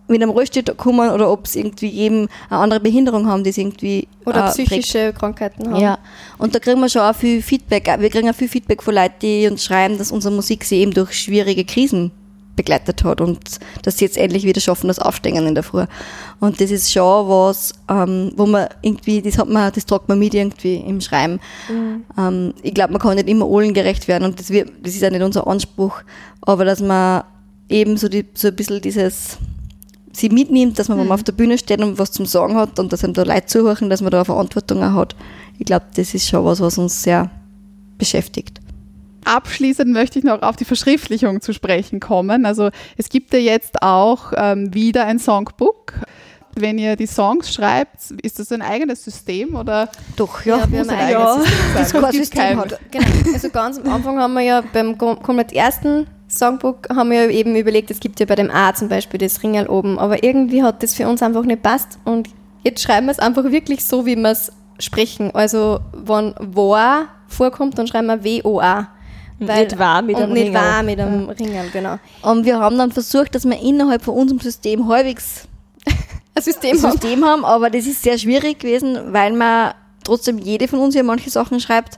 mit 0.07 0.21
einem 0.21 0.31
Rollstuhl 0.31 0.63
kommen 0.75 1.09
oder 1.11 1.31
ob 1.31 1.47
sie 1.47 1.59
irgendwie 1.59 1.91
eben 1.91 2.27
eine 2.49 2.59
andere 2.59 2.79
Behinderung 2.79 3.27
haben, 3.27 3.43
die 3.43 3.51
sie 3.51 3.61
irgendwie 3.61 4.07
oder 4.25 4.47
äh, 4.47 4.51
psychische 4.51 5.13
Krankheiten 5.13 5.69
haben. 5.69 5.81
ja, 5.81 5.97
und 6.37 6.53
da 6.53 6.59
kriegen 6.59 6.79
wir 6.79 6.89
schon 6.89 7.01
auch 7.03 7.15
viel 7.15 7.41
Feedback. 7.41 7.89
Wir 7.99 8.09
kriegen 8.09 8.29
auch 8.29 8.35
viel 8.35 8.49
Feedback 8.49 8.83
von 8.83 8.95
Leuten, 8.95 9.15
die 9.21 9.47
uns 9.47 9.63
schreiben, 9.63 9.97
dass 9.97 10.11
unsere 10.11 10.33
Musik 10.33 10.65
sie 10.65 10.77
eben 10.77 10.93
durch 10.93 11.13
schwierige 11.13 11.63
Krisen 11.63 12.11
begleitet 12.55 13.03
hat 13.03 13.21
und 13.21 13.39
dass 13.81 13.97
sie 13.97 14.05
jetzt 14.05 14.17
endlich 14.17 14.43
wieder 14.43 14.61
schaffen, 14.61 14.87
das 14.87 14.99
Aufstehen 14.99 15.47
in 15.47 15.55
der 15.55 15.63
Früh. 15.63 15.85
Und 16.39 16.61
das 16.61 16.71
ist 16.71 16.91
schon 16.91 17.27
was, 17.27 17.73
ähm, 17.89 18.31
wo 18.35 18.45
man 18.45 18.67
irgendwie, 18.81 19.21
das 19.21 19.37
hat 19.37 19.49
man, 19.49 19.71
das 19.71 19.85
tragt 19.85 20.07
man 20.07 20.19
mit 20.19 20.33
irgendwie 20.33 20.75
im 20.75 21.01
Schreiben. 21.01 21.39
Ähm, 22.17 22.53
ich 22.61 22.73
glaube, 22.73 22.93
man 22.93 23.01
kann 23.01 23.15
nicht 23.15 23.29
immer 23.29 23.47
allen 23.49 23.73
gerecht 23.73 24.07
werden 24.07 24.25
und 24.25 24.39
das, 24.39 24.49
wird, 24.49 24.71
das 24.83 24.93
ist 24.93 25.01
ja 25.01 25.09
nicht 25.09 25.23
unser 25.23 25.47
Anspruch, 25.47 26.01
aber 26.41 26.65
dass 26.65 26.81
man 26.81 27.23
eben 27.69 27.97
so, 27.97 28.07
die, 28.07 28.25
so 28.35 28.49
ein 28.49 28.55
bisschen 28.55 28.81
dieses 28.81 29.37
sie 30.15 30.29
mitnimmt, 30.29 30.77
dass 30.79 30.89
man, 30.89 30.97
wenn 30.99 31.07
man 31.07 31.15
auf 31.15 31.23
der 31.23 31.33
Bühne 31.33 31.57
steht 31.57 31.81
und 31.81 31.97
was 31.99 32.11
zum 32.11 32.25
Sagen 32.25 32.55
hat 32.55 32.79
und 32.79 32.93
dass 32.93 33.03
einem 33.03 33.13
da 33.13 33.23
Leute 33.23 33.45
zuhören, 33.47 33.89
dass 33.89 34.01
man 34.01 34.11
da 34.11 34.19
eine 34.19 34.25
Verantwortung 34.25 34.83
auch 34.83 34.93
hat. 34.93 35.15
Ich 35.59 35.65
glaube, 35.65 35.85
das 35.95 36.13
ist 36.13 36.27
schon 36.29 36.45
was, 36.45 36.59
was 36.59 36.77
uns 36.77 37.01
sehr 37.03 37.29
beschäftigt. 37.97 38.59
Abschließend 39.25 39.91
möchte 39.91 40.19
ich 40.19 40.25
noch 40.25 40.41
auf 40.41 40.57
die 40.57 40.65
Verschriftlichung 40.65 41.39
zu 41.41 41.53
sprechen 41.53 41.99
kommen. 42.01 42.45
Also 42.45 42.69
es 42.97 43.07
gibt 43.09 43.31
ja 43.33 43.39
jetzt 43.39 43.81
auch 43.81 44.33
ähm, 44.35 44.73
wieder 44.73 45.05
ein 45.05 45.17
Songbook. 45.19 45.93
Wenn 46.55 46.77
ihr 46.77 46.95
die 46.97 47.07
Songs 47.07 47.51
schreibt, 47.51 48.11
ist 48.21 48.37
das 48.37 48.51
ein 48.51 48.61
eigenes 48.61 49.03
System 49.03 49.55
oder 49.55 49.89
Doch, 50.17 50.45
Ja, 50.45 50.57
ja. 50.57 50.71
wir 50.71 50.79
haben 50.81 50.89
ein 50.89 50.95
ein 50.99 51.15
eigenes 51.15 51.45
System 51.45 51.85
sein? 51.91 52.01
das 52.01 52.15
System 52.15 52.39
kein- 52.41 52.59
hat. 52.59 52.79
Genau, 52.91 53.05
also 53.33 53.49
ganz 53.49 53.79
am 53.79 53.91
Anfang 53.91 54.19
haben 54.19 54.33
wir 54.33 54.41
ja 54.41 54.61
beim 54.73 54.91
kom- 54.95 55.19
komplett 55.21 55.51
ersten 55.53 56.05
Songbook 56.37 56.89
haben 56.89 57.11
wir 57.11 57.25
ja 57.25 57.29
eben 57.29 57.55
überlegt, 57.55 57.91
es 57.91 57.99
gibt 57.99 58.19
ja 58.19 58.25
bei 58.25 58.35
dem 58.35 58.49
A 58.51 58.73
zum 58.73 58.89
Beispiel 58.89 59.19
das 59.19 59.41
Ringel 59.43 59.67
oben, 59.67 59.99
aber 59.99 60.23
irgendwie 60.23 60.63
hat 60.63 60.83
das 60.83 60.93
für 60.95 61.07
uns 61.07 61.21
einfach 61.21 61.43
nicht 61.43 61.61
passt 61.61 61.99
und 62.05 62.29
jetzt 62.63 62.81
schreiben 62.81 63.07
wir 63.07 63.11
es 63.11 63.19
einfach 63.19 63.43
wirklich 63.45 63.85
so, 63.85 64.05
wie 64.05 64.15
wir 64.15 64.31
es 64.31 64.51
sprechen. 64.79 65.31
Also 65.33 65.79
wenn 65.93 66.33
war 66.39 67.07
vorkommt, 67.27 67.77
dann 67.77 67.87
schreiben 67.87 68.07
wir 68.07 68.23
W-O-A. 68.23 68.87
Und 69.39 69.47
nicht 69.47 69.77
wahr 69.77 70.01
mit 70.01 70.15
und 70.15 70.23
einem 70.23 70.33
nicht 70.33 70.45
Ringel. 70.47 70.61
wahr 70.61 70.83
mit 70.83 70.99
einem 70.99 71.29
Ringel, 71.29 71.69
genau. 71.71 71.97
Und 72.21 72.45
wir 72.45 72.59
haben 72.59 72.77
dann 72.77 72.91
versucht, 72.91 73.35
dass 73.35 73.45
wir 73.45 73.59
innerhalb 73.59 74.03
von 74.03 74.13
unserem 74.15 74.39
System 74.39 74.87
halbwegs 74.87 75.47
Ein 76.35 76.41
System 76.41 76.77
ein 76.77 76.83
haben. 76.83 76.91
System 76.91 77.25
haben, 77.25 77.45
aber 77.45 77.69
das 77.69 77.85
ist 77.85 78.01
sehr 78.01 78.17
schwierig 78.17 78.59
gewesen, 78.59 78.97
weil 79.11 79.33
man 79.33 79.73
trotzdem 80.03 80.37
jede 80.37 80.67
von 80.67 80.79
uns 80.79 80.95
ja 80.95 81.03
manche 81.03 81.29
Sachen 81.29 81.59
schreibt. 81.59 81.97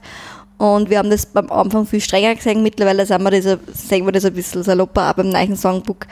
Und 0.58 0.88
wir 0.88 0.96
haben 0.98 1.10
das 1.10 1.26
beim 1.26 1.50
Anfang 1.52 1.84
viel 1.84 2.00
strenger 2.00 2.34
gesehen. 2.34 2.62
Mittlerweile 2.62 3.04
sind 3.04 3.22
wir 3.22 3.30
das, 3.30 3.46
ein- 3.46 3.60
sehen 3.74 4.06
wir 4.06 4.12
das 4.12 4.24
ein 4.24 4.32
bisschen 4.32 4.62
salopper, 4.62 5.10
auch 5.10 5.12
beim 5.14 5.28
neuen 5.28 5.54
Songbook. 5.54 6.06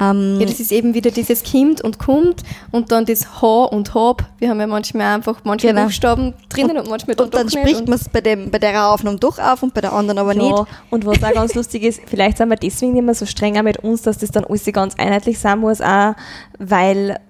Ähm, 0.00 0.38
Ja, 0.40 0.46
das 0.46 0.58
ist 0.58 0.72
eben 0.72 0.94
wieder 0.94 1.12
dieses 1.12 1.44
Kind 1.44 1.80
und 1.80 2.00
kommt 2.00 2.42
und 2.72 2.90
dann 2.90 3.04
das 3.06 3.40
H 3.40 3.46
und 3.66 3.94
Hab. 3.94 4.24
Wir 4.38 4.50
haben 4.50 4.58
ja 4.58 4.66
manchmal 4.66 5.14
einfach 5.14 5.36
manche 5.44 5.68
Genau. 5.68 5.84
Buchstaben 5.84 6.34
drinnen 6.48 6.76
und, 6.76 6.90
manchmal 6.90 7.14
und 7.20 7.32
dann 7.32 7.48
spricht 7.48 7.76
und- 7.82 7.88
man 7.88 7.96
es 8.00 8.08
bei, 8.08 8.20
dem- 8.20 8.50
bei 8.50 8.58
der 8.58 8.88
Aufnahme 8.90 9.18
doch 9.18 9.38
auf 9.38 9.62
und 9.62 9.72
bei 9.72 9.80
der 9.80 9.92
anderen 9.92 10.18
aber 10.18 10.34
ja, 10.34 10.42
nicht. 10.42 10.64
Und 10.90 11.06
was 11.06 11.22
auch 11.22 11.32
ganz 11.32 11.54
lustig 11.54 11.84
ist, 11.84 12.00
vielleicht 12.06 12.38
sind 12.38 12.48
wir 12.48 12.56
deswegen 12.56 12.94
nicht 12.94 13.04
mehr 13.04 13.14
so 13.14 13.26
streng 13.26 13.56
auch 13.58 13.62
mit 13.62 13.78
uns, 13.84 14.02
dass 14.02 14.18
das 14.18 14.32
dann 14.32 14.44
alles 14.44 14.64
ganz 14.72 14.96
einheitlich 14.96 15.38
sein 15.38 15.60
muss, 15.60 15.80
auch 15.80 16.14
weil 16.58 17.20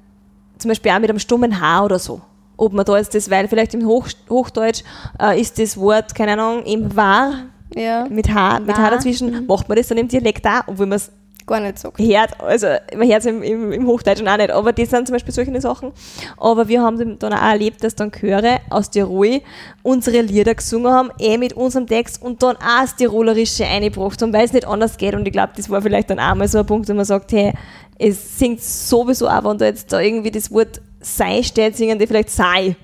zum 0.56 0.70
Beispiel 0.70 0.92
auch 0.92 0.98
mit 0.98 1.10
einem 1.10 1.18
stummen 1.18 1.60
H 1.60 1.84
oder 1.84 1.98
so. 1.98 2.22
Ob 2.56 2.72
man 2.72 2.84
da 2.84 2.96
jetzt 2.96 3.14
das, 3.14 3.30
weil 3.30 3.48
vielleicht 3.48 3.74
im 3.74 3.86
Hoch, 3.86 4.08
Hochdeutsch 4.30 4.82
äh, 5.20 5.40
ist 5.40 5.58
das 5.58 5.76
Wort, 5.76 6.14
keine 6.14 6.32
Ahnung, 6.32 6.64
im 6.64 6.94
war 6.94 7.46
Ja, 7.74 8.06
mit 8.08 8.32
H, 8.32 8.60
mit 8.60 8.76
H 8.76 8.90
dazwischen, 8.90 9.46
macht 9.46 9.68
man 9.68 9.76
das 9.76 9.88
dann 9.88 9.98
im 9.98 10.08
Dialekt 10.08 10.46
auch, 10.46 10.62
obwohl 10.68 10.86
man 10.86 10.96
es 10.96 11.10
gar 11.46 11.60
nicht 11.60 11.78
so. 11.78 11.92
hört, 11.98 12.40
also 12.40 12.66
man 12.96 13.08
hört 13.08 13.20
es 13.20 13.26
im, 13.26 13.42
im, 13.42 13.72
im 13.72 13.86
Hochdeutschen 13.86 14.26
auch 14.28 14.36
nicht, 14.36 14.50
aber 14.50 14.72
das 14.72 14.90
sind 14.90 15.06
zum 15.06 15.14
Beispiel 15.14 15.32
solche 15.34 15.60
Sachen. 15.60 15.92
Aber 16.36 16.68
wir 16.68 16.82
haben 16.82 17.18
dann 17.18 17.32
auch 17.32 17.42
erlebt, 17.42 17.84
dass 17.84 17.94
dann 17.94 18.12
Chöre 18.12 18.60
aus 18.70 18.90
Tirol 18.90 19.40
unsere 19.82 20.20
Lieder 20.22 20.54
gesungen 20.54 20.92
haben, 20.92 21.10
eh 21.18 21.38
mit 21.38 21.52
unserem 21.54 21.86
Text 21.86 22.22
und 22.22 22.42
dann 22.42 22.56
auch 22.56 22.82
das 22.82 22.96
Tirolerische 22.96 23.66
eingebracht 23.66 24.20
haben, 24.22 24.32
weil 24.32 24.44
es 24.44 24.52
nicht 24.52 24.66
anders 24.66 24.96
geht. 24.96 25.14
Und 25.14 25.26
ich 25.26 25.32
glaube, 25.32 25.52
das 25.56 25.68
war 25.70 25.82
vielleicht 25.82 26.10
dann 26.10 26.20
auch 26.20 26.34
mal 26.34 26.48
so 26.48 26.58
ein 26.58 26.66
Punkt, 26.66 26.88
wo 26.88 26.94
man 26.94 27.04
sagt, 27.04 27.32
hey, 27.32 27.52
es 27.98 28.38
singt 28.38 28.62
sowieso 28.62 29.28
auch, 29.28 29.44
wenn 29.44 29.58
da 29.58 29.66
jetzt 29.66 29.92
da 29.92 30.00
irgendwie 30.00 30.30
das 30.30 30.50
Wort 30.50 30.80
sei 31.04 31.42
steht, 31.42 31.76
singen 31.76 31.98
die 31.98 32.06
vielleicht 32.06 32.30
sei 32.30 32.76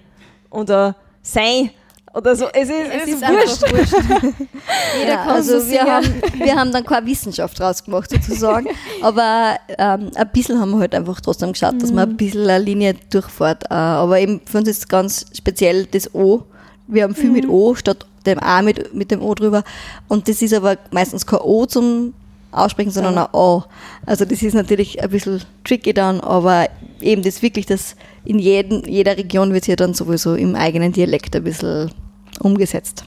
oder 0.51 0.95
sei 1.23 1.71
oder 2.12 2.35
so. 2.35 2.47
Es 2.53 2.68
ist, 2.68 2.75
Es 2.75 3.03
es 3.03 3.09
ist 3.09 3.23
ist 3.23 3.62
wurscht. 3.62 3.73
wurscht. 3.73 3.95
Jeder 4.99 5.12
Ja, 5.12 5.16
kann 5.25 5.29
also 5.37 5.61
so 5.61 5.71
wir 5.71 5.83
haben, 5.83 6.23
wir 6.35 6.57
haben 6.57 6.73
dann 6.73 6.85
keine 6.85 7.07
Wissenschaft 7.07 7.59
draus 7.59 7.85
gemacht 7.85 8.11
sozusagen, 8.11 8.66
aber 9.03 9.57
ähm, 9.79 10.11
ein 10.14 10.29
bisschen 10.33 10.61
haben 10.61 10.73
wir 10.73 10.81
halt 10.81 10.95
einfach 10.95 11.21
trotzdem 11.21 11.53
geschaut, 11.53 11.81
dass 11.81 11.93
man 11.93 12.11
ein 12.11 12.16
bisschen 12.16 12.43
eine 12.49 12.59
Linie 12.64 12.95
durchfährt. 13.11 13.64
Äh, 13.71 13.75
aber 13.75 14.18
eben 14.18 14.41
für 14.45 14.59
uns 14.59 14.68
ist 14.68 14.89
ganz 14.89 15.27
speziell 15.37 15.87
das 15.87 16.12
O. 16.14 16.43
Wir 16.89 17.05
haben 17.05 17.14
viel 17.14 17.31
mit 17.31 17.49
O 17.49 17.75
statt 17.77 18.05
dem 18.27 18.39
A 18.41 18.61
mit, 18.61 18.93
mit 18.93 19.11
dem 19.11 19.23
O 19.23 19.35
drüber 19.35 19.62
und 20.09 20.29
das 20.29 20.43
ist 20.43 20.53
aber 20.53 20.77
meistens 20.91 21.25
kein 21.25 21.39
O 21.41 21.64
zum 21.66 22.12
Aussprechen, 22.53 22.91
sondern 22.91 23.16
ein 23.16 23.29
O. 23.33 23.62
Also 24.05 24.25
das 24.25 24.43
ist 24.43 24.55
natürlich 24.55 25.01
ein 25.01 25.09
bisschen 25.11 25.41
tricky 25.64 25.95
dann, 25.95 26.21
aber 26.21 26.66
eben 27.01 27.23
das 27.23 27.41
wirklich, 27.43 27.66
das 27.66 27.95
in 28.25 28.39
jedem, 28.39 28.83
jeder 28.87 29.16
Region 29.16 29.53
wird 29.53 29.66
ja 29.66 29.77
dann 29.77 29.95
sowieso 29.95 30.35
im 30.35 30.55
eigenen 30.55 30.93
Dialekt 30.93 31.35
ein 31.37 31.45
bisschen 31.45 31.91
umgesetzt. 32.41 33.05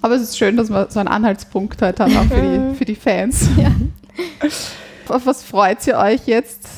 Aber 0.00 0.16
es 0.16 0.22
ist 0.22 0.36
schön, 0.36 0.56
dass 0.56 0.68
wir 0.68 0.88
so 0.90 0.98
einen 0.98 1.08
Anhaltspunkt 1.08 1.80
halt 1.80 2.00
haben, 2.00 2.16
auch 2.16 2.24
für 2.24 2.42
die, 2.42 2.76
für 2.76 2.84
die 2.84 2.96
Fans. 2.96 3.48
Auf 5.08 5.26
was 5.26 5.44
freut 5.44 5.86
ihr 5.86 5.96
euch 5.96 6.26
jetzt 6.26 6.68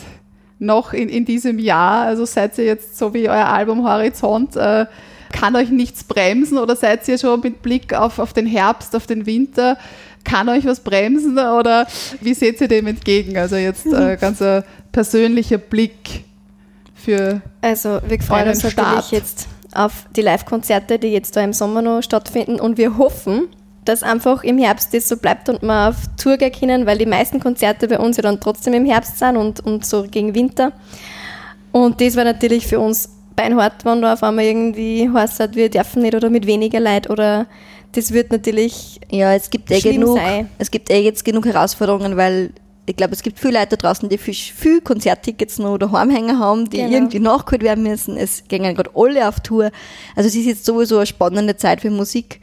noch 0.59 0.93
in, 0.93 1.09
in 1.09 1.25
diesem 1.25 1.59
Jahr? 1.59 2.03
Also 2.03 2.27
seid 2.27 2.59
ihr 2.59 2.65
jetzt 2.65 2.99
so 2.99 3.15
wie 3.15 3.29
euer 3.29 3.47
Album 3.47 3.87
Horizont, 3.89 4.57
äh, 4.57 4.87
kann 5.33 5.57
euch 5.57 5.71
nichts 5.71 6.05
bremsen 6.05 6.59
oder 6.59 6.77
seid 6.77 7.09
ihr 7.09 7.19
schon 7.19 7.41
mit 7.41 7.63
Blick 7.63 7.95
auf, 7.95 8.19
auf 8.19 8.33
den 8.33 8.47
Herbst, 8.47 8.95
auf 8.95 9.07
den 9.07 9.27
Winter, 9.27 9.79
kann 10.23 10.49
euch 10.49 10.65
was 10.65 10.81
bremsen 10.81 11.39
oder 11.39 11.87
wie 12.21 12.35
seht 12.35 12.61
ihr 12.61 12.69
dem 12.69 12.87
entgegen? 12.87 13.37
Also 13.37 13.57
jetzt 13.57 13.87
äh, 13.87 14.17
ganz 14.21 14.41
ein 14.43 14.65
persönlicher 14.93 15.59
Blick 15.59 16.25
für 17.05 17.43
Also 17.61 18.01
wir 18.07 18.21
freuen 18.21 18.49
uns 18.49 18.63
natürlich 18.63 18.89
Start. 18.89 19.13
jetzt 19.13 19.49
auf 19.75 20.07
die 20.17 20.23
Live-Konzerte, 20.23 20.99
die 20.99 21.09
jetzt 21.09 21.37
da 21.37 21.43
im 21.43 21.53
Sommer 21.53 21.83
noch 21.83 22.03
stattfinden 22.03 22.61
und 22.61 22.79
wir 22.79 22.97
hoffen, 22.99 23.49
dass 23.85 24.03
einfach 24.03 24.43
im 24.45 24.59
Herbst 24.59 24.95
das 24.95 25.09
so 25.09 25.17
bleibt 25.17 25.49
und 25.49 25.63
wir 25.63 25.89
auf 25.89 25.97
Tour 26.17 26.37
gehen 26.37 26.53
können, 26.53 26.87
weil 26.87 26.99
die 26.99 27.07
meisten 27.07 27.41
Konzerte 27.41 27.89
bei 27.89 27.99
uns 27.99 28.17
ja 28.17 28.23
dann 28.23 28.41
trotzdem 28.41 28.73
im 28.75 28.87
Herbst 28.87 29.19
sind 29.19 29.37
und, 29.37 29.61
und 29.61 29.85
so 29.85 30.05
gegen 30.11 30.35
Winter. 30.35 30.73
Und 31.73 32.01
das 32.01 32.17
war 32.17 32.25
natürlich 32.25 32.67
für 32.67 32.79
uns 32.81 33.11
beinhart, 33.37 33.85
wenn 33.85 34.01
da 34.01 34.15
auf 34.15 34.23
einmal 34.23 34.45
irgendwie 34.45 35.11
heißt, 35.13 35.55
wir 35.55 35.69
dürfen 35.69 36.03
nicht 36.03 36.15
oder 36.15 36.31
mit 36.31 36.47
weniger 36.47 36.81
Leid 36.81 37.11
oder 37.11 37.47
das 37.93 38.13
wird 38.13 38.33
natürlich 38.33 39.01
Ja, 39.11 39.35
es 39.35 39.51
gibt 39.51 39.71
eh 39.71 39.81
genug, 39.81 40.19
sei. 40.19 40.47
es 40.59 40.71
gibt 40.71 40.91
eh 40.91 41.01
jetzt 41.01 41.25
genug 41.25 41.47
Herausforderungen, 41.47 42.17
weil 42.17 42.51
ich 42.87 42.97
glaube, 42.97 43.13
es 43.15 43.23
gibt 43.23 43.39
viele 43.39 43.59
Leute 43.61 43.77
draußen, 43.77 44.09
die 44.09 44.19
viel, 44.19 44.35
viel 44.35 44.81
Konzerttickets 44.81 45.59
noch 45.59 45.79
daheim 45.79 46.11
hängen 46.11 46.39
haben, 46.39 46.69
die 46.69 46.79
Genau. 46.79 46.93
irgendwie 46.93 47.19
nachgeholt 47.21 47.63
werden 47.63 47.83
müssen. 47.85 48.17
Es 48.17 48.45
gehen 48.49 48.63
gerade 48.63 48.91
alle 48.95 49.29
auf 49.29 49.41
Tour. 49.41 49.71
Also 50.17 50.29
es 50.29 50.35
ist 50.35 50.47
jetzt 50.47 50.65
sowieso 50.65 50.97
eine 50.99 51.07
spannende 51.07 51.57
Zeit 51.57 51.81
für 51.81 51.91
Musik. 51.91 52.41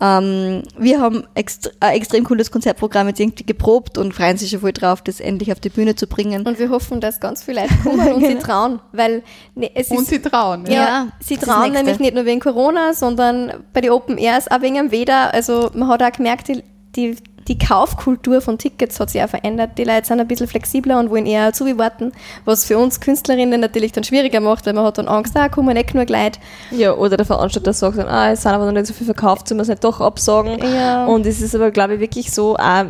Ähm, 0.00 0.62
wir 0.78 1.00
haben 1.00 1.24
extre 1.34 1.72
ein 1.80 1.96
extrem 1.96 2.22
cooles 2.22 2.52
Konzertprogramm 2.52 3.08
jetzt 3.08 3.18
irgendwie 3.18 3.42
geprobt 3.42 3.98
und 3.98 4.14
freuen 4.14 4.36
sich 4.36 4.50
schon 4.50 4.60
voll 4.60 4.72
drauf, 4.72 5.02
das 5.02 5.18
endlich 5.18 5.50
auf 5.50 5.58
die 5.58 5.70
Bühne 5.70 5.96
zu 5.96 6.06
bringen. 6.06 6.46
und 6.46 6.56
wir 6.60 6.70
hoffen, 6.70 7.00
dass 7.00 7.18
ganz 7.18 7.42
viele 7.42 7.62
Leute 7.62 7.74
kommen 7.82 8.12
und 8.12 8.24
sie 8.24 8.36
trauen, 8.36 8.78
weil 8.92 9.24
ne, 9.56 9.70
es 9.74 9.90
und 9.90 10.02
ist 10.02 10.10
sie 10.10 10.20
trauen. 10.22 10.66
Ja, 10.66 10.72
Ja, 10.72 11.08
sie 11.18 11.34
das 11.36 11.46
trauen 11.48 11.72
nämlich 11.72 11.98
nicht 11.98 12.14
nur 12.14 12.26
wegen 12.26 12.38
Corona, 12.38 12.94
sondern 12.94 13.64
bei 13.72 13.80
den 13.80 13.90
Open 13.90 14.18
Airs 14.18 14.48
auch 14.48 14.60
wegen 14.62 14.76
dem 14.76 14.92
Wetter. 14.92 15.34
Also 15.34 15.70
man 15.74 15.88
hat 15.88 16.00
auch 16.00 16.12
gemerkt, 16.12 16.46
die, 16.46 16.62
die, 16.94 17.16
die 17.48 17.58
Kaufkultur 17.58 18.40
von 18.40 18.58
Tickets 18.58 19.00
hat 19.00 19.10
sich 19.10 19.22
auch 19.22 19.28
verändert. 19.28 19.70
Die 19.78 19.84
Leute 19.84 20.06
sind 20.06 20.20
ein 20.20 20.28
bisschen 20.28 20.46
flexibler 20.46 20.98
und 20.98 21.10
wollen 21.10 21.26
eher 21.26 21.52
zuwarten, 21.52 22.12
was 22.44 22.64
für 22.64 22.78
uns 22.78 23.00
Künstlerinnen 23.00 23.60
natürlich 23.60 23.92
dann 23.92 24.04
schwieriger 24.04 24.40
macht, 24.40 24.66
weil 24.66 24.74
man 24.74 24.84
hat 24.84 24.98
dann 24.98 25.08
Angst, 25.08 25.36
ah, 25.36 25.48
kommen 25.48 25.74
nicht 25.74 25.92
genug 25.92 26.10
Leute. 26.10 26.38
Ja, 26.70 26.92
oder 26.92 27.16
der 27.16 27.26
Veranstalter 27.26 27.72
sagt 27.72 27.98
dann, 27.98 28.08
ah, 28.08 28.30
es 28.30 28.42
sind 28.42 28.52
aber 28.52 28.66
noch 28.66 28.72
nicht 28.72 28.86
so 28.86 28.92
viel 28.92 29.06
verkauft, 29.06 29.48
sollen 29.48 29.58
wir 29.58 29.62
es 29.62 29.68
nicht 29.68 29.82
doch 29.82 30.00
absagen. 30.00 30.58
Ja. 30.62 31.06
Und 31.06 31.26
es 31.26 31.40
ist 31.40 31.54
aber, 31.54 31.70
glaube 31.70 31.94
ich, 31.94 32.00
wirklich 32.00 32.30
so, 32.30 32.56
auch 32.56 32.86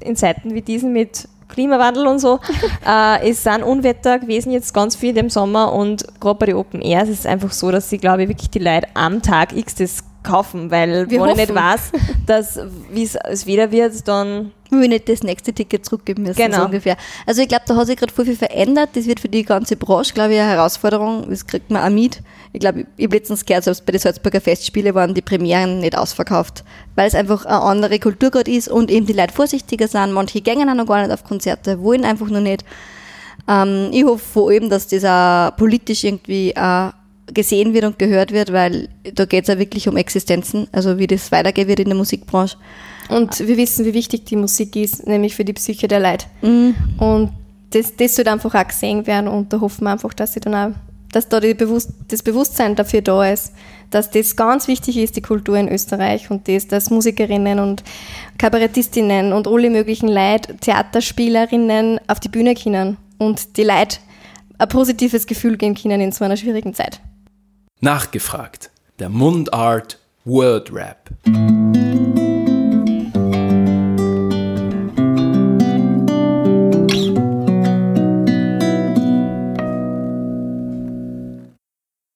in 0.00 0.16
Zeiten 0.16 0.54
wie 0.54 0.62
diesen 0.62 0.92
mit 0.92 1.28
Klimawandel 1.48 2.06
und 2.06 2.18
so, 2.18 2.40
äh, 2.86 3.28
es 3.28 3.42
sind 3.42 3.62
Unwetter 3.62 4.18
gewesen 4.18 4.52
jetzt 4.52 4.72
ganz 4.72 4.96
viel 4.96 5.16
im 5.16 5.30
Sommer 5.30 5.72
und 5.72 6.06
gerade 6.20 6.38
bei 6.38 6.46
den 6.46 6.56
Open 6.56 6.80
Airs 6.80 7.08
ist 7.08 7.20
es 7.20 7.26
einfach 7.26 7.52
so, 7.52 7.70
dass 7.70 7.90
sie, 7.90 7.98
glaube 7.98 8.22
ich, 8.22 8.28
wirklich 8.28 8.50
die 8.50 8.58
Leute 8.58 8.86
am 8.94 9.22
Tag 9.22 9.56
X 9.56 9.74
das 9.74 10.04
kaufen, 10.22 10.70
weil 10.70 11.08
Wir 11.10 11.22
wenn 11.22 11.30
ich 11.30 11.36
nicht 11.36 11.54
weiß, 11.54 11.92
dass 12.26 12.58
wie 12.90 13.04
es 13.04 13.46
wieder 13.46 13.70
wird, 13.70 14.06
dann 14.08 14.52
Wir 14.70 14.80
will 14.80 14.88
nicht 14.88 15.08
das 15.08 15.22
nächste 15.22 15.52
Ticket 15.52 15.84
zurückgeben 15.86 16.24
müssen, 16.24 16.36
Genau. 16.36 16.58
so 16.58 16.64
ungefähr. 16.66 16.96
Also 17.26 17.40
ich 17.40 17.48
glaube, 17.48 17.64
da 17.66 17.76
hat 17.76 17.86
sich 17.86 17.96
gerade 17.96 18.12
voll 18.12 18.26
viel 18.26 18.36
verändert. 18.36 18.90
Das 18.94 19.06
wird 19.06 19.20
für 19.20 19.28
die 19.28 19.44
ganze 19.44 19.76
Branche, 19.76 20.12
glaube 20.12 20.34
ich, 20.34 20.40
eine 20.40 20.50
Herausforderung. 20.50 21.26
Das 21.30 21.46
kriegt 21.46 21.70
man 21.70 21.82
auch 21.82 21.94
mit. 21.94 22.20
Ich 22.52 22.60
glaube, 22.60 22.86
ich 22.96 23.04
habe 23.06 23.16
letztens 23.16 23.44
gehört, 23.46 23.64
selbst 23.64 23.86
bei 23.86 23.92
den 23.92 24.00
Salzburger 24.00 24.40
Festspiele 24.40 24.94
waren 24.94 25.14
die 25.14 25.22
Premieren 25.22 25.80
nicht 25.80 25.96
ausverkauft, 25.96 26.64
weil 26.96 27.06
es 27.08 27.14
einfach 27.14 27.44
eine 27.46 27.60
andere 27.60 27.98
Kultur 27.98 28.30
gerade 28.30 28.50
ist 28.50 28.68
und 28.68 28.90
eben 28.90 29.06
die 29.06 29.12
Leute 29.12 29.32
vorsichtiger 29.32 29.88
sind. 29.88 30.12
Manche 30.12 30.40
gehen 30.40 30.68
auch 30.68 30.74
noch 30.74 30.86
gar 30.86 31.00
nicht 31.02 31.12
auf 31.12 31.24
Konzerte, 31.24 31.80
wollen 31.82 32.04
einfach 32.04 32.28
noch 32.28 32.40
nicht. 32.40 32.64
Ähm, 33.48 33.88
ich 33.92 34.04
hoffe 34.04 34.24
vor 34.24 34.50
allem, 34.50 34.68
dass 34.68 34.88
das 34.88 35.04
auch 35.04 35.56
politisch 35.56 36.04
irgendwie 36.04 36.54
auch 36.56 36.90
gesehen 37.34 37.74
wird 37.74 37.84
und 37.84 37.98
gehört 37.98 38.32
wird, 38.32 38.52
weil 38.52 38.88
da 39.14 39.24
geht 39.24 39.44
es 39.44 39.48
ja 39.48 39.58
wirklich 39.58 39.88
um 39.88 39.96
Existenzen, 39.96 40.68
also 40.72 40.98
wie 40.98 41.06
das 41.06 41.32
weitergehen 41.32 41.68
wird 41.68 41.80
in 41.80 41.88
der 41.88 41.96
Musikbranche. 41.96 42.56
Und 43.08 43.38
wir 43.46 43.56
wissen, 43.56 43.84
wie 43.84 43.94
wichtig 43.94 44.24
die 44.24 44.36
Musik 44.36 44.76
ist, 44.76 45.06
nämlich 45.06 45.34
für 45.34 45.44
die 45.44 45.54
Psyche 45.54 45.88
der 45.88 46.00
Leute. 46.00 46.26
Mhm. 46.42 46.74
Und 46.98 47.32
das, 47.70 47.96
das 47.96 48.16
sollte 48.16 48.32
einfach 48.32 48.54
auch 48.54 48.68
gesehen 48.68 49.06
werden 49.06 49.28
und 49.28 49.52
da 49.52 49.60
hoffen 49.60 49.84
wir 49.84 49.92
einfach, 49.92 50.14
dass 50.14 50.32
sie 50.34 50.40
dann 50.40 50.54
auch, 50.54 50.76
dass 51.12 51.28
da 51.28 51.40
Bewusst 51.40 51.90
das 52.08 52.22
Bewusstsein 52.22 52.76
dafür 52.76 53.02
da 53.02 53.30
ist, 53.30 53.52
dass 53.90 54.10
das 54.10 54.36
ganz 54.36 54.68
wichtig 54.68 54.98
ist, 54.98 55.16
die 55.16 55.22
Kultur 55.22 55.56
in 55.56 55.68
Österreich 55.68 56.30
und 56.30 56.48
das, 56.48 56.68
dass 56.68 56.90
Musikerinnen 56.90 57.58
und 57.58 57.82
Kabarettistinnen 58.36 59.32
und 59.32 59.48
alle 59.48 59.70
möglichen 59.70 60.08
Leute, 60.08 60.56
Theaterspielerinnen 60.56 62.00
auf 62.06 62.20
die 62.20 62.28
Bühne 62.28 62.54
können 62.54 62.98
und 63.16 63.56
die 63.56 63.64
Leute 63.64 63.98
ein 64.58 64.68
positives 64.68 65.26
Gefühl 65.26 65.56
geben 65.56 65.74
können 65.74 66.00
in 66.00 66.12
so 66.12 66.24
einer 66.24 66.36
schwierigen 66.36 66.74
Zeit. 66.74 67.00
Nachgefragt. 67.80 68.70
Der 68.98 69.08
Mundart 69.08 70.00
Word 70.24 70.72
Rap. 70.72 71.10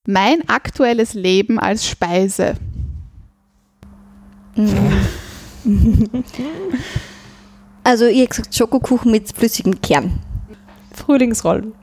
Mein 0.05 0.47
aktuelles 0.49 1.13
Leben 1.13 1.59
als 1.59 1.87
Speise. 1.87 2.55
Also 7.85 8.05
ich 8.05 8.19
hätte 8.19 8.29
gesagt 8.29 8.55
Schokokuchen 8.55 9.11
mit 9.11 9.33
flüssigem 9.33 9.81
Kern. 9.81 10.19
Frühlingsrollen. 10.93 11.73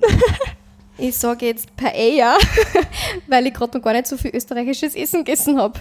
Ich 1.00 1.16
sage 1.16 1.46
jetzt 1.46 1.74
Paella, 1.76 2.36
weil 3.26 3.46
ich 3.46 3.54
gerade 3.54 3.78
noch 3.78 3.84
gar 3.84 3.94
nicht 3.94 4.06
so 4.06 4.18
viel 4.18 4.34
österreichisches 4.34 4.94
Essen 4.94 5.24
gegessen 5.24 5.58
habe, 5.58 5.80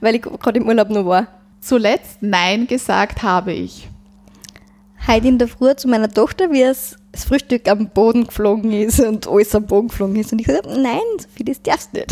weil 0.00 0.14
ich 0.14 0.22
gerade 0.22 0.60
im 0.60 0.68
Urlaub 0.68 0.88
noch 0.88 1.04
war. 1.04 1.26
Zuletzt 1.60 2.18
Nein 2.20 2.68
gesagt 2.68 3.22
habe 3.24 3.52
ich. 3.52 3.88
Heute 5.08 5.26
in 5.26 5.38
der 5.38 5.48
Früh 5.48 5.74
zu 5.74 5.88
meiner 5.88 6.08
Tochter, 6.08 6.52
wie 6.52 6.62
es 6.62 6.96
das 7.10 7.24
Frühstück 7.24 7.68
am 7.68 7.88
Boden 7.88 8.26
geflogen 8.28 8.72
ist 8.72 9.00
und 9.00 9.26
alles 9.26 9.52
am 9.54 9.66
Boden 9.66 9.88
geflogen 9.88 10.14
ist. 10.14 10.32
Und 10.32 10.38
ich 10.38 10.46
gesagt, 10.46 10.66
nein, 10.66 11.00
so 11.18 11.26
viel 11.34 11.46
das 11.46 11.60
darfst 11.60 11.90
du 11.92 11.98
nicht. 11.98 12.10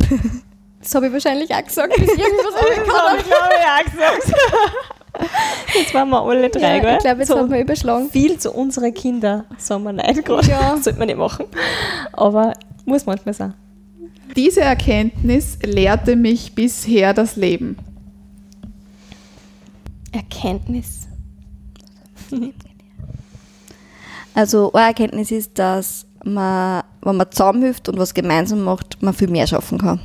Das 0.80 0.94
habe 0.94 1.06
ich 1.06 1.12
wahrscheinlich 1.12 1.54
auch 1.54 1.64
gesagt, 1.64 1.94
bis 1.94 2.08
irgendwas 2.08 2.54
habe 2.56 2.72
ich, 2.74 2.82
glaube 2.82 3.54
ich, 3.60 3.66
auch 3.68 3.92
gesagt. 3.92 4.99
Jetzt 5.74 5.94
waren 5.94 6.08
wir 6.10 6.22
alle 6.22 6.48
drei, 6.50 6.76
ja, 6.76 6.82
gell? 6.82 6.96
Ich 6.96 7.04
glaube, 7.04 7.20
jetzt 7.20 7.28
so 7.28 7.38
haben 7.38 7.50
wir 7.50 7.60
überschlagen. 7.60 8.10
viel 8.10 8.38
zu 8.38 8.52
unseren 8.52 8.92
Kindern 8.92 9.44
sagen 9.56 9.84
wir 9.84 9.92
nein 9.92 10.22
gerade. 10.24 10.48
Ja. 10.48 10.76
Sollte 10.80 10.98
man 10.98 11.06
nicht 11.06 11.18
machen. 11.18 11.46
Aber 12.12 12.52
muss 12.84 13.06
manchmal 13.06 13.34
sein. 13.34 13.54
Diese 14.36 14.60
Erkenntnis 14.60 15.58
lehrte 15.62 16.16
mich 16.16 16.54
bisher 16.54 17.14
das 17.14 17.36
Leben. 17.36 17.76
Erkenntnis. 20.12 21.08
Also 24.34 24.72
eine 24.72 24.86
Erkenntnis 24.86 25.30
ist, 25.30 25.58
dass 25.58 26.06
man, 26.24 26.82
wenn 27.02 27.16
man 27.16 27.30
zusammenhilft 27.30 27.88
und 27.88 27.98
was 27.98 28.14
gemeinsam 28.14 28.62
macht, 28.62 29.02
man 29.02 29.14
viel 29.14 29.28
mehr 29.28 29.46
schaffen 29.46 29.78
kann. 29.78 30.00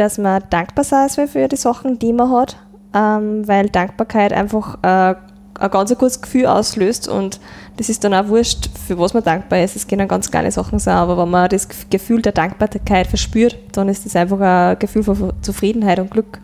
Dass 0.00 0.16
man 0.16 0.42
dankbar 0.48 0.82
sein 0.82 1.10
soll 1.10 1.28
für 1.28 1.46
die 1.46 1.56
Sachen, 1.56 1.98
die 1.98 2.14
man 2.14 2.30
hat, 2.32 2.56
ähm, 2.94 3.46
weil 3.46 3.68
Dankbarkeit 3.68 4.32
einfach 4.32 4.78
äh, 4.82 5.14
ein 5.60 5.70
ganz 5.70 5.90
gutes 5.90 6.22
Gefühl 6.22 6.46
auslöst 6.46 7.06
und 7.06 7.38
das 7.76 7.90
ist 7.90 8.02
dann 8.02 8.14
auch 8.14 8.28
wurscht, 8.28 8.70
für 8.86 8.98
was 8.98 9.12
man 9.12 9.22
dankbar 9.22 9.62
ist. 9.62 9.76
Es 9.76 9.86
können 9.86 10.08
ganz 10.08 10.30
kleine 10.30 10.50
Sachen 10.52 10.78
sein, 10.78 10.96
aber 10.96 11.18
wenn 11.18 11.28
man 11.28 11.50
das 11.50 11.68
Gefühl 11.90 12.22
der 12.22 12.32
Dankbarkeit 12.32 13.08
verspürt, 13.08 13.58
dann 13.72 13.90
ist 13.90 14.06
das 14.06 14.16
einfach 14.16 14.40
ein 14.40 14.78
Gefühl 14.78 15.02
von 15.02 15.34
Zufriedenheit 15.42 15.98
und 15.98 16.10
Glück. 16.10 16.40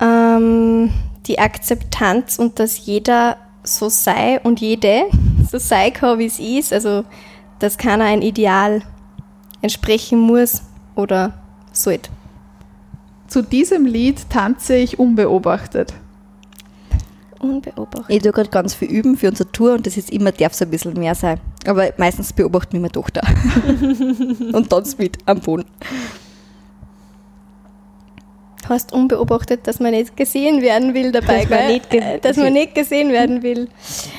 Ähm, 0.00 0.92
die 1.26 1.40
Akzeptanz 1.40 2.38
und 2.38 2.60
dass 2.60 2.86
jeder 2.86 3.36
so 3.64 3.88
sei 3.88 4.38
und 4.44 4.60
jede 4.60 5.06
so 5.50 5.58
sei 5.58 5.90
kann, 5.90 6.20
wie 6.20 6.26
es 6.26 6.38
ist. 6.38 6.72
Also, 6.72 7.02
dass 7.58 7.78
keiner 7.78 8.04
ein 8.04 8.22
Ideal 8.22 8.82
entsprechen 9.60 10.20
muss 10.20 10.62
oder 10.94 11.32
sollte. 11.72 12.10
Zu 13.26 13.42
diesem 13.42 13.84
Lied 13.84 14.30
tanze 14.30 14.76
ich 14.76 14.98
unbeobachtet. 14.98 15.92
Unbeobachtet. 17.40 18.06
Ich 18.08 18.22
tue 18.22 18.32
gerade 18.32 18.48
ganz 18.48 18.74
viel 18.74 18.88
üben 18.88 19.16
für 19.16 19.28
unsere 19.28 19.50
Tour 19.52 19.74
und 19.74 19.86
das 19.86 19.96
ist 19.96 20.10
immer, 20.10 20.32
darf 20.32 20.52
es 20.52 20.62
ein 20.62 20.70
bisschen 20.70 20.94
mehr 20.94 21.14
sein. 21.14 21.38
Aber 21.66 21.92
meistens 21.98 22.32
beobachten 22.32 22.76
mich 22.76 22.82
meine 22.82 22.92
Tochter. 22.92 23.20
und 24.52 24.70
tanzt 24.70 24.98
mit 24.98 25.18
am 25.26 25.40
Boden. 25.40 25.64
Heißt 28.68 28.92
unbeobachtet, 28.92 29.66
dass 29.66 29.80
man 29.80 29.92
nicht 29.92 30.16
gesehen 30.16 30.62
werden 30.62 30.94
will 30.94 31.12
dabei, 31.12 31.44
Dass 31.44 31.50
man 31.50 31.66
nicht 31.66 31.94
Äh, 31.94 32.18
dass 32.20 32.36
man 32.36 32.52
nicht 32.52 32.74
gesehen 32.74 33.10
werden 33.12 33.42
will. 33.42 33.68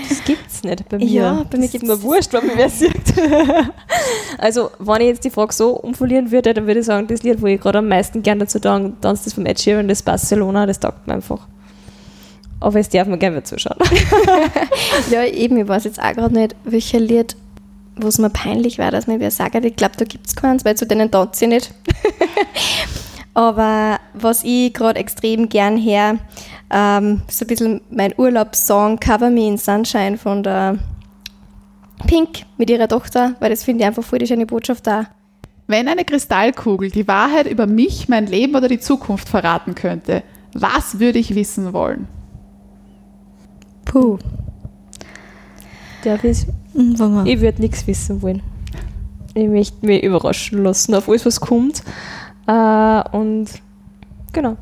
Das 0.07 0.23
gibt's 0.23 0.63
nicht 0.63 0.87
bei 0.89 0.97
mir. 0.97 1.05
Ja, 1.05 1.45
bei 1.49 1.57
mir 1.57 1.65
ist 1.65 1.71
gibt's 1.71 1.87
mir 1.87 2.01
wurscht, 2.01 2.33
wenn 2.33 2.47
mich 2.47 2.57
wer 2.57 2.69
sieht. 2.69 2.91
also, 4.37 4.71
wenn 4.79 5.01
ich 5.01 5.07
jetzt 5.07 5.23
die 5.23 5.29
Frage 5.29 5.53
so 5.53 5.71
umformulieren 5.71 6.31
würde, 6.31 6.53
dann 6.53 6.67
würde 6.67 6.79
ich 6.79 6.85
sagen, 6.85 7.07
das 7.07 7.23
Lied, 7.23 7.41
wo 7.41 7.47
ich 7.47 7.59
gerade 7.59 7.79
am 7.79 7.87
meisten 7.87 8.23
gerne 8.23 8.45
dazu 8.45 8.59
tanze, 8.59 8.95
das 9.01 9.33
vom 9.33 9.45
Ed 9.45 9.59
Sheeran, 9.59 9.87
das 9.87 10.01
Barcelona, 10.01 10.65
das 10.65 10.79
taugt 10.79 11.07
mir 11.07 11.13
einfach. 11.13 11.47
Aber 12.59 12.79
es 12.79 12.89
darf 12.89 13.07
man 13.07 13.19
gerne 13.19 13.43
zuschauen. 13.43 13.77
Ja, 15.11 15.23
eben, 15.23 15.57
ich 15.57 15.67
weiß 15.67 15.85
jetzt 15.85 16.01
auch 16.01 16.13
gerade 16.13 16.33
nicht, 16.33 16.55
welcher 16.63 16.99
Lied, 16.99 17.35
wo 17.95 18.07
es 18.07 18.17
mir 18.17 18.29
peinlich 18.29 18.77
war, 18.79 18.91
dass 18.91 19.07
mir 19.07 19.19
wer 19.19 19.31
sagt, 19.31 19.55
ich 19.63 19.75
glaube, 19.75 19.95
da 19.97 20.05
gibt 20.05 20.27
es 20.27 20.35
keins, 20.35 20.65
weil 20.65 20.75
zu 20.75 20.85
denen 20.85 21.09
tanze 21.09 21.45
ich 21.45 21.49
nicht. 21.49 21.73
Aber 23.33 23.99
was 24.13 24.43
ich 24.43 24.73
gerade 24.73 24.99
extrem 24.99 25.49
gern 25.49 25.77
her, 25.77 26.17
ähm, 26.71 27.21
so 27.29 27.45
ein 27.45 27.47
bisschen 27.47 27.81
mein 27.89 28.13
Urlaubssong 28.17 28.99
Cover 28.99 29.29
Me 29.29 29.47
in 29.47 29.57
Sunshine 29.57 30.17
von 30.17 30.43
der 30.43 30.77
Pink 32.07 32.43
mit 32.57 32.69
ihrer 32.69 32.87
Tochter, 32.87 33.35
weil 33.39 33.49
das 33.49 33.63
finde 33.63 33.81
ich 33.83 33.87
einfach 33.87 34.03
voll 34.03 34.19
die 34.19 34.27
schöne 34.27 34.45
Botschaft 34.45 34.87
da. 34.87 35.07
Wenn 35.67 35.87
eine 35.87 36.03
Kristallkugel 36.05 36.89
die 36.89 37.07
Wahrheit 37.07 37.45
über 37.47 37.67
mich, 37.67 38.09
mein 38.09 38.25
Leben 38.25 38.55
oder 38.55 38.67
die 38.67 38.79
Zukunft 38.79 39.29
verraten 39.29 39.75
könnte, 39.75 40.23
was 40.53 40.99
würde 40.99 41.19
ich 41.19 41.35
wissen 41.35 41.73
wollen? 41.73 42.07
Puh. 43.85 44.17
Darf 46.03 46.23
ich? 46.23 46.45
Hm, 46.73 46.97
wir- 46.97 47.25
Ich 47.25 47.41
würde 47.41 47.61
nichts 47.61 47.85
wissen 47.85 48.21
wollen. 48.21 48.41
Ich 49.35 49.47
möchte 49.47 49.85
mich 49.85 50.03
überraschen 50.03 50.63
lassen 50.63 50.95
auf 50.95 51.07
alles, 51.07 51.25
was 51.25 51.39
kommt. 51.39 51.83
Äh, 52.49 53.15
und 53.15 53.47
genau. 54.33 54.57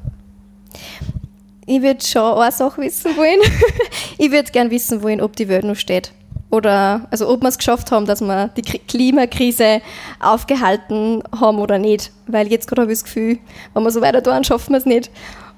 Ich 1.66 1.82
würde 1.82 2.04
schon 2.06 2.38
eine 2.38 2.52
Sache 2.52 2.82
wissen 2.82 3.16
wollen. 3.16 3.40
ich 4.18 4.32
würde 4.32 4.52
gern 4.52 4.72
wissen 4.72 5.02
wollen, 5.04 5.22
ob 5.22 5.36
die 5.36 5.48
Welt 5.48 5.64
noch 5.64 5.76
steht. 5.76 6.12
Oder, 6.50 7.08
also 7.12 7.30
ob 7.30 7.42
wir 7.42 7.50
es 7.50 7.58
geschafft 7.58 7.92
haben, 7.92 8.06
dass 8.06 8.22
wir 8.22 8.50
die 8.56 8.62
Kri- 8.64 8.82
Klimakrise 8.88 9.82
aufgehalten 10.20 11.22
haben 11.40 11.60
oder 11.60 11.78
nicht. 11.78 12.12
Weil 12.26 12.48
jetzt 12.48 12.68
gerade 12.68 12.84
habe 12.84 12.92
ich 12.92 13.00
das 13.00 13.06
Gefühl, 13.06 13.40
wenn 13.74 13.84
wir 13.84 13.92
so 13.92 14.02
weiter 14.02 14.24
tun, 14.24 14.44
schaffen 14.44 14.72
wir 14.74 14.78
es 14.80 14.86
nicht. 14.86 15.12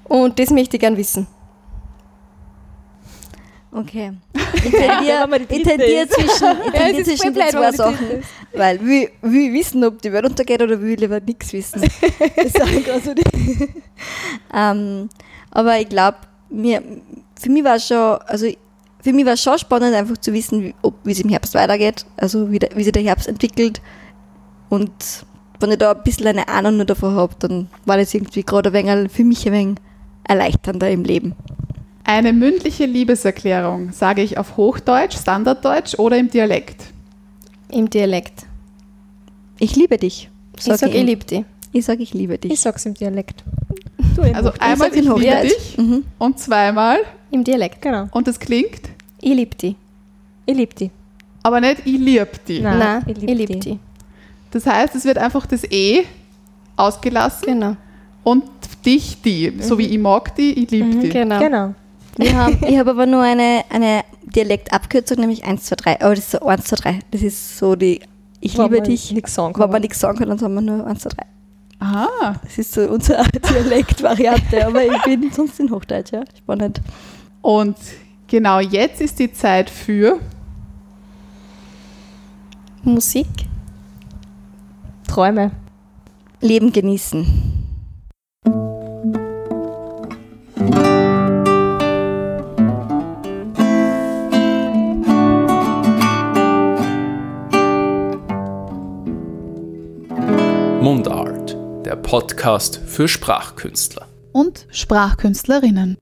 Und 0.04 0.38
das 0.40 0.50
möchte 0.50 0.76
ich 0.76 0.80
gern 0.80 0.96
wissen. 0.96 1.26
Okay. 3.72 4.12
Ich 4.52 4.72
tendiere, 4.72 5.28
die 5.48 5.54
ich 5.54 6.10
zwischen, 6.10 6.56
ich 6.66 6.74
Ja, 6.74 6.80
tendiere 6.80 7.04
zwischen 7.04 7.34
den 7.34 7.48
zwei 7.48 7.70
die 7.70 7.76
Sachen. 7.76 8.06
Weil 8.52 8.80
will 8.80 9.08
ich 9.22 9.52
wissen, 9.52 9.84
ob 9.84 10.02
die 10.02 10.12
Welt 10.12 10.26
untergeht 10.26 10.60
oder 10.60 10.80
will 10.80 10.90
ich 10.94 11.00
lieber 11.00 11.20
nichts 11.20 11.52
wissen. 11.52 11.80
Das 12.36 12.52
sage 12.52 12.78
ich 12.78 12.84
gerade 12.84 13.00
so 13.00 13.12
nicht. 13.12 13.68
ähm, 14.52 15.08
aber 15.50 15.80
ich 15.80 15.88
glaube, 15.88 16.18
mir, 16.50 16.82
für 17.40 17.48
mich 17.50 17.64
war 17.64 17.76
es 17.76 17.86
schon, 17.86 18.18
also 18.26 18.46
für 19.02 19.12
mich 19.12 19.24
war 19.24 19.36
schon 19.36 19.58
spannend, 19.58 19.94
einfach 19.94 20.18
zu 20.18 20.32
wissen, 20.32 20.62
wie, 20.62 20.74
ob, 20.82 20.94
wie 21.04 21.12
es 21.12 21.20
im 21.20 21.30
Herbst 21.30 21.54
weitergeht, 21.54 22.04
also 22.16 22.50
wie, 22.50 22.58
der, 22.58 22.70
wie 22.74 22.84
sich 22.84 22.92
der 22.92 23.02
Herbst 23.02 23.28
entwickelt. 23.28 23.80
Und 24.68 24.92
wenn 25.58 25.70
ich 25.70 25.78
da 25.78 25.92
ein 25.92 26.02
bisschen 26.02 26.26
eine 26.26 26.48
Ahnung 26.48 26.76
nur 26.76 26.86
davon 26.86 27.14
habe, 27.14 27.34
dann 27.38 27.68
war 27.86 27.96
das 27.96 28.12
irgendwie 28.12 28.42
gerade 28.42 28.70
ein 28.70 28.74
wenig, 28.74 29.12
für 29.12 29.24
mich 29.24 29.46
ein 29.46 29.52
wenig 29.52 29.76
erleichternder 30.24 30.90
im 30.90 31.04
Leben. 31.04 31.34
Eine 32.10 32.32
mündliche 32.32 32.86
Liebeserklärung 32.86 33.92
sage 33.92 34.22
ich 34.22 34.36
auf 34.36 34.56
Hochdeutsch, 34.56 35.16
Standarddeutsch 35.16 35.94
oder 35.96 36.18
im 36.18 36.28
Dialekt. 36.28 36.82
Im 37.68 37.88
Dialekt. 37.88 38.46
Ich 39.60 39.76
liebe 39.76 39.96
dich. 39.96 40.28
Ich 40.58 40.64
sage, 40.64 40.88
ich 40.88 41.04
liebe 41.04 41.24
dich. 41.24 41.44
Ich 41.72 41.84
sage, 41.84 42.02
ich 42.02 42.12
liebe 42.12 42.36
dich. 42.36 42.50
Ich 42.52 42.58
sag's 42.60 42.84
im 42.84 42.94
Dialekt. 42.94 43.44
Also 44.34 44.50
einmal 44.58 44.88
in 44.88 44.94
ich 44.94 45.00
liebe 45.04 45.14
Hochdeutsch. 45.14 45.52
dich 45.54 45.78
Mhm. 45.78 46.04
und 46.18 46.38
zweimal 46.40 46.98
Im 47.30 47.44
Dialekt. 47.44 47.80
Genau. 47.80 48.08
und 48.10 48.26
das 48.26 48.40
klingt, 48.40 48.80
Ich 49.20 49.32
liebe 49.34 49.54
dich. 49.54 49.76
Ich 50.46 50.56
liebe 50.56 50.74
die. 50.74 50.90
aber 51.44 51.60
nicht 51.60 51.82
ich 51.84 51.96
lieb 51.98 52.44
die. 52.48 52.60
Nein, 52.60 52.78
Nein, 52.80 53.02
ich 53.06 53.16
ich 53.18 53.22
lieb 53.22 53.38
liebe 53.38 53.52
die. 53.52 53.60
dich. 53.60 53.78
Das 54.50 54.66
heißt, 54.66 54.96
es 54.96 55.04
wird 55.04 55.16
einfach 55.18 55.46
das 55.46 55.62
E 55.70 56.02
ausgelassen 56.76 57.46
Genau. 57.46 57.76
und 58.24 58.42
dich 58.84 59.22
die. 59.22 59.52
So 59.60 59.78
wie 59.78 59.86
ich 59.86 59.98
mag 59.98 60.34
die, 60.34 60.52
ich 60.64 60.70
liebe 60.72 60.96
die. 60.96 61.08
genau. 61.08 61.38
Genau. 61.38 61.74
Wir 62.20 62.36
haben, 62.36 62.58
ich 62.66 62.78
habe 62.78 62.90
aber 62.90 63.06
nur 63.06 63.22
eine, 63.22 63.62
eine 63.70 64.02
Dialektabkürzung, 64.24 65.18
nämlich 65.18 65.44
1, 65.44 65.64
2, 65.64 65.76
3. 65.76 66.00
Aber 66.00 66.14
das 66.14 66.24
ist 66.24 66.30
so 66.32 66.40
1, 66.40 66.64
2, 66.64 66.76
3. 66.76 66.98
Das 67.10 67.22
ist 67.22 67.58
so 67.58 67.74
die 67.76 68.00
Ich 68.40 68.56
Wo 68.56 68.62
liebe 68.62 68.76
man 68.76 68.84
dich. 68.84 69.12
Nichts 69.12 69.34
sagen 69.34 69.54
Wenn 69.54 69.62
kann. 69.62 69.70
man 69.70 69.82
nichts 69.82 70.00
sagen 70.00 70.18
kann, 70.18 70.28
dann 70.28 70.40
haben 70.40 70.54
wir 70.54 70.60
nur 70.60 70.86
1, 70.86 71.00
2, 71.00 71.10
3. 71.10 71.26
Aha. 71.80 72.34
Das 72.42 72.58
ist 72.58 72.72
so 72.72 72.82
unsere 72.82 73.24
Dialektvariante, 73.50 74.66
aber 74.66 74.84
ich 74.84 75.02
bin 75.04 75.30
sonst 75.32 75.58
in 75.60 75.70
Hochdeutsch, 75.70 76.12
ja. 76.12 76.22
Spannend. 76.36 76.80
Und 77.40 77.76
genau 78.26 78.60
jetzt 78.60 79.00
ist 79.00 79.18
die 79.18 79.32
Zeit 79.32 79.70
für 79.70 80.18
Musik. 82.82 83.26
Träume. 85.08 85.52
Leben 86.40 86.72
genießen. 86.72 87.59
Podcast 102.10 102.80
für 102.86 103.06
Sprachkünstler. 103.06 104.08
und 104.32 104.66
Sprachkünstlerinnen. 104.72 105.96